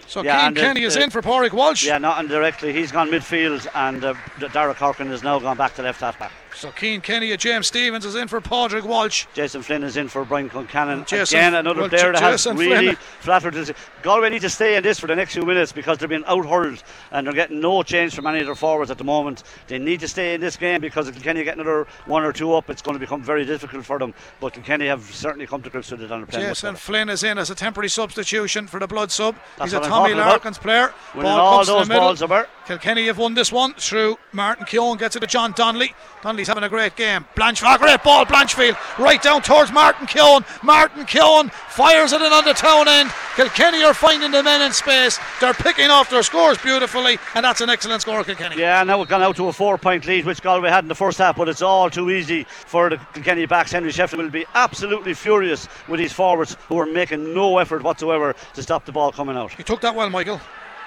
So 0.06 0.22
Yeah, 0.22 0.40
Cian 0.40 0.56
uh, 0.56 0.60
Kenny 0.60 0.82
is 0.84 0.96
uh, 0.96 1.00
in 1.00 1.10
for 1.10 1.20
Porrick 1.20 1.52
Walsh. 1.52 1.84
Yeah, 1.84 1.98
not 1.98 2.22
indirectly. 2.22 2.72
He's 2.72 2.90
gone 2.90 3.10
midfield, 3.10 3.66
and 3.74 4.02
uh, 4.02 4.14
Dara 4.52 4.74
Corkin 4.74 5.08
has 5.08 5.22
now 5.22 5.38
gone 5.38 5.58
back 5.58 5.74
to 5.74 5.82
left 5.82 6.00
half 6.00 6.18
back. 6.18 6.32
So 6.58 6.72
Cian 6.72 7.00
Kenny 7.00 7.30
and 7.30 7.40
James 7.40 7.68
Stephens 7.68 8.04
is 8.04 8.16
in 8.16 8.26
for 8.26 8.40
Padraig 8.40 8.82
Walsh. 8.82 9.26
Jason 9.32 9.62
Flynn 9.62 9.84
is 9.84 9.96
in 9.96 10.08
for 10.08 10.24
Brian 10.24 10.50
Concannon. 10.50 11.06
Jason- 11.06 11.38
Again, 11.38 11.54
another 11.54 11.82
well, 11.82 11.88
player 11.88 12.10
that 12.10 12.20
has 12.20 12.42
Jason 12.42 12.56
really 12.56 12.86
Flynn. 12.86 12.96
flattered 13.20 13.54
his. 13.54 13.72
Galway 14.02 14.28
need 14.30 14.40
to 14.40 14.50
stay 14.50 14.74
in 14.74 14.82
this 14.82 14.98
for 14.98 15.06
the 15.06 15.14
next 15.14 15.34
few 15.34 15.44
minutes 15.46 15.70
because 15.70 15.98
they're 15.98 16.08
being 16.08 16.24
out 16.26 16.44
hurled 16.44 16.82
and 17.12 17.24
they're 17.24 17.32
getting 17.34 17.60
no 17.60 17.84
change 17.84 18.12
from 18.12 18.26
any 18.26 18.40
of 18.40 18.46
their 18.46 18.56
forwards 18.56 18.90
at 18.90 18.98
the 18.98 19.04
moment. 19.04 19.44
They 19.68 19.78
need 19.78 20.00
to 20.00 20.08
stay 20.08 20.34
in 20.34 20.40
this 20.40 20.56
game 20.56 20.80
because 20.80 21.06
if 21.06 21.14
Kilkenny 21.14 21.44
get 21.44 21.54
another 21.54 21.86
one 22.06 22.24
or 22.24 22.32
two 22.32 22.52
up, 22.54 22.68
it's 22.70 22.82
going 22.82 22.96
to 22.96 23.00
become 23.00 23.22
very 23.22 23.44
difficult 23.44 23.84
for 23.84 24.00
them. 24.00 24.12
But 24.40 24.54
Kilkenny 24.54 24.86
have 24.88 25.02
certainly 25.14 25.46
come 25.46 25.62
to 25.62 25.70
grips 25.70 25.92
with 25.92 26.02
it 26.02 26.10
are 26.10 26.26
playing 26.26 26.48
Jason. 26.48 26.74
Flynn 26.74 27.08
is 27.08 27.22
in 27.22 27.38
as 27.38 27.50
a 27.50 27.54
temporary 27.54 27.88
substitution 27.88 28.66
for 28.66 28.80
the 28.80 28.88
blood 28.88 29.12
sub. 29.12 29.36
That's 29.58 29.70
He's 29.70 29.74
a 29.74 29.76
I'm 29.76 29.88
Tommy 29.88 30.00
talking 30.10 30.14
about. 30.14 30.28
Larkins 30.28 30.58
player. 30.58 30.92
Winning 31.14 31.30
Ball 31.30 31.38
all 31.40 31.56
comes 31.58 31.68
those 31.68 31.86
the 31.86 31.94
middle. 31.94 32.28
balls. 32.28 32.46
Kilkenny 32.66 33.06
have 33.06 33.18
won 33.18 33.34
this 33.34 33.52
one 33.52 33.74
through 33.74 34.18
Martin 34.32 34.66
Keown 34.66 34.96
gets 34.98 35.14
it 35.14 35.20
to 35.20 35.26
John 35.26 35.52
Donnelly. 35.52 35.94
Donnelly. 36.22 36.47
Donnelly's 36.48 36.62
having 36.62 36.64
a 36.64 36.68
great 36.68 36.96
game. 36.96 37.26
Blanchfield, 37.34 37.78
great 37.78 38.02
ball, 38.02 38.24
Blanchfield, 38.24 38.76
right 38.98 39.20
down 39.20 39.42
towards 39.42 39.70
Martin 39.72 40.06
Keoghan. 40.06 40.44
Martin 40.62 41.04
Keoghan 41.04 41.50
fires 41.52 42.12
it 42.12 42.22
in 42.22 42.32
on 42.32 42.44
the 42.44 42.54
town 42.54 42.88
end. 42.88 43.10
Kilkenny 43.36 43.82
are 43.84 43.94
finding 43.94 44.30
the 44.30 44.42
men 44.42 44.62
in 44.62 44.72
space. 44.72 45.18
They're 45.40 45.54
picking 45.54 45.90
off 45.90 46.10
their 46.10 46.22
scores 46.22 46.58
beautifully, 46.58 47.18
and 47.34 47.44
that's 47.44 47.60
an 47.60 47.68
excellent 47.68 48.02
score, 48.02 48.24
Kilkenny. 48.24 48.56
Yeah, 48.56 48.82
now 48.82 48.98
we've 48.98 49.08
gone 49.08 49.22
out 49.22 49.36
to 49.36 49.48
a 49.48 49.52
four 49.52 49.78
point 49.78 50.06
lead, 50.06 50.24
which 50.24 50.42
Galway 50.42 50.70
had 50.70 50.84
in 50.84 50.88
the 50.88 50.94
first 50.94 51.18
half, 51.18 51.36
but 51.36 51.48
it's 51.48 51.62
all 51.62 51.90
too 51.90 52.10
easy 52.10 52.44
for 52.44 52.90
the 52.90 52.96
Kilkenny 53.12 53.46
backs. 53.46 53.72
Henry 53.72 53.90
Shefflin 53.90 54.18
will 54.18 54.30
be 54.30 54.46
absolutely 54.54 55.14
furious 55.14 55.68
with 55.86 56.00
his 56.00 56.12
forwards 56.12 56.56
who 56.68 56.78
are 56.78 56.86
making 56.86 57.34
no 57.34 57.58
effort 57.58 57.82
whatsoever 57.82 58.34
to 58.54 58.62
stop 58.62 58.84
the 58.84 58.92
ball 58.92 59.12
coming 59.12 59.36
out. 59.36 59.52
He 59.52 59.62
took 59.62 59.80
that 59.82 59.94
well, 59.94 60.10
Michael. 60.10 60.40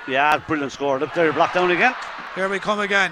Yeah, 0.07 0.37
brilliant 0.37 0.71
score. 0.71 0.99
Look 0.99 1.13
there, 1.13 1.31
blocked 1.31 1.53
down 1.53 1.69
again. 1.69 1.93
Here 2.33 2.49
we 2.49 2.57
come 2.57 2.79
again. 2.79 3.11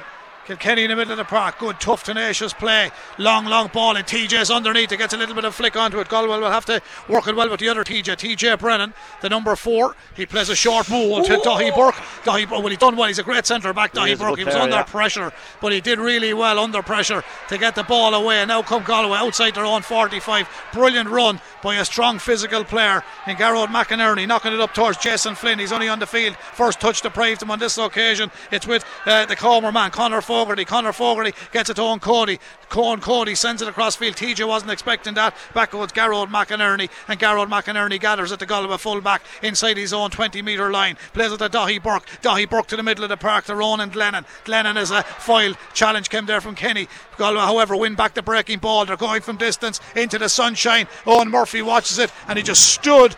Kilkenny 0.49 0.83
in 0.83 0.89
the 0.89 0.95
middle 0.95 1.11
of 1.11 1.19
the 1.19 1.25
park. 1.25 1.59
Good, 1.59 1.79
tough, 1.79 2.03
tenacious 2.03 2.53
play. 2.53 2.89
Long, 3.19 3.45
long 3.45 3.67
ball, 3.71 3.95
and 3.95 4.03
TJ's 4.03 4.49
underneath. 4.49 4.91
It 4.91 4.97
gets 4.97 5.13
a 5.13 5.17
little 5.17 5.35
bit 5.35 5.45
of 5.45 5.53
flick 5.53 5.75
onto 5.75 5.99
it. 5.99 6.09
Galway 6.09 6.39
will 6.39 6.49
have 6.49 6.65
to 6.65 6.81
work 7.07 7.27
it 7.27 7.35
well 7.35 7.51
with 7.51 7.59
the 7.59 7.69
other 7.69 7.83
TJ. 7.83 8.17
TJ 8.17 8.57
Brennan, 8.57 8.95
the 9.21 9.29
number 9.29 9.55
four. 9.55 9.95
He 10.15 10.25
plays 10.25 10.49
a 10.49 10.55
short 10.55 10.89
move 10.89 11.23
to 11.27 11.33
Daithí 11.37 11.75
Burke. 11.75 11.93
Daithí 12.23 12.49
Burke, 12.49 12.63
well, 12.63 12.67
he's 12.69 12.79
done 12.79 12.95
well. 12.97 13.07
He's 13.07 13.19
a 13.19 13.23
great 13.23 13.45
centre 13.45 13.71
back, 13.73 13.93
Daithí 13.93 14.17
Burke. 14.17 14.39
He 14.39 14.43
was 14.43 14.55
player, 14.55 14.63
under 14.63 14.77
yeah. 14.77 14.83
pressure, 14.83 15.31
but 15.61 15.71
he 15.71 15.81
did 15.81 15.99
really 15.99 16.33
well 16.33 16.57
under 16.57 16.81
pressure 16.81 17.23
to 17.49 17.57
get 17.59 17.75
the 17.75 17.83
ball 17.83 18.15
away. 18.15 18.37
And 18.37 18.47
now 18.47 18.63
come 18.63 18.81
Galway 18.81 19.19
outside 19.19 19.53
their 19.53 19.65
own 19.65 19.83
45. 19.83 20.49
Brilliant 20.73 21.09
run 21.09 21.39
by 21.61 21.75
a 21.75 21.85
strong 21.85 22.17
physical 22.17 22.63
player 22.63 23.03
in 23.27 23.35
Gearóid 23.35 23.67
McInerney, 23.67 24.27
knocking 24.27 24.53
it 24.53 24.59
up 24.59 24.73
towards 24.73 24.97
Jason 24.97 25.35
Flynn. 25.35 25.59
He's 25.59 25.71
only 25.71 25.89
on 25.89 25.99
the 25.99 26.07
field. 26.07 26.35
First 26.37 26.79
touch 26.79 27.03
deprived 27.03 27.43
him 27.43 27.51
on 27.51 27.59
this 27.59 27.77
occasion. 27.77 28.31
It's 28.51 28.65
with 28.65 28.83
uh, 29.05 29.27
the 29.27 29.35
Comer 29.35 29.71
man, 29.71 29.91
Conor 29.91 30.21
Fogarty. 30.39 30.63
Conor 30.63 30.93
Fogarty 30.93 31.33
gets 31.51 31.69
it 31.69 31.73
to 31.73 31.81
Eoin 31.81 31.99
Cody. 31.99 32.39
Eoin 32.69 33.01
Cody 33.01 33.35
sends 33.35 33.61
it 33.61 33.67
across 33.67 33.97
field. 33.97 34.15
TJ 34.15 34.47
wasn't 34.47 34.71
expecting 34.71 35.13
that. 35.15 35.35
Back 35.53 35.71
goes 35.71 35.91
Gearóid 35.91 36.29
McInerney, 36.29 36.89
and 37.09 37.19
Gearóid 37.19 37.49
McInerney 37.49 37.99
gathers 37.99 38.31
it 38.31 38.35
at 38.35 38.39
the 38.39 38.45
Galway 38.45 38.77
full 38.77 39.01
back 39.01 39.21
inside 39.43 39.75
his 39.75 39.91
own 39.91 40.11
20 40.11 40.41
metre 40.41 40.71
line. 40.71 40.95
Plays 41.11 41.33
it 41.33 41.39
to 41.39 41.49
Daithí 41.49 41.83
Burke. 41.83 42.05
Daithí 42.21 42.49
Burke 42.49 42.67
to 42.67 42.77
the 42.77 42.83
middle 42.83 43.03
of 43.03 43.09
the 43.09 43.17
park 43.17 43.43
to 43.45 43.55
Ronan 43.55 43.89
Glennon. 43.91 44.25
Glennon 44.45 44.77
is 44.77 44.91
a 44.91 45.03
foil. 45.03 45.55
Challenge 45.73 46.09
came 46.09 46.25
there 46.25 46.39
from 46.39 46.55
Kenny. 46.55 46.87
Galway, 47.17 47.41
however, 47.41 47.75
win 47.75 47.95
back 47.95 48.13
the 48.13 48.21
breaking 48.21 48.59
ball. 48.59 48.85
They're 48.85 48.95
going 48.95 49.21
from 49.21 49.35
distance 49.35 49.81
into 49.93 50.17
the 50.17 50.29
sunshine. 50.29 50.87
Eoin 51.03 51.29
Murphy 51.29 51.61
watches 51.61 51.99
it, 51.99 52.13
and 52.29 52.37
he 52.37 52.43
just 52.43 52.63
stood 52.73 53.13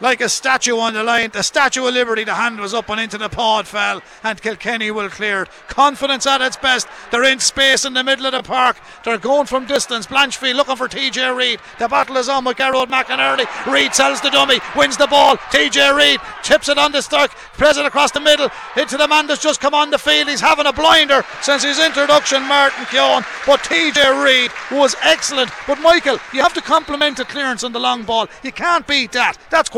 like 0.00 0.20
a 0.20 0.28
statue 0.28 0.78
on 0.78 0.94
the 0.94 1.02
line. 1.02 1.30
The 1.30 1.42
Statue 1.42 1.86
of 1.86 1.94
Liberty, 1.94 2.24
the 2.24 2.34
hand 2.34 2.58
was 2.58 2.72
up 2.72 2.88
and 2.88 3.00
into 3.00 3.18
the 3.18 3.28
pod 3.28 3.66
fell, 3.66 4.02
and 4.22 4.40
Kilkenny 4.40 4.90
will 4.90 5.10
clear 5.10 5.42
it. 5.42 5.48
Confidence 5.68 6.26
at 6.26 6.40
its 6.40 6.56
best. 6.56 6.86
They're 7.10 7.24
in 7.24 7.40
space 7.40 7.84
in 7.84 7.92
the 7.94 8.04
middle 8.04 8.26
of 8.26 8.32
the 8.32 8.42
park. 8.42 8.76
They're 9.04 9.18
going 9.18 9.46
from 9.46 9.66
distance. 9.66 10.06
Blanchfield 10.06 10.54
looking 10.54 10.76
for 10.76 10.88
TJ 10.88 11.36
Reid. 11.36 11.60
The 11.78 11.88
battle 11.88 12.16
is 12.16 12.28
on 12.28 12.44
with 12.44 12.56
Gearóid 12.56 12.86
McInerney. 12.86 13.46
Reid 13.70 13.94
sells 13.94 14.20
the 14.20 14.30
dummy, 14.30 14.60
wins 14.76 14.96
the 14.96 15.06
ball. 15.06 15.36
TJ 15.36 15.96
Reid 15.96 16.20
tips 16.42 16.68
it 16.68 16.78
on 16.78 16.92
the 16.92 17.02
stack, 17.02 17.30
plays 17.54 17.76
it 17.76 17.86
across 17.86 18.10
the 18.10 18.20
middle 18.20 18.48
into 18.76 18.96
the 18.96 19.08
man 19.08 19.26
that's 19.26 19.42
just 19.42 19.60
come 19.60 19.74
on 19.74 19.90
the 19.90 19.98
field. 19.98 20.28
He's 20.28 20.40
having 20.40 20.66
a 20.66 20.72
blinder 20.72 21.24
since 21.42 21.64
his 21.64 21.78
introduction, 21.78 22.42
Martin 22.46 22.84
Keoghan. 22.86 23.24
But 23.46 23.60
TJ 23.60 24.24
Reid 24.24 24.50
was 24.70 24.96
excellent. 25.02 25.50
But 25.66 25.80
Michael, 25.80 26.18
you 26.32 26.40
have 26.42 26.54
to 26.54 26.62
compliment 26.62 27.16
the 27.16 27.24
clearance 27.24 27.64
on 27.64 27.72
the 27.72 27.80
long 27.80 28.04
ball. 28.04 28.28
You 28.42 28.52
can't 28.52 28.86
beat 28.86 29.12
that. 29.12 29.36
That's. 29.50 29.70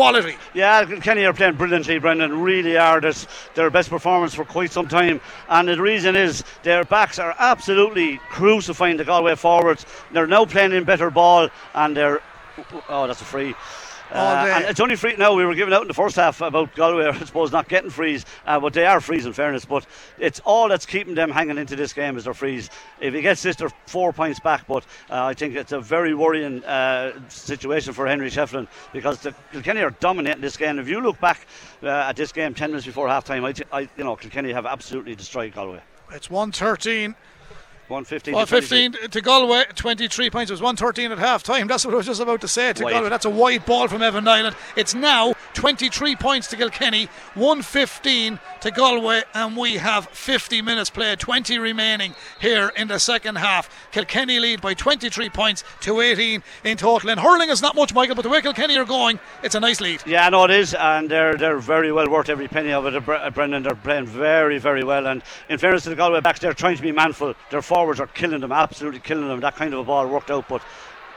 Yeah, 0.55 0.85
Kenny 1.01 1.25
are 1.25 1.33
playing 1.33 1.57
brilliantly, 1.57 1.99
Brendan. 1.99 2.41
Really 2.41 2.77
are. 2.77 3.01
That's 3.01 3.27
their 3.55 3.71
best 3.71 3.91
performance 3.91 4.35
for 4.35 4.45
quite 4.45 4.71
some 4.73 4.89
time. 4.89 5.21
And 5.49 5.69
the 5.69 5.81
reason 5.81 6.17
is 6.17 6.45
their 6.63 6.85
backs 6.85 7.19
are 7.19 7.35
absolutely 7.39 8.19
crucifying 8.31 8.97
the 8.97 9.05
Galway 9.05 9.35
forwards. 9.35 9.87
They're 10.13 10.27
now 10.27 10.45
playing 10.45 10.73
in 10.73 10.85
better 10.85 11.11
ball, 11.11 11.49
and 11.75 11.97
they're. 11.97 12.21
Oh, 12.89 13.07
that's 13.07 13.21
a 13.21 13.25
free. 13.25 13.55
Uh, 14.11 14.49
and 14.55 14.65
it's 14.67 14.81
only 14.81 14.97
free 14.97 15.17
now. 15.17 15.35
We 15.35 15.45
were 15.45 15.55
giving 15.55 15.75
out 15.75 15.83
in 15.83 15.89
the 15.89 15.95
first 15.95 16.17
half 16.17 16.41
about 16.41 16.75
Galway, 16.75 17.07
I 17.07 17.19
suppose, 17.25 17.53
not 17.53 17.69
getting 17.69 17.91
frees, 17.91 18.25
uh, 18.47 18.61
but 18.61 18.73
they 18.73 18.87
are 18.87 19.01
frees 19.01 19.27
in 19.27 19.33
fairness. 19.33 19.65
But 19.65 19.87
it's 20.19 20.41
all 20.41 20.69
that's 20.69 20.87
keeping 20.87 21.15
them 21.15 21.31
hanging 21.31 21.59
into 21.59 21.77
this 21.77 21.93
game 21.93 22.17
is 22.17 22.25
their 22.25 22.35
frees. 22.35 22.71
If 23.01 23.15
he 23.15 23.21
gets 23.21 23.43
this, 23.43 23.57
they're 23.57 23.73
four 23.87 24.13
points 24.13 24.41
back. 24.41 24.67
But 24.67 24.85
uh, 25.11 25.25
I 25.25 25.35
think 25.35 25.57
it's 25.57 25.73
a 25.73 25.81
very 25.81 26.15
worrying 26.15 26.65
uh, 26.65 27.19
situation 27.29 27.93
for 27.93 28.07
Henry 28.07 28.31
Shefflin 28.31 28.69
because 28.93 29.21
the 29.21 29.35
Kilkenny 29.53 29.83
are 29.83 29.91
dominating 29.91 30.41
this 30.41 30.57
game. 30.57 30.79
If 30.79 30.89
you 30.89 31.01
look 31.01 31.21
back 31.21 31.47
uh, 31.83 31.89
at 31.89 32.17
this 32.17 32.33
game 32.33 32.55
ten 32.55 32.71
minutes 32.71 32.87
before 32.87 33.09
half 33.09 33.25
time, 33.25 33.45
I, 33.45 33.55
I, 33.73 33.81
you 33.97 34.05
know, 34.05 34.17
Kilkenny 34.17 34.53
have 34.53 34.67
absolutely 34.67 35.15
destroyed 35.15 35.55
Galway. 35.55 35.81
It's 36.13 36.31
113. 36.31 37.15
115 37.89 38.35
Well, 38.35 38.47
to 38.47 38.53
15 38.61 39.11
to 39.11 39.21
Galway, 39.21 39.65
23 39.75 40.31
points. 40.31 40.51
It 40.51 40.55
was 40.55 40.61
113 40.61 41.13
at 41.13 41.19
half 41.19 41.43
time. 41.43 41.69
That's 41.69 41.85
what 41.85 41.95
I 41.95 41.99
was 41.99 42.07
just 42.07 42.21
about 42.21 42.41
to 42.41 42.49
say 42.49 42.73
to 42.73 42.85
Wide. 42.85 42.93
Galway. 42.93 43.09
That's 43.09 43.25
a 43.25 43.31
wide 43.31 43.65
ball 43.65 43.87
from 43.89 44.03
Evan 44.03 44.25
Niland. 44.25 44.57
It's 44.77 44.95
now 44.95 45.35
23 45.55 46.17
points 46.17 46.49
to 46.49 46.57
Kilkenny, 46.57 47.09
115 47.35 48.39
to 48.61 48.71
Galway, 48.71 49.23
and 49.35 49.57
we 49.57 49.75
have 49.75 50.07
50 50.09 50.63
minutes 50.63 50.91
played, 50.91 51.19
20 51.21 51.59
remaining 51.59 52.15
here 52.41 52.73
in 52.77 52.89
the 52.89 52.99
second 52.99 53.37
half. 53.37 53.69
Kilkenny 53.93 54.39
lead 54.39 54.61
by 54.61 54.75
23 54.75 55.31
points 55.31 55.65
to 55.81 56.01
18 56.01 56.43
in 56.65 56.77
total. 56.77 57.11
And 57.11 57.21
hurling 57.21 57.51
is 57.51 57.63
not 57.63 57.77
much, 57.77 57.95
Michael, 57.95 58.15
but 58.17 58.23
the 58.23 58.29
way 58.29 58.41
Kilkenny 58.41 58.77
are 58.77 58.85
going, 58.85 59.21
it's 59.43 59.55
a 59.55 59.61
nice 59.61 59.81
lead. 59.81 60.03
Yeah, 60.07 60.29
no, 60.29 60.45
it 60.45 60.51
is, 60.51 60.75
and 60.75 61.09
they're 61.11 61.37
they're 61.37 61.59
very 61.59 61.93
well 61.93 62.09
worth 62.11 62.29
every 62.29 62.49
penny 62.49 62.73
of 62.73 62.87
it. 62.87 62.97
Uh, 62.97 63.01
Bre- 63.01 63.31
Brendan, 63.33 63.63
they're 63.63 63.75
playing 63.75 64.07
very, 64.07 64.59
very 64.59 64.83
well. 64.85 65.07
And 65.07 65.23
in 65.49 65.59
fairness 65.59 65.85
to 65.85 65.91
the 65.91 65.97
Galway 65.97 66.21
backs, 66.21 66.41
they're 66.41 66.53
trying 66.55 66.77
to 66.77 66.83
be 66.83 66.93
manful. 66.93 67.35
Their 67.51 67.63
forwards 67.77 68.01
are 68.01 68.07
killing 68.07 68.41
them, 68.41 68.53
absolutely 68.53 69.01
killing 69.01 69.29
them. 69.29 69.41
That 69.41 69.55
kind 69.57 69.75
of 69.75 69.81
a 69.81 69.85
ball 69.85 70.07
worked 70.09 70.31
out, 70.31 70.49
but 70.49 70.63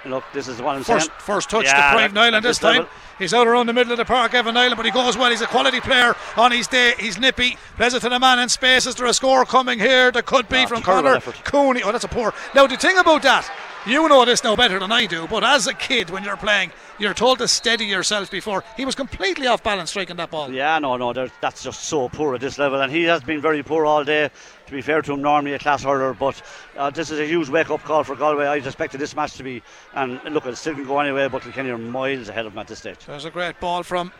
look, 0.05 0.26
this 0.34 0.49
is 0.49 0.62
what 0.62 0.76
I'm 0.76 0.84
First, 0.84 1.05
saying. 1.07 1.20
first 1.20 1.49
touch 1.49 1.64
Yeah, 1.64 1.76
to 1.76 1.95
Prime 1.95 2.18
at- 2.18 2.34
Niland 2.34 2.43
this 2.43 2.57
time. 2.57 2.74
level. 2.80 2.89
He's 3.18 3.34
out 3.34 3.47
around 3.47 3.68
the 3.68 3.74
middle 3.74 3.93
of 3.93 3.97
the 3.97 4.03
park, 4.03 4.34
Evan 4.34 4.55
Niland, 4.55 4.76
but 4.76 4.86
he 4.86 4.91
goes 4.91 5.18
well. 5.18 5.30
He's 5.32 5.39
a 5.41 5.47
quality 5.47 5.80
player 5.80 6.16
on 6.36 6.51
his 6.51 6.68
day. 6.68 6.95
He's 6.99 7.18
nippy. 7.18 7.57
Plays 7.78 7.93
it 7.93 8.01
to 8.01 8.10
the 8.10 8.20
man 8.20 8.39
in 8.39 8.49
space. 8.49 8.86
Is 8.86 8.95
there 8.95 9.05
a 9.07 9.14
score 9.14 9.45
coming 9.45 9.80
here? 9.80 10.12
There 10.12 10.22
could 10.22 10.49
be 10.49 10.64
Ah, 10.64 10.66
from 10.68 10.82
Conor. 10.82 11.22
Cooney. 11.45 11.82
Oh, 11.84 11.93
that's 11.93 12.03
a 12.03 12.10
poor. 12.10 12.34
Now, 12.53 12.68
the 12.68 12.76
thing 12.76 12.97
about 12.97 13.22
that, 13.24 13.49
you 13.89 14.07
know 14.09 14.25
this 14.25 14.43
now 14.43 14.55
better 14.55 14.79
than 14.79 14.91
I 14.91 15.05
do, 15.05 15.27
but 15.27 15.43
as 15.43 15.67
a 15.67 15.73
kid, 15.73 16.09
when 16.09 16.23
you're 16.23 16.37
playing, 16.37 16.71
you're 16.97 17.13
told 17.13 17.39
to 17.39 17.47
steady 17.47 17.85
yourself 17.85 18.29
before. 18.29 18.63
He 18.77 18.85
was 18.85 18.95
completely 18.95 19.47
off 19.47 19.63
balance 19.63 19.91
striking 19.91 20.17
that 20.17 20.31
ball. 20.31 20.51
Yeah, 20.51 20.79
no, 20.79 20.97
no, 20.97 21.13
that's 21.41 21.63
just 21.63 21.83
so 21.85 22.09
poor 22.09 22.35
at 22.35 22.41
this 22.41 22.57
level, 22.57 22.81
and 22.81 22.91
he 22.91 23.03
has 23.03 23.23
been 23.23 23.41
very 23.41 23.63
poor 23.63 23.85
all 23.85 24.03
day. 24.03 24.29
To 24.65 24.71
be 24.71 24.81
fair 24.81 25.01
to 25.01 25.13
him, 25.13 25.21
normally 25.21 25.53
a 25.53 25.59
class 25.59 25.83
hurler, 25.83 26.13
but 26.13 26.41
uh, 26.77 26.89
this 26.89 27.09
is 27.09 27.19
a 27.19 27.25
huge 27.25 27.49
wake-up 27.49 27.83
call 27.83 28.03
for 28.03 28.15
Galway. 28.15 28.45
I 28.45 28.57
expected 28.57 28.99
this 28.99 29.15
match 29.15 29.33
to 29.33 29.43
be, 29.43 29.63
and 29.93 30.21
look, 30.25 30.45
it 30.45 30.55
still 30.57 30.75
can 30.75 30.85
go 30.85 30.99
anyway, 30.99 31.27
but 31.27 31.41
Kilkenny 31.41 31.69
are 31.69 31.77
miles 31.77 32.29
ahead 32.29 32.45
of 32.45 32.53
them 32.53 32.59
at 32.59 32.67
this 32.67 32.79
stage. 32.79 33.05
There's 33.05 33.25
a 33.25 33.31
great 33.31 33.59
ball 33.59 33.83
from 33.83 34.11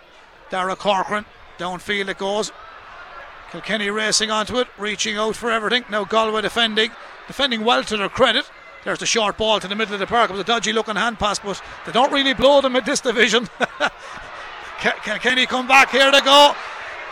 Dara 0.50 0.76
Corcoran. 0.76 1.26
Downfield 1.58 2.08
it 2.10 2.18
goes. 2.18 2.52
Kilkenny 3.52 3.90
racing 3.90 4.32
onto 4.32 4.58
it, 4.58 4.68
reaching 4.78 5.18
out 5.18 5.36
for 5.36 5.52
everything. 5.52 5.84
Now 5.90 6.06
Galway 6.06 6.42
defending. 6.42 6.92
Defending 7.28 7.64
well 7.64 7.84
to 7.84 7.98
their 7.98 8.10
credit. 8.10 8.50
There's 8.84 9.00
the 9.00 9.06
short 9.06 9.38
ball 9.38 9.60
to 9.60 9.68
the 9.68 9.76
middle 9.76 9.94
of 9.94 10.00
the 10.00 10.08
park. 10.08 10.30
It 10.30 10.34
was 10.34 10.42
a 10.42 10.46
dodgy 10.46 10.72
looking 10.74 10.96
hand 10.96 11.20
pass, 11.20 11.40
but 11.40 11.62
they 11.86 11.92
don't 11.92 12.12
really 12.12 12.34
blow 12.34 12.62
them 12.62 12.76
at 12.76 12.86
this 12.86 13.02
division. 13.02 13.48
Can 14.80 14.94
Kilkenny 15.04 15.46
come 15.46 15.68
back. 15.68 15.92
Here 15.92 16.10
they 16.12 16.22
go. 16.22 16.56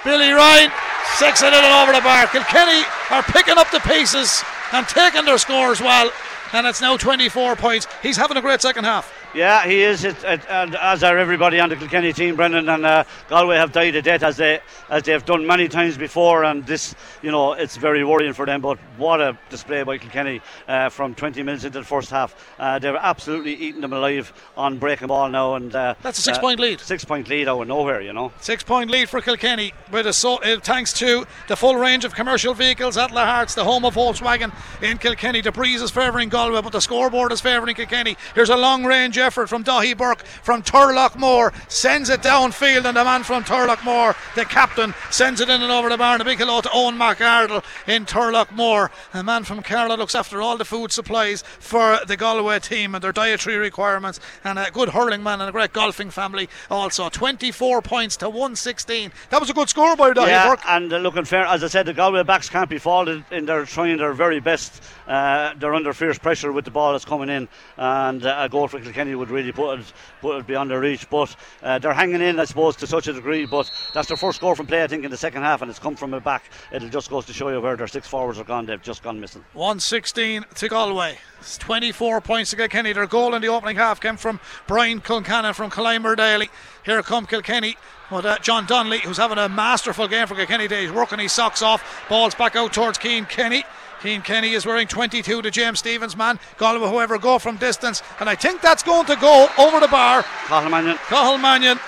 Billy 0.05 0.31
Ryan, 0.31 0.71
six 1.15 1.41
it 1.41 1.53
over 1.53 1.91
the 1.91 2.01
bar. 2.01 2.27
Kilkenny 2.27 2.83
are 3.11 3.23
picking 3.23 3.57
up 3.57 3.69
the 3.71 3.81
pieces 3.81 4.41
and 4.71 4.87
taking 4.87 5.25
their 5.25 5.37
scores 5.37 5.81
well. 5.81 6.11
And 6.53 6.65
it's 6.65 6.79
now 6.79 6.95
24 6.95 7.57
points. 7.57 7.87
He's 8.01 8.15
having 8.15 8.37
a 8.37 8.41
great 8.41 8.61
second 8.61 8.85
half. 8.85 9.13
Yeah, 9.33 9.67
he 9.67 9.81
is, 9.81 10.03
it, 10.03 10.23
it, 10.23 10.41
and 10.49 10.75
as 10.75 11.03
are 11.03 11.17
everybody 11.17 11.59
on 11.59 11.69
the 11.69 11.75
Kilkenny 11.75 12.13
team, 12.13 12.35
Brendan. 12.35 12.69
And 12.69 12.85
uh, 12.85 13.03
Galway 13.27 13.57
have 13.57 13.71
died 13.71 13.95
a 13.95 14.01
death 14.01 14.23
as 14.23 14.37
they 14.37 14.61
as 14.89 15.03
they've 15.03 15.23
done 15.25 15.45
many 15.45 15.67
times 15.67 15.97
before. 15.97 16.43
And 16.43 16.65
this, 16.65 16.95
you 17.21 17.29
know, 17.29 17.53
it's 17.53 17.75
very 17.75 18.03
worrying 18.03 18.33
for 18.33 18.45
them. 18.45 18.61
But 18.61 18.79
what 18.97 19.19
a 19.21 19.37
display 19.49 19.83
by 19.83 19.97
Kilkenny 19.97 20.41
uh, 20.67 20.89
from 20.89 21.13
20 21.13 21.43
minutes 21.43 21.65
into 21.65 21.79
the 21.79 21.85
first 21.85 22.09
half. 22.09 22.55
Uh, 22.57 22.79
they're 22.79 22.95
absolutely 22.95 23.53
eating 23.55 23.81
them 23.81 23.93
alive 23.93 24.31
on 24.55 24.77
breaking 24.77 25.09
ball 25.09 25.29
now. 25.29 25.55
And 25.55 25.75
uh, 25.75 25.95
That's 26.01 26.19
a 26.19 26.21
six 26.21 26.37
uh, 26.37 26.41
point 26.41 26.59
lead. 26.59 26.79
Six 26.79 27.03
point 27.03 27.27
lead 27.27 27.47
out 27.49 27.61
of 27.61 27.67
nowhere, 27.67 28.01
you 28.01 28.13
know. 28.13 28.31
Six 28.39 28.63
point 28.63 28.89
lead 28.89 29.09
for 29.09 29.19
Kilkenny, 29.19 29.73
with 29.91 30.07
a 30.07 30.13
so, 30.13 30.37
uh, 30.37 30.59
thanks 30.61 30.93
to 30.93 31.27
the 31.47 31.55
full 31.55 31.75
range 31.75 32.05
of 32.05 32.15
commercial 32.15 32.53
vehicles 32.53 32.97
at 32.97 33.11
Lahart's, 33.11 33.55
the 33.55 33.65
home 33.65 33.83
of 33.83 33.95
Volkswagen 33.95 34.53
in 34.81 34.97
Kilkenny. 34.97 35.41
The 35.41 35.51
breeze 35.51 35.81
is 35.81 35.91
favouring 35.91 36.29
Galway, 36.29 36.61
but 36.61 36.71
the 36.71 36.79
scoreboard 36.79 37.31
is 37.33 37.41
favouring 37.41 37.75
Kilkenny. 37.75 38.15
Here's 38.33 38.49
a 38.49 38.57
long 38.57 38.85
range 38.85 39.16
effort 39.21 39.47
from 39.47 39.63
Daithí 39.63 39.97
Burke 39.97 40.23
from 40.25 40.61
Turloughmore, 40.63 41.53
sends 41.69 42.09
it 42.09 42.21
downfield, 42.21 42.85
and 42.85 42.97
the 42.97 43.03
man 43.03 43.23
from 43.23 43.43
Turloughmore, 43.43 44.15
the 44.35 44.45
captain, 44.45 44.93
sends 45.09 45.41
it 45.41 45.49
in 45.49 45.61
and 45.61 45.71
over 45.71 45.89
the 45.89 45.97
bar. 45.97 46.13
And 46.13 46.21
a 46.21 46.25
big 46.25 46.37
hello 46.37 46.61
to 46.61 46.69
Owen 46.73 46.95
McArdle 46.95 47.63
in 47.87 48.05
Turloughmore. 48.05 48.89
A 49.13 49.23
man 49.23 49.43
from 49.43 49.63
Carlow 49.63 49.97
looks 49.97 50.15
after 50.15 50.41
all 50.41 50.57
the 50.57 50.65
food 50.65 50.91
supplies 50.91 51.41
for 51.41 51.99
the 52.05 52.17
Galway 52.17 52.59
team 52.59 52.95
and 52.95 53.03
their 53.03 53.11
dietary 53.11 53.57
requirements, 53.57 54.19
and 54.43 54.57
a 54.59 54.71
good 54.71 54.89
hurling 54.89 55.23
man 55.23 55.41
and 55.41 55.49
a 55.49 55.51
great 55.51 55.73
golfing 55.73 56.09
family 56.09 56.49
also. 56.69 57.09
24 57.09 57.81
points 57.81 58.17
to 58.17 58.29
116. 58.29 59.11
That 59.29 59.39
was 59.39 59.49
a 59.49 59.53
good 59.53 59.69
score 59.69 59.95
by 59.95 60.11
Daithí 60.11 60.27
yeah, 60.27 60.49
Burke. 60.49 60.61
and 60.67 60.91
uh, 60.91 60.97
looking 60.97 61.25
fair, 61.25 61.45
as 61.45 61.63
I 61.63 61.67
said, 61.67 61.85
the 61.85 61.93
Galway 61.93 62.23
backs 62.23 62.49
can't 62.49 62.69
be 62.69 62.77
faulted 62.77 63.23
in 63.31 63.45
their 63.45 63.65
trying 63.65 63.97
their 63.97 64.13
very 64.13 64.39
best. 64.39 64.81
Uh, 65.07 65.53
they're 65.57 65.73
under 65.73 65.93
fierce 65.93 66.17
pressure 66.17 66.51
with 66.51 66.65
the 66.65 66.71
ball 66.71 66.91
that's 66.91 67.05
coming 67.05 67.29
in, 67.29 67.47
and 67.77 68.25
uh, 68.25 68.37
a 68.39 68.49
goal 68.49 68.67
for 68.67 68.79
Kilkenny 68.79 69.06
would 69.15 69.29
really 69.29 69.51
put 69.51 69.79
it, 69.79 69.93
put 70.21 70.37
it 70.37 70.47
beyond 70.47 70.71
their 70.71 70.79
reach. 70.79 71.09
But 71.09 71.35
uh, 71.63 71.79
they're 71.79 71.93
hanging 71.93 72.21
in, 72.21 72.39
I 72.39 72.45
suppose, 72.45 72.75
to 72.77 72.87
such 72.87 73.07
a 73.07 73.13
degree. 73.13 73.45
But 73.45 73.71
that's 73.93 74.07
their 74.07 74.17
first 74.17 74.37
score 74.37 74.55
from 74.55 74.67
play, 74.67 74.83
I 74.83 74.87
think, 74.87 75.03
in 75.03 75.11
the 75.11 75.17
second 75.17 75.43
half, 75.43 75.61
and 75.61 75.69
it's 75.69 75.79
come 75.79 75.95
from 75.95 76.13
a 76.13 76.19
back. 76.19 76.45
It'll 76.71 76.89
just 76.89 77.09
goes 77.09 77.25
to 77.25 77.33
show 77.33 77.49
you 77.49 77.61
where 77.61 77.75
their 77.75 77.87
six 77.87 78.07
forwards 78.07 78.39
are 78.39 78.43
gone. 78.43 78.65
They've 78.65 78.81
just 78.81 79.03
gone 79.03 79.19
missing. 79.19 79.43
116 79.53 80.45
to 80.55 80.67
Galway. 80.67 81.17
It's 81.39 81.57
24 81.57 82.21
points 82.21 82.49
to 82.51 82.55
Kilkenny. 82.55 82.93
Their 82.93 83.07
goal 83.07 83.35
in 83.35 83.41
the 83.41 83.47
opening 83.47 83.77
half 83.77 84.01
came 84.01 84.17
from 84.17 84.39
Brian 84.65 85.01
Concannon 85.01 85.53
from 85.53 85.69
Killimordaly. 85.69 86.49
Here 86.83 87.01
come 87.03 87.25
Kilkenny. 87.25 87.77
But 88.09 88.25
uh, 88.25 88.37
John 88.39 88.65
Donnelly, 88.65 88.99
who's 88.99 89.17
having 89.17 89.37
a 89.37 89.49
masterful 89.49 90.07
game 90.07 90.27
for 90.27 90.35
Kilkenny 90.35 90.63
today, 90.65 90.83
he's 90.83 90.91
working 90.91 91.19
his 91.19 91.33
socks 91.33 91.61
off. 91.61 92.05
Ball's 92.07 92.35
back 92.35 92.55
out 92.55 92.73
towards 92.73 92.97
Cian 92.99 93.25
Kenny. 93.25 93.65
Cian 94.01 94.21
Kenny 94.21 94.53
is 94.53 94.65
wearing 94.65 94.87
22 94.87 95.41
to 95.41 95.51
James 95.51 95.79
Stephens, 95.79 96.15
man. 96.15 96.39
Galway, 96.57 96.89
whoever, 96.89 97.17
go 97.17 97.39
from 97.39 97.57
distance. 97.57 98.03
And 98.19 98.29
I 98.29 98.35
think 98.35 98.61
that's 98.61 98.83
going 98.83 99.05
to 99.07 99.15
go 99.15 99.47
over 99.57 99.79
the 99.79 99.87
bar. 99.87 100.23
Cathal 100.47 100.69
Mannion. 100.69 100.97
Cathal 101.07 101.37
Mannion 101.37 101.79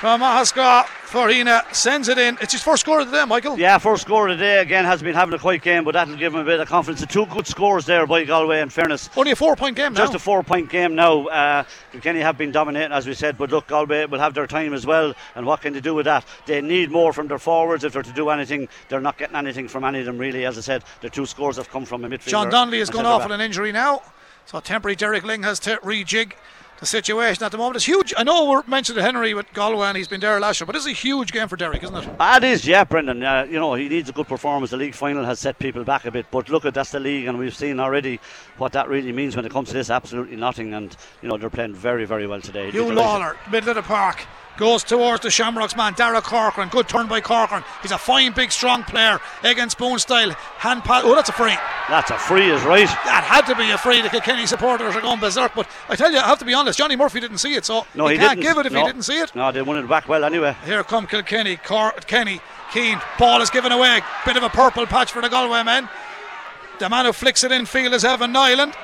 from 0.00 0.22
Ahascragh. 0.22 0.86
Fohenagh 1.10 1.74
sends 1.74 2.08
it 2.08 2.16
in. 2.16 2.38
It's 2.40 2.52
his 2.52 2.62
first 2.62 2.80
score 2.80 3.00
of 3.00 3.10
the 3.10 3.18
day, 3.18 3.24
Michael. 3.26 3.58
Yeah, 3.58 3.76
first 3.76 4.02
score 4.02 4.28
of 4.28 4.38
the 4.38 4.42
day 4.42 4.60
again 4.60 4.86
has 4.86 5.02
been 5.02 5.14
having 5.14 5.34
a 5.34 5.38
quiet 5.38 5.60
game, 5.60 5.84
but 5.84 5.92
that'll 5.92 6.16
give 6.16 6.32
him 6.34 6.40
a 6.40 6.44
bit 6.44 6.58
of 6.58 6.68
confidence. 6.68 7.00
The 7.00 7.06
two 7.06 7.26
good 7.26 7.46
scores 7.46 7.84
there 7.84 8.06
by 8.06 8.24
Galway, 8.24 8.60
in 8.60 8.70
fairness. 8.70 9.10
Only 9.14 9.32
a 9.32 9.36
four 9.36 9.56
point 9.56 9.76
game 9.76 9.92
now. 9.92 9.98
Just 9.98 10.14
a 10.14 10.18
four 10.18 10.42
point 10.42 10.70
game 10.70 10.94
now. 10.94 11.26
Uh, 11.26 11.64
Kilkenny 11.92 12.20
have 12.20 12.38
been 12.38 12.50
dominating, 12.50 12.92
as 12.92 13.06
we 13.06 13.12
said, 13.12 13.36
but 13.36 13.50
look, 13.50 13.66
Galway 13.66 14.06
will 14.06 14.20
have 14.20 14.32
their 14.32 14.46
time 14.46 14.72
as 14.72 14.86
well. 14.86 15.12
And 15.34 15.44
what 15.44 15.60
can 15.60 15.74
they 15.74 15.80
do 15.80 15.94
with 15.94 16.06
that? 16.06 16.24
They 16.46 16.62
need 16.62 16.90
more 16.90 17.12
from 17.12 17.28
their 17.28 17.38
forwards 17.38 17.84
if 17.84 17.92
they're 17.92 18.02
to 18.02 18.12
do 18.12 18.30
anything. 18.30 18.68
They're 18.88 19.02
not 19.02 19.18
getting 19.18 19.36
anything 19.36 19.68
from 19.68 19.84
any 19.84 20.00
of 20.00 20.06
them, 20.06 20.16
really. 20.16 20.46
As 20.46 20.56
I 20.56 20.62
said, 20.62 20.82
the 21.02 21.10
two 21.10 21.26
scores 21.26 21.58
have 21.58 21.68
come 21.68 21.84
from 21.84 22.06
a 22.06 22.08
midfielder. 22.08 22.28
John 22.28 22.48
Donnelly 22.48 22.78
has 22.78 22.88
gone 22.88 23.04
off 23.04 23.24
with 23.24 23.32
an 23.32 23.42
injury 23.42 23.70
now. 23.70 24.00
So 24.46 24.60
temporary 24.60 24.96
Derek 24.96 25.24
Lyng 25.24 25.44
has 25.44 25.60
to 25.60 25.76
rejig 25.82 26.32
the 26.80 26.86
situation 26.86 27.44
at 27.44 27.52
the 27.52 27.58
moment. 27.58 27.76
is 27.76 27.84
huge. 27.84 28.12
I 28.16 28.24
know 28.24 28.48
we're 28.48 28.62
mentioned 28.66 28.98
Henry 28.98 29.34
with 29.34 29.52
Galway 29.52 29.88
and 29.88 29.96
he's 29.96 30.08
been 30.08 30.20
there 30.20 30.40
last 30.40 30.60
year, 30.60 30.66
but 30.66 30.74
is 30.74 30.86
a 30.86 30.92
huge 30.92 31.30
game 31.30 31.46
for 31.46 31.56
Derek, 31.56 31.82
isn't 31.82 31.94
it? 31.94 32.08
It 32.18 32.44
is, 32.44 32.66
yeah, 32.66 32.84
Brendan. 32.84 33.22
Uh, 33.22 33.46
you 33.48 33.58
know, 33.58 33.74
he 33.74 33.88
needs 33.88 34.08
a 34.08 34.12
good 34.12 34.26
performance. 34.26 34.70
The 34.70 34.78
league 34.78 34.94
final 34.94 35.24
has 35.24 35.38
set 35.38 35.58
people 35.58 35.84
back 35.84 36.06
a 36.06 36.10
bit, 36.10 36.26
but 36.30 36.48
look 36.48 36.64
at 36.64 36.74
that's 36.74 36.90
the 36.90 37.00
league, 37.00 37.26
and 37.26 37.38
we've 37.38 37.54
seen 37.54 37.78
already 37.78 38.18
what 38.56 38.72
that 38.72 38.88
really 38.88 39.12
means 39.12 39.36
when 39.36 39.44
it 39.44 39.52
comes 39.52 39.68
to 39.68 39.74
this. 39.74 39.90
Absolutely 39.90 40.36
nothing, 40.36 40.72
and 40.72 40.96
you 41.22 41.28
know 41.28 41.36
they're 41.36 41.50
playing 41.50 41.74
very, 41.74 42.06
very 42.06 42.26
well 42.26 42.40
today. 42.40 42.70
Huw. 42.70 42.94
Lawlor, 42.94 43.36
middle 43.50 43.70
of 43.70 43.76
the 43.76 43.82
park. 43.82 44.26
Goes 44.56 44.84
towards 44.84 45.22
the 45.22 45.30
Shamrocks 45.30 45.74
man, 45.74 45.94
Darragh 45.94 46.22
Corcoran. 46.22 46.68
Good 46.68 46.86
turn 46.86 47.06
by 47.06 47.22
Corcoran. 47.22 47.64
He's 47.80 47.92
a 47.92 47.98
fine, 47.98 48.32
big, 48.32 48.52
strong 48.52 48.82
player. 48.82 49.18
Against 49.42 49.76
Spoon 49.78 49.98
style. 49.98 50.32
Hand 50.58 50.84
pass. 50.84 51.02
Oh, 51.04 51.14
that's 51.14 51.30
a 51.30 51.32
free. 51.32 51.56
That's 51.88 52.10
a 52.10 52.18
free, 52.18 52.50
is 52.50 52.62
right. 52.64 52.86
That 53.06 53.24
had 53.24 53.46
to 53.46 53.54
be 53.54 53.70
a 53.70 53.78
free. 53.78 54.02
The 54.02 54.10
Kilkenny 54.10 54.44
supporters 54.46 54.94
are 54.94 55.00
going 55.00 55.18
berserk. 55.18 55.52
But 55.54 55.66
I 55.88 55.96
tell 55.96 56.12
you, 56.12 56.18
I 56.18 56.26
have 56.26 56.38
to 56.40 56.44
be 56.44 56.52
honest, 56.52 56.78
Johnny 56.78 56.94
Murphy 56.94 57.20
didn't 57.20 57.38
see 57.38 57.54
it, 57.54 57.64
so 57.64 57.86
No, 57.94 58.06
he, 58.08 58.18
can't 58.18 58.38
didn't. 58.38 58.42
give 58.42 58.58
it 58.58 58.66
if 58.66 58.72
no. 58.74 58.80
he 58.80 58.86
didn't 58.86 59.04
see 59.04 59.18
it. 59.18 59.34
No, 59.34 59.50
they 59.50 59.62
won 59.62 59.78
it 59.78 59.88
back 59.88 60.08
well 60.08 60.24
anyway. 60.24 60.54
Here 60.66 60.84
come 60.84 61.06
Kilkenny. 61.06 61.56
Cor- 61.56 61.92
Kenny, 62.06 62.40
Keane. 62.72 63.00
Ball 63.18 63.40
is 63.40 63.48
given 63.48 63.72
away. 63.72 64.02
Bit 64.26 64.36
of 64.36 64.42
a 64.42 64.50
purple 64.50 64.84
patch 64.86 65.10
for 65.10 65.22
the 65.22 65.28
Galway 65.30 65.62
men. 65.62 65.88
The 66.80 66.90
man 66.90 67.06
who 67.06 67.12
flicks 67.14 67.44
it 67.44 67.52
in 67.52 67.64
field 67.64 67.94
is 67.94 68.04
Evan 68.04 68.32
Niland. 68.34 68.74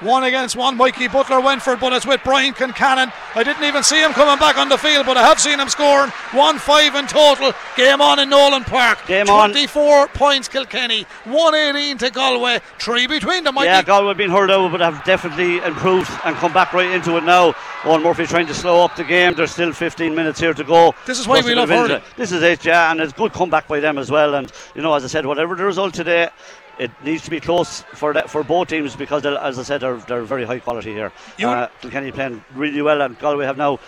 One 0.00 0.22
against 0.22 0.54
one. 0.54 0.76
Mikey 0.76 1.08
Butler 1.08 1.40
went 1.40 1.60
for 1.60 1.72
it, 1.72 1.80
but 1.80 1.92
it's 1.92 2.06
with 2.06 2.20
Brian 2.22 2.54
Concannon. 2.54 3.12
I 3.34 3.42
didn't 3.42 3.64
even 3.64 3.82
see 3.82 4.00
him 4.00 4.12
coming 4.12 4.38
back 4.38 4.56
on 4.56 4.68
the 4.68 4.78
field, 4.78 5.06
but 5.06 5.16
I 5.16 5.24
have 5.24 5.40
seen 5.40 5.58
him 5.58 5.68
scoring. 5.68 6.10
1 6.32 6.58
5 6.58 6.94
in 6.94 7.06
total. 7.08 7.52
Game 7.76 8.00
on 8.00 8.20
in 8.20 8.30
Nolan 8.30 8.62
Park. 8.62 9.04
Game 9.06 9.28
on. 9.28 9.50
24 9.50 10.08
points 10.08 10.46
Kilkenny. 10.46 11.02
118 11.24 11.98
to 11.98 12.10
Galway. 12.10 12.60
Three 12.78 13.08
between 13.08 13.42
them, 13.42 13.56
Mikey. 13.56 13.66
Yeah, 13.66 13.82
Galway 13.82 14.08
have 14.08 14.16
been 14.16 14.30
hurled 14.30 14.50
over, 14.50 14.78
but 14.78 14.80
have 14.80 15.02
definitely 15.04 15.58
improved 15.58 16.10
and 16.24 16.36
come 16.36 16.52
back 16.52 16.72
right 16.72 16.90
into 16.90 17.16
it 17.16 17.24
now. 17.24 17.52
Eoin 17.82 18.02
Murphy 18.02 18.26
trying 18.26 18.46
to 18.46 18.54
slow 18.54 18.84
up 18.84 18.94
the 18.94 19.04
game. 19.04 19.34
There's 19.34 19.50
still 19.50 19.72
15 19.72 20.14
minutes 20.14 20.38
here 20.38 20.54
to 20.54 20.64
go. 20.64 20.94
This 21.06 21.18
is 21.18 21.26
why 21.26 21.40
we 21.40 21.56
love 21.56 21.70
hurling. 21.70 22.02
This 22.16 22.30
is 22.30 22.42
it, 22.42 22.64
yeah, 22.64 22.92
and 22.92 23.00
it's 23.00 23.12
good 23.12 23.32
comeback 23.32 23.66
by 23.66 23.80
them 23.80 23.98
as 23.98 24.10
well. 24.10 24.36
And 24.36 24.52
you 24.76 24.82
know, 24.82 24.94
as 24.94 25.02
I 25.04 25.08
said, 25.08 25.26
whatever 25.26 25.56
the 25.56 25.64
result 25.64 25.94
today. 25.94 26.28
It 26.78 26.90
needs 27.02 27.22
to 27.24 27.30
be 27.30 27.40
close 27.40 27.82
for 27.94 28.12
the, 28.12 28.22
for 28.22 28.42
both 28.44 28.68
teams 28.68 28.94
because, 28.96 29.26
as 29.26 29.58
I 29.58 29.62
said, 29.62 29.80
they're, 29.80 29.96
they're 29.96 30.22
very 30.22 30.44
high 30.44 30.60
quality 30.60 30.92
here. 30.92 31.12
You- 31.36 31.48
Uh, 31.48 31.68
Kilkenny 31.80 32.12
playing 32.12 32.44
really 32.54 32.82
well, 32.82 33.02
and 33.02 33.18
Galway 33.18 33.46
have 33.46 33.56
now 33.58 33.80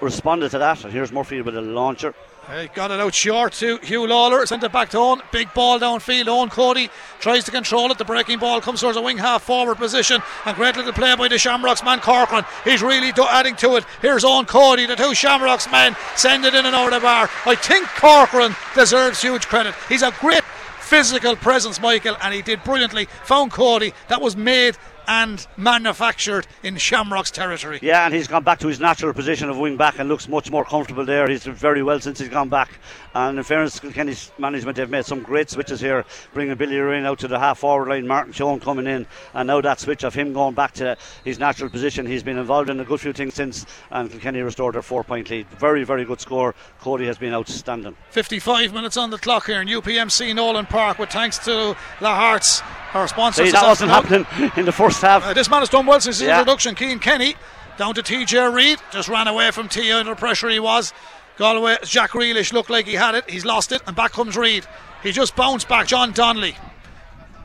responded 0.00 0.50
to 0.52 0.58
that. 0.58 0.84
And 0.84 0.92
here's 0.92 1.12
Murphy 1.12 1.42
with 1.42 1.56
a 1.56 1.60
launcher. 1.60 2.14
He 2.58 2.68
got 2.68 2.90
it 2.90 2.98
out 2.98 3.14
short 3.14 3.52
to 3.54 3.76
Huw 3.80 4.08
Lawlor, 4.08 4.46
sent 4.48 4.62
it 4.64 4.72
back 4.72 4.88
to 4.90 4.96
Eoin. 4.96 5.20
Big 5.32 5.52
ball 5.52 5.78
downfield. 5.78 6.24
Eoin 6.24 6.50
Cody 6.50 6.88
tries 7.20 7.44
to 7.44 7.50
control 7.50 7.90
it. 7.92 7.98
The 7.98 8.06
breaking 8.06 8.38
ball 8.38 8.62
comes 8.62 8.80
towards 8.80 8.96
a 8.96 9.02
wing 9.02 9.18
half 9.18 9.42
forward 9.42 9.76
position. 9.76 10.22
And 10.46 10.56
great 10.56 10.74
little 10.74 10.94
play 10.94 11.14
by 11.14 11.28
the 11.28 11.36
Shamrocks 11.36 11.84
man 11.84 12.00
Corcoran. 12.00 12.46
He's 12.64 12.80
really 12.82 13.12
do- 13.12 13.26
adding 13.28 13.54
to 13.56 13.76
it. 13.76 13.84
Here's 14.00 14.24
Eoin 14.24 14.46
Cody. 14.46 14.86
The 14.86 14.96
two 14.96 15.14
Shamrocks 15.14 15.70
men 15.70 15.94
send 16.16 16.46
it 16.46 16.54
in 16.54 16.64
and 16.64 16.74
over 16.74 16.88
the 16.90 17.00
bar. 17.00 17.28
I 17.44 17.54
think 17.54 17.86
Corcoran 17.88 18.56
deserves 18.74 19.20
huge 19.20 19.46
credit. 19.46 19.74
He's 19.90 20.02
a 20.02 20.12
great 20.18 20.40
physical 20.88 21.36
presence, 21.36 21.78
Michael, 21.80 22.16
and 22.22 22.32
he 22.32 22.40
did 22.40 22.64
brilliantly. 22.64 23.04
Found 23.24 23.52
Cody. 23.52 23.92
That 24.08 24.22
was 24.22 24.36
made 24.36 24.78
and 25.08 25.46
manufactured 25.56 26.46
in 26.62 26.76
Shamrock's 26.76 27.30
territory. 27.30 27.80
Yeah, 27.82 28.04
and 28.04 28.14
he's 28.14 28.28
gone 28.28 28.44
back 28.44 28.58
to 28.60 28.68
his 28.68 28.78
natural 28.78 29.14
position 29.14 29.48
of 29.48 29.56
wing 29.56 29.76
back 29.76 29.98
and 29.98 30.08
looks 30.08 30.28
much 30.28 30.50
more 30.50 30.64
comfortable 30.64 31.04
there. 31.04 31.26
He's 31.28 31.44
done 31.44 31.54
very 31.54 31.82
well 31.82 31.98
since 31.98 32.20
he's 32.20 32.28
gone 32.28 32.50
back. 32.50 32.68
And 33.14 33.38
in 33.38 33.42
fairness, 33.42 33.80
Kenny's 33.80 34.30
management, 34.38 34.76
they've 34.76 34.88
made 34.88 35.06
some 35.06 35.22
great 35.22 35.48
switches 35.48 35.80
here, 35.80 36.04
bringing 36.34 36.54
Billy 36.56 36.78
Ryan 36.78 37.06
out 37.06 37.18
to 37.20 37.28
the 37.28 37.38
half 37.38 37.58
forward 37.58 37.88
line, 37.88 38.06
Martin 38.06 38.32
Sean 38.32 38.60
coming 38.60 38.86
in, 38.86 39.06
and 39.34 39.46
now 39.46 39.60
that 39.62 39.80
switch 39.80 40.04
of 40.04 40.14
him 40.14 40.34
going 40.34 40.54
back 40.54 40.72
to 40.74 40.96
his 41.24 41.38
natural 41.38 41.70
position. 41.70 42.04
He's 42.06 42.22
been 42.22 42.38
involved 42.38 42.68
in 42.68 42.78
a 42.78 42.84
good 42.84 43.00
few 43.00 43.14
things 43.14 43.34
since, 43.34 43.64
and 43.90 44.10
Kilkenny 44.10 44.42
restored 44.42 44.74
their 44.74 44.82
four 44.82 45.02
point 45.02 45.30
lead. 45.30 45.48
Very, 45.58 45.84
very 45.84 46.04
good 46.04 46.20
score. 46.20 46.54
Cody 46.80 47.06
has 47.06 47.16
been 47.16 47.32
outstanding. 47.32 47.96
55 48.10 48.74
minutes 48.74 48.98
on 48.98 49.08
the 49.08 49.18
clock 49.18 49.46
here 49.46 49.62
in 49.62 49.68
UPMC 49.68 50.34
Nolan 50.34 50.66
Park, 50.66 50.98
with 50.98 51.10
thanks 51.10 51.38
to 51.38 51.76
Lahart's, 52.00 52.62
our 52.94 53.06
sponsors. 53.08 53.46
See, 53.46 53.52
that 53.52 53.66
wasn't 53.66 53.90
happening 53.90 54.26
in 54.56 54.64
the 54.64 54.72
first 54.72 55.02
half. 55.02 55.24
Uh, 55.24 55.32
this 55.34 55.48
man 55.50 55.60
has 55.60 55.68
done 55.68 55.86
well 55.86 56.00
since 56.00 56.18
his 56.18 56.26
Yeah. 56.28 56.38
introduction. 56.40 56.74
Cian 56.74 56.98
Kenny 56.98 57.36
down 57.76 57.94
to 57.94 58.02
TJ 58.02 58.52
Reid. 58.52 58.78
Just 58.90 59.08
ran 59.08 59.28
away 59.28 59.50
from 59.50 59.68
T 59.68 59.92
under 59.92 60.14
pressure 60.14 60.48
he 60.48 60.58
was. 60.60 60.92
Galway, 61.36 61.76
Jack 61.84 62.10
Grealish 62.10 62.52
looked 62.52 62.70
like 62.70 62.86
he 62.86 62.94
had 62.94 63.14
it. 63.14 63.28
He's 63.30 63.44
lost 63.44 63.70
it. 63.72 63.80
And 63.86 63.94
back 63.94 64.12
comes 64.12 64.36
Reid. 64.36 64.66
He 65.02 65.12
just 65.12 65.36
bounced 65.36 65.68
back. 65.68 65.86
John 65.86 66.12
Donnelly. 66.12 66.56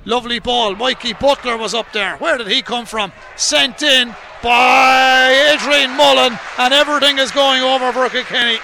Lovely 0.06 0.40
ball. 0.40 0.76
Mikey 0.76 1.14
Butler 1.14 1.56
was 1.58 1.74
up 1.74 1.92
there. 1.94 2.18
Where 2.18 2.38
did 2.38 2.48
he 2.48 2.62
come 2.62 2.86
from? 2.86 3.12
Sent 3.38 3.84
in 3.84 4.16
by 4.42 5.52
Adrian 5.54 5.92
Mullen. 5.92 6.38
And 6.58 6.74
everything 6.74 7.20
is 7.20 7.32
going 7.32 7.62
over 7.62 7.92
for 7.94 8.10
Kilkenny. 8.10 8.58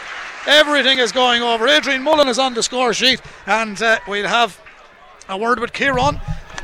Everything 0.48 0.98
is 1.00 1.12
going 1.12 1.42
over. 1.42 1.68
Adrian 1.68 2.02
Mullen 2.02 2.28
is 2.28 2.40
on 2.40 2.56
the 2.56 2.64
score 2.64 2.94
sheet. 2.94 3.22
And 3.46 3.80
uh, 3.82 4.00
we'll 4.08 4.28
have 4.28 4.60
a 5.30 5.38
word 5.38 5.60
with 5.60 5.72
Kieran. 5.72 6.20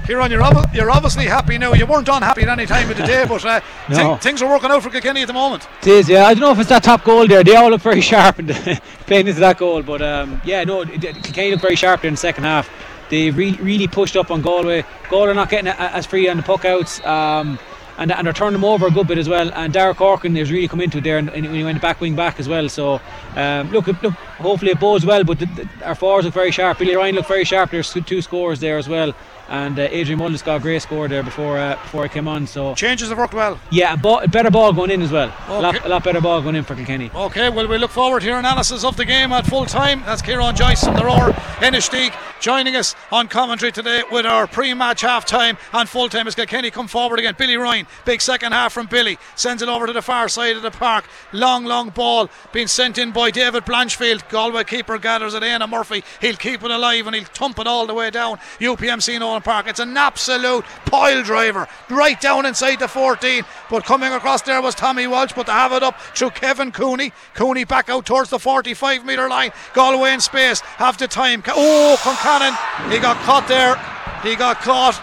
Kieran, 0.05 0.29
you're, 0.31 0.43
ob- 0.43 0.73
you're 0.73 0.91
obviously 0.91 1.25
happy 1.25 1.57
now. 1.57 1.73
You 1.73 1.85
weren't 1.87 2.07
unhappy 2.07 2.43
at 2.43 2.49
any 2.49 2.65
time 2.67 2.89
of 2.91 2.97
the 2.97 3.03
day, 3.07 3.25
but 3.27 3.43
uh, 3.43 3.59
No. 3.89 4.15
thi- 4.15 4.21
things 4.21 4.41
are 4.41 4.49
working 4.49 4.69
out 4.69 4.83
for 4.83 4.89
Kilkenny 4.91 5.21
at 5.21 5.27
the 5.27 5.33
moment. 5.33 5.67
It 5.81 5.87
is, 5.87 6.09
yeah. 6.09 6.25
I 6.25 6.33
don't 6.33 6.41
know 6.41 6.51
if 6.51 6.59
it's 6.59 6.69
that 6.69 6.83
top 6.83 7.03
goal 7.03 7.27
there. 7.27 7.43
They 7.43 7.55
all 7.55 7.69
look 7.71 7.81
very 7.81 8.01
sharp 8.11 8.37
and 8.39 8.49
playing 9.07 9.27
into 9.27 9.39
that 9.39 9.57
goal. 9.57 9.81
But 9.81 10.01
um, 10.03 10.41
yeah, 10.45 10.63
no, 10.63 10.85
Kilkenny 10.85 11.51
looked 11.51 11.63
very 11.63 11.75
sharp 11.75 12.01
there 12.01 12.09
in 12.09 12.13
the 12.13 12.19
second 12.19 12.43
half. 12.43 12.69
They 13.09 13.31
re- 13.31 13.57
really 13.61 13.87
pushed 13.87 14.15
up 14.15 14.29
on 14.31 14.41
Galway. 14.41 14.83
Galway 15.09 15.29
are 15.29 15.33
not 15.33 15.49
getting 15.49 15.67
a- 15.67 15.75
as 15.75 16.05
free 16.05 16.29
on 16.29 16.37
the 16.37 16.43
puck 16.43 16.65
outs. 16.65 17.03
Um, 17.05 17.57
and, 17.97 18.11
and 18.11 18.27
they're 18.27 18.33
turning 18.33 18.59
them 18.59 18.65
over 18.65 18.87
a 18.87 18.91
good 18.91 19.07
bit 19.07 19.17
as 19.17 19.29
well. 19.29 19.49
And 19.53 19.71
Darragh 19.73 19.95
Corcoran 19.95 20.35
has 20.35 20.51
really 20.51 20.67
come 20.67 20.81
into 20.81 20.97
it 20.97 21.05
there 21.05 21.17
and, 21.17 21.29
and 21.29 21.45
when 21.45 21.55
he 21.55 21.63
went 21.63 21.81
back 21.81 22.01
wing 22.01 22.13
back 22.13 22.41
as 22.41 22.49
well. 22.49 22.67
So 22.67 22.99
um, 23.37 23.71
look, 23.71 23.87
look, 23.87 24.13
hopefully 24.13 24.71
it 24.71 24.79
bodes 24.81 25.05
well. 25.05 25.23
But 25.23 25.39
the, 25.39 25.45
the, 25.45 25.69
our 25.85 25.95
forwards 25.95 26.25
look 26.25 26.33
very 26.33 26.51
sharp. 26.51 26.77
Billy 26.77 26.93
Ryan 26.95 27.15
looked 27.15 27.29
very 27.29 27.45
sharp. 27.45 27.71
There's 27.71 27.91
two 27.93 28.21
scores 28.21 28.59
there 28.59 28.77
as 28.77 28.89
well. 28.89 29.13
And 29.49 29.77
uh, 29.77 29.87
Adrian 29.91 30.19
Mullen's 30.19 30.41
got 30.41 30.57
a 30.57 30.59
great 30.59 30.81
score 30.81 31.07
there 31.07 31.23
before 31.23 31.57
uh, 31.57 31.75
before 31.75 32.03
I 32.03 32.07
came 32.07 32.27
on. 32.27 32.47
So 32.47 32.73
Changes 32.75 33.09
have 33.09 33.17
worked 33.17 33.33
well. 33.33 33.59
yeah, 33.71 33.93
a 33.93 33.97
ball, 33.97 34.25
better 34.27 34.49
ball 34.51 34.73
going 34.73 34.91
in 34.91 35.01
as 35.01 35.11
well. 35.11 35.33
A, 35.47 35.61
lot, 35.61 35.85
a 35.85 35.87
lot 35.89 36.03
better 36.03 36.21
ball 36.21 36.41
going 36.41 36.55
in 36.55 36.63
for 36.63 36.75
Kilkenny. 36.75 37.11
Okay, 37.13 37.49
well, 37.49 37.67
we 37.67 37.77
look 37.77 37.91
forward 37.91 38.21
to 38.21 38.27
your 38.27 38.39
analysis 38.39 38.83
of 38.83 38.97
the 38.97 39.05
game 39.05 39.31
at 39.31 39.45
full 39.45 39.65
time. 39.65 40.01
That's 40.05 40.21
Kieran 40.21 40.55
Joyce 40.55 40.83
from 40.83 40.95
the 40.95 41.05
Roar 41.05 41.31
Ennishteek 41.61 42.13
joining 42.41 42.75
us 42.75 42.95
on 43.11 43.27
commentary 43.27 43.71
today 43.71 44.03
with 44.11 44.25
our 44.25 44.45
pre 44.47 44.73
match 44.73 45.01
half 45.01 45.25
time 45.25 45.57
and 45.73 45.87
full 45.89 46.09
time 46.09 46.27
as 46.27 46.35
Kilkenny 46.35 46.69
come 46.71 46.87
forward 46.87 47.19
again. 47.19 47.35
Billy 47.37 47.57
Ryan, 47.57 47.87
big 48.05 48.21
second 48.21 48.51
half 48.51 48.73
from 48.73 48.87
Billy, 48.87 49.17
sends 49.35 49.61
it 49.61 49.69
over 49.69 49.87
to 49.87 49.93
the 49.93 50.01
far 50.01 50.29
side 50.29 50.55
of 50.55 50.61
the 50.61 50.71
park. 50.71 51.05
Long, 51.31 51.65
long 51.65 51.89
ball 51.89 52.29
being 52.51 52.67
sent 52.67 52.97
in 52.97 53.11
by 53.11 53.31
David 53.31 53.65
Blanchfield. 53.65 54.27
Galway 54.29 54.63
keeper 54.63 54.97
gathers 54.97 55.33
it 55.33 55.43
in, 55.43 55.61
and 55.61 55.71
Murphy, 55.71 56.03
he'll 56.21 56.35
keep 56.35 56.63
it 56.63 56.71
alive 56.71 57.07
and 57.07 57.15
he'll 57.15 57.25
thump 57.25 57.57
it 57.59 57.67
all 57.67 57.87
the 57.87 57.93
way 57.93 58.09
down 58.09 58.37
UPMC 58.59 59.19
Park. 59.41 59.67
It's 59.67 59.79
an 59.79 59.95
absolute 59.95 60.65
pile 60.85 61.23
driver 61.23 61.67
right 61.89 62.19
down 62.19 62.45
inside 62.45 62.79
the 62.79 62.87
14, 62.87 63.43
but 63.69 63.85
coming 63.85 64.13
across 64.13 64.41
there 64.41 64.61
was 64.61 64.75
Tommy 64.75 65.07
Walsh, 65.07 65.33
but 65.33 65.45
to 65.47 65.51
have 65.51 65.71
it 65.71 65.83
up 65.83 65.99
through 65.99 66.31
Kevin 66.31 66.71
Cooney. 66.71 67.11
Cooney 67.33 67.63
back 67.63 67.89
out 67.89 68.05
towards 68.05 68.29
the 68.29 68.39
45 68.39 69.05
metre 69.05 69.29
line. 69.29 69.51
Galway 69.73 70.13
in 70.13 70.19
space, 70.19 70.61
Half 70.77 70.97
the 70.97 71.07
time. 71.07 71.43
Oh, 71.47 71.97
Concannon, 71.99 72.91
he 72.91 72.99
got 72.99 73.17
caught 73.23 73.47
there. 73.47 73.75
He 74.23 74.35
got 74.35 74.57
caught. 74.57 75.01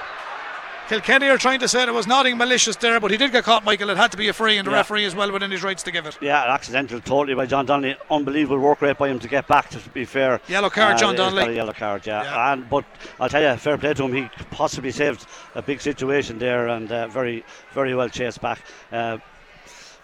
Kilkenny 0.93 1.27
are 1.31 1.39
trying 1.39 1.59
to 1.61 1.69
say 1.69 1.87
there 1.87 1.95
was 1.95 2.07
nothing 2.07 2.37
malicious 2.37 2.77
there, 2.77 3.01
but 3.01 3.11
he 3.11 3.17
did 3.17 3.33
get 3.33 3.45
caught, 3.45 3.65
Michael. 3.65 3.89
It 3.89 3.97
had 3.97 4.11
to 4.11 4.19
be 4.19 4.29
a 4.29 4.35
free, 4.35 4.59
and 4.59 4.67
the 4.67 4.73
Yeah. 4.73 4.77
referee 4.77 5.07
is 5.07 5.15
well 5.15 5.33
within 5.33 5.51
his 5.51 5.63
rights 5.63 5.83
to 5.85 5.91
give 5.91 6.05
it. 6.05 6.19
Yeah, 6.21 6.53
accidental 6.53 7.01
totally 7.01 7.35
by 7.35 7.47
John 7.47 7.65
Donnelly. 7.65 7.97
Unbelievable 8.11 8.59
work 8.59 8.83
rate 8.83 8.99
by 8.99 9.09
him 9.09 9.19
to 9.21 9.27
get 9.27 9.47
back. 9.49 9.71
To 9.71 9.79
be 9.95 10.05
fair, 10.05 10.43
Yellow 10.49 10.69
card, 10.69 10.99
John 10.99 11.13
he's 11.15 11.19
got 11.21 11.31
Donnelly. 11.31 11.57
yellow 11.57 11.73
card, 11.73 12.07
yeah. 12.07 12.25
Yeah. 12.25 12.53
And 12.53 12.69
but 12.69 12.85
I'll 13.19 13.31
tell 13.31 13.41
you, 13.41 13.57
fair 13.57 13.79
play 13.79 13.95
to 13.95 14.05
him. 14.05 14.13
He 14.13 14.29
possibly 14.51 14.91
saved 14.91 15.25
a 15.55 15.63
big 15.63 15.81
situation 15.81 16.39
there, 16.39 16.69
and 16.69 16.93
uh, 16.93 17.07
very, 17.09 17.43
very 17.73 17.95
well 17.95 18.11
chased 18.11 18.43
back. 18.43 18.61
Uh, 18.93 19.17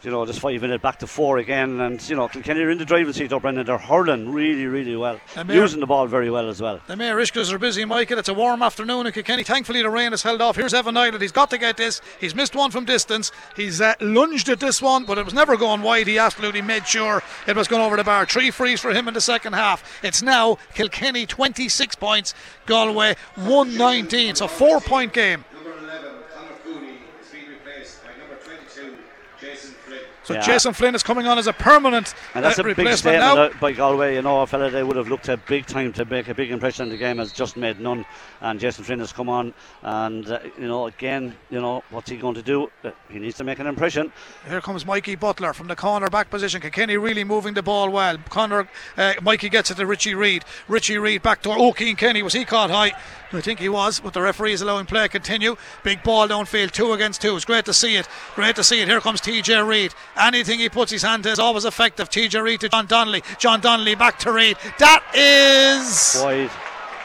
you 0.02 0.10
know, 0.12 0.24
just 0.26 0.38
five 0.40 0.60
minutes 0.62 0.80
back 0.82 0.98
to 1.00 1.06
four 1.06 1.38
again, 1.38 1.80
and 1.80 2.08
you 2.08 2.14
know, 2.16 2.28
Kilkenny 2.28 2.60
are 2.60 2.70
in 2.70 2.78
the 2.78 2.84
driving 2.84 3.12
seat 3.12 3.32
up, 3.32 3.42
Brendan. 3.42 3.66
They're 3.66 3.78
hurling 3.78 4.32
really, 4.32 4.66
really 4.66 4.94
well, 4.96 5.20
they're- 5.34 5.56
using 5.56 5.80
the 5.80 5.86
ball 5.86 6.06
very 6.06 6.30
well 6.30 6.48
as 6.48 6.62
well. 6.62 6.80
The 6.86 6.96
Mayor 6.96 7.16
Ishkas 7.16 7.52
are 7.52 7.58
busy, 7.58 7.84
Michael. 7.84 8.18
It's 8.18 8.28
a 8.28 8.34
warm 8.34 8.62
afternoon 8.62 9.06
in 9.06 9.12
Kilkenny. 9.12 9.42
Thankfully, 9.42 9.82
the 9.82 9.90
rain 9.90 10.12
has 10.12 10.22
held 10.22 10.40
off. 10.40 10.56
Here's 10.56 10.72
Evan 10.72 10.94
Niland. 10.94 11.20
He's 11.20 11.32
got 11.32 11.50
to 11.50 11.58
get 11.58 11.76
this. 11.76 12.00
He's 12.20 12.34
missed 12.34 12.54
one 12.54 12.70
from 12.70 12.84
distance. 12.84 13.32
He's 13.56 13.80
uh, 13.80 13.94
lunged 14.00 14.48
at 14.48 14.60
this 14.60 14.80
one, 14.80 15.04
but 15.04 15.18
it 15.18 15.24
was 15.24 15.34
never 15.34 15.56
going 15.56 15.82
wide. 15.82 16.06
He 16.06 16.18
absolutely 16.18 16.62
made 16.62 16.86
sure 16.86 17.22
it 17.46 17.56
was 17.56 17.66
going 17.66 17.82
over 17.82 17.96
the 17.96 18.04
bar. 18.04 18.24
Three 18.26 18.50
frees 18.50 18.80
for 18.80 18.92
him 18.92 19.08
in 19.08 19.14
the 19.14 19.20
second 19.20 19.54
half. 19.54 19.82
It's 20.04 20.22
now 20.22 20.58
Kilkenny 20.74 21.26
26 21.26 21.96
points, 21.96 22.34
Galway 22.66 23.16
119. 23.34 24.30
It's 24.30 24.40
a 24.40 24.48
four 24.48 24.80
point 24.80 25.12
game. 25.12 25.44
Number 25.54 25.72
11, 25.78 26.10
Conor 26.34 26.48
Cooney, 26.64 26.98
is 27.20 27.28
being 27.32 27.48
replaced 27.48 28.02
by 28.04 28.10
number 28.18 28.36
22, 28.44 28.96
Jason 29.40 29.70
Flynn. 29.84 30.00
So 30.28 30.34
Yeah. 30.34 30.42
Jason 30.42 30.74
Flynn 30.74 30.94
is 30.94 31.02
coming 31.02 31.26
on 31.26 31.38
as 31.38 31.46
a 31.46 31.54
permanent 31.54 32.14
And 32.34 32.44
that's 32.44 32.58
uh, 32.58 32.62
a 32.62 32.74
big 32.74 32.92
statement 32.92 33.24
now. 33.24 33.44
uh, 33.44 33.50
by 33.58 33.72
Galway. 33.72 34.14
You 34.14 34.20
know, 34.20 34.42
a 34.42 34.46
fella 34.46 34.68
they 34.68 34.82
would 34.82 34.96
have 34.96 35.08
looked 35.08 35.26
at 35.30 35.46
big 35.46 35.64
time 35.64 35.90
to 35.94 36.04
make 36.04 36.28
a 36.28 36.34
big 36.34 36.50
impression 36.50 36.84
in 36.84 36.90
the 36.90 36.98
game 36.98 37.16
has 37.16 37.32
just 37.32 37.56
made 37.56 37.80
none. 37.80 38.04
And 38.42 38.60
Jason 38.60 38.84
Flynn 38.84 38.98
has 38.98 39.10
come 39.10 39.30
on, 39.30 39.54
and 39.82 40.30
uh, 40.30 40.40
you 40.58 40.68
know, 40.68 40.86
again, 40.86 41.34
you 41.48 41.62
know, 41.62 41.82
what's 41.88 42.10
he 42.10 42.18
going 42.18 42.34
to 42.34 42.42
do? 42.42 42.70
Uh, 42.84 42.90
he 43.08 43.18
needs 43.18 43.38
to 43.38 43.44
make 43.44 43.58
an 43.58 43.66
impression. 43.66 44.12
Here 44.46 44.60
comes 44.60 44.84
Mikey 44.84 45.14
Butler 45.14 45.54
from 45.54 45.68
the 45.68 45.76
corner 45.76 46.10
back 46.10 46.28
position. 46.28 46.60
Kilkenny 46.60 46.98
really 46.98 47.24
moving 47.24 47.54
the 47.54 47.62
ball 47.62 47.88
well. 47.88 48.18
Connor, 48.28 48.68
uh, 48.98 49.14
Mikey 49.22 49.48
gets 49.48 49.70
it 49.70 49.76
to 49.76 49.86
Richie 49.86 50.14
Reid. 50.14 50.44
Richie 50.68 50.98
Reid 50.98 51.22
back 51.22 51.40
to 51.44 51.72
Cian 51.78 51.96
Kenny. 51.96 52.22
Was 52.22 52.34
he 52.34 52.44
caught 52.44 52.68
high? 52.68 52.92
I 53.32 53.40
think 53.42 53.60
he 53.60 53.68
was, 53.68 54.00
but 54.00 54.14
the 54.14 54.22
referee 54.22 54.54
is 54.54 54.62
allowing 54.62 54.86
play 54.86 55.06
continue. 55.08 55.56
Big 55.84 56.02
ball 56.02 56.26
downfield, 56.28 56.70
two 56.70 56.92
against 56.94 57.20
two. 57.20 57.36
It's 57.36 57.44
great 57.44 57.64
to 57.66 57.74
see 57.74 57.96
it. 57.96 58.08
Great 58.34 58.56
to 58.56 58.64
see 58.64 58.80
it. 58.80 58.88
Here 58.88 59.00
comes 59.00 59.20
TJ 59.20 59.66
Reid. 59.68 59.92
Anything 60.16 60.60
he 60.60 60.68
puts 60.70 60.90
his 60.92 61.02
hand 61.02 61.24
to 61.24 61.30
is 61.30 61.38
always 61.38 61.64
effective. 61.66 62.08
TJ 62.08 62.42
Reid 62.42 62.60
to 62.60 62.68
John 62.70 62.86
Donnelly. 62.86 63.22
John 63.38 63.60
Donnelly 63.60 63.94
back 63.96 64.18
to 64.20 64.32
Reid. 64.32 64.56
That 64.78 65.02
is 65.14 66.20
Wide, 66.22 66.50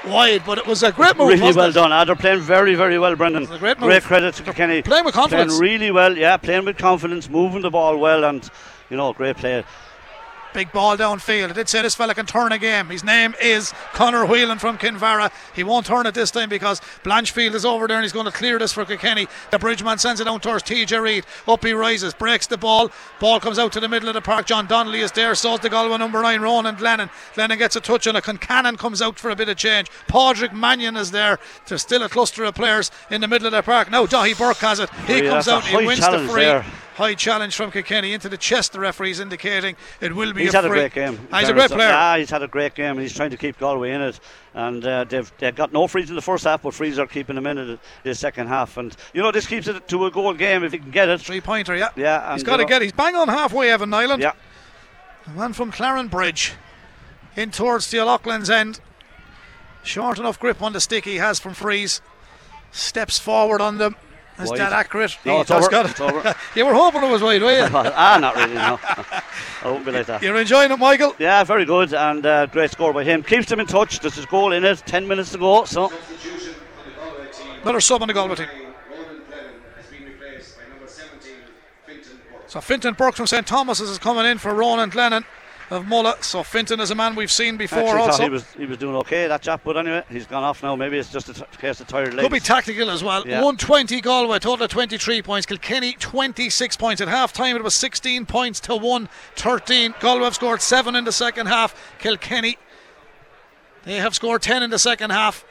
wide, 0.07 0.43
but 0.45 0.57
it 0.59 0.65
was 0.65 0.81
a 0.83 0.91
great 0.93 1.17
move. 1.17 1.27
really 1.27 1.41
well 1.53 1.69
it? 1.69 1.73
done. 1.73 1.91
Ah, 1.91 2.05
they're 2.05 2.15
playing 2.15 2.39
very, 2.39 2.75
very 2.75 2.97
well, 2.97 3.15
Brendan. 3.17 3.45
great 3.59 3.79
move. 3.79 4.03
credit 4.03 4.35
to 4.35 4.53
Kenny. 4.53 4.81
playing 4.81 5.03
with 5.05 5.13
confidence. 5.15 5.57
Playing 5.57 5.61
really 5.79 5.91
well, 5.91 6.17
yeah. 6.17 6.37
Playing 6.37 6.63
with 6.65 6.77
confidence, 6.77 7.29
moving 7.29 7.61
the 7.61 7.69
ball 7.69 7.97
well, 7.97 8.23
and 8.23 8.49
you 8.89 8.95
know, 8.95 9.11
great 9.11 9.35
play. 9.37 9.65
Big 10.53 10.71
ball 10.71 10.95
downfield. 10.97 11.49
I 11.49 11.53
did 11.53 11.67
say 11.67 11.81
this 11.81 11.95
fella 11.95 12.13
can 12.13 12.25
turn 12.25 12.51
a 12.51 12.59
game. 12.59 12.89
His 12.89 13.03
name 13.03 13.33
is 13.41 13.73
Conor 13.93 14.25
Whelan 14.25 14.59
from 14.59 14.77
Kinvara. 14.77 15.31
He 15.55 15.63
won't 15.63 15.85
turn 15.85 16.05
it 16.05 16.13
this 16.13 16.29
time 16.31 16.49
because 16.49 16.79
Blanchfield 17.03 17.55
is 17.55 17.65
over 17.65 17.87
there 17.87 17.97
and 17.97 18.03
he's 18.03 18.13
going 18.13 18.25
to 18.27 18.31
clear 18.31 18.59
this 18.59 18.71
for 18.73 18.85
Kilkenny. 18.85 19.27
The 19.51 19.57
Bridgeman 19.57 19.97
sends 19.97 20.21
it 20.21 20.25
down 20.25 20.39
towards 20.41 20.63
TJ 20.63 21.01
Reid. 21.01 21.25
Up 21.47 21.63
he 21.65 21.73
rises, 21.73 22.13
breaks 22.13 22.45
the 22.47 22.57
ball. 22.57 22.91
Ball 23.19 23.39
comes 23.39 23.57
out 23.57 23.71
to 23.73 23.79
the 23.79 23.89
middle 23.89 24.09
of 24.09 24.13
the 24.15 24.21
park. 24.21 24.45
John 24.45 24.67
Donnelly 24.67 24.99
is 25.01 25.11
there. 25.11 25.33
So 25.35 25.55
is 25.55 25.61
the 25.61 25.69
Galway 25.69 25.97
number 25.97 26.21
nine, 26.21 26.41
Ronan 26.41 26.77
Lennon. 26.77 27.09
Lennon 27.35 27.57
gets 27.57 27.75
a 27.75 27.81
touch 27.81 28.05
on 28.07 28.15
it. 28.15 28.23
Concannon 28.23 28.77
comes 28.77 29.01
out 29.01 29.17
for 29.17 29.31
a 29.31 29.35
bit 29.35 29.49
of 29.49 29.57
change. 29.57 29.89
Padraig 30.07 30.53
Mannion 30.53 30.95
is 30.95 31.11
there. 31.11 31.39
There's 31.67 31.81
still 31.81 32.03
a 32.03 32.09
cluster 32.09 32.43
of 32.43 32.53
players 32.55 32.91
in 33.09 33.21
the 33.21 33.27
middle 33.27 33.47
of 33.47 33.53
the 33.53 33.63
park. 33.63 33.89
Now 33.89 34.05
Daithí 34.05 34.37
Burke 34.37 34.57
has 34.57 34.79
it. 34.79 34.89
He 35.07 35.21
comes 35.21 35.47
out. 35.47 35.63
He 35.65 35.75
wins 35.77 35.99
the 35.99 36.27
free. 36.29 36.43
there. 36.45 36.65
High 36.95 37.15
challenge 37.15 37.55
from 37.55 37.71
Kilkenny 37.71 38.13
into 38.13 38.29
the 38.29 38.37
chest. 38.37 38.73
The 38.73 38.79
referee's 38.79 39.19
indicating 39.19 39.75
it 39.99 40.15
will 40.15 40.31
be 40.31 40.43
He's 40.43 40.53
a 40.53 40.57
had 40.57 40.65
a 40.65 40.69
free. 40.69 40.79
great 40.81 40.93
game. 40.93 41.27
Ah, 41.31 41.39
he's 41.39 41.49
a 41.49 41.53
great 41.53 41.71
player. 41.71 41.89
Yeah, 41.89 42.17
he's 42.17 42.29
had 42.29 42.43
a 42.43 42.47
great 42.47 42.75
game, 42.75 42.91
and 42.91 42.99
he's 43.01 43.15
trying 43.15 43.31
to 43.31 43.37
keep 43.37 43.57
Galway 43.57 43.91
in 43.91 44.01
it. 44.01 44.19
And 44.53 44.85
uh, 44.85 45.03
they've 45.05 45.31
they've 45.39 45.55
got 45.55 45.73
no 45.73 45.87
frees 45.87 46.09
in 46.09 46.15
the 46.15 46.21
first 46.21 46.43
half, 46.43 46.61
but 46.61 46.73
frees 46.75 46.99
are 46.99 47.07
keeping 47.07 47.33
them 47.35 47.47
in 47.47 47.57
it 47.57 47.79
the 48.03 48.13
second 48.13 48.47
half. 48.47 48.77
And 48.77 48.95
you 49.13 49.23
know, 49.23 49.31
this 49.31 49.47
keeps 49.47 49.67
it 49.67 49.87
to 49.87 50.05
a 50.05 50.11
goal 50.11 50.33
game 50.35 50.63
if 50.63 50.71
he 50.71 50.77
can 50.77 50.91
get 50.91 51.09
it. 51.09 51.19
Three 51.21 51.41
pointer, 51.41 51.75
yeah. 51.75 51.89
Yeah, 51.95 52.31
he's 52.33 52.43
got 52.43 52.57
to 52.57 52.63
know- 52.63 52.67
get. 52.69 52.81
He's 52.83 52.91
bang 52.91 53.15
on 53.15 53.27
halfway, 53.27 53.71
Evan 53.71 53.89
Niland. 53.89 54.21
Yeah, 54.21 54.33
The 55.25 55.31
man 55.31 55.53
from 55.53 55.71
Clarinbridge 55.71 56.53
in 57.35 57.49
towards 57.49 57.89
the 57.89 57.99
O'Loughlin's 58.01 58.51
end. 58.51 58.79
Short 59.81 60.19
enough 60.19 60.39
grip 60.39 60.61
on 60.61 60.73
the 60.73 60.79
stick 60.79 61.05
he 61.05 61.15
has 61.15 61.39
from 61.39 61.53
Freeze. 61.55 62.01
Steps 62.71 63.17
forward 63.19 63.61
on 63.61 63.79
them. 63.79 63.95
Is 64.39 64.49
wide. 64.49 64.59
that 64.59 64.73
accurate? 64.73 65.15
No, 65.25 65.41
it's 65.41 65.49
That's 65.49 65.67
over. 65.67 65.89
It's 65.89 66.01
over. 66.01 66.35
you 66.55 66.65
were 66.65 66.73
hoping 66.73 67.03
it 67.03 67.11
was 67.11 67.21
wide, 67.21 67.41
were 67.41 67.51
you? 67.51 67.67
ah, 67.71 68.17
not 68.19 68.35
really, 68.35 68.55
no. 68.55 68.79
I 68.81 69.71
won't 69.71 69.85
be 69.85 69.91
like 69.91 70.07
that. 70.07 70.23
You're 70.23 70.35
enjoying 70.35 70.71
it, 70.71 70.77
Michael? 70.77 71.15
Yeah, 71.19 71.43
very 71.43 71.65
good, 71.65 71.93
and 71.93 72.25
uh, 72.25 72.47
great 72.47 72.71
score 72.71 72.93
by 72.93 73.03
him. 73.03 73.21
Keeps 73.21 73.51
him 73.51 73.59
in 73.59 73.67
touch. 73.67 73.99
There's 73.99 74.15
his 74.15 74.25
goal 74.25 74.51
in 74.51 74.65
it. 74.65 74.83
Ten 74.85 75.07
minutes 75.07 75.31
to 75.33 75.37
go, 75.37 75.65
so. 75.65 75.91
Another 77.61 77.79
sub 77.79 78.01
on 78.01 78.07
the 78.07 78.13
Galway 78.13 78.35
team. 78.35 78.47
So 82.47 82.61
Fintan 82.61 82.93
Burke 82.93 83.15
from 83.15 83.25
St 83.25 83.47
Thomas's 83.47 83.89
is 83.89 83.97
coming 83.97 84.27
in 84.27 84.37
for 84.37 84.53
Ronan 84.53 84.91
Lennon 84.91 85.25
of 85.69 85.85
Mullagh. 85.85 86.23
So 86.23 86.43
Fintan 86.43 86.79
is 86.79 86.91
a 86.91 86.95
man 86.95 87.15
we've 87.15 87.31
seen 87.31 87.57
before 87.57 87.79
Actually 87.79 87.99
thought 87.99 88.09
also. 88.11 88.23
he 88.23 88.29
was 88.29 88.53
he 88.53 88.65
was 88.65 88.77
doing 88.77 88.95
okay 88.97 89.27
that 89.27 89.41
chap, 89.41 89.61
but 89.63 89.77
anyway, 89.77 90.03
he's 90.09 90.25
gone 90.27 90.43
off 90.43 90.61
now. 90.63 90.75
Maybe 90.75 90.97
it's 90.97 91.11
just 91.11 91.29
a 91.29 91.33
t- 91.33 91.43
case 91.59 91.79
of 91.81 91.87
tired 91.87 92.13
legs. 92.13 92.21
Could 92.23 92.31
be 92.31 92.39
tactical 92.39 92.89
as 92.89 93.03
well. 93.03 93.21
Yeah. 93.27 93.41
120 93.41 94.01
Galway, 94.01 94.39
total 94.39 94.65
of 94.65 94.71
23 94.71 95.21
points. 95.21 95.45
Kilkenny 95.45 95.93
26 95.93 96.77
points. 96.77 97.01
At 97.01 97.07
half 97.07 97.33
time 97.33 97.55
it 97.55 97.63
was 97.63 97.75
16 97.75 98.25
points 98.25 98.59
to 98.61 98.75
113. 98.75 99.95
Galway 99.99 100.23
have 100.25 100.35
scored 100.35 100.61
7 100.61 100.95
in 100.95 101.03
the 101.05 101.11
second 101.11 101.47
half. 101.47 101.75
Kilkenny, 101.99 102.57
they 103.83 103.97
have 103.97 104.15
scored 104.15 104.41
10 104.41 104.63
in 104.63 104.69
the 104.69 104.79
second 104.79 105.09
half. 105.11 105.45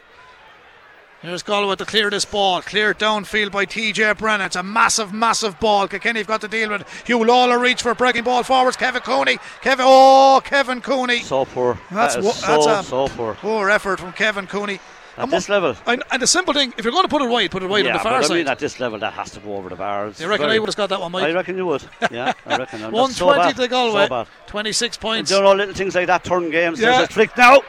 Here's 1.23 1.45
Galway 1.45 1.77
to 1.77 1.85
clear 1.85 2.11
this 2.11 2.25
ball. 2.25 2.63
Cleared 2.63 2.99
downfield 2.99 3.53
by 3.53 3.65
TJ 3.65 4.19
Brennan. 4.19 4.47
It's 4.47 4.57
a 4.57 4.63
massive, 4.65 5.13
massive 5.13 5.59
ball. 5.61 5.87
Kilkenny 5.87 6.19
have 6.19 6.27
got 6.27 6.41
to 6.41 6.49
deal 6.49 6.69
with. 6.71 6.83
Huw 7.07 7.25
Lawlor 7.25 7.61
reach 7.61 7.81
for 7.83 7.93
a 7.93 7.95
breaking 7.95 8.25
ball 8.25 8.43
forwards. 8.43 8.77
Kevin 8.77 9.03
Cooney. 9.03 9.39
Kevin, 9.61 9.85
oh, 9.89 10.41
Kevin 10.45 10.81
Cooney. 10.81 11.21
so 11.21 11.45
poor. 11.45 11.79
That's 11.93 12.17
That 12.17 12.25
wha- 12.25 12.31
so 12.33 12.65
that's 12.67 12.87
a- 12.89 12.91
so 12.91 13.07
poor. 13.09 13.35
Poor 13.35 13.71
effort 13.71 14.01
from 14.01 14.13
Kevin 14.15 14.49
Cooney. 14.49 14.81
At 15.17 15.25
And 15.25 15.33
this 15.33 15.49
what- 15.49 15.55
level. 15.63 15.77
And, 15.87 16.03
and 16.11 16.21
the 16.21 16.27
simple 16.27 16.55
thing, 16.55 16.75
if 16.77 16.85
you're 16.85 16.91
going 16.93 17.05
to 17.05 17.09
put 17.09 17.23
it 17.23 17.29
wide, 17.29 17.53
put 17.53 17.63
it 17.63 17.69
wide 17.69 17.85
yeah, 17.85 17.93
on 17.93 17.97
the 17.99 18.03
far 18.03 18.19
but 18.21 18.27
side. 18.27 18.35
I 18.35 18.37
mean, 18.39 18.49
at 18.49 18.59
this 18.59 18.81
level, 18.81 18.99
that 18.99 19.13
has 19.13 19.31
to 19.33 19.41
go 19.41 19.55
over 19.57 19.69
the 19.69 19.77
bar. 19.77 20.09
It's 20.09 20.21
you 20.21 20.27
reckon 20.27 20.51
I 20.51 20.59
would 20.59 20.69
have 20.71 20.77
got 20.77 20.89
that 20.89 21.01
one, 21.01 21.13
Mike? 21.13 21.23
I 21.25 21.33
reckon 21.33 21.57
you 21.57 21.67
would. 21.67 21.85
Yeah, 22.11 22.33
I 22.47 22.57
reckon. 22.59 22.81
120 22.81 23.13
so 23.15 23.27
bad. 23.33 23.55
to 23.57 23.69
Galway, 23.69 24.07
So 24.07 24.09
bad. 24.09 24.27
26 24.49 24.97
And 24.97 25.01
points. 25.01 25.31
you 25.31 25.41
know, 25.41 25.53
little 25.53 25.75
things 25.75 25.95
like 25.95 26.09
that 26.09 26.25
turn 26.25 26.51
games. 26.51 26.81
Yeah. 26.81 26.97
There's 26.97 27.11
a 27.11 27.13
flick 27.13 27.37
now. 27.37 27.61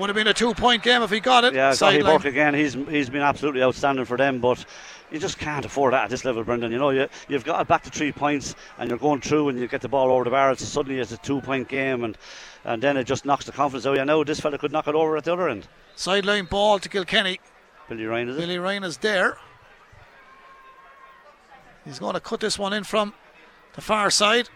Would 0.00 0.08
have 0.08 0.16
been 0.16 0.28
a 0.28 0.32
two 0.32 0.54
point 0.54 0.82
game 0.82 1.02
if 1.02 1.10
he 1.10 1.20
got 1.20 1.44
it. 1.44 1.52
Yeah, 1.52 1.72
Sideline. 1.72 2.16
Burke 2.16 2.24
again. 2.24 2.54
He's 2.54 2.72
he's 2.72 3.10
been 3.10 3.20
absolutely 3.20 3.62
outstanding 3.62 4.06
for 4.06 4.16
them, 4.16 4.40
but 4.40 4.64
you 5.10 5.18
just 5.18 5.38
can't 5.38 5.62
afford 5.66 5.92
that 5.92 6.04
at 6.04 6.10
this 6.10 6.24
level, 6.24 6.42
Brendan. 6.42 6.72
You 6.72 6.78
know, 6.78 6.88
you 6.88 7.06
you've 7.28 7.44
got 7.44 7.60
it 7.60 7.68
back 7.68 7.82
to 7.82 7.90
three 7.90 8.10
points, 8.10 8.54
and 8.78 8.88
you're 8.88 8.98
going 8.98 9.20
through, 9.20 9.50
and 9.50 9.58
you 9.58 9.68
get 9.68 9.82
the 9.82 9.90
ball 9.90 10.10
over 10.10 10.24
the 10.24 10.30
bar. 10.30 10.52
It's 10.52 10.66
suddenly 10.66 11.00
it's 11.00 11.12
a 11.12 11.18
two 11.18 11.42
point 11.42 11.68
game, 11.68 12.02
and 12.02 12.16
and 12.64 12.82
then 12.82 12.96
it 12.96 13.04
just 13.04 13.26
knocks 13.26 13.44
the 13.44 13.52
confidence 13.52 13.84
out. 13.84 13.98
You 13.98 14.04
know, 14.06 14.24
this 14.24 14.40
fella 14.40 14.56
could 14.56 14.72
knock 14.72 14.88
it 14.88 14.94
over 14.94 15.18
at 15.18 15.24
the 15.24 15.34
other 15.34 15.50
end. 15.50 15.68
Sideline 15.96 16.46
ball 16.46 16.78
to 16.78 16.88
Kilkenny. 16.88 17.38
Billy 17.90 18.06
Ryan 18.06 18.30
is 18.30 18.36
it? 18.36 18.40
Billy 18.40 18.58
Ryan 18.58 18.84
is 18.84 18.96
there. 18.98 19.36
He's 21.84 21.98
going 21.98 22.14
to 22.14 22.20
cut 22.20 22.40
this 22.40 22.58
one 22.58 22.72
in 22.72 22.84
from 22.84 23.12
the 23.74 23.82
far 23.82 24.10
side. 24.10 24.48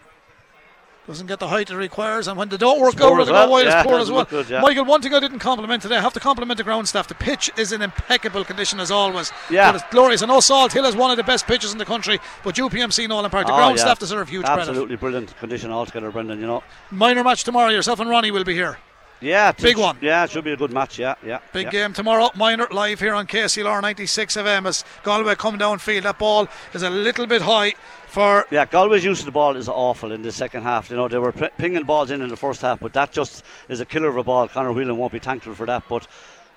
Doesn't 1.07 1.27
get 1.27 1.37
the 1.37 1.47
height 1.49 1.69
it 1.69 1.75
requires, 1.77 2.27
and 2.27 2.35
when 2.35 2.49
they 2.49 2.57
don't 2.57 2.79
work 2.81 2.99
out, 2.99 3.19
as 3.21 3.27
they 3.27 3.31
go 3.33 3.47
wide, 3.47 3.67
Yeah, 3.67 3.81
it's 3.81 3.87
poor 3.87 3.99
as 3.99 4.09
well. 4.09 4.25
good, 4.25 4.49
yeah. 4.49 4.61
Michael, 4.61 4.85
one 4.85 5.03
thing 5.03 5.13
I 5.13 5.19
didn't 5.19 5.37
compliment 5.37 5.83
today, 5.83 5.97
I 5.97 6.01
have 6.01 6.13
to 6.13 6.19
compliment 6.19 6.57
the 6.57 6.63
ground 6.63 6.87
staff. 6.87 7.07
The 7.07 7.13
pitch 7.13 7.51
is 7.57 7.71
in 7.71 7.83
impeccable 7.83 8.43
condition 8.43 8.79
as 8.79 8.89
always. 8.89 9.31
Yeah. 9.51 9.71
But 9.71 9.81
it's 9.81 9.91
glorious. 9.91 10.23
I 10.23 10.25
know 10.25 10.39
Salthill 10.39 10.87
is 10.87 10.95
one 10.95 11.11
of 11.11 11.17
the 11.17 11.23
best 11.23 11.45
pitches 11.45 11.71
in 11.71 11.77
the 11.77 11.85
country, 11.85 12.19
but 12.43 12.55
UPMC 12.55 13.07
Nolan 13.07 13.29
Park, 13.29 13.45
the 13.45 13.53
Oh, 13.53 13.57
ground 13.57 13.77
yeah. 13.77 13.83
staff 13.83 13.99
deserve 13.99 14.29
huge 14.29 14.45
credit. 14.45 14.61
Absolutely 14.61 14.95
brilliant 14.95 15.37
condition 15.37 15.69
altogether, 15.71 16.09
Brendan. 16.09 16.39
You 16.39 16.47
know. 16.47 16.63
Minor 16.89 17.23
match 17.23 17.43
tomorrow. 17.43 17.69
Yourself 17.69 17.99
and 17.99 18.09
Ronnie 18.09 18.31
will 18.31 18.43
be 18.43 18.55
here. 18.55 18.79
Yeah, 19.21 19.53
Big 19.53 19.77
one. 19.77 19.97
Yeah, 20.01 20.25
it 20.25 20.31
should 20.31 20.43
be 20.43 20.51
a 20.51 20.57
good 20.57 20.73
match. 20.73 20.99
Yeah, 20.99 21.15
yeah. 21.25 21.39
Big 21.53 21.65
yeah. 21.65 21.71
game 21.71 21.93
tomorrow. 21.93 22.29
Minor 22.35 22.67
live 22.69 22.99
here 22.99 23.13
on 23.13 23.25
KCLR 23.27 23.81
96 23.81 24.35
FM 24.35 24.65
as 24.67 24.83
Galway 25.03 25.35
come 25.35 25.57
downfield. 25.57 26.03
That 26.03 26.19
ball 26.19 26.47
is 26.73 26.83
a 26.83 26.89
little 26.89 27.25
bit 27.25 27.41
high 27.43 27.75
for 28.15 28.45
Yeah, 28.49 28.65
Galway's 28.65 29.03
use 29.03 29.19
of 29.19 29.25
the 29.25 29.31
ball 29.31 29.57
is 29.57 29.67
awful 29.67 30.13
in 30.13 30.21
the 30.21 30.31
second 30.31 30.63
half. 30.63 30.89
You 30.89 30.95
know, 30.95 31.09
they 31.09 31.17
were 31.17 31.33
pinging 31.33 31.83
balls 31.83 32.11
in 32.11 32.21
in 32.21 32.29
the 32.29 32.37
first 32.37 32.61
half, 32.61 32.79
but 32.79 32.93
that 32.93 33.11
just 33.11 33.43
is 33.67 33.81
a 33.81 33.85
killer 33.85 34.07
of 34.07 34.15
a 34.15 34.23
ball. 34.23 34.47
Conor 34.47 34.71
Whelan 34.71 34.95
won't 34.95 35.11
be 35.11 35.19
thankful 35.19 35.53
for 35.53 35.65
that, 35.65 35.83
but 35.89 36.07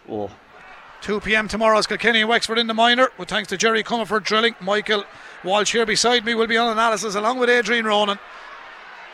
oh, 0.09 0.31
2 1.01 1.21
p.m. 1.21 1.49
tomorrow 1.49 1.77
as 1.77 1.89
Kilkenny 1.89 2.21
and 2.21 2.29
Wexford 2.29 2.59
in 2.59 2.69
the 2.69 2.75
minor. 2.75 3.09
With 3.19 3.29
thanks 3.29 3.49
to 3.49 3.57
Jerry 3.57 3.83
Comerford 3.83 4.23
drilling. 4.23 4.55
Michael 4.61 5.05
Walsh 5.43 5.73
here 5.73 5.85
beside 5.85 6.25
me 6.25 6.35
will 6.35 6.47
be 6.47 6.57
on 6.57 6.71
analysis 6.71 7.17
along 7.17 7.41
with 7.41 7.51
Adrian 7.51 7.85
Ronan. 7.85 8.21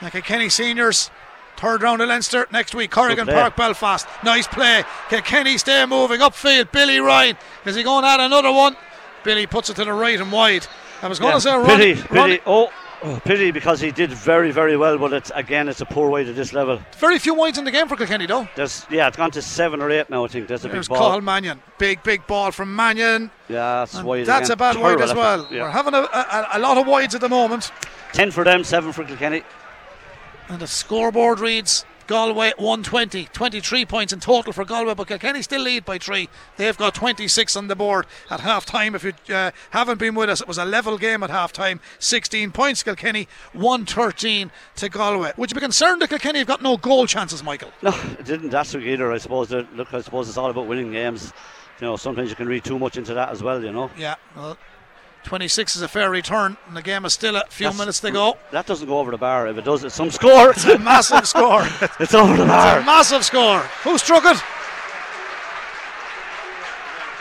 The 0.02 0.10
Kilkenny 0.10 0.50
seniors. 0.50 1.10
Third 1.56 1.82
round 1.82 2.02
of 2.02 2.08
Leinster 2.08 2.46
next 2.52 2.74
week. 2.74 2.90
Corrigan 2.90 3.26
Park, 3.26 3.56
Belfast. 3.56 4.06
Nice 4.22 4.46
play. 4.46 4.84
Kilkenny 5.08 5.56
stay 5.56 5.86
moving 5.86 6.20
upfield. 6.20 6.72
Billy 6.72 6.98
Ryan. 6.98 7.38
Is 7.64 7.74
he 7.74 7.82
going 7.82 8.02
to 8.02 8.08
add 8.08 8.20
another 8.20 8.52
one? 8.52 8.76
Billy 9.22 9.46
puts 9.46 9.70
it 9.70 9.76
to 9.76 9.84
the 9.84 9.92
right 9.92 10.20
and 10.20 10.30
wide. 10.30 10.66
I 11.04 11.08
was 11.08 11.18
going 11.18 11.32
yeah. 11.32 11.38
to 11.38 11.66
say 11.66 11.94
pity, 11.94 12.02
pity. 12.08 12.40
Oh, 12.46 12.70
oh, 13.02 13.20
pity 13.24 13.50
because 13.50 13.80
he 13.80 13.90
did 13.90 14.10
very, 14.10 14.50
very 14.50 14.76
well, 14.76 14.96
but 14.98 15.12
it's 15.12 15.30
again, 15.34 15.68
it's 15.68 15.80
a 15.80 15.84
poor 15.84 16.08
way 16.10 16.24
to 16.24 16.32
this 16.32 16.52
level. 16.52 16.80
Very 16.98 17.18
few 17.18 17.34
wides 17.34 17.58
in 17.58 17.64
the 17.64 17.70
game 17.70 17.88
for 17.88 17.96
Kilkenny 17.96 18.26
though. 18.26 18.48
There's 18.56 18.86
yeah, 18.90 19.08
it's 19.08 19.16
gone 19.16 19.30
to 19.32 19.42
seven 19.42 19.82
or 19.82 19.90
eight 19.90 20.08
now. 20.08 20.24
I 20.24 20.28
think 20.28 20.48
that's 20.48 20.64
a 20.64 20.68
There's 20.68 20.88
big 20.88 20.96
ball. 20.96 21.08
Cathal 21.10 21.20
Mannion. 21.20 21.60
Big, 21.78 22.02
big 22.02 22.26
ball 22.26 22.50
from 22.52 22.74
Mannion. 22.74 23.30
Yeah, 23.48 23.80
that's 23.80 23.94
And 23.94 24.06
wide. 24.06 24.26
that's 24.26 24.48
again. 24.48 24.54
a 24.54 24.72
bad 24.74 24.82
wide 24.82 25.00
as 25.00 25.14
well. 25.14 25.46
Yeah. 25.50 25.62
We're 25.64 25.70
having 25.70 25.94
a, 25.94 25.98
a, 25.98 26.48
a 26.54 26.58
lot 26.58 26.78
of 26.78 26.86
wides 26.86 27.14
at 27.14 27.20
the 27.20 27.28
moment. 27.28 27.70
Ten 28.12 28.30
for 28.30 28.42
them, 28.42 28.64
seven 28.64 28.92
for 28.92 29.04
Kilkenny. 29.04 29.42
And 30.48 30.60
the 30.60 30.66
scoreboard 30.66 31.40
reads 31.40 31.84
Galway 32.06 32.52
120, 32.56 33.26
23 33.26 33.86
points 33.86 34.12
in 34.12 34.20
total 34.20 34.52
for 34.52 34.64
Galway, 34.64 34.94
but 34.94 35.08
Kilkenny 35.08 35.42
still 35.42 35.62
lead 35.62 35.84
by 35.84 35.98
three. 35.98 36.28
They've 36.56 36.76
got 36.76 36.94
26 36.94 37.56
on 37.56 37.68
the 37.68 37.76
board 37.76 38.06
at 38.30 38.40
half 38.40 38.66
time. 38.66 38.94
If 38.94 39.04
you 39.04 39.14
uh, 39.34 39.50
haven't 39.70 39.98
been 39.98 40.14
with 40.14 40.28
us, 40.28 40.40
it 40.40 40.48
was 40.48 40.58
a 40.58 40.64
level 40.64 40.98
game 40.98 41.22
at 41.22 41.30
half 41.30 41.52
time. 41.52 41.80
16 41.98 42.50
points, 42.52 42.82
Kilkenny, 42.82 43.28
113 43.52 44.50
to 44.76 44.88
Galway. 44.88 45.32
Would 45.36 45.50
you 45.50 45.54
be 45.54 45.60
concerned 45.60 46.02
that 46.02 46.10
Kilkenny 46.10 46.38
have 46.40 46.48
got 46.48 46.62
no 46.62 46.76
goal 46.76 47.06
chances, 47.06 47.42
Michael? 47.42 47.70
No, 47.82 47.90
it 48.18 48.24
didn't 48.24 48.50
last 48.50 48.74
week 48.74 48.86
either. 48.86 49.12
I 49.12 49.18
suppose. 49.18 49.50
Look, 49.50 49.92
I 49.92 50.00
suppose 50.00 50.28
it's 50.28 50.38
all 50.38 50.50
about 50.50 50.66
winning 50.66 50.92
games. 50.92 51.32
You 51.80 51.88
know, 51.88 51.96
sometimes 51.96 52.30
you 52.30 52.36
can 52.36 52.46
read 52.46 52.64
too 52.64 52.78
much 52.78 52.96
into 52.96 53.14
that 53.14 53.30
as 53.30 53.42
well. 53.42 53.62
You 53.62 53.72
know. 53.72 53.90
Yeah, 53.96 54.14
well, 54.36 54.56
26 55.24 55.76
is 55.76 55.82
a 55.82 55.88
fair 55.88 56.10
return, 56.10 56.56
and 56.68 56.76
the 56.76 56.82
game 56.82 57.04
is 57.04 57.12
still 57.14 57.34
a 57.36 57.44
few 57.48 57.64
That's- 57.64 57.78
minutes 57.78 58.00
to 58.00 58.10
go. 58.10 58.36
That 58.52 58.66
doesn't 58.66 58.86
go 58.86 58.98
over 58.98 59.10
the 59.10 59.16
bar. 59.18 59.46
If 59.48 59.56
it 59.58 59.64
does, 59.64 59.82
it's 59.82 59.94
some 59.94 60.10
score. 60.10 60.50
It's 60.50 60.64
a 60.66 60.78
massive 60.78 61.26
score. 61.26 61.62
it's 62.00 62.14
over 62.14 62.36
the 62.36 62.44
A 62.44 62.46
bar. 62.46 62.80
massive 62.82 63.24
score. 63.24 63.60
Who 63.84 63.96
struck 63.98 64.24
it? 64.26 64.42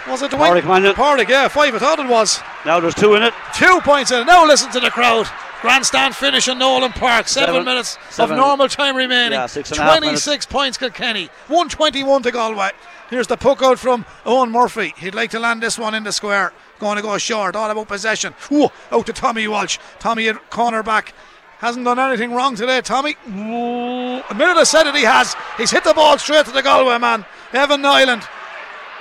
Was 0.07 0.21
it 0.21 0.31
Dwayne? 0.31 0.65
Mannion. 0.65 0.93
Pádraig, 0.95 1.29
yeah, 1.29 1.47
five. 1.47 1.73
I 1.73 1.79
thought 1.79 1.99
it 1.99 2.07
was. 2.09 2.41
Now 2.65 2.79
there's 2.81 2.93
two 2.95 3.15
in 3.15 3.23
it. 3.23 3.33
Two 3.55 3.79
points 3.81 4.11
in 4.11 4.19
it. 4.19 4.25
Now 4.25 4.45
listen 4.45 4.69
to 4.71 4.81
the 4.81 4.89
crowd. 4.91 5.27
Grandstand 5.61 6.13
finish 6.13 6.49
in 6.49 6.59
Nolan 6.59 6.91
Park. 6.91 7.29
Seven, 7.29 7.47
Seven- 7.53 7.63
minutes 7.65 7.97
seven- 8.09 8.37
of 8.37 8.45
normal 8.45 8.67
time 8.67 8.97
remaining. 8.97 9.31
Yeah, 9.31 9.45
six 9.45 9.71
and 9.71 9.79
a 9.79 9.83
half 9.83 9.97
26 9.99 10.45
points 10.47 10.77
Kilkenny. 10.77 11.29
121 11.47 12.23
to 12.23 12.31
Galway. 12.31 12.71
Here's 13.09 13.27
the 13.27 13.37
puck 13.37 13.61
out 13.61 13.79
from 13.79 14.05
Eoin 14.25 14.51
Murphy. 14.51 14.93
He'd 14.97 15.15
like 15.15 15.31
to 15.31 15.39
land 15.39 15.63
this 15.63 15.79
one 15.79 15.93
in 15.93 16.03
the 16.03 16.11
square. 16.11 16.51
Going 16.83 16.97
to 16.97 17.01
go 17.01 17.17
short. 17.17 17.55
All 17.55 17.71
about 17.71 17.87
possession. 17.87 18.35
Ooh, 18.51 18.67
out 18.91 19.05
to 19.05 19.13
Tommy 19.13 19.47
Walsh. 19.47 19.77
Tommy 19.99 20.27
at 20.27 20.49
corner 20.49 20.83
back. 20.83 21.13
Hasn't 21.59 21.85
done 21.85 21.97
anything 21.97 22.33
wrong 22.33 22.57
today, 22.57 22.81
Tommy. 22.81 23.15
A 23.25 24.35
minute 24.35 24.57
I 24.57 24.63
said 24.65 24.87
it, 24.87 24.93
he 24.93 25.03
has. 25.03 25.33
He's 25.57 25.71
hit 25.71 25.85
the 25.85 25.93
ball 25.93 26.17
straight 26.17 26.45
to 26.45 26.51
the 26.51 26.61
Galway 26.61 26.97
man. 26.97 27.25
Evan 27.53 27.81
Niland. 27.81 28.27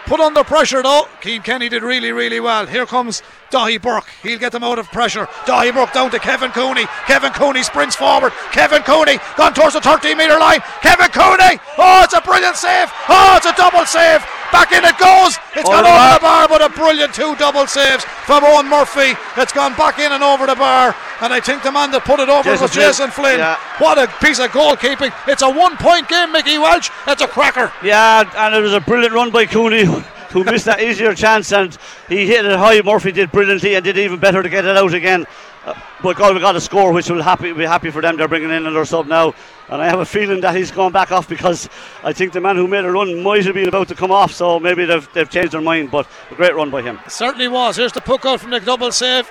Put 0.07 0.21
under 0.21 0.45
pressure 0.45 0.81
though. 0.81 1.09
Keane 1.21 1.43
Kenny 1.43 1.69
did 1.69 1.83
really, 1.83 2.13
really 2.13 2.39
well. 2.39 2.67
Here 2.67 2.87
comes 2.87 3.21
Daithí 3.53 3.81
Burke. 3.81 4.09
He'll 4.23 4.39
get 4.39 4.51
them 4.53 4.65
out 4.65 4.79
of 4.79 4.91
pressure. 4.91 5.27
Daithí 5.45 5.73
Burke 5.75 5.93
down 5.93 6.11
to 6.11 6.19
Kevin 6.19 6.51
Cooney. 6.51 6.87
Kevin 7.07 7.33
Cooney 7.33 7.63
sprints 7.63 7.95
forward. 7.95 8.33
Kevin 8.51 8.83
Cooney 8.83 9.19
gone 9.37 9.53
towards 9.55 9.75
the 9.75 9.81
13 9.81 10.17
metre 10.17 10.39
line. 10.39 10.61
Kevin 10.81 11.09
Cooney. 11.13 11.61
Oh, 11.79 12.01
it's 12.03 12.15
a 12.15 12.21
brilliant 12.23 12.57
save. 12.57 12.91
Oh, 13.09 13.35
it's 13.37 13.47
a 13.47 13.53
double 13.55 13.85
save. 13.85 14.25
Back 14.51 14.73
in 14.73 14.85
it 14.85 14.99
goes. 14.99 15.37
It's 15.57 15.69
Over 15.69 15.81
gone 15.81 15.85
the 15.85 15.91
over 15.93 16.15
the 16.15 16.21
bar, 16.21 16.49
but 16.49 16.61
a 16.61 16.69
brilliant 16.69 17.15
two 17.15 17.35
double 17.37 17.67
saves 17.67 18.05
from 18.29 18.43
Eoin 18.45 18.69
Murphy. 18.69 19.17
It's 19.41 19.53
gone 19.53 19.75
back 19.77 19.99
in 19.99 20.13
and 20.13 20.23
over 20.23 20.47
the 20.47 20.55
bar. 20.57 20.95
And 21.23 21.33
I 21.33 21.41
think 21.41 21.63
the 21.63 21.73
man 21.73 21.91
that 21.93 22.05
put 22.05 22.21
it 22.21 22.29
over 22.29 22.43
Jason 22.45 22.63
was 22.63 22.71
Flynn. 22.73 22.87
Jason 22.89 23.11
Flynn. 23.11 23.39
Yeah. 23.39 23.57
What 23.79 23.97
a 23.97 24.09
piece 24.25 24.41
of 24.41 24.51
goalkeeping. 24.51 25.13
It's 25.27 25.41
a 25.41 25.49
one 25.51 25.77
point 25.79 26.09
game, 26.09 26.33
Mickey 26.33 26.59
Welch. 26.59 26.91
It's 27.09 27.23
a 27.23 27.29
cracker. 27.29 27.73
Yeah, 27.83 28.29
and 28.37 28.55
it 28.55 28.61
was 28.61 28.75
a 28.75 28.81
brilliant 28.81 29.15
run 29.15 29.31
by 29.31 29.47
Cooney, 29.47 29.85
who- 30.33 30.45
missed 30.45 30.65
that 30.67 30.81
easier 30.83 31.15
chance, 31.15 31.53
and 31.53 31.77
he 32.09 32.27
hit 32.27 32.45
it 32.45 32.59
high. 32.59 32.81
Murphy 32.83 33.13
did 33.13 33.31
brilliantly 33.33 33.75
and 33.75 33.85
did 33.85 33.97
even 33.99 34.19
better 34.19 34.43
to 34.43 34.49
get 34.49 34.65
it 34.65 34.77
out 34.77 34.93
again. 34.95 35.27
Uh, 35.65 35.75
but 36.03 36.17
God, 36.17 36.35
we 36.35 36.41
got 36.41 36.57
a 36.57 36.61
score, 36.61 36.93
which 36.93 37.09
will 37.09 37.23
happy 37.23 37.53
be 37.53 37.65
happy 37.65 37.91
for 37.91 38.03
them. 38.03 38.17
They're 38.17 38.27
bringing 38.27 38.51
in 38.51 38.67
another 38.67 38.85
sub 38.85 39.07
now, 39.07 39.33
and 39.69 39.81
I 39.81 39.87
have 39.89 40.01
a 40.01 40.05
feeling 40.05 40.41
that 40.41 40.57
he's 40.57 40.73
gone 40.73 40.91
back 40.91 41.13
off 41.13 41.29
because 41.29 41.69
I 42.03 42.13
think 42.13 42.33
the 42.33 42.41
man 42.41 42.57
who 42.57 42.67
made 42.67 42.85
a 42.85 42.91
run 42.91 43.23
might 43.23 43.45
have 43.45 43.55
been 43.55 43.69
about 43.69 43.87
to 43.89 43.95
come 43.95 44.11
off. 44.11 44.33
So 44.33 44.59
maybe 44.59 44.85
they've 44.85 45.09
they've 45.13 45.31
changed 45.31 45.53
their 45.53 45.61
mind. 45.61 45.93
But 45.93 46.09
a 46.33 46.35
great 46.35 46.55
run 46.57 46.71
by 46.71 46.83
him. 46.83 46.99
Certainly 47.09 47.47
was. 47.49 47.77
Here's 47.77 47.93
the 47.93 48.01
puck 48.01 48.27
out 48.27 48.41
from 48.41 48.51
the 48.51 48.59
double 48.59 48.91
save 48.91 49.31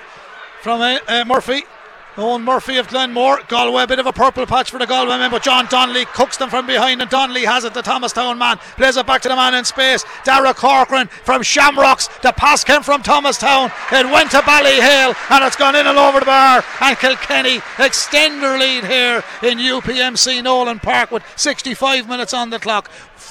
from 0.62 0.80
uh, 0.80 0.98
uh, 1.06 1.24
Murphy. 1.26 1.64
Eoin 2.16 2.42
Murphy 2.42 2.76
of 2.76 2.88
Glenmore. 2.88 3.40
Galway, 3.48 3.84
a 3.84 3.86
bit 3.86 3.98
of 3.98 4.06
a 4.06 4.12
purple 4.12 4.44
patch 4.44 4.70
for 4.70 4.78
the 4.78 4.86
Galway 4.86 5.16
men, 5.16 5.30
but 5.30 5.42
John 5.42 5.66
Donnelly 5.66 6.04
cooks 6.04 6.36
them 6.36 6.50
from 6.50 6.66
behind, 6.66 7.00
and 7.00 7.10
Donnelly 7.10 7.44
has 7.44 7.64
it. 7.64 7.72
The 7.72 7.80
Thomastown 7.80 8.36
man 8.36 8.58
plays 8.76 8.98
it 8.98 9.06
back 9.06 9.22
to 9.22 9.28
the 9.28 9.36
man 9.36 9.54
in 9.54 9.64
space. 9.64 10.04
Darragh 10.24 10.56
Corcoran 10.56 11.06
from 11.06 11.42
Shamrocks. 11.42 12.08
The 12.20 12.32
pass 12.32 12.64
came 12.64 12.82
from 12.82 13.02
Thomastown. 13.02 13.70
It 13.90 14.04
went 14.12 14.30
to 14.32 14.38
Ballyhale, 14.38 15.16
and 15.30 15.44
it's 15.44 15.56
gone 15.56 15.74
in 15.74 15.86
and 15.86 15.96
over 15.96 16.20
the 16.20 16.26
bar. 16.26 16.62
And 16.82 16.98
Kilkenny 16.98 17.60
extend 17.78 18.42
their 18.42 18.58
lead 18.58 18.84
here 18.84 19.24
in 19.42 19.56
UPMC 19.56 20.42
Nolan 20.42 20.80
Park 20.80 21.10
with 21.10 21.22
65 21.36 22.08
minutes 22.08 22.34
on 22.34 22.50
the 22.50 22.58
clock. 22.58 22.90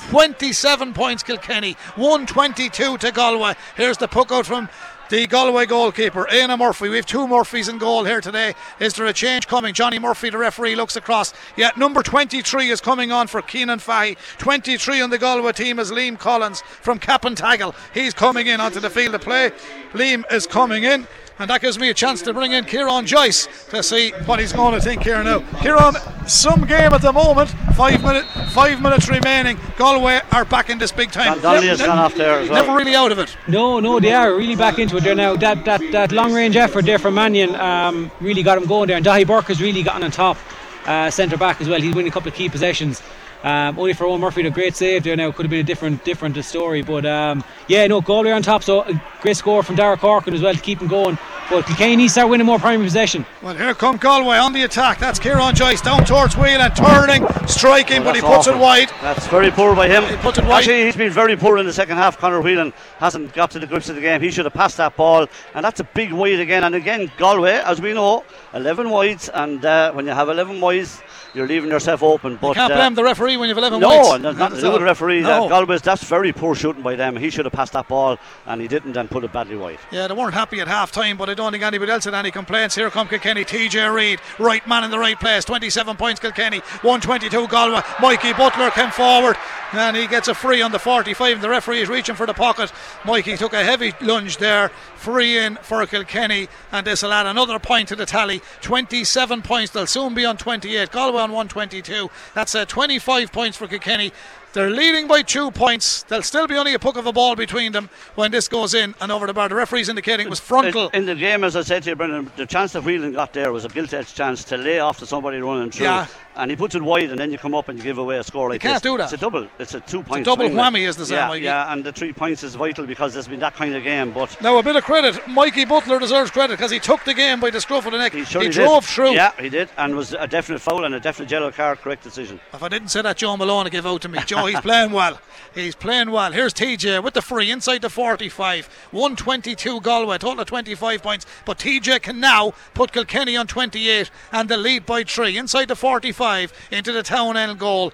27 0.10 0.94
points 0.94 1.22
Kilkenny, 1.22 1.78
122 1.96 2.98
to 2.98 3.12
Galway. 3.12 3.54
Here's 3.76 3.98
the 3.98 4.08
puck 4.08 4.32
out 4.32 4.46
from 4.46 4.70
the 5.12 5.28
Galway 5.28 5.66
goalkeeper, 5.66 6.26
Éanna 6.32 6.58
Murphy. 6.58 6.88
We 6.88 6.96
have 6.96 7.06
two 7.06 7.28
Murphys 7.28 7.68
in 7.68 7.78
goal 7.78 8.06
here 8.06 8.22
today. 8.22 8.56
Is 8.80 8.94
there 8.94 9.06
a 9.06 9.12
change 9.12 9.46
coming? 9.46 9.74
Johnny 9.74 10.00
Murphy, 10.00 10.30
the 10.30 10.38
referee, 10.38 10.76
looks 10.76 10.96
across. 10.96 11.34
Yeah, 11.58 11.72
number 11.76 12.02
23 12.02 12.70
is 12.70 12.80
coming 12.80 13.12
on 13.12 13.28
for 13.28 13.42
Cianan 13.42 13.82
Fahy. 13.82 14.18
23 14.38 15.02
on 15.02 15.10
the 15.10 15.18
Galway 15.18 15.52
team 15.52 15.80
is 15.80 15.92
Liam 15.92 16.18
Collins 16.18 16.62
from 16.62 16.98
Cappataggle. 16.98 17.76
He's 17.94 18.14
coming 18.14 18.48
in 18.48 18.62
onto 18.62 18.80
the 18.80 18.90
field 18.90 19.14
of 19.14 19.20
play. 19.20 19.52
Liam 19.92 20.24
is 20.32 20.48
coming 20.48 20.86
in. 20.86 21.06
And 21.42 21.50
that 21.50 21.60
gives 21.60 21.80
me 21.80 21.90
a 21.90 21.94
chance 21.96 22.22
to 22.22 22.36
bring 22.36 22.52
in 22.52 22.66
Kieran 22.66 23.08
Joyce 23.08 23.48
to 23.72 23.82
see 23.82 24.12
what 24.28 24.40
he's 24.40 24.54
going 24.54 24.76
to 24.76 24.80
think 24.80 25.02
here 25.02 25.24
now. 25.24 25.40
Kieran, 25.60 25.96
some 26.28 26.68
game 26.68 26.94
at 26.94 27.02
the 27.02 27.12
moment. 27.12 27.50
Five 27.76 28.04
minute, 28.04 28.26
five 28.52 28.80
minutes 28.80 29.10
remaining. 29.10 29.58
Galway 29.76 30.22
are 30.32 30.46
back 30.46 30.70
in 30.70 30.78
this 30.78 30.92
big 30.92 31.12
time. 31.12 31.34
Don 31.34 31.42
Donnelly 31.42 31.70
has 31.70 31.82
gone 31.82 31.98
off 31.98 32.14
there 32.14 32.42
as 32.42 32.48
well. 32.48 32.64
Never 32.64 32.78
really 32.78 32.94
out 32.94 33.12
of 33.12 33.18
it. 33.18 33.36
No, 33.48 33.80
no, 33.80 34.00
they 34.00 34.14
are 34.14 34.36
really 34.36 34.56
back 34.56 34.78
into 34.78 34.98
it 34.98 35.04
there 35.04 35.16
now. 35.16 35.36
That 35.36 35.66
that, 35.66 35.82
that 35.92 36.12
long 36.12 36.32
range 36.32 36.56
effort 36.58 36.86
there 36.86 37.00
from 37.00 37.16
Mannion 37.16 37.56
um, 37.56 38.12
really 38.22 38.44
got 38.44 38.60
him 38.60 38.68
going 38.68 38.86
there. 38.90 38.98
And 38.98 39.06
Daithí 39.06 39.26
Burke 39.26 39.46
has 39.46 39.60
really 39.60 39.82
gotten 39.82 40.04
on 40.04 40.12
top, 40.12 40.38
uh, 40.86 41.10
centre 41.10 41.38
back 41.38 41.60
as 41.60 41.68
well. 41.68 41.82
He's 41.82 41.96
winning 41.96 42.12
a 42.12 42.14
couple 42.14 42.30
of 42.30 42.36
key 42.36 42.50
possessions. 42.50 43.02
Um, 43.44 43.80
only 43.80 43.94
for 43.94 44.06
Eoin 44.06 44.20
Murphy, 44.20 44.46
a 44.46 44.52
great 44.52 44.76
save 44.76 45.04
there 45.04 45.16
now. 45.16 45.32
Could 45.32 45.46
have 45.46 45.50
been 45.50 45.60
a 45.60 45.64
different 45.64 46.04
different 46.04 46.44
story. 46.46 46.82
But 46.82 47.06
um, 47.06 47.44
yeah, 47.68 47.88
no, 47.88 48.02
Galway 48.02 48.32
on 48.32 48.44
top. 48.44 48.64
So 48.64 48.82
a 48.82 49.04
great 49.22 49.38
score 49.38 49.64
from 49.64 49.76
Darragh 49.76 50.00
Corcoran 50.00 50.36
as 50.36 50.42
well 50.42 50.54
to 50.54 50.60
keep 50.62 50.80
him 50.80 50.88
going. 50.88 51.18
But 51.50 51.66
Kilkenny 51.66 51.98
needs 51.98 52.14
to 52.14 52.20
start 52.20 52.30
winning 52.30 52.46
more 52.48 52.60
primary 52.60 52.86
possession. 52.86 53.26
Well, 53.42 53.56
here 53.56 53.74
come 53.74 53.98
Galway 53.98 54.38
on 54.38 54.54
the 54.54 54.64
attack. 54.64 55.00
That's 55.00 55.20
Kieran 55.20 55.54
Joyce 55.54 55.82
down 55.82 56.06
towards 56.06 56.38
Whelan, 56.38 56.72
turning, 56.76 57.28
striking, 57.46 58.04
but 58.04 58.16
he 58.16 58.22
That's 58.22 58.46
puts 58.46 58.48
it 58.48 58.58
wide. 58.58 58.90
That's 59.02 59.28
very 59.28 59.52
poor 59.52 59.76
by 59.76 59.90
him. 59.90 60.06
He 60.06 60.16
puts 60.16 60.38
it 60.38 60.46
wide. 60.46 60.60
Actually, 60.60 60.86
he's 60.86 60.96
been 60.96 61.12
very 61.12 61.36
poor 61.36 61.58
in 61.58 61.66
the 61.66 61.74
second 61.74 61.98
half. 61.98 62.18
Conor 62.18 62.40
Whelan 62.42 62.72
hasn't 63.00 63.34
got 63.34 63.52
to 63.52 63.60
the 63.60 63.68
grips 63.68 63.90
of 63.90 63.96
the 63.96 64.02
game. 64.02 64.22
He 64.22 64.32
should 64.32 64.46
have 64.46 64.54
passed 64.54 64.78
that 64.78 64.96
ball, 64.96 65.28
and 65.54 65.66
that's 65.66 65.82
a 65.82 65.84
big 65.84 66.14
wide 66.14 66.40
again. 66.40 66.64
And 66.64 66.74
again, 66.74 67.12
Galway, 67.18 67.62
as 67.66 67.82
we 67.82 67.94
know, 67.94 68.24
11 68.54 68.90
wides, 68.90 69.28
and 69.28 69.66
uh, 69.66 69.92
when 69.92 70.06
you 70.06 70.14
have 70.14 70.30
11 70.30 70.62
wides, 70.62 71.02
you're 71.34 71.48
leaving 71.48 71.70
yourself 71.70 72.04
open. 72.04 72.38
But 72.42 72.56
Can't 72.56 72.72
uh, 72.72 72.76
blame 72.76 72.96
the 72.96 73.04
referee 73.04 73.38
when 73.38 73.50
you've 73.50 73.58
11 73.58 73.80
no, 73.80 74.18
there's 74.18 74.38
nothing 74.38 74.58
to 74.58 74.62
do 74.62 74.72
with 74.72 74.82
the 74.82 74.86
referee. 74.86 75.22
No. 75.22 75.48
Galway's 75.48 75.82
that's 75.82 76.04
very 76.04 76.34
poor 76.34 76.56
shooting 76.56 76.82
by 76.82 76.96
them. 76.96 77.16
He 77.16 77.30
should 77.30 77.46
have 77.46 77.54
passed 77.54 77.74
that 77.74 77.88
ball, 77.88 78.18
and 78.46 78.62
he 78.62 78.68
didn't, 78.68 78.98
and 78.98 79.10
put 79.10 79.24
it 79.24 79.32
badly 79.32 79.56
wide. 79.56 79.80
Yeah, 79.92 80.08
they 80.08 80.14
weren't 80.14 80.34
happy 80.34 80.60
at 80.60 80.68
half 80.68 80.92
time, 80.92 81.18
but 81.18 81.30
I 81.30 81.34
don't 81.34 81.52
think 81.52 81.64
anybody 81.64 81.92
else 81.92 82.06
had 82.06 82.14
any 82.14 82.32
complaints. 82.32 82.76
Here 82.76 82.90
come 82.90 83.08
Kilkenny, 83.08 83.46
TJ 83.46 83.94
Reid, 83.94 84.20
right 84.40 84.66
man 84.68 84.84
in 84.84 84.92
the 84.92 85.00
right 85.00 85.20
place, 85.20 85.46
27 85.46 85.98
points 85.98 86.20
Kilkenny, 86.20 86.60
122 86.60 87.48
Galway. 87.48 87.82
Mikey 88.02 88.34
Butler 88.34 88.72
came 88.72 88.92
forward 88.92 89.38
and 89.74 89.96
he 89.96 90.08
gets 90.08 90.28
a 90.28 90.34
free 90.34 90.62
on 90.62 90.72
the 90.72 90.80
45. 90.80 91.36
and 91.36 91.44
The 91.44 91.50
referee 91.50 91.82
is 91.82 91.90
reaching 91.90 92.16
for 92.16 92.26
the 92.26 92.34
pocket. 92.34 92.72
Mikey 93.06 93.38
took 93.38 93.54
a 93.54 93.64
heavy 93.64 93.94
lunge 94.02 94.38
there, 94.38 94.72
free 95.02 95.38
in 95.38 95.56
for 95.64 95.86
Kilkenny, 95.88 96.48
and 96.72 96.86
this 96.86 97.02
will 97.02 97.12
add 97.12 97.26
another 97.26 97.58
point 97.58 97.90
to 97.90 97.96
the 97.96 98.06
tally. 98.06 98.42
27 98.62 99.42
points, 99.42 99.74
they'll 99.74 99.88
soon 99.88 100.14
be 100.14 100.26
on 100.26 100.38
28. 100.38 100.92
Galway 100.92 101.22
on 101.22 101.32
122. 101.32 102.10
That's 102.36 102.54
uh, 102.54 102.66
25 102.66 103.32
points 103.32 103.58
for 103.58 103.68
Kilkenny. 103.68 104.14
They're 104.54 104.70
leading 104.70 105.08
by 105.08 105.22
two 105.22 105.50
points. 105.52 106.04
There'll 106.04 106.24
still 106.24 106.48
be 106.48 106.56
only 106.56 106.74
a 106.74 106.80
puck 106.80 106.98
of 106.98 107.06
a 107.06 107.14
ball 107.14 107.36
between 107.36 107.72
them 107.72 107.90
when 108.16 108.32
this 108.32 108.48
goes 108.48 108.74
in 108.74 108.96
and 109.00 109.12
over 109.12 109.26
the 109.28 109.34
bar. 109.34 109.48
The 109.48 109.56
referee's 109.56 109.88
indicating 109.88 110.28
it 110.28 110.30
was 110.30 110.40
frontal. 110.42 110.90
In, 110.90 111.06
the 111.06 111.16
game, 111.16 111.44
as 111.44 111.56
I 111.56 111.62
said 111.62 111.84
to 111.84 111.92
you, 111.92 111.96
Brendan, 111.96 112.30
the 112.36 112.46
chance 112.46 112.74
that 112.74 112.84
Whelan 112.84 113.14
got 113.14 113.32
there 113.34 113.52
was 113.54 113.64
a 113.66 113.70
gilt 113.70 113.94
edged 113.94 114.16
chance 114.16 114.44
to 114.46 114.58
lay 114.58 114.80
off 114.80 115.00
to 115.00 115.06
somebody 115.06 115.40
running 115.40 115.72
through. 115.72 115.86
Yeah. 115.86 116.08
And 116.34 116.50
he 116.50 116.56
puts 116.56 116.76
it 116.76 116.82
wide, 116.82 117.10
and 117.10 117.20
then 117.20 117.30
you 117.30 117.38
come 117.38 117.54
up 117.54 117.68
and 117.68 117.78
you 117.78 117.84
give 117.84 117.98
away 117.98 118.18
a 118.18 118.24
score 118.24 118.50
like 118.50 118.62
can't 118.62 118.76
this. 118.76 118.82
do 118.90 118.98
that. 118.98 119.04
It's 119.06 119.14
a 119.14 119.18
double. 119.18 119.48
It's 119.60 119.74
a 119.74 119.82
two 119.82 120.02
point. 120.02 120.24
double 120.26 120.46
swing, 120.46 120.58
whammy, 120.58 120.96
they 120.96 121.04
say, 121.04 121.16
Yeah, 121.16 121.28
Mikey. 121.28 121.44
yeah, 121.44 121.74
and 121.74 121.84
the 121.84 121.92
three 121.92 122.14
points 122.14 122.42
is 122.44 122.56
vital 122.56 122.86
because 122.86 123.14
there's 123.14 123.28
been 123.28 123.42
that 123.42 123.54
kind 123.54 123.76
of 123.76 123.84
game. 123.84 124.14
But 124.14 124.42
Now, 124.42 124.58
a 124.58 124.64
bit 124.64 124.78
of 124.78 124.84
credit. 124.86 125.20
Mikey 125.28 125.66
Butler 125.66 126.00
deserves 126.00 126.32
credit 126.32 126.54
because 126.58 126.72
he 126.72 126.80
took 126.80 127.04
the 127.04 127.14
game 127.14 127.42
by 127.42 127.50
the 127.50 127.60
scruff 127.60 127.86
of 127.86 127.92
the 127.92 127.98
neck. 127.98 128.14
he, 128.14 128.24
surely 128.24 128.48
drove 128.48 128.86
did. 128.86 128.90
through. 128.90 129.12
Yeah, 129.12 129.34
he 129.42 129.50
did, 129.50 129.70
and 129.78 129.94
was 129.94 130.14
a 130.14 130.26
definite 130.26 130.60
foul 130.60 130.86
and 130.86 130.96
a 130.96 131.02
definite 131.02 131.30
yellow 131.30 131.52
card. 131.52 131.80
Correct 131.80 132.02
decision. 132.02 132.40
If 132.54 132.64
I 132.64 132.70
didn't 132.70 132.90
say 132.90 133.02
that, 133.02 133.18
Joe 133.18 133.36
Malone 133.36 133.66
would 133.66 133.74
give 133.74 133.86
out 133.86 134.02
to 134.04 134.08
me. 134.10 134.20
Joe, 134.26 134.41
Oh, 134.42 134.48
he's 134.48 134.62
playing 134.62 134.92
well. 134.92 135.20
He's 135.54 135.76
playing 135.76 136.12
well. 136.12 136.32
Here's 136.32 136.54
TJ 136.54 137.04
with 137.04 137.14
the 137.14 137.22
free 137.22 137.52
inside 137.52 137.82
the 137.82 137.90
45. 137.90 138.68
122 138.92 139.82
Galway, 139.82 140.18
total 140.18 140.42
of 140.42 140.48
25 140.48 141.04
points. 141.04 141.26
But 141.46 141.60
TJ 141.60 142.02
can 142.02 142.20
now 142.20 142.54
put 142.74 142.94
Kilkenny 142.94 143.36
on 143.36 143.48
28 143.48 144.10
and 144.32 144.50
the 144.50 144.58
lead 144.58 144.86
by 144.86 145.04
three. 145.04 145.38
Inside 145.38 145.68
the 145.68 145.76
45 145.76 146.54
into 146.72 146.92
the 146.92 147.04
town 147.04 147.36
end 147.36 147.60
goal. 147.60 147.92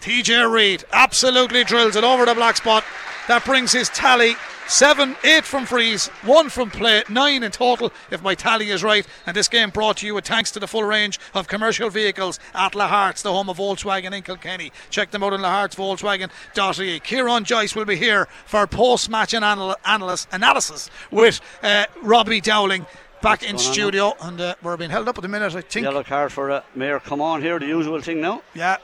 TJ 0.00 0.50
Reid 0.50 0.84
absolutely 0.92 1.64
drills 1.64 1.96
it 1.96 2.04
over 2.04 2.24
the 2.24 2.34
black 2.34 2.56
spot. 2.56 2.84
That 3.26 3.44
brings 3.44 3.72
his 3.72 3.88
tally 3.90 4.36
seven, 4.68 5.16
eight 5.24 5.44
from 5.44 5.66
freeze, 5.66 6.08
one 6.24 6.48
from 6.48 6.70
play, 6.70 7.02
nine 7.08 7.42
in 7.42 7.50
total, 7.50 7.92
if 8.10 8.22
my 8.22 8.34
tally 8.34 8.70
is 8.70 8.84
right. 8.84 9.06
And 9.26 9.36
this 9.36 9.48
game 9.48 9.70
brought 9.70 9.98
to 9.98 10.06
you 10.06 10.14
with 10.14 10.26
thanks 10.26 10.50
to 10.52 10.60
the 10.60 10.66
full 10.66 10.84
range 10.84 11.18
of 11.34 11.48
commercial 11.48 11.90
vehicles 11.90 12.38
at 12.54 12.74
La 12.74 12.88
Lahart's, 12.88 13.22
the 13.22 13.32
home 13.32 13.48
of 13.48 13.58
Volkswagen 13.58 14.14
in 14.14 14.22
Kilkenny. 14.22 14.72
Check 14.90 15.10
them 15.10 15.22
out 15.22 15.32
on 15.32 15.40
lahartsvolkswagen.ie. 15.40 17.00
Kieran 17.00 17.44
Joyce 17.44 17.74
will 17.74 17.84
be 17.84 17.96
here 17.96 18.28
for 18.46 18.66
post 18.66 19.10
match 19.10 19.34
anal- 19.34 19.76
analysis, 19.84 20.26
analysis 20.32 20.90
with 21.10 21.40
uh, 21.62 21.86
Robbie 22.02 22.40
Dowling. 22.40 22.86
Back 23.20 23.42
in 23.42 23.56
going 23.56 23.66
on 23.66 23.72
studio, 23.72 24.14
and 24.20 24.40
uh, 24.40 24.54
we're 24.62 24.76
being 24.76 24.90
held 24.90 25.08
up 25.08 25.18
at 25.18 25.22
the 25.22 25.28
minute. 25.28 25.52
I 25.52 25.60
think. 25.60 25.82
Yellow 25.82 26.04
card 26.04 26.32
for 26.32 26.52
uh, 26.52 26.62
Mayor. 26.76 27.00
Come 27.00 27.20
on 27.20 27.42
here, 27.42 27.58
the 27.58 27.66
usual 27.66 28.00
thing 28.00 28.20
now. 28.20 28.42
Yeah, 28.54 28.76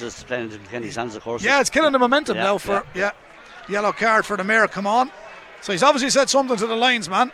This 0.00 0.18
is 0.18 0.24
playing 0.24 0.50
into 0.50 0.58
Kenny's 0.70 0.96
hands, 0.96 1.14
of 1.14 1.22
course. 1.22 1.44
Yeah, 1.44 1.60
it's 1.60 1.70
killing 1.70 1.92
the 1.92 2.00
momentum 2.00 2.36
Yeah, 2.36 2.42
now 2.42 2.58
for 2.58 2.84
yeah. 2.96 3.12
Yellow 3.68 3.92
card 3.92 4.26
for 4.26 4.36
the 4.36 4.42
mayor. 4.42 4.66
Come 4.66 4.88
on. 4.88 5.08
So 5.60 5.70
he's 5.70 5.84
obviously 5.84 6.10
said 6.10 6.28
something 6.28 6.56
to 6.56 6.66
the 6.66 6.74
linesman. 6.74 7.30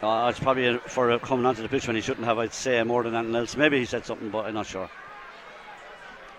Uh, 0.00 0.28
it's 0.30 0.38
probably 0.38 0.78
for 0.86 1.18
coming 1.18 1.44
onto 1.44 1.62
the 1.62 1.68
pitch 1.68 1.88
when 1.88 1.96
he 1.96 2.02
shouldn't 2.02 2.26
have. 2.26 2.38
I'd 2.38 2.54
say 2.54 2.80
more 2.84 3.02
than 3.02 3.16
anything 3.16 3.34
else. 3.34 3.56
Maybe 3.56 3.80
he 3.80 3.86
said 3.86 4.06
something, 4.06 4.30
but 4.30 4.46
I'm 4.46 4.54
not 4.54 4.66
sure. 4.66 4.88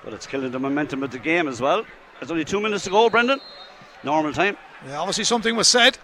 But 0.06 0.14
it's 0.14 0.26
killing 0.26 0.52
the 0.52 0.60
momentum 0.60 1.03
of 1.03 1.11
the 1.11 1.19
game 1.19 1.49
as 1.49 1.60
well. 1.60 1.85
There's 2.22 2.31
only 2.31 2.45
two 2.45 2.61
minutes 2.61 2.85
to 2.85 2.91
go, 2.91 3.10
Brendan. 3.10 3.41
Normal 4.06 4.31
time. 4.31 4.56
Yeah, 4.88 4.99
obviously 4.99 5.26
something 5.26 5.53
was 5.53 5.68
said. 5.68 5.97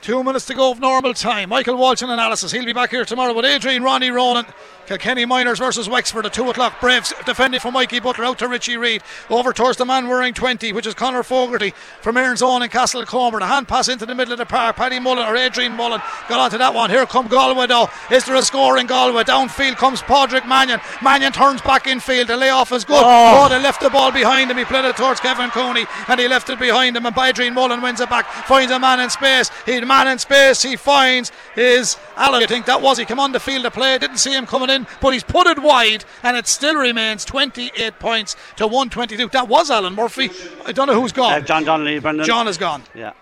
Two 0.00 0.22
minutes 0.22 0.46
to 0.46 0.54
go 0.54 0.70
of 0.70 0.80
normal 0.80 1.12
time. 1.12 1.48
Michael 1.48 1.76
Walsh 1.76 2.02
in 2.02 2.08
analysis. 2.10 2.52
He'll 2.52 2.64
be 2.64 2.72
back 2.72 2.90
here 2.90 3.04
tomorrow 3.04 3.34
with 3.34 3.44
Adrian 3.44 3.82
Ronnie 3.82 4.10
Ronan. 4.10 4.46
Kilkenny 4.86 5.26
Minors 5.26 5.58
versus 5.58 5.86
Wexford 5.86 6.24
at 6.24 6.32
2 6.32 6.48
o'clock. 6.48 6.80
Braves 6.80 7.12
defending 7.26 7.60
for 7.60 7.70
Mikey 7.70 8.00
Butler 8.00 8.24
out 8.24 8.38
to 8.38 8.48
Richie 8.48 8.78
Reid. 8.78 9.02
Over 9.28 9.52
towards 9.52 9.76
the 9.76 9.84
man 9.84 10.08
wearing 10.08 10.32
20, 10.32 10.72
which 10.72 10.86
is 10.86 10.94
Conor 10.94 11.22
Fogarty 11.22 11.74
from 12.00 12.16
Erin's 12.16 12.40
Own 12.40 12.62
in 12.62 12.70
Castlecomer. 12.70 13.40
The 13.40 13.46
hand 13.46 13.68
pass 13.68 13.88
into 13.88 14.06
the 14.06 14.14
middle 14.14 14.32
of 14.32 14.38
the 14.38 14.46
park. 14.46 14.76
Paddy 14.76 14.98
Mullen 14.98 15.28
or 15.28 15.36
Adrian 15.36 15.72
Mullen 15.72 16.00
got 16.26 16.40
onto 16.40 16.56
that 16.56 16.72
one. 16.72 16.88
Here 16.88 17.04
come 17.04 17.26
Galway 17.26 17.66
though. 17.66 17.90
Is 18.10 18.24
there 18.24 18.36
a 18.36 18.42
score 18.42 18.78
in 18.78 18.86
Galway? 18.86 19.24
Downfield 19.24 19.76
comes 19.76 20.00
Padraig 20.00 20.46
Mannion. 20.46 20.80
Mannion 21.02 21.32
turns 21.32 21.60
back 21.60 21.86
infield. 21.86 22.28
The 22.28 22.38
layoff 22.38 22.72
is 22.72 22.86
good. 22.86 23.02
Oh. 23.04 23.44
Oh, 23.44 23.48
they 23.50 23.60
left 23.60 23.82
the 23.82 23.90
ball 23.90 24.10
behind 24.10 24.50
him. 24.50 24.56
He 24.56 24.64
played 24.64 24.86
it 24.86 24.96
towards 24.96 25.20
Kevin 25.20 25.50
Cooney 25.50 25.84
and 26.06 26.18
he 26.18 26.28
left 26.28 26.48
it 26.48 26.58
behind 26.58 26.96
him. 26.96 27.04
And 27.04 27.18
Adrian 27.18 27.52
Mullen 27.52 27.82
wins 27.82 28.00
it 28.00 28.08
back. 28.08 28.24
Finds 28.46 28.72
a 28.72 28.78
man 28.78 29.00
in 29.00 29.10
space. 29.10 29.50
He 29.66 29.78
man 29.88 30.06
in 30.06 30.18
space. 30.18 30.62
He 30.62 30.76
finds 30.76 31.32
is 31.56 31.96
Allen. 32.16 32.42
I 32.42 32.46
think 32.46 32.66
that 32.66 32.80
was. 32.80 32.98
He 32.98 33.04
come 33.04 33.18
on 33.18 33.32
the 33.32 33.40
field 33.40 33.64
to 33.64 33.70
play. 33.72 33.98
Didn't 33.98 34.18
see 34.18 34.34
him 34.34 34.46
coming 34.46 34.70
in, 34.70 34.86
but 35.00 35.10
he's 35.12 35.24
put 35.24 35.46
it 35.48 35.58
wide, 35.60 36.04
and 36.22 36.36
it 36.36 36.46
still 36.46 36.76
remains 36.76 37.24
28 37.24 37.98
points 37.98 38.36
to 38.56 38.66
122. 38.66 39.28
That 39.28 39.48
was 39.48 39.70
Alan 39.70 39.94
Murphy. 39.94 40.30
I 40.64 40.72
don't 40.72 40.86
know 40.86 41.00
who's 41.00 41.12
gone. 41.12 41.32
Uh, 41.32 41.40
John 41.40 41.64
Donnelly, 41.64 41.98
Brendan. 41.98 42.24
John 42.26 42.46
is 42.46 42.56
gone. 42.58 42.82
Yeah. 42.94 43.12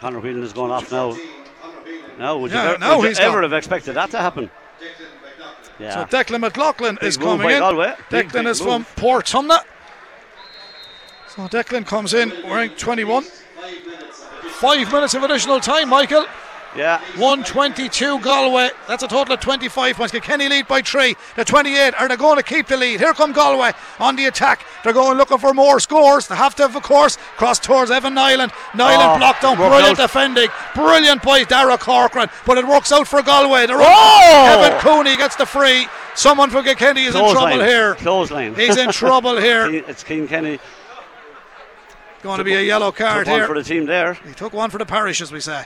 Conor 0.00 0.18
Whelan 0.20 0.42
is 0.42 0.52
going 0.52 0.72
off 0.72 0.90
now. 0.90 1.16
No, 2.18 2.38
would 2.38 2.50
you, 2.50 2.56
Yeah, 2.56 2.70
ever, 2.70 2.78
now 2.78 2.98
would 2.98 3.16
you 3.16 3.24
ever 3.24 3.34
gone. 3.36 3.42
have 3.44 3.52
expected 3.52 3.94
that 3.94 4.10
to 4.10 4.18
happen? 4.18 4.50
Yeah. 5.78 6.06
So 6.06 6.16
Declan 6.16 6.40
McLaughlin 6.40 6.96
Big 7.00 7.04
is 7.08 7.16
coming 7.16 7.50
in. 7.50 7.58
Galway. 7.60 7.94
Big, 8.10 8.28
Declan 8.28 8.32
big 8.32 8.46
is 8.46 8.60
move. 8.62 8.86
from 8.86 9.04
Portumna. 9.04 9.60
So 11.28 11.42
Declan 11.48 11.86
comes 11.86 12.14
in 12.14 12.30
wearing 12.44 12.70
21. 12.70 13.24
Five 14.62 14.92
minutes 14.92 15.14
of 15.14 15.24
additional 15.24 15.58
time, 15.58 15.88
Michael. 15.88 16.24
yeah. 16.76 17.00
122 17.18 18.20
Galway. 18.20 18.70
That's 18.86 19.02
a 19.02 19.08
total 19.08 19.34
of 19.34 19.40
25 19.40 19.96
points. 19.96 20.12
Kenny 20.20 20.48
lead 20.48 20.68
by 20.68 20.82
three. 20.82 21.16
The 21.34 21.44
28 21.44 21.94
are 21.98 22.06
they 22.08 22.14
going 22.16 22.36
to 22.36 22.44
keep 22.44 22.68
the 22.68 22.76
lead? 22.76 23.00
Here 23.00 23.12
come 23.12 23.32
Galway 23.32 23.72
on 23.98 24.14
the 24.14 24.26
attack. 24.26 24.64
They're 24.84 24.92
going 24.92 25.18
looking 25.18 25.38
for 25.38 25.52
more 25.52 25.80
scores. 25.80 26.28
They 26.28 26.36
have 26.36 26.54
to, 26.54 26.64
of 26.64 26.74
course, 26.82 27.16
cross 27.36 27.58
towards 27.58 27.90
Evan 27.90 28.14
Niland. 28.14 28.50
Niland 28.72 29.14
Oh, 29.16 29.18
blocked 29.18 29.42
down. 29.42 29.56
Brilliant 29.56 29.98
out. 29.98 30.06
defending. 30.06 30.48
Brilliant 30.76 31.22
by 31.24 31.42
Darragh 31.42 31.80
Corcoran. 31.80 32.28
But 32.46 32.58
it 32.58 32.66
works 32.68 32.92
out 32.92 33.08
for 33.08 33.20
Galway. 33.20 33.66
They're 33.66 33.76
Oh! 33.80 34.58
Evan 34.64 34.78
Cooney 34.80 35.16
gets 35.16 35.34
the 35.34 35.44
free. 35.46 35.88
Someone 36.14 36.50
from 36.50 36.64
Kenny 36.64 37.04
is 37.04 37.14
in 37.16 37.20
trouble 37.32 37.56
line. 37.58 37.68
here. 37.68 37.96
Close 37.96 38.30
line. 38.30 38.54
He's 38.54 38.76
in 38.76 38.92
trouble 38.92 39.36
here. 39.40 39.66
It's 39.66 40.04
Cian 40.06 40.28
Kenny. 40.28 40.60
Going 42.22 42.38
to 42.38 42.44
be 42.44 42.54
a 42.54 42.62
yellow 42.62 42.92
card 42.92 43.26
Took 43.26 43.32
one 43.32 43.40
here. 43.40 43.46
for 43.46 43.54
the 43.54 43.64
team 43.64 43.86
there. 43.86 44.14
He 44.14 44.32
took 44.32 44.52
one 44.52 44.70
for 44.70 44.78
the 44.78 44.86
parish, 44.86 45.20
as 45.20 45.32
we 45.32 45.40
say. 45.40 45.64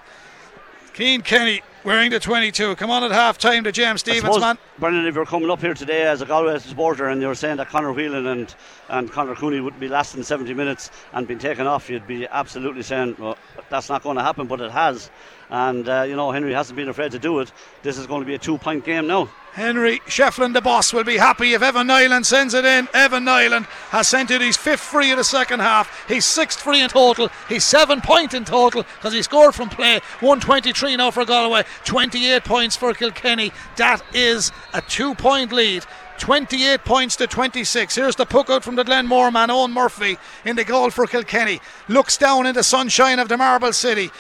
Cian 0.95 1.21
Kenny 1.21 1.63
Wearing 1.87 2.11
the 2.11 2.19
22. 2.19 2.75
Come 2.75 2.91
on 2.91 3.05
at 3.05 3.13
half 3.13 3.39
time 3.39 3.63
to 3.63 3.71
James 3.71 4.01
Stephens, 4.01 4.41
man. 4.41 4.59
Brendan, 4.77 5.07
if 5.07 5.15
you're 5.15 5.25
coming 5.25 5.49
up 5.51 5.61
here 5.61 5.73
today 5.73 6.03
as 6.03 6.21
a 6.21 6.27
Galway 6.27 6.59
supporter 6.59 7.07
and 7.07 7.23
you're 7.23 7.37
saying 7.37 7.59
that 7.59 7.69
Conor 7.69 7.93
Whelan 7.93 8.27
and, 8.27 8.53
and 8.89 9.09
Conor 9.09 9.37
Cooney 9.37 9.61
would 9.61 9.79
be 9.79 9.87
lasting 9.87 10.25
70 10.25 10.53
minutes 10.53 10.91
and 11.13 11.29
been 11.29 11.39
taken 11.39 11.69
off, 11.69 11.89
you'd 11.89 12.09
be 12.09 12.27
absolutely 12.27 12.83
saying, 12.83 13.15
well, 13.21 13.39
that's 13.71 13.89
not 13.89 14.03
going 14.03 14.17
to 14.17 14.25
happen, 14.25 14.49
but 14.49 14.61
it 14.61 14.73
has. 14.73 15.13
And, 15.51 15.89
uh, 15.89 16.03
you 16.03 16.17
know, 16.17 16.33
Henry 16.33 16.53
hasn't 16.53 16.77
been 16.77 16.89
afraid 16.89 17.13
to 17.13 17.19
do 17.19 17.39
it. 17.39 17.53
This 17.83 17.99
is 17.99 18.07
going 18.07 18.21
to 18.21 18.27
be 18.27 18.35
a 18.35 18.39
two 18.39 18.59
point 18.59 18.85
game 18.85 19.07
now. 19.07 19.29
Henry 19.53 20.01
Shefflin, 20.01 20.53
the 20.53 20.61
boss, 20.61 20.93
will 20.93 21.03
be 21.03 21.17
happy 21.17 21.55
if 21.55 21.63
Evan 21.63 21.87
Niland 21.87 22.27
sends 22.27 22.53
it 22.53 22.67
in. 22.67 22.89
Evan 22.93 23.25
Niland 23.25 23.65
has 23.89 24.07
sent 24.07 24.31
it 24.31 24.43
his 24.43 24.57
fifth 24.57 24.83
free 24.83 25.11
of 25.13 25.17
the 25.17 25.25
second 25.25 25.61
half. 25.61 26.07
He's 26.09 26.27
sixth 26.27 26.61
free 26.61 26.83
in 26.83 26.91
total. 26.91 27.31
He's 27.49 27.65
seven 27.65 28.03
point 28.03 28.35
in 28.35 28.45
total 28.45 28.83
because 28.83 29.15
he 29.15 29.23
scored 29.23 29.55
from 29.55 29.71
play. 29.71 30.01
123 30.21 30.97
now 30.97 31.11
for 31.11 31.25
Galway, 31.25 31.65
28 31.85 32.45
points 32.45 32.77
for 32.77 32.93
Kilkenny. 32.93 33.51
That 33.77 34.03
is 34.13 34.53
a 34.75 34.83
two 34.83 35.15
point 35.15 35.53
lead. 35.53 35.87
28 36.19 36.85
points 36.85 37.17
to 37.17 37.27
26. 37.27 37.95
Here's 37.95 38.17
the 38.17 38.27
puck 38.27 38.51
out 38.51 38.65
from 38.65 38.77
the 38.77 38.85
Glenmore 38.85 39.31
man, 39.31 39.49
Eoin 39.49 39.73
Murphy, 39.73 40.19
in 40.45 40.57
the 40.57 40.65
goal 40.65 40.91
for 40.91 41.07
Kilkenny. 41.07 41.61
Looks 41.89 42.17
down 42.17 42.47
in 42.47 42.55
the 42.55 42.63
sunshine 42.63 43.19
of 43.19 43.29
the 43.29 43.37
Marble 43.37 43.73
City. 43.73 44.11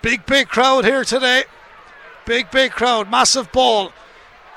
Big, 0.00 0.24
big 0.26 0.48
crowd 0.48 0.84
here 0.84 1.04
today. 1.04 1.44
Big, 2.24 2.50
big 2.50 2.72
crowd. 2.72 3.10
Massive 3.10 3.50
ball. 3.52 3.92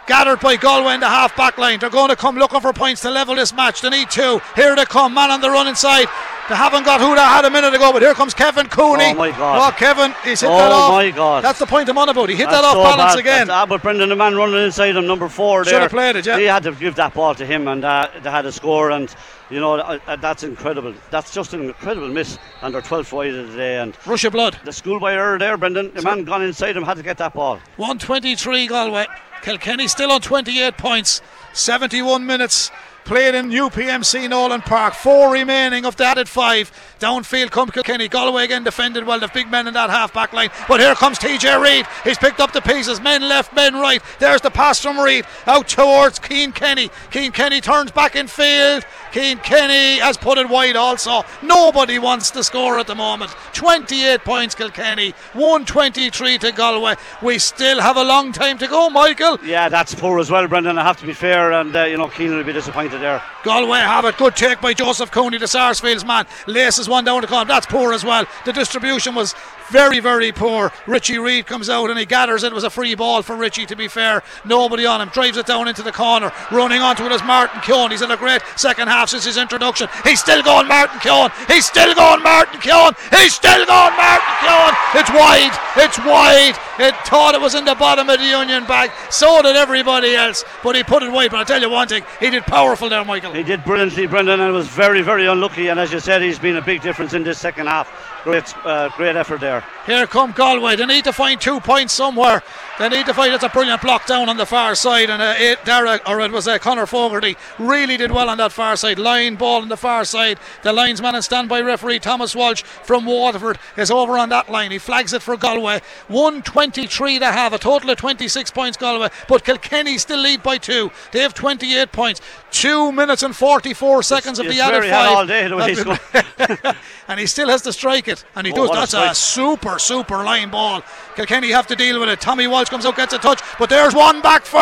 Gathered 0.07 0.39
by 0.39 0.55
Galway 0.57 0.95
in 0.95 0.99
the 0.99 1.07
half 1.07 1.35
back 1.37 1.57
line. 1.57 1.79
They're 1.79 1.89
going 1.89 2.09
to 2.09 2.15
come 2.15 2.35
looking 2.35 2.59
for 2.59 2.73
points 2.73 3.01
to 3.01 3.11
level 3.11 3.35
this 3.35 3.53
match. 3.53 3.81
They 3.81 3.89
need 3.89 4.09
two. 4.09 4.41
Here 4.55 4.75
they 4.75 4.85
come. 4.85 5.13
Man 5.13 5.29
on 5.31 5.41
the 5.41 5.49
run 5.49 5.67
inside. 5.67 6.07
They 6.49 6.55
haven't 6.55 6.83
got 6.83 6.99
who 6.99 7.15
they 7.15 7.21
had 7.21 7.45
a 7.45 7.49
minute 7.49 7.73
ago, 7.73 7.93
but 7.93 8.01
here 8.01 8.13
comes 8.13 8.33
Kevin 8.33 8.67
Cooney. 8.67 9.11
Oh, 9.11 9.13
my 9.13 9.29
God. 9.31 9.71
Oh, 9.73 9.77
Kevin, 9.77 10.13
he's 10.23 10.41
hit 10.41 10.49
Oh, 10.49 10.57
that 10.57 10.71
off. 10.71 10.91
Oh 10.91 10.95
my 10.95 11.09
God. 11.11 11.43
That's 11.43 11.59
the 11.59 11.65
point 11.65 11.87
I'm 11.87 11.97
on 11.97 12.09
about. 12.09 12.27
He 12.29 12.35
hit 12.35 12.49
That's 12.49 12.57
that 12.61 12.65
off 12.65 12.73
so 12.73 12.83
balance 12.83 13.13
bad. 13.13 13.19
again. 13.19 13.47
That's- 13.47 13.63
ah, 13.63 13.65
but 13.67 13.81
Brendan, 13.81 14.09
the 14.09 14.15
man 14.17 14.35
running 14.35 14.61
inside 14.65 14.97
him, 14.97 15.07
number 15.07 15.29
four 15.29 15.63
Should 15.63 15.81
have 15.81 15.91
played 15.91 16.17
it, 16.17 16.25
yeah. 16.25 16.37
He 16.37 16.45
had 16.45 16.63
to 16.63 16.73
give 16.73 16.95
that 16.95 17.13
ball 17.13 17.35
to 17.35 17.45
him, 17.45 17.67
and 17.69 17.85
uh, 17.85 18.09
they 18.21 18.29
had 18.31 18.45
a 18.45 18.51
score. 18.51 18.89
And 18.91 19.13
you 19.49 19.59
know 19.61 19.75
uh, 19.75 19.99
uh, 20.07 20.15
that's 20.17 20.43
incredible. 20.43 20.93
That's 21.09 21.33
just 21.33 21.53
an 21.53 21.61
incredible 21.61 22.09
miss. 22.09 22.37
under 22.61 22.81
they're 22.81 22.89
12th 22.99 23.13
wide 23.13 23.33
of 23.33 23.51
the 23.51 23.57
day. 23.57 23.79
And 23.79 23.95
Rush 24.05 24.25
of 24.25 24.33
blood. 24.33 24.57
the 24.65 24.73
schoolboy 24.73 25.11
error 25.11 25.39
there, 25.39 25.55
Brendan. 25.57 25.93
The 25.93 26.01
man 26.01 26.25
gone 26.25 26.41
inside 26.41 26.75
him 26.75 26.83
had 26.83 26.97
to 26.97 27.03
get 27.03 27.17
that 27.19 27.33
ball. 27.33 27.59
123 27.77 28.67
Galway. 28.67 29.05
Kilkenny 29.41 29.87
still 29.87 30.11
on 30.11 30.21
28 30.21 30.77
points. 30.77 31.21
71 31.53 32.25
minutes 32.25 32.71
played 33.05 33.35
in 33.35 33.49
UPMC 33.49 34.29
Nolan 34.29 34.61
Park. 34.61 34.93
Four 34.93 35.31
remaining 35.31 35.85
of 35.85 35.95
the 35.95 36.05
added 36.05 36.29
five. 36.29 36.71
Downfield 36.99 37.51
come 37.51 37.69
Kilkenny. 37.69 38.07
Galway 38.07 38.43
again 38.43 38.63
defended 38.63 39.05
well. 39.05 39.19
The 39.19 39.27
big 39.27 39.49
men 39.49 39.67
in 39.67 39.73
that 39.73 39.89
half 39.89 40.13
back 40.13 40.33
line. 40.33 40.49
But 40.67 40.79
here 40.79 40.95
comes 40.95 41.17
TJ 41.19 41.61
Reid. 41.61 41.85
He's 42.03 42.17
picked 42.17 42.39
up 42.39 42.53
the 42.53 42.61
pieces. 42.61 43.01
Men 43.01 43.21
left, 43.21 43.55
men 43.55 43.73
right. 43.73 44.01
There's 44.19 44.41
the 44.41 44.51
pass 44.51 44.79
from 44.79 44.99
Reid 44.99 45.25
out 45.47 45.67
towards 45.67 46.19
Cian 46.19 46.51
Kenny. 46.51 46.89
Cian 47.11 47.31
Kenny 47.31 47.61
turns 47.61 47.91
back 47.91 48.15
in 48.15 48.27
field. 48.27 48.85
Cian 49.11 49.39
Kenny 49.39 49.99
has 49.99 50.17
put 50.17 50.37
it 50.37 50.47
wide 50.47 50.75
also. 50.75 51.23
Nobody 51.41 51.99
wants 51.99 52.31
to 52.31 52.43
score 52.43 52.79
at 52.79 52.87
the 52.87 52.95
moment. 52.95 53.31
28 53.53 54.21
points 54.23 54.55
Kilkenny. 54.55 55.11
123 55.33 56.37
to 56.39 56.51
Galway. 56.51 56.95
We 57.21 57.39
still 57.39 57.81
have 57.81 57.97
a 57.97 58.03
long 58.03 58.31
time 58.31 58.57
to 58.59 58.67
go, 58.67 58.89
Michael. 58.89 59.37
Yeah, 59.43 59.69
that's 59.69 59.95
poor 59.95 60.19
as 60.19 60.29
well, 60.29 60.47
Brendan. 60.47 60.77
I 60.77 60.83
have 60.83 60.99
to 60.99 61.05
be 61.05 61.13
fair, 61.13 61.51
and 61.51 61.75
uh, 61.75 61.83
you 61.83 61.97
know 61.97 62.07
Keenan 62.07 62.37
will 62.37 62.43
be 62.43 62.53
disappointed 62.53 62.90
there. 62.97 63.21
Galway 63.43 63.79
have 63.79 64.05
it. 64.05 64.17
Good 64.17 64.35
take 64.35 64.61
by 64.61 64.73
Joseph 64.73 65.11
Cooney, 65.11 65.37
the 65.37 65.47
Sarsfields 65.47 66.05
man. 66.05 66.25
Laces 66.47 66.87
one 66.89 67.03
down 67.03 67.21
to 67.21 67.27
come. 67.27 67.47
That's 67.47 67.65
poor 67.65 67.93
as 67.93 68.03
well. 68.03 68.25
The 68.45 68.53
distribution 68.53 69.15
was 69.15 69.33
very, 69.71 69.99
very 69.99 70.31
poor. 70.31 70.71
Richie 70.85 71.17
Reid 71.17 71.47
comes 71.47 71.69
out 71.69 71.89
and 71.89 71.97
he 71.97 72.05
gathers 72.05 72.43
it. 72.43 72.51
It 72.51 72.55
was 72.55 72.63
a 72.63 72.69
free 72.69 72.93
ball 72.95 73.21
for 73.21 73.35
Richie, 73.35 73.65
to 73.67 73.75
be 73.75 73.87
fair. 73.87 74.21
Nobody 74.45 74.85
on 74.85 75.01
him. 75.01 75.09
Drives 75.09 75.37
it 75.37 75.45
down 75.45 75.67
into 75.67 75.81
the 75.81 75.91
corner. 75.91 76.31
Running 76.51 76.81
onto 76.81 77.05
it 77.05 77.11
is 77.11 77.23
Martin 77.23 77.61
Keoghan. 77.61 77.91
He's 77.91 78.01
in 78.01 78.11
a 78.11 78.17
great 78.17 78.41
second 78.57 78.89
half 78.89 79.09
since 79.09 79.25
his 79.25 79.37
introduction. 79.37 79.87
He's 80.03 80.19
still 80.19 80.43
going, 80.43 80.67
Martin 80.67 80.99
Keoghan. 80.99 81.31
He's 81.47 81.65
still 81.65 81.93
going, 81.95 82.21
Martin 82.21 82.59
Keoghan. 82.59 82.95
He's 83.17 83.33
still 83.33 83.65
going, 83.65 83.95
Martin 83.95 84.35
Keoghan. 84.43 84.75
It's 84.95 85.09
wide. 85.09 85.59
It's 85.77 85.97
wide. 85.99 86.55
It 86.79 86.95
thought 87.07 87.33
it 87.33 87.41
was 87.41 87.55
in 87.55 87.65
the 87.65 87.75
bottom 87.75 88.09
of 88.09 88.19
the 88.19 88.25
Union 88.25 88.65
bag. 88.65 88.91
So 89.09 89.41
did 89.41 89.55
everybody 89.55 90.15
else. 90.15 90.43
But 90.63 90.75
he 90.75 90.83
put 90.83 91.03
it 91.03 91.11
wide. 91.11 91.31
But 91.31 91.37
I'll 91.37 91.45
tell 91.45 91.61
you 91.61 91.69
one 91.69 91.87
thing. 91.87 92.03
He 92.19 92.29
did 92.29 92.43
powerful 92.43 92.89
there, 92.89 93.05
Michael. 93.05 93.33
He 93.33 93.43
did 93.43 93.63
brilliantly, 93.63 94.07
Brendan, 94.07 94.41
and 94.41 94.53
was 94.53 94.67
very, 94.67 95.01
very 95.01 95.27
unlucky. 95.27 95.69
And 95.69 95.79
as 95.79 95.93
you 95.93 95.99
said, 95.99 96.21
he's 96.21 96.39
been 96.39 96.57
a 96.57 96.61
big 96.61 96.81
difference 96.81 97.13
in 97.13 97.23
this 97.23 97.39
second 97.39 97.67
half. 97.67 97.89
Great, 98.23 98.55
uh, 98.65 98.89
great 98.97 99.15
effort 99.15 99.41
there. 99.41 99.63
Here 99.87 100.05
come 100.05 100.31
Galway. 100.31 100.75
They 100.75 100.85
need 100.85 101.05
to 101.05 101.13
find 101.13 101.41
two 101.41 101.59
points 101.59 101.93
somewhere. 101.93 102.43
They 102.77 102.87
need 102.89 103.07
to 103.07 103.15
find. 103.15 103.33
It's 103.33 103.43
a 103.43 103.49
brilliant 103.49 103.81
block 103.81 104.05
down 104.05 104.29
on 104.29 104.37
the 104.37 104.45
far 104.45 104.75
side, 104.75 105.09
and 105.09 105.21
uh, 105.21 105.33
it, 105.37 105.59
or 106.07 106.19
it 106.19 106.31
was 106.31 106.47
uh, 106.47 106.59
Conor 106.59 106.85
Fogarty, 106.85 107.35
really 107.57 107.97
did 107.97 108.11
well 108.11 108.29
on 108.29 108.37
that 108.37 108.51
far 108.51 108.75
side. 108.75 108.99
Line 108.99 109.35
ball 109.35 109.63
on 109.63 109.69
the 109.69 109.77
far 109.77 110.05
side. 110.05 110.37
The 110.61 110.71
linesman 110.71 111.15
and 111.15 111.23
standby 111.23 111.61
referee 111.61 111.99
Thomas 111.99 112.35
Walsh 112.35 112.61
from 112.61 113.05
Waterford 113.05 113.57
is 113.75 113.89
over 113.89 114.19
on 114.19 114.29
that 114.29 114.49
line. 114.49 114.69
He 114.69 114.77
flags 114.77 115.13
it 115.13 115.23
for 115.23 115.35
Galway. 115.35 115.81
123 116.07 117.19
to 117.19 117.31
have 117.31 117.53
a 117.53 117.57
total 117.57 117.89
of 117.89 117.97
26 117.97 118.51
points 118.51 118.77
Galway, 118.77 119.09
but 119.27 119.43
Kilkenny 119.43 119.97
still 119.97 120.21
lead 120.21 120.43
by 120.43 120.59
two. 120.59 120.91
They 121.11 121.21
have 121.21 121.33
28 121.33 121.91
points. 121.91 122.21
Two 122.51 122.91
minutes 122.91 123.23
and 123.23 123.35
44 123.35 124.03
seconds 124.03 124.37
of 124.37 124.45
it's 124.45 124.55
the 124.55 124.61
added 124.61 124.89
five. 124.89 125.09
all 125.15 125.25
day 125.25 125.47
the 125.47 126.75
and 127.07 127.19
he 127.19 127.25
still 127.25 127.47
has 127.49 127.61
to 127.63 127.71
strike 127.73 128.07
it, 128.07 128.23
and 128.35 128.45
he 128.45 128.51
Oh, 128.53 128.57
does. 128.57 128.69
what 128.69 128.77
a 128.77 128.91
That's 128.91 128.93
a 128.93 129.15
super, 129.15 129.79
super 129.79 130.17
line 130.23 130.49
ball. 130.51 130.83
Kilkenny 131.15 131.49
have 131.51 131.67
to 131.67 131.75
deal 131.75 131.99
with 131.99 132.09
it. 132.09 132.19
Tommy 132.19 132.47
Walsh 132.47 132.69
comes 132.69 132.85
out, 132.85 132.95
gets 132.97 133.13
a 133.13 133.17
touch, 133.17 133.41
but 133.57 133.69
there's 133.69 133.95
one 133.95 134.21
back 134.21 134.43
for. 134.43 134.59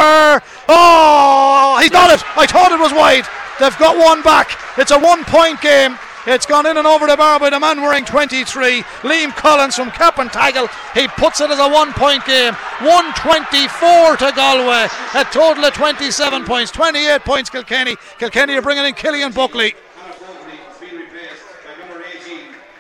Oh, 0.70 1.78
he's 1.82 1.90
got 1.90 2.12
it. 2.12 2.24
I 2.38 2.46
thought 2.46 2.72
it 2.72 2.80
was 2.80 2.94
wide. 2.94 3.26
They've 3.60 3.78
got 3.78 3.98
one 3.98 4.22
back. 4.22 4.58
It's 4.78 4.92
a 4.92 5.00
one 5.00 5.24
point 5.26 5.60
game. 5.62 5.98
It's 6.28 6.46
gone 6.46 6.66
in 6.66 6.78
and 6.78 6.86
over 6.86 7.08
the 7.08 7.16
bar 7.16 7.40
by 7.40 7.50
the 7.50 7.60
man 7.60 7.82
wearing 7.82 8.04
23, 8.06 8.82
Liam 9.04 9.36
Collins 9.36 9.76
from 9.76 9.90
Cappataggle. 9.90 10.70
He 10.94 11.08
puts 11.08 11.40
it 11.42 11.50
as 11.50 11.60
a 11.60 11.70
one 11.70 11.94
point 11.94 12.26
game. 12.26 12.54
124 12.84 14.18
to 14.18 14.32
Galway. 14.36 14.88
A 15.16 15.24
total 15.32 15.64
of 15.66 15.74
27 15.74 16.44
points. 16.46 16.72
28 16.72 17.22
points 17.22 17.50
Kilkenny. 17.50 17.96
Kilkenny 18.20 18.56
are 18.56 18.62
bringing 18.62 18.86
in 18.86 18.94
Killian 18.94 19.32
Buckley. 19.32 19.72
Conor 19.98 20.14
Fogarty 20.14 20.58
is 20.58 20.78
being 20.80 20.96
replaced 21.02 21.44
by 21.66 21.88
number 21.88 22.04
18, 22.06 22.38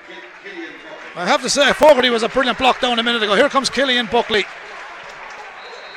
Kil- 0.07 0.15
Killian 0.43 0.71
Buckley. 0.83 1.21
I 1.21 1.25
have 1.25 1.41
to 1.41 1.49
say, 1.49 1.71
Fogarty 1.73 2.09
was 2.09 2.23
a 2.23 2.29
brilliant 2.29 2.57
block 2.57 2.81
down 2.81 2.99
a 2.99 3.03
minute 3.03 3.23
ago. 3.23 3.35
Here 3.35 3.49
comes 3.49 3.69
Killian 3.69 4.07
Buckley. 4.07 4.45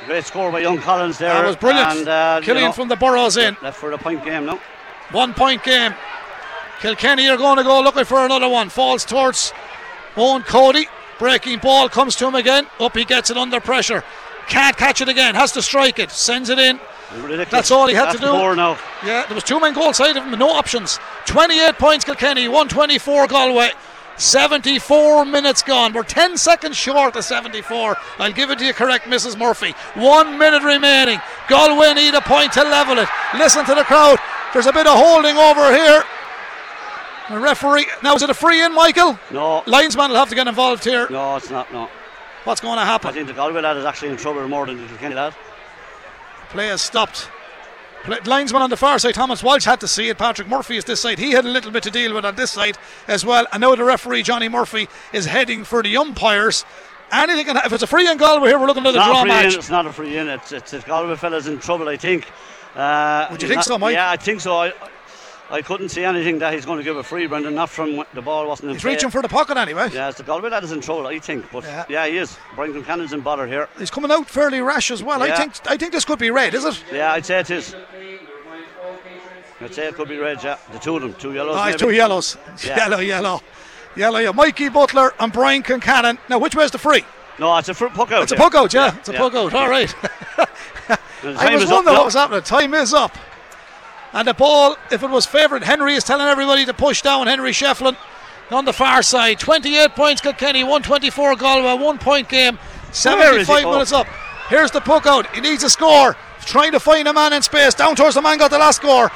Great 0.07 0.25
score 0.25 0.51
by 0.53 0.61
young 0.61 0.79
Collins 0.79 1.19
there. 1.19 1.35
That 1.35 1.45
was 1.47 1.57
brilliant. 1.57 1.91
And, 1.99 2.09
uh, 2.09 2.37
you 2.41 2.47
Killian 2.47 2.67
know, 2.67 2.73
from 2.73 2.89
the 2.89 2.97
Burrows 2.97 3.37
in. 3.37 3.57
left 3.63 3.79
for 3.79 3.91
the 3.91 3.99
point 3.99 4.25
game 4.25 4.47
now. 4.47 4.61
One 5.11 5.35
point 5.35 5.63
game. 5.65 5.95
Kilkenny 6.83 7.29
are 7.29 7.37
going 7.37 7.59
to 7.59 7.63
go 7.63 7.81
looking 7.81 8.05
for 8.05 8.25
another 8.25 8.49
one. 8.49 8.69
Falls 8.69 9.05
towards 9.05 9.53
Eoin 10.17 10.45
Cody. 10.45 10.89
Breaking 11.17 11.61
ball 11.61 11.89
comes 11.89 12.17
to 12.17 12.27
him 12.27 12.35
again. 12.35 12.67
Up 12.81 12.97
he 12.97 13.05
gets 13.05 13.31
it 13.31 13.37
under 13.37 13.61
pressure. 13.61 14.03
Can't 14.49 14.77
catch 14.77 15.01
it 15.01 15.09
again. 15.09 15.37
Has 15.37 15.53
to 15.53 15.63
strike 15.63 16.01
it. 16.01 16.11
Sends 16.11 16.49
it 16.49 16.59
in. 16.59 16.81
Ridiculous. 17.15 17.51
That's 17.51 17.71
all 17.71 17.87
he 17.87 17.95
had 17.95 18.07
That's 18.07 18.19
to 18.19 18.27
do. 18.27 18.33
More 18.33 18.57
now. 18.57 18.81
Yeah, 19.07 19.25
there 19.27 19.37
was 19.37 19.45
two 19.45 19.61
men 19.61 19.75
goal 19.75 19.93
side 19.93 20.17
of 20.17 20.25
him, 20.25 20.37
no 20.37 20.51
options. 20.51 20.99
28 21.27 21.75
points 21.75 22.05
Kilkenny, 22.05 22.49
124 22.49 23.29
Galway. 23.29 23.71
74 24.17 25.25
minutes 25.25 25.63
gone. 25.63 25.93
We're 25.93 26.03
10 26.03 26.37
seconds 26.37 26.77
short 26.77 27.15
of 27.15 27.25
74. 27.25 27.97
I'll 28.19 28.33
give 28.33 28.51
it 28.51 28.59
to 28.59 28.65
you 28.65 28.75
correct, 28.75 29.07
Mrs. 29.07 29.39
Murphy. 29.39 29.71
One 29.95 30.37
minute 30.37 30.65
remaining. 30.65 31.21
Galway 31.49 31.95
need 31.95 32.15
a 32.15 32.21
point 32.23 32.53
to 32.55 32.63
level 32.63 32.99
it. 32.99 33.09
Listen 33.39 33.65
to 33.67 33.75
the 33.77 33.85
crowd. 33.85 34.19
There's 34.53 34.67
a 34.67 34.73
bit 34.73 34.89
of 34.89 34.99
holding 34.99 35.37
over 35.37 35.73
here. 35.73 36.03
The 37.33 37.41
referee. 37.41 37.87
Now, 38.03 38.15
is 38.15 38.23
it 38.23 38.31
a 38.31 38.35
free 38.35 38.63
in, 38.63 38.75
Michael? 38.75 39.19
No, 39.31 39.63
Linesman 39.67 40.11
will 40.11 40.17
have 40.17 40.29
to 40.29 40.35
get 40.35 40.47
involved 40.47 40.85
here. 40.85 41.09
no, 41.11 41.37
it's 41.37 41.51
not. 41.51 41.73
No, 41.73 41.89
What's 42.45 42.61
going 42.61 42.79
to 42.79 42.85
happen? 42.85 43.09
I 43.09 43.13
think 43.13 43.27
the 43.29 43.33
Galway 43.33 43.61
lad 43.63 43.77
is 43.77 43.85
actually 43.85 44.11
in 44.11 44.17
trouble 44.17 44.47
more 44.49 44.67
than 44.67 44.81
the 44.81 44.87
Kilkenny 44.89 45.15
lad. 45.15 45.35
Play 46.51 46.67
has 46.69 46.83
stopped. 46.83 47.29
Play, 48.05 48.19
linesman 48.27 48.61
on 48.63 48.69
the 48.71 48.77
far 48.77 48.99
side, 48.99 49.15
Thomas 49.15 49.43
Walsh 49.45 49.65
had 49.65 49.79
to 49.81 49.87
see 49.89 50.09
it. 50.09 50.19
Patrick 50.19 50.49
Murphy 50.49 50.77
is 50.77 50.85
this 50.85 51.01
side. 51.01 51.19
He 51.21 51.31
had 51.31 51.45
a 51.45 51.49
little 51.49 51.71
bit 51.71 51.85
to 51.85 51.91
deal 51.91 52.13
with 52.15 52.25
on 52.25 52.35
this 52.35 52.51
side 52.51 52.77
as 53.07 53.25
well. 53.25 53.47
And 53.53 53.61
now 53.61 53.75
the 53.77 53.85
referee, 53.85 54.25
Johnny 54.25 54.49
Murphy, 54.49 54.89
is 55.13 55.27
heading 55.27 55.63
for 55.65 55.83
the 55.85 55.97
umpires. 55.97 56.65
Anything 57.13 57.45
can 57.47 57.57
If 57.59 57.73
it's 57.73 57.83
a 57.85 57.87
free 57.87 58.11
in 58.11 58.17
Galway 58.19 58.49
here, 58.49 58.59
we're 58.59 58.67
looking 58.67 58.85
at 58.87 58.95
It's 58.95 59.05
a 59.05 59.09
draw 59.09 59.23
a 59.23 59.27
match. 59.27 59.53
in. 59.53 59.59
It's 59.61 59.71
not 59.71 59.87
a 59.87 59.93
free 59.93 60.17
in. 60.19 60.29
It's 60.29 60.51
it's 60.51 60.73
the 60.73 60.81
Galway 60.81 61.15
fella's 61.15 61.47
in 61.47 61.59
trouble. 61.61 61.89
I 61.89 61.97
think. 61.97 62.27
Uh, 62.75 63.29
Would 63.31 63.41
you 63.43 63.49
think 63.49 63.59
not- 63.59 63.65
so, 63.67 63.79
Mike? 63.79 63.95
Yeah, 63.95 64.11
I 64.11 64.17
think 64.17 64.41
so. 64.41 64.57
I, 64.57 64.73
I 65.53 65.61
couldn't 65.61 65.91
see 65.91 66.03
anything 66.03 66.39
that 66.39 66.55
he's 66.55 66.65
going 66.65 66.79
to 66.79 66.85
give 66.85 66.97
a 66.97 67.03
free, 67.03 67.27
Brendan. 67.27 67.55
Not 67.55 67.69
from 67.69 68.03
the 68.15 68.23
ball 68.23 68.49
wasn't 68.49 68.71
in 68.71 68.77
He's 68.77 68.83
play. 68.83 68.95
reaching 68.95 69.11
for 69.11 69.21
the 69.21 69.29
pocket 69.29 69.59
anyway. 69.59 69.91
Yeah, 69.93 70.09
it's 70.09 70.17
the 70.17 70.25
Galway 70.25 70.49
lad 70.49 70.65
is 70.65 70.73
in 70.73 70.81
trouble, 70.81 71.07
I 71.07 71.19
think. 71.19 71.51
But 71.53 71.65
Yeah. 71.65 71.85
yeah, 71.91 72.07
he 72.07 72.17
is. 72.17 72.39
Brian 72.55 72.83
Cannon's 72.83 73.13
in 73.13 73.21
bother 73.21 73.47
here. 73.47 73.69
He's 73.79 73.91
coming 73.91 74.11
out 74.11 74.29
fairly 74.31 74.63
rash 74.63 74.91
as 74.91 75.03
well. 75.03 75.23
I 75.23 75.37
think 75.37 75.53
I 75.67 75.77
think 75.77 75.93
this 75.93 76.07
could 76.07 76.19
be 76.19 76.31
red, 76.31 76.55
is 76.55 76.65
it? 76.65 76.83
Yeah, 76.91 77.13
I'd 77.13 77.27
say 77.27 77.41
it 77.41 77.51
is. 77.51 77.75
I'd 79.61 79.75
say 79.75 79.89
it 79.89 79.95
could 79.95 80.09
be 80.09 80.19
red. 80.19 80.43
Yeah, 80.43 80.57
the 80.73 80.79
two 80.79 80.97
of 80.97 81.03
them, 81.03 81.15
two 81.15 81.35
yellows. 81.35 81.57
Oh, 81.59 81.77
two 81.77 81.91
yellows. 81.91 82.39
Yeah. 82.65 82.77
Yellow, 82.89 82.99
yellow. 82.99 83.41
Yellow, 83.95 84.19
yeah. 84.19 84.33
Mikey 84.33 84.71
Butler 84.71 85.13
and 85.21 85.33
Brian 85.33 85.63
Concannon. 85.63 86.19
Now, 86.31 86.39
which 86.39 86.57
way's 86.57 86.71
the 86.71 86.79
free? 86.79 87.05
No, 87.39 87.57
it's 87.59 87.69
a 87.69 87.75
fruit 87.75 87.93
puck 87.93 88.11
out. 88.11 88.23
It's 88.23 88.33
a 88.33 88.37
yeah. 88.37 88.41
puck 88.41 88.55
out, 88.55 88.73
yeah. 88.73 88.97
It's 88.97 89.09
a 89.11 89.13
yeah. 89.13 89.19
puck 89.19 89.35
out. 89.35 89.55
All 89.55 89.69
right. 89.69 89.95
I 91.25 91.55
was 91.55 91.71
wondering 91.71 91.97
what 91.97 92.07
was 92.07 92.15
happening. 92.15 92.43
Time 92.43 92.75
is 92.75 92.95
up. 92.95 93.17
And 94.13 94.29
the 94.29 94.35
ball, 94.35 94.77
if 94.91 95.03
it 95.03 95.11
was 95.11 95.25
favoured, 95.25 95.65
Henry 95.65 95.95
is 95.95 96.05
telling 96.05 96.27
everybody 96.27 96.67
to 96.67 96.75
push 96.75 97.03
down 97.03 97.27
Henry 97.27 97.53
Shefflin 97.53 97.97
on 98.51 98.65
the 98.65 98.73
far 98.73 99.03
side. 99.03 99.39
28 99.41 99.95
points, 99.95 100.21
Kilkenny, 100.21 100.63
124 100.63 101.37
Galway, 101.37 101.83
one 101.83 101.99
point 101.99 102.29
game, 102.29 102.59
75? 102.93 103.65
Oh. 103.65 103.73
minutes 103.73 103.93
up. 103.93 104.07
Here's 104.49 104.71
the 104.71 104.81
puck 104.81 105.07
out. 105.07 105.35
He 105.35 105.41
needs 105.41 105.63
a 105.65 105.71
score. 105.71 106.17
Trying 106.41 106.73
to 106.73 106.81
find 106.81 107.07
a 107.09 107.13
man 107.13 107.33
in 107.33 107.41
space. 107.41 107.73
Down 107.75 107.95
towards 107.97 108.17
the 108.17 108.23
man 108.23 108.37
got 108.37 108.51
the 108.51 108.59
last 108.59 108.77
score. 108.77 109.11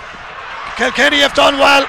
Kilkenny 0.76 1.18
have 1.18 1.34
done 1.34 1.58
well. 1.58 1.86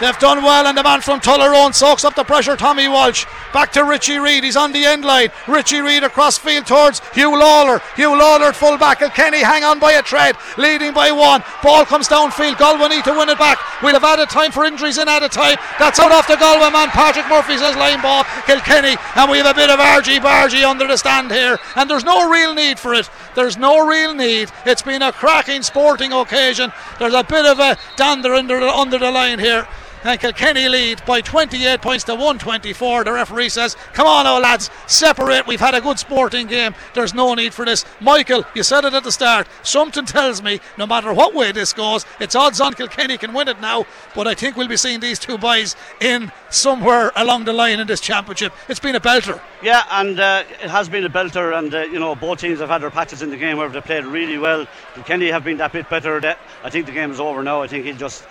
They've 0.00 0.18
done 0.18 0.42
well, 0.42 0.66
and 0.66 0.76
the 0.76 0.82
man 0.82 1.00
from 1.00 1.20
Tullaroan 1.20 1.74
soaks 1.74 2.04
up 2.04 2.14
the 2.14 2.24
pressure. 2.24 2.56
Tommy 2.56 2.86
Walsh 2.86 3.24
back 3.52 3.72
to 3.72 3.84
Richie 3.84 4.18
Reid. 4.18 4.44
He's 4.44 4.56
on 4.56 4.72
the 4.72 4.84
end 4.84 5.04
line. 5.04 5.30
Richie 5.48 5.80
Reid 5.80 6.04
across 6.04 6.36
field 6.36 6.66
towards 6.66 7.00
Huw 7.00 7.32
Lawlor. 7.32 7.80
Huw 7.96 8.18
Lawlor 8.18 8.54
full 8.54 8.76
back. 8.76 9.00
And 9.00 9.12
Kenny 9.12 9.42
hang 9.42 9.64
on 9.64 9.78
by 9.78 9.92
a 9.92 10.02
thread, 10.02 10.36
leading 10.58 10.92
by 10.92 11.10
one. 11.12 11.42
Ball 11.62 11.86
comes 11.86 12.08
downfield. 12.08 12.58
Galway 12.58 12.88
need 12.88 13.04
to 13.04 13.12
win 13.12 13.30
it 13.30 13.38
back. 13.38 13.58
We'll 13.82 13.94
have 13.94 14.04
added 14.04 14.28
time 14.28 14.52
for 14.52 14.64
injuries 14.64 14.98
in 14.98 15.08
added 15.08 15.32
time. 15.32 15.56
That's 15.78 15.98
out 15.98 16.12
off 16.12 16.28
the 16.28 16.36
Galway 16.36 16.70
man. 16.70 16.88
Patrick 16.88 17.28
Murphy 17.28 17.56
says 17.56 17.76
line 17.76 18.02
ball. 18.02 18.24
Kilkenny, 18.46 18.96
and 19.16 19.30
we 19.30 19.38
have 19.38 19.46
a 19.46 19.54
bit 19.54 19.70
of 19.70 19.80
argy 19.80 20.18
bargy 20.18 20.68
under 20.68 20.86
the 20.86 20.96
stand 20.96 21.30
here, 21.30 21.58
and 21.74 21.88
there's 21.88 22.04
no 22.04 22.30
real 22.30 22.54
need 22.54 22.78
for 22.78 22.94
it. 22.94 23.08
There's 23.34 23.56
no 23.56 23.86
real 23.86 24.14
need. 24.14 24.50
It's 24.64 24.82
been 24.82 25.02
a 25.02 25.12
cracking 25.12 25.62
sporting 25.62 26.12
occasion. 26.12 26.72
There's 26.98 27.14
a 27.14 27.24
bit 27.24 27.46
of 27.46 27.58
a 27.58 27.76
dander 27.96 28.34
under 28.34 28.60
the, 28.60 28.68
under 28.68 28.98
the 28.98 29.10
line 29.10 29.38
here. 29.38 29.66
And 30.06 30.20
Kilkenny 30.20 30.68
lead 30.68 31.04
by 31.04 31.20
28 31.20 31.82
points 31.82 32.04
to 32.04 32.12
124. 32.12 33.02
The 33.02 33.12
referee 33.12 33.48
says, 33.48 33.74
Come 33.92 34.06
on, 34.06 34.24
oh 34.24 34.38
lads, 34.38 34.70
separate. 34.86 35.48
We've 35.48 35.58
had 35.58 35.74
a 35.74 35.80
good 35.80 35.98
sporting 35.98 36.46
game. 36.46 36.76
There's 36.94 37.12
no 37.12 37.34
need 37.34 37.52
for 37.52 37.64
this. 37.64 37.84
Michael, 38.00 38.44
you 38.54 38.62
said 38.62 38.84
it 38.84 38.94
at 38.94 39.02
the 39.02 39.10
start. 39.10 39.48
Something 39.64 40.04
tells 40.04 40.40
me, 40.40 40.60
no 40.78 40.86
matter 40.86 41.12
what 41.12 41.34
way 41.34 41.50
this 41.50 41.72
goes, 41.72 42.06
it's 42.20 42.36
odds 42.36 42.60
on 42.60 42.74
Kilkenny 42.74 43.18
can 43.18 43.32
win 43.32 43.48
it 43.48 43.60
now. 43.60 43.84
But 44.14 44.28
I 44.28 44.34
think 44.34 44.56
we'll 44.56 44.68
be 44.68 44.76
seeing 44.76 45.00
these 45.00 45.18
two 45.18 45.38
boys 45.38 45.74
in 46.00 46.30
somewhere 46.50 47.10
along 47.16 47.46
the 47.46 47.52
line 47.52 47.80
in 47.80 47.88
this 47.88 48.00
championship. 48.00 48.52
It's 48.68 48.78
been 48.78 48.94
a 48.94 49.00
belter. 49.00 49.40
Yeah, 49.60 49.82
and 49.90 50.20
uh, 50.20 50.44
it 50.62 50.70
has 50.70 50.88
been 50.88 51.04
a 51.04 51.10
belter, 51.10 51.58
and 51.58 51.74
uh, 51.74 51.80
you 51.80 51.98
know 51.98 52.14
both 52.14 52.38
teams 52.38 52.60
have 52.60 52.68
had 52.68 52.80
their 52.80 52.92
patches 52.92 53.22
in 53.22 53.30
the 53.30 53.36
game 53.36 53.56
where 53.56 53.68
they 53.68 53.80
played 53.80 54.04
really 54.04 54.38
well. 54.38 54.68
Kenny 55.04 55.26
have 55.32 55.42
been 55.42 55.56
that 55.56 55.72
bit 55.72 55.90
better. 55.90 56.36
I 56.62 56.70
think 56.70 56.86
the 56.86 56.92
game 56.92 57.10
is 57.10 57.18
over 57.18 57.42
now. 57.42 57.60
I 57.60 57.66
think 57.66 57.86
he'll 57.86 57.96
just 57.96 58.24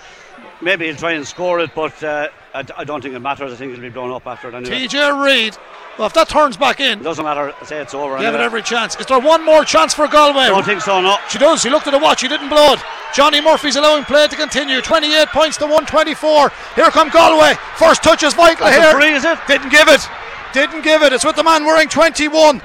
maybe 0.61 0.86
he'll 0.86 0.95
try 0.95 1.14
and 1.14 1.26
score 1.27 1.60
it, 1.60 1.72
but 1.76 2.02
uh, 2.03 2.27
I, 2.53 2.64
I 2.77 2.84
don't 2.84 3.02
think 3.02 3.15
it 3.15 3.19
matters. 3.19 3.52
I 3.52 3.56
think 3.56 3.72
it'll 3.73 3.82
be 3.82 3.90
blown 3.90 4.11
up 4.11 4.26
after 4.27 4.49
it 4.49 4.53
anyway. 4.56 4.88
TJ 4.88 5.23
Reid. 5.23 5.57
Well, 5.98 6.07
if 6.07 6.14
that 6.14 6.27
turns 6.27 6.57
back 6.57 6.82
in, 6.82 6.99
It 6.99 7.03
doesn't 7.03 7.23
matter. 7.23 7.53
I 7.61 7.65
say 7.65 7.80
it's 7.82 7.94
over. 7.94 8.18
Give 8.18 8.26
have 8.26 8.36
it 8.36 8.41
every 8.41 8.61
chance. 8.61 8.99
Is 8.99 9.06
there 9.06 9.19
one 9.19 9.45
more 9.45 9.64
chance 9.64 9.94
for 9.94 10.07
Galway? 10.10 10.44
I 10.44 10.49
don't 10.49 10.65
think 10.65 10.82
so. 10.82 10.99
No. 10.99 11.15
She 11.30 11.38
does. 11.38 11.64
He 11.64 11.69
looked 11.69 11.88
at 11.88 11.91
the 11.91 11.99
watch. 11.99 12.19
He 12.22 12.27
didn't 12.27 12.49
blow 12.49 12.73
it. 12.73 12.80
Johnny 13.14 13.40
Murphy's 13.40 13.77
allowing 13.77 14.03
play 14.03 14.27
to 14.27 14.36
continue. 14.36 14.82
28 14.82 15.27
points 15.30 15.56
to 15.57 15.64
124. 15.65 16.52
Here 16.76 16.91
come 16.91 17.07
Galway. 17.10 17.56
First 17.77 18.03
touch 18.03 18.23
is 18.23 18.34
vital 18.34 18.65
That's 18.65 18.77
a 18.77 18.82
here. 18.82 18.91
free, 18.91 19.14
is 19.14 19.23
it? 19.23 19.40
Didn't 19.48 19.69
give 19.69 19.88
it. 19.88 20.02
Didn't 20.52 20.82
give 20.84 21.02
it. 21.02 21.14
It's 21.14 21.23
with 21.23 21.38
the 21.38 21.44
man 21.44 21.64
wearing 21.64 21.88
21. 21.88 22.60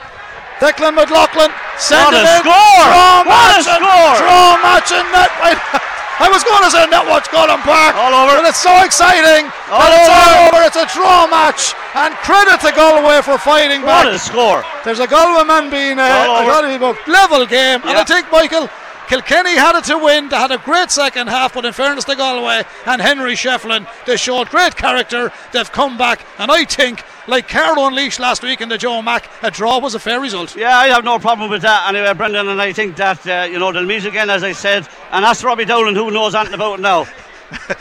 Declan 0.59 0.95
McLaughlin. 0.99 1.51
Send 1.79 2.05
What 2.05 2.15
it 2.15 2.27
a 2.27 2.35
in. 2.35 2.43
score! 2.43 2.83
Draw 2.91 3.25
What 3.25 3.27
a 3.27 3.31
match 3.31 3.67
and- 3.71 3.79
score! 3.79 4.15
Draw 4.19 4.47
match 4.61 4.91
and 4.91 5.09
net. 5.15 5.83
I 6.21 6.29
was 6.29 6.45
going 6.45 6.61
to 6.61 6.71
say 6.71 6.85
net 6.93 7.09
watch 7.09 7.33
Park. 7.33 7.97
All 7.97 8.13
over. 8.13 8.37
But 8.37 8.53
it's 8.53 8.61
so 8.61 8.73
exciting. 8.85 9.49
All 9.73 9.81
that 9.81 9.97
it's 9.97 10.13
all 10.13 10.53
over. 10.53 10.61
over. 10.61 10.61
It's 10.69 10.77
a 10.77 10.87
draw 10.93 11.25
match. 11.27 11.73
And 11.97 12.13
credit 12.21 12.61
to 12.61 12.71
Galway 12.77 13.25
for 13.25 13.41
fighting 13.41 13.81
back. 13.83 14.05
What 14.05 14.15
a 14.15 14.21
score! 14.21 14.61
There's 14.85 15.01
a 15.01 15.09
Galway 15.09 15.49
man 15.49 15.73
being 15.73 15.99
uh, 15.99 16.05
a 16.05 16.45
over. 16.45 16.47
gotta 16.47 16.69
be 16.69 16.79
booked. 16.79 17.09
level 17.09 17.45
game, 17.47 17.81
and 17.89 17.97
I 17.97 18.05
think 18.05 18.31
Michael 18.31 18.69
Kilkenny 19.11 19.57
had 19.57 19.77
it 19.77 19.83
to 19.87 19.99
win. 19.99 20.29
They 20.29 20.37
had 20.37 20.53
a 20.53 20.59
great 20.59 20.89
second 20.89 21.27
half, 21.27 21.55
but 21.55 21.65
in 21.65 21.73
fairness 21.73 22.05
to 22.05 22.15
Galway 22.15 22.63
and 22.87 23.03
Henry 23.03 23.35
Shefflin, 23.35 23.85
they 24.07 24.17
showed 24.17 24.49
great 24.51 24.77
character. 24.77 25.33
They've 25.53 25.73
come 25.73 25.99
back, 25.99 26.25
and 26.39 26.49
I 26.49 26.65
think, 26.65 27.03
like 27.27 27.49
Carlow 27.49 27.89
Unleashed 27.89 28.21
last 28.21 28.45
week 28.45 28.61
in 28.61 28.69
the 28.69 28.79
Joe 28.79 29.03
Mack, 29.03 29.29
a 29.43 29.51
draw 29.51 29.81
was 29.81 29.97
a 29.97 29.99
fair 29.99 30.21
result. 30.21 30.55
Yeah, 30.55 30.79
I 30.79 30.87
have 30.91 31.03
no 31.03 31.19
problem 31.19 31.51
with 31.51 31.63
that 31.63 31.89
anyway, 31.89 32.15
Brendan. 32.15 32.47
And 32.47 32.63
I 32.63 32.73
think 32.73 32.95
that 32.97 33.27
uh, 33.27 33.49
you 33.51 33.59
know 33.59 33.73
they'll 33.73 33.85
meet 33.85 34.05
again, 34.05 34.31
as 34.31 34.45
I 34.45 34.53
said. 34.53 34.87
And 35.11 35.25
that's 35.25 35.43
Robbie 35.43 35.65
Dowling, 35.65 35.97
who 35.97 36.13
knows 36.13 36.37
anything 36.37 36.55
about 36.55 36.79
it 36.79 36.83
now. 36.83 37.09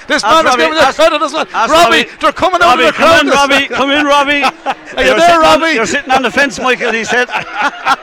This 0.07 0.23
man 0.23 0.45
is 0.45 0.45
Robbie- 0.45 0.63
giving 0.63 0.77
the 0.77 0.93
credit 0.95 1.21
as 1.21 1.33
well. 1.33 1.47
ask 1.53 1.71
Robbie, 1.71 1.97
Robbie- 1.97 2.09
they're 2.19 2.31
coming 2.31 2.61
out 2.61 2.79
of 2.79 2.85
the 2.85 2.91
come 2.91 3.27
in, 3.27 3.33
Robbie, 3.33 3.67
come 3.67 3.91
in, 3.91 4.05
Robbie. 4.05 4.43
Are 4.97 5.03
you 5.03 5.15
there, 5.15 5.39
Robbie? 5.39 5.73
you're 5.73 5.85
sitting 5.85 6.11
on 6.11 6.23
the 6.23 6.31
fence, 6.31 6.59
Michael. 6.59 6.91
He 6.91 7.03
said. 7.03 7.27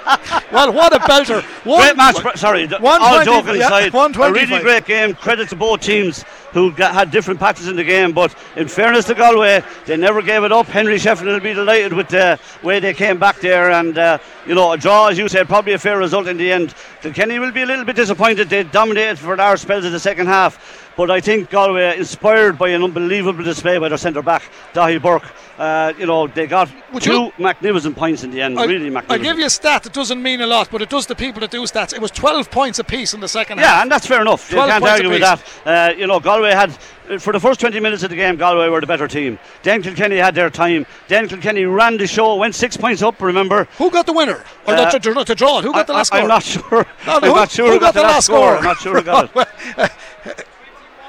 Well, 0.52 0.72
what 0.72 0.94
a 0.94 1.00
belter! 1.00 1.42
One, 1.64 1.82
great 1.82 1.96
match. 1.96 2.16
Sorry, 2.38 2.72
all 2.72 2.80
120 2.80 3.24
joking 3.24 3.60
yeah, 3.60 3.66
aside, 3.66 3.94
a 3.94 4.32
really 4.32 4.60
great 4.60 4.84
game. 4.84 5.14
Credit 5.14 5.48
to 5.48 5.56
both 5.56 5.80
teams 5.80 6.24
who 6.52 6.72
got, 6.72 6.94
had 6.94 7.10
different 7.10 7.40
patches 7.40 7.66
in 7.66 7.76
the 7.76 7.84
game. 7.84 8.12
But 8.12 8.34
in 8.56 8.68
fairness 8.68 9.06
to 9.06 9.14
Galway, 9.14 9.62
they 9.86 9.96
never 9.96 10.22
gave 10.22 10.44
it 10.44 10.52
up. 10.52 10.66
Henry 10.66 10.96
Shefflin 10.96 11.26
will 11.26 11.40
be 11.40 11.52
delighted 11.52 11.92
with 11.92 12.08
the 12.08 12.38
way 12.62 12.78
they 12.78 12.94
came 12.94 13.18
back 13.18 13.40
there, 13.40 13.72
and 13.72 13.98
uh, 13.98 14.18
you 14.46 14.54
know 14.54 14.72
a 14.72 14.78
draw, 14.78 15.08
as 15.08 15.18
you 15.18 15.28
said, 15.28 15.48
probably 15.48 15.72
a 15.72 15.78
fair 15.78 15.98
result 15.98 16.28
in 16.28 16.36
the 16.36 16.50
end. 16.50 16.74
Kilkenny 17.02 17.38
will 17.40 17.52
be 17.52 17.62
a 17.62 17.66
little 17.66 17.84
bit 17.84 17.96
disappointed. 17.96 18.48
They 18.48 18.62
dominated 18.62 19.18
for 19.18 19.34
an 19.34 19.40
our 19.40 19.56
spells 19.56 19.84
in 19.84 19.92
the 19.92 20.00
second 20.00 20.28
half. 20.28 20.85
But 20.96 21.10
I 21.10 21.20
think 21.20 21.50
Galway, 21.50 21.98
inspired 21.98 22.56
by 22.56 22.70
an 22.70 22.82
unbelievable 22.82 23.44
display 23.44 23.76
by 23.76 23.90
their 23.90 23.98
centre 23.98 24.22
back, 24.22 24.42
Daithí 24.72 25.00
Burke, 25.02 25.24
uh, 25.58 25.92
you 25.98 26.06
know, 26.06 26.26
they 26.26 26.46
got 26.46 26.70
Would 26.92 27.02
two 27.02 27.12
you- 27.12 27.32
magnificent 27.38 27.96
points 27.96 28.24
in 28.24 28.30
the 28.30 28.40
end. 28.40 28.58
I, 28.58 28.64
really 28.64 28.88
magnificent. 28.88 29.20
I 29.20 29.22
give 29.22 29.38
you 29.38 29.44
a 29.44 29.50
stat 29.50 29.82
that 29.82 29.92
doesn't 29.92 30.22
mean 30.22 30.40
a 30.40 30.46
lot, 30.46 30.70
but 30.70 30.80
it 30.80 30.88
does 30.88 31.04
to 31.06 31.14
people 31.14 31.40
that 31.40 31.50
do 31.50 31.60
stats. 31.64 31.92
It 31.92 32.00
was 32.00 32.10
12 32.12 32.50
points 32.50 32.78
apiece 32.78 33.12
in 33.12 33.20
the 33.20 33.28
second 33.28 33.58
half. 33.58 33.66
Yeah, 33.66 33.82
and 33.82 33.90
that's 33.92 34.06
fair 34.06 34.22
enough. 34.22 34.50
You 34.50 34.56
can't 34.56 34.82
argue 34.82 35.10
with 35.10 35.20
that. 35.20 35.42
Uh, 35.66 35.92
you 35.98 36.06
know, 36.06 36.18
Galway 36.18 36.52
had, 36.52 36.72
for 37.20 37.32
the 37.34 37.40
first 37.40 37.60
20 37.60 37.78
minutes 37.78 38.02
of 38.02 38.08
the 38.08 38.16
game, 38.16 38.36
Galway 38.36 38.68
were 38.70 38.80
the 38.80 38.86
better 38.86 39.06
team. 39.06 39.38
Then 39.64 39.82
Kilkenny 39.82 40.16
had 40.16 40.34
their 40.34 40.48
time. 40.48 40.86
Then 41.08 41.28
Kilkenny 41.28 41.66
ran 41.66 41.98
the 41.98 42.06
show, 42.06 42.36
went 42.36 42.54
six 42.54 42.74
points 42.78 43.02
up, 43.02 43.20
remember. 43.20 43.68
Who 43.76 43.90
got 43.90 44.06
the 44.06 44.14
winner? 44.14 44.42
Or 44.66 44.72
Uh, 44.74 44.90
the, 44.90 44.98
to, 44.98 45.24
to 45.26 45.34
draw? 45.34 45.60
Who 45.60 45.72
got 45.74 45.86
the 45.88 45.92
I, 45.92 45.96
last 45.96 46.12
I, 46.14 46.16
score? 46.16 46.22
am 46.22 46.28
not 46.28 46.42
sure. 46.42 46.86
No, 47.06 47.12
I'm 47.16 47.22
who- 47.22 47.34
not 47.34 47.50
sure 47.50 47.66
who 47.66 47.72
who 47.74 47.80
got, 47.80 47.92
the 47.92 48.00
last 48.02 48.24
score. 48.26 48.56
I'm 48.56 48.64
not 48.64 48.78
sure 48.78 48.94
who 48.96 49.02
got 49.02 49.30
it. 49.36 50.46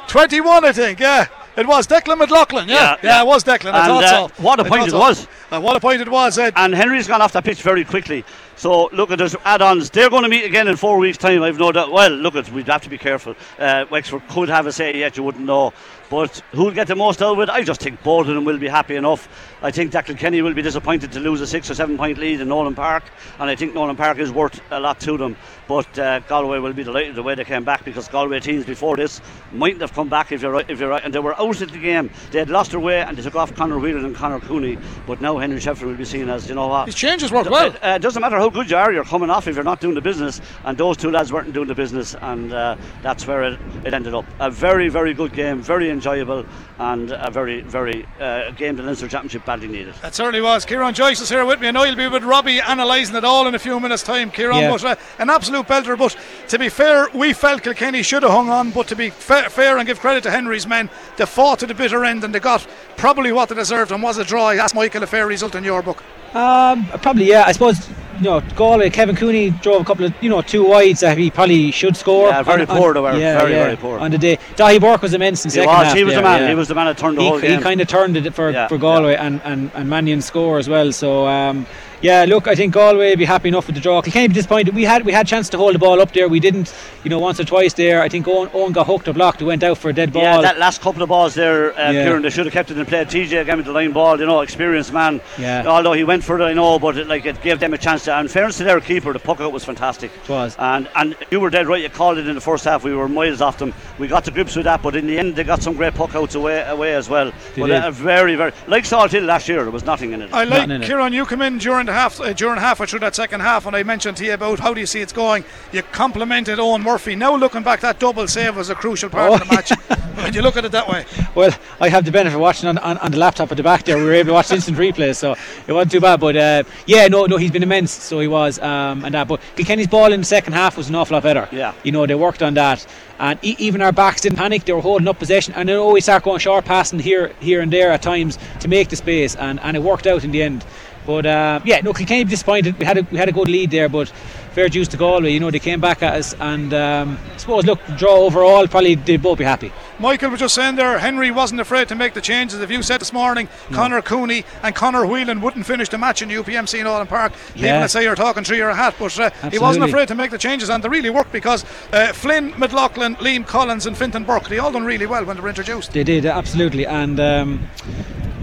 21, 0.07 0.65
I 0.65 0.71
think, 0.71 0.99
yeah. 0.99 1.27
It 1.55 1.67
was 1.67 1.87
Declan 1.87 2.19
McLaughlin, 2.19 2.67
yeah. 2.67 2.75
Yeah, 2.75 2.81
Yeah, 2.81 2.97
yeah. 3.01 3.21
it 3.23 3.27
was 3.27 3.43
Declan. 3.43 3.71
I 3.73 3.79
And, 3.79 3.87
thought 3.87 4.03
uh, 4.03 4.27
so. 4.27 4.43
what 4.43 4.59
a 4.59 4.63
point 4.65 4.87
it 4.87 4.91
so. 4.91 4.99
was. 4.99 5.27
Uh, 5.51 5.59
what 5.59 5.75
a 5.75 5.79
point 5.79 6.01
it 6.01 6.09
was, 6.09 6.37
Ed. 6.37 6.53
And 6.55 6.73
Henry's 6.73 7.07
gone 7.07 7.21
off 7.21 7.33
the 7.33 7.41
pitch 7.41 7.63
very 7.63 7.83
quickly. 7.83 8.23
So 8.57 8.89
look 8.93 9.09
at 9.11 9.17
those 9.17 9.35
add-ons. 9.43 9.89
They're 9.89 10.09
going 10.09 10.23
to 10.23 10.29
meet 10.29 10.43
again 10.43 10.67
in 10.67 10.75
four 10.75 10.97
weeks' 10.99 11.17
time. 11.17 11.41
I've 11.41 11.57
no 11.57 11.71
doubt. 11.71 11.91
Well, 11.91 12.11
look 12.11 12.35
at 12.35 12.51
we'd 12.51 12.67
have 12.67 12.81
to 12.83 12.89
be 12.89 12.97
careful. 12.97 13.35
Uh, 13.57 13.85
Wexford 13.89 14.27
could 14.29 14.49
have 14.49 14.67
a 14.67 14.71
say 14.71 14.97
yet. 14.97 15.17
You 15.17 15.23
wouldn't 15.23 15.45
know. 15.45 15.73
But 16.09 16.41
who'll 16.53 16.71
get 16.71 16.87
the 16.87 16.95
most 16.95 17.21
out 17.21 17.33
of 17.33 17.39
it? 17.39 17.49
I 17.49 17.63
just 17.63 17.81
think 17.81 18.01
both 18.03 18.27
of 18.27 18.35
them 18.35 18.45
will 18.45 18.57
be 18.57 18.67
happy 18.67 18.95
enough. 18.95 19.27
I 19.61 19.71
think 19.71 19.91
Declan 19.91 20.17
Kenny 20.17 20.41
will 20.41 20.53
be 20.53 20.61
disappointed 20.61 21.11
to 21.13 21.19
lose 21.19 21.41
a 21.41 21.47
six 21.47 21.69
or 21.69 21.75
seven 21.75 21.97
point 21.97 22.17
lead 22.17 22.39
in 22.39 22.47
Nolan 22.47 22.75
Park, 22.75 23.03
and 23.39 23.49
I 23.49 23.55
think 23.55 23.73
Nolan 23.73 23.95
Park 23.95 24.17
is 24.19 24.31
worth 24.31 24.59
a 24.71 24.79
lot 24.79 24.99
to 25.01 25.17
them. 25.17 25.35
But 25.67 25.99
uh, 25.99 26.19
Galway 26.21 26.59
will 26.59 26.73
be 26.73 26.83
delighted 26.83 27.15
the 27.15 27.23
way 27.23 27.35
they 27.35 27.43
came 27.43 27.63
back 27.63 27.83
because 27.83 28.07
Galway 28.07 28.39
teams 28.39 28.65
before 28.65 28.95
this 28.95 29.21
mightn't 29.51 29.81
have 29.81 29.93
come 29.93 30.09
back 30.09 30.31
if 30.31 30.41
you're 30.41 30.51
right. 30.51 30.69
If 30.69 30.79
you're 30.79 30.89
right, 30.89 31.03
and 31.03 31.13
they 31.13 31.19
were 31.19 31.39
out 31.39 31.61
of 31.61 31.71
the 31.71 31.79
game. 31.79 32.09
They 32.31 32.39
had 32.39 32.49
lost 32.49 32.71
their 32.71 32.79
way 32.79 33.01
and 33.01 33.17
they 33.17 33.21
took 33.21 33.35
off 33.35 33.53
Conor 33.55 33.79
Whelan 33.79 34.05
and 34.05 34.15
Conor 34.15 34.39
Cooney. 34.39 34.77
But 35.05 35.21
now 35.21 35.37
Henry 35.37 35.59
Shefflin 35.59 35.87
will 35.87 35.95
be 35.95 36.05
seen 36.05 36.29
as 36.29 36.47
you 36.47 36.55
know 36.55 36.67
what. 36.67 36.85
His 36.85 36.95
changes 36.95 37.31
worked 37.31 37.49
well. 37.49 37.67
It 37.67 37.83
uh, 37.83 37.97
doesn't 37.97 38.21
matter 38.21 38.37
how 38.37 38.49
good 38.49 38.69
you 38.69 38.77
are, 38.77 38.91
you're 38.91 39.03
coming 39.03 39.29
off 39.29 39.47
if 39.47 39.55
you're 39.55 39.63
not 39.63 39.81
doing 39.81 39.95
the 39.95 40.01
business. 40.01 40.41
And 40.63 40.77
those 40.77 40.97
two 40.97 41.11
lads 41.11 41.31
weren't 41.31 41.53
doing 41.53 41.67
the 41.67 41.75
business, 41.75 42.15
and 42.21 42.53
uh, 42.53 42.77
that's 43.01 43.27
where 43.27 43.43
it, 43.43 43.59
it 43.85 43.93
ended 43.93 44.13
up. 44.13 44.25
A 44.39 44.49
very, 44.49 44.89
very 44.89 45.13
good 45.13 45.33
game, 45.33 45.61
very 45.61 45.89
enjoyable, 45.89 46.45
and 46.79 47.11
a 47.11 47.31
very, 47.31 47.61
very 47.61 48.05
uh, 48.19 48.51
game 48.51 48.75
the 48.75 48.83
Leinster 48.83 49.07
Championship 49.07 49.45
badly 49.45 49.67
needed. 49.67 49.95
That 50.01 50.15
certainly 50.15 50.41
was. 50.41 50.65
Kieran 50.65 50.93
Joyce 50.93 51.21
is 51.21 51.29
here 51.29 51.45
with 51.45 51.59
me. 51.59 51.67
And 51.67 51.77
I 51.77 51.81
know 51.81 51.85
you'll 51.85 51.97
be 51.97 52.07
with 52.07 52.23
Robbie 52.23 52.59
analysing 52.59 53.15
it 53.15 53.23
all 53.23 53.47
in 53.47 53.55
a 53.55 53.59
few 53.59 53.79
minutes' 53.79 54.03
time, 54.03 54.31
Kieran. 54.31 54.57
Yeah. 54.57 54.71
But 54.71 54.83
uh, 54.83 54.95
an 55.19 55.29
absolute 55.29 55.56
belter. 55.63 55.97
But 55.97 56.15
to 56.49 56.59
be 56.59 56.69
fair, 56.69 57.07
we 57.13 57.33
felt 57.33 57.63
Kilkenny 57.63 58.03
should 58.03 58.23
have 58.23 58.31
hung 58.31 58.49
on. 58.49 58.71
But 58.71 58.87
to 58.89 58.95
be 58.95 59.09
fa- 59.09 59.49
fair 59.49 59.77
and 59.77 59.87
give 59.87 59.99
credit 59.99 60.23
to 60.23 60.31
Henry's 60.31 60.67
men, 60.67 60.89
they 61.17 61.25
fought 61.25 61.59
to 61.59 61.65
the 61.67 61.73
bitter 61.73 62.03
end 62.05 62.23
and 62.23 62.33
they 62.35 62.39
got 62.39 62.65
probably 62.97 63.31
what 63.31 63.49
they 63.49 63.55
deserved 63.55 63.91
and 63.91 64.01
was 64.03 64.17
a 64.17 64.23
draw. 64.23 64.53
That's 64.53 64.73
Michael 64.73 65.03
a 65.03 65.07
fair 65.07 65.27
result 65.27 65.55
in 65.55 65.63
your 65.63 65.81
book. 65.81 66.03
Um, 66.35 66.85
probably, 67.01 67.25
yeah. 67.29 67.43
I 67.47 67.51
suppose 67.53 67.87
you 68.17 68.23
know 68.23 68.41
Galway. 68.55 68.89
Kevin 68.89 69.15
Cooney 69.15 69.51
drove 69.51 69.81
a 69.81 69.85
couple 69.85 70.05
of 70.05 70.13
you 70.21 70.29
know 70.29 70.41
two 70.41 70.63
wides 70.67 70.99
that 70.99 71.17
he 71.17 71.31
probably 71.31 71.71
should 71.71 71.95
score. 71.95 72.27
Yeah, 72.29 72.43
very 72.43 72.65
poor 72.65 72.93
they 72.93 72.99
were, 72.99 73.13
Yeah, 73.17 73.39
very, 73.39 73.51
yeah, 73.53 73.63
very 73.63 73.77
poor. 73.77 73.97
on 73.99 74.11
the 74.11 74.17
day. 74.17 74.37
Daithí 74.55 74.81
Burke 74.81 75.01
was 75.03 75.13
immense 75.13 75.45
in 75.45 75.51
He 75.51 75.55
second 75.55 75.69
was, 75.69 75.87
half. 75.87 75.95
he 75.95 76.03
was 76.03 76.15
the 76.15 76.21
man. 76.21 76.41
yeah. 76.41 76.49
He 76.49 76.55
was 76.55 76.67
the 76.67 76.75
man 76.75 76.87
that 76.87 76.97
turned 76.97 77.17
the 77.17 77.21
he, 77.21 77.27
whole 77.29 77.37
he 77.39 77.57
kind 77.59 77.79
of 77.79 77.87
turned 77.87 78.17
it 78.17 78.33
for, 78.33 78.49
Yeah, 78.51 78.67
for 78.67 78.77
Galway 78.77 79.15
and, 79.15 79.39
and, 79.45 79.71
and 79.73 79.89
Mannion 79.89 80.21
score 80.21 80.57
as 80.59 80.67
well. 80.67 80.91
So 80.91 81.27
um, 81.27 81.65
Yeah, 81.99 82.25
look, 82.27 82.47
I 82.47 82.53
think 82.53 82.73
Galway 82.75 83.15
be 83.15 83.25
happy 83.25 83.47
enough 83.49 83.65
with 83.65 83.75
the 83.75 83.81
draw. 83.81 84.03
Kilkenny 84.03 84.27
be 84.27 84.35
disappointed. 84.35 84.75
We 84.75 84.83
had 84.83 85.03
we 85.03 85.11
had 85.11 85.25
chance 85.25 85.49
to 85.49 85.57
hold 85.57 85.73
the 85.73 85.79
ball 85.79 85.99
up 85.99 86.11
there. 86.13 86.27
We 86.29 86.39
didn't, 86.39 86.71
you 87.03 87.09
know, 87.09 87.17
once 87.17 87.39
or 87.39 87.43
twice 87.43 87.73
there. 87.73 88.03
I 88.03 88.07
think 88.09 88.27
Eoin, 88.27 88.49
Eoin 88.49 88.71
got 88.71 88.85
hooked 88.85 89.07
or 89.07 89.13
blocked. 89.13 89.39
He 89.39 89.45
went 89.45 89.63
out 89.63 89.79
for 89.79 89.89
a 89.89 89.93
dead 89.93 90.13
ball. 90.13 90.21
Yeah, 90.21 90.41
that 90.41 90.59
last 90.59 90.79
couple 90.79 91.01
of 91.01 91.09
balls 91.09 91.33
there, 91.33 91.73
uh, 91.79 91.91
Yeah. 91.91 92.03
Kieran, 92.03 92.21
they 92.21 92.29
should 92.29 92.45
have 92.45 92.53
kept 92.53 92.69
it 92.69 92.77
in 92.77 92.85
play. 92.85 93.03
TJ 93.03 93.45
gave 93.47 93.57
me 93.57 93.63
the 93.63 93.71
line 93.71 93.93
ball, 93.93 94.19
you 94.19 94.27
know, 94.27 94.41
experienced 94.41 94.93
man. 94.93 95.21
Yeah. 95.39 95.63
Although 95.65 95.93
he 95.93 96.03
went 96.03 96.23
for 96.23 96.39
it, 96.39 96.43
I 96.43 96.53
know, 96.53 96.77
but 96.77 96.97
it, 96.97 97.07
like 97.07 97.25
it 97.25 97.41
gave 97.41 97.59
them 97.59 97.73
a 97.73 97.79
chance 97.79 98.03
to. 98.05 98.15
And 98.15 98.29
fairness 98.29 98.57
to 98.59 98.63
their 98.63 98.79
keeper, 98.79 99.11
the 99.11 99.17
puck 99.19 99.41
out 99.41 99.51
was 99.51 99.65
fantastic. 99.65 100.11
It 100.23 100.29
was. 100.29 100.55
And 100.59 100.87
and 100.95 101.15
you 101.31 101.39
were 101.39 101.49
dead 101.49 101.65
right. 101.65 101.81
You 101.81 101.89
called 101.89 102.19
it 102.19 102.27
in 102.27 102.35
the 102.35 102.41
first 102.41 102.63
half. 102.65 102.83
We 102.83 102.93
were 102.93 103.09
miles 103.09 103.41
off 103.41 103.57
them. 103.57 103.73
We 103.97 104.07
got 104.07 104.23
to 104.25 104.31
grips 104.31 104.55
with 104.55 104.65
that, 104.65 104.83
but 104.83 104.95
in 104.95 105.07
the 105.07 105.17
end, 105.17 105.35
they 105.35 105.43
got 105.43 105.63
some 105.63 105.73
great 105.73 105.95
puck 105.95 106.13
outs 106.13 106.35
away 106.35 106.61
away 106.67 106.93
as 106.93 107.09
well. 107.09 107.31
They 107.55 107.61
but 107.61 107.67
did. 107.67 107.83
uh, 107.83 107.89
very 107.89 108.35
very 108.35 108.51
like 108.67 108.83
Salthill 108.83 109.25
last 109.25 109.49
year, 109.49 109.63
there 109.63 109.71
was 109.71 109.83
nothing 109.83 110.11
in 110.11 110.21
it. 110.21 110.29
I 110.31 110.43
Nothing 110.45 110.63
in 110.65 110.69
like 110.81 110.81
it. 110.83 110.85
Kieran. 110.85 111.11
You 111.13 111.25
come 111.25 111.41
in 111.41 111.57
during 111.57 111.86
the 111.87 111.93
half, 111.93 112.19
uh, 112.21 112.33
during 112.33 112.59
halfway 112.59 112.85
through 112.85 112.99
that 112.99 113.15
second 113.15 113.39
half, 113.41 113.65
and 113.65 113.75
I 113.75 113.83
mentioned 113.83 114.17
to 114.17 114.25
you 114.25 114.33
about 114.33 114.59
how 114.59 114.73
do 114.73 114.79
you 114.79 114.85
see 114.85 115.01
it's 115.01 115.13
going. 115.13 115.43
You 115.71 115.81
complimented 115.83 116.59
Eoin 116.59 116.83
Murphy. 116.83 117.15
Now 117.15 117.35
looking 117.35 117.63
back, 117.63 117.81
that 117.81 117.99
double 117.99 118.27
save 118.27 118.55
was 118.55 118.69
a 118.69 118.75
crucial 118.75 119.09
part 119.09 119.33
of 119.33 119.39
the 119.39 119.45
Oh, 119.51 119.55
match. 119.55 119.71
when 120.23 120.33
you 120.33 120.41
look 120.41 120.57
at 120.57 120.65
it 120.65 120.71
that 120.71 120.87
way, 120.87 121.05
Well, 121.35 121.51
I 121.79 121.89
have 121.89 122.05
the 122.05 122.11
benefit 122.11 122.35
of 122.35 122.41
watching 122.41 122.67
on, 122.69 122.77
on, 122.79 122.97
on 122.99 123.11
the 123.11 123.17
laptop 123.17 123.51
at 123.51 123.57
the 123.57 123.63
back 123.63 123.83
there. 123.85 123.97
We 123.97 124.03
were 124.05 124.13
able 124.13 124.27
to 124.27 124.33
watch 124.33 124.51
instant 124.51 124.77
replay, 124.77 125.15
so 125.15 125.35
it 125.67 125.71
wasn't 125.73 125.91
too 125.91 125.99
bad. 126.01 126.19
But 126.19 126.35
uh, 126.35 126.63
yeah, 126.85 127.07
no, 127.07 127.25
no, 127.25 127.37
he's 127.37 127.51
been 127.51 127.63
immense. 127.63 127.91
So 127.91 128.19
he 128.19 128.27
was, 128.27 128.59
um, 128.59 129.03
and 129.05 129.13
that. 129.13 129.27
But 129.27 129.41
Kilkenny's 129.55 129.87
ball 129.87 130.11
in 130.13 130.19
the 130.21 130.25
second 130.25 130.53
half 130.53 130.77
was 130.77 130.89
an 130.89 130.95
awful 130.95 131.15
lot 131.15 131.23
better. 131.23 131.47
Yeah. 131.51 131.73
you 131.83 131.91
know 131.91 132.05
they 132.05 132.15
worked 132.15 132.41
on 132.43 132.53
that, 132.55 132.85
and 133.19 133.39
e- 133.43 133.55
even 133.59 133.81
our 133.81 133.91
backs 133.91 134.21
didn't 134.21 134.37
panic. 134.37 134.65
They 134.65 134.73
were 134.73 134.81
holding 134.81 135.07
up 135.07 135.19
possession, 135.19 135.53
and 135.55 135.69
then 135.69 135.77
always 135.77 136.03
start 136.05 136.23
going 136.23 136.39
short 136.39 136.65
passing 136.65 136.99
here, 136.99 137.31
here 137.39 137.61
and 137.61 137.71
there 137.71 137.91
at 137.91 138.01
times 138.01 138.37
to 138.61 138.67
make 138.67 138.89
the 138.89 138.95
space, 138.95 139.35
and, 139.35 139.59
and 139.61 139.77
it 139.77 139.83
worked 139.83 140.07
out 140.07 140.23
in 140.23 140.31
the 140.31 140.43
end. 140.43 140.65
But 141.07 141.25
uh, 141.25 141.61
yeah, 141.63 141.79
no, 141.81 141.93
Kilkenny 141.93 142.25
disappointed. 142.25 142.77
We 142.77 142.85
had 142.85 142.97
a, 142.97 143.07
we 143.11 143.17
had 143.17 143.29
a 143.29 143.31
good 143.31 143.47
lead 143.47 143.71
there, 143.71 143.87
but 143.87 144.09
fair 144.51 144.67
dues 144.67 144.89
to 144.89 144.97
Galway. 144.97 145.31
You 145.31 145.39
know 145.39 145.49
they 145.49 145.59
came 145.59 145.79
back 145.79 146.03
at 146.03 146.15
us, 146.15 146.35
and 146.39 146.73
um, 146.73 147.17
I 147.33 147.37
suppose 147.37 147.65
look, 147.65 147.79
draw 147.97 148.17
overall 148.17 148.67
probably 148.67 148.95
they'd 148.95 149.21
both 149.21 149.37
be 149.37 149.45
happy. 149.45 149.71
Michael 149.99 150.29
was 150.31 150.41
just 150.41 150.53
saying 150.53 150.75
there. 150.75 150.99
Henry 150.99 151.31
wasn't 151.31 151.61
afraid 151.61 151.87
to 151.87 151.95
make 151.95 152.13
the 152.13 152.19
changes. 152.21 152.59
If 152.59 152.69
you 152.69 152.83
said 152.83 152.99
this 152.99 153.13
morning, 153.13 153.47
Conor 153.71 154.01
Cooney 154.01 154.43
and 154.63 154.75
Conor 154.75 155.05
Whelan 155.07 155.39
wouldn't 155.41 155.65
finish 155.65 155.87
the 155.89 155.97
match 155.97 156.21
in 156.21 156.27
UPMC 156.29 156.79
in 156.81 156.85
Allen 156.87 157.07
Park, 157.07 157.31
people 157.53 157.61
Yeah. 157.63 157.81
would 157.81 157.89
say 157.89 158.03
you're 158.03 158.13
talking 158.15 158.43
through 158.43 158.57
your 158.57 158.73
hat. 158.73 158.95
But 158.99 159.17
uh, 159.17 159.29
he 159.49 159.59
wasn't 159.59 159.85
afraid 159.85 160.09
to 160.09 160.15
make 160.15 160.31
the 160.31 160.37
changes, 160.37 160.69
and 160.69 160.83
they 160.83 160.89
really 160.89 161.09
worked 161.09 161.31
because 161.31 161.63
uh, 161.93 162.11
Flynn, 162.11 162.53
McLaughlin, 162.57 163.15
Liam 163.15 163.47
Collins, 163.47 163.85
and 163.85 163.97
Fintan 163.97 164.25
Burke 164.25 164.49
they 164.49 164.59
all 164.59 164.73
done 164.73 164.83
really 164.85 165.05
well 165.07 165.23
when 165.23 165.37
they 165.37 165.41
were 165.41 165.49
introduced. 165.49 165.93
They 165.93 166.03
did 166.03 166.25
absolutely, 166.25 166.85
and 166.85 167.17
um, 167.19 167.67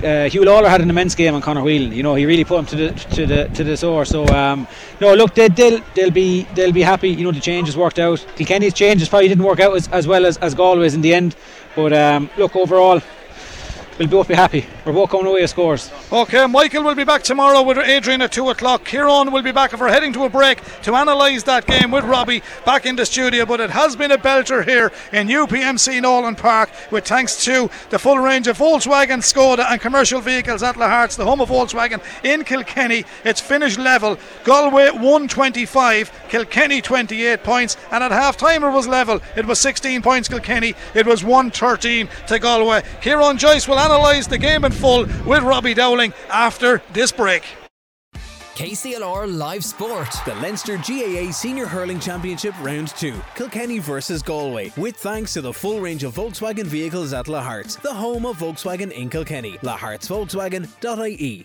uh, 0.04 0.28
Huw 0.28 0.44
Lawlor 0.44 0.68
had 0.68 0.80
an 0.80 0.90
immense 0.90 1.14
game 1.14 1.34
on 1.34 1.40
Conor 1.40 1.62
Whelan. 1.62 1.92
You 1.92 2.02
know, 2.02 2.14
he 2.14 2.26
really 2.26 2.44
put 2.44 2.58
him 2.58 2.66
to 2.66 2.76
the 2.76 2.88
to 3.16 3.26
the 3.26 3.48
to 3.54 3.64
the 3.64 3.76
sore. 3.76 4.04
So 4.04 4.26
um, 4.28 4.68
no, 5.00 5.14
look, 5.14 5.34
they, 5.34 5.48
they'll 5.48 5.80
they'll 5.94 6.10
be 6.10 6.42
they'll 6.54 6.72
be 6.72 6.82
happy. 6.82 7.08
You 7.08 7.24
know, 7.24 7.32
the 7.32 7.40
changes 7.40 7.76
worked 7.76 7.98
out. 7.98 8.24
Kilkenny's 8.36 8.74
changes 8.74 9.08
probably 9.08 9.28
didn't 9.28 9.44
work 9.44 9.60
out 9.60 9.74
as, 9.74 9.88
as 9.88 10.06
well 10.06 10.26
as, 10.26 10.36
as 10.38 10.54
Galway's 10.54 10.94
in 10.94 11.00
the 11.00 11.14
end, 11.14 11.34
but 11.74 11.92
um, 11.92 12.30
look 12.36 12.54
overall. 12.56 13.00
We'll 13.96 14.08
both 14.08 14.26
be 14.26 14.34
happy. 14.34 14.66
We're 14.84 14.92
both 14.92 15.10
coming 15.10 15.28
away 15.28 15.42
with 15.42 15.50
scores. 15.50 15.88
Okay, 16.12 16.44
Michael 16.46 16.82
will 16.82 16.96
be 16.96 17.04
back 17.04 17.22
tomorrow 17.22 17.62
with 17.62 17.78
Adrian 17.78 18.22
at 18.22 18.32
2 18.32 18.50
o'clock. 18.50 18.84
Kieran 18.84 19.30
will 19.30 19.42
be 19.42 19.52
back 19.52 19.72
if 19.72 19.78
we're 19.78 19.88
heading 19.88 20.12
to 20.14 20.24
a 20.24 20.28
break 20.28 20.60
to 20.82 20.94
analyse 20.94 21.44
that 21.44 21.64
game 21.64 21.92
with 21.92 22.02
Robbie 22.02 22.42
back 22.66 22.86
in 22.86 22.96
the 22.96 23.06
studio. 23.06 23.46
But 23.46 23.60
it 23.60 23.70
has 23.70 23.94
been 23.94 24.10
a 24.10 24.18
belter 24.18 24.64
here 24.64 24.90
in 25.12 25.28
UPMC 25.28 26.02
Nolan 26.02 26.34
Park 26.34 26.70
with 26.90 27.06
thanks 27.06 27.44
to 27.44 27.70
the 27.90 27.98
full 28.00 28.18
range 28.18 28.48
of 28.48 28.58
Volkswagen, 28.58 29.18
Skoda, 29.18 29.70
and 29.70 29.80
commercial 29.80 30.20
vehicles 30.20 30.64
at 30.64 30.74
Lahart's, 30.74 31.14
the 31.14 31.24
home 31.24 31.40
of 31.40 31.48
Volkswagen 31.48 32.02
in 32.24 32.42
Kilkenny. 32.42 33.04
It's 33.24 33.40
finished 33.40 33.78
level. 33.78 34.18
Galway 34.42 34.90
125, 34.90 36.28
Kilkenny 36.28 36.80
28 36.80 37.44
points, 37.44 37.76
and 37.92 38.02
at 38.02 38.10
half 38.10 38.36
time 38.36 38.64
it 38.64 38.70
was 38.70 38.88
level. 38.88 39.20
It 39.36 39.46
was 39.46 39.60
16 39.60 40.02
points 40.02 40.28
Kilkenny, 40.28 40.74
it 40.94 41.06
was 41.06 41.22
113 41.22 42.08
to 42.26 42.38
Galway. 42.40 42.82
Kieran 43.00 43.38
Joyce 43.38 43.68
will 43.68 43.83
analyse 43.84 44.26
the 44.26 44.38
game 44.38 44.64
in 44.64 44.72
full 44.72 45.06
with 45.26 45.42
Robbie 45.42 45.74
Dowling 45.74 46.12
after 46.30 46.82
this 46.92 47.12
break. 47.12 47.44
KCLR 48.54 49.36
Live 49.36 49.64
Sport. 49.64 50.14
The 50.24 50.34
Leinster 50.36 50.76
GAA 50.76 51.32
Senior 51.32 51.66
Hurling 51.66 51.98
Championship 51.98 52.54
Round 52.62 52.86
2. 52.86 53.20
Kilkenny 53.34 53.80
versus 53.80 54.22
Galway. 54.22 54.72
With 54.76 54.94
thanks 54.96 55.32
to 55.32 55.40
the 55.40 55.52
full 55.52 55.80
range 55.80 56.04
of 56.04 56.14
Volkswagen 56.14 56.66
vehicles 56.66 57.12
at 57.12 57.26
Lahart's, 57.26 57.74
the 57.74 57.92
home 57.92 58.24
of 58.24 58.38
Volkswagen 58.38 58.92
in 58.92 59.10
Kilkenny. 59.10 59.58
lahartsvolkswagen.ie 59.58 61.42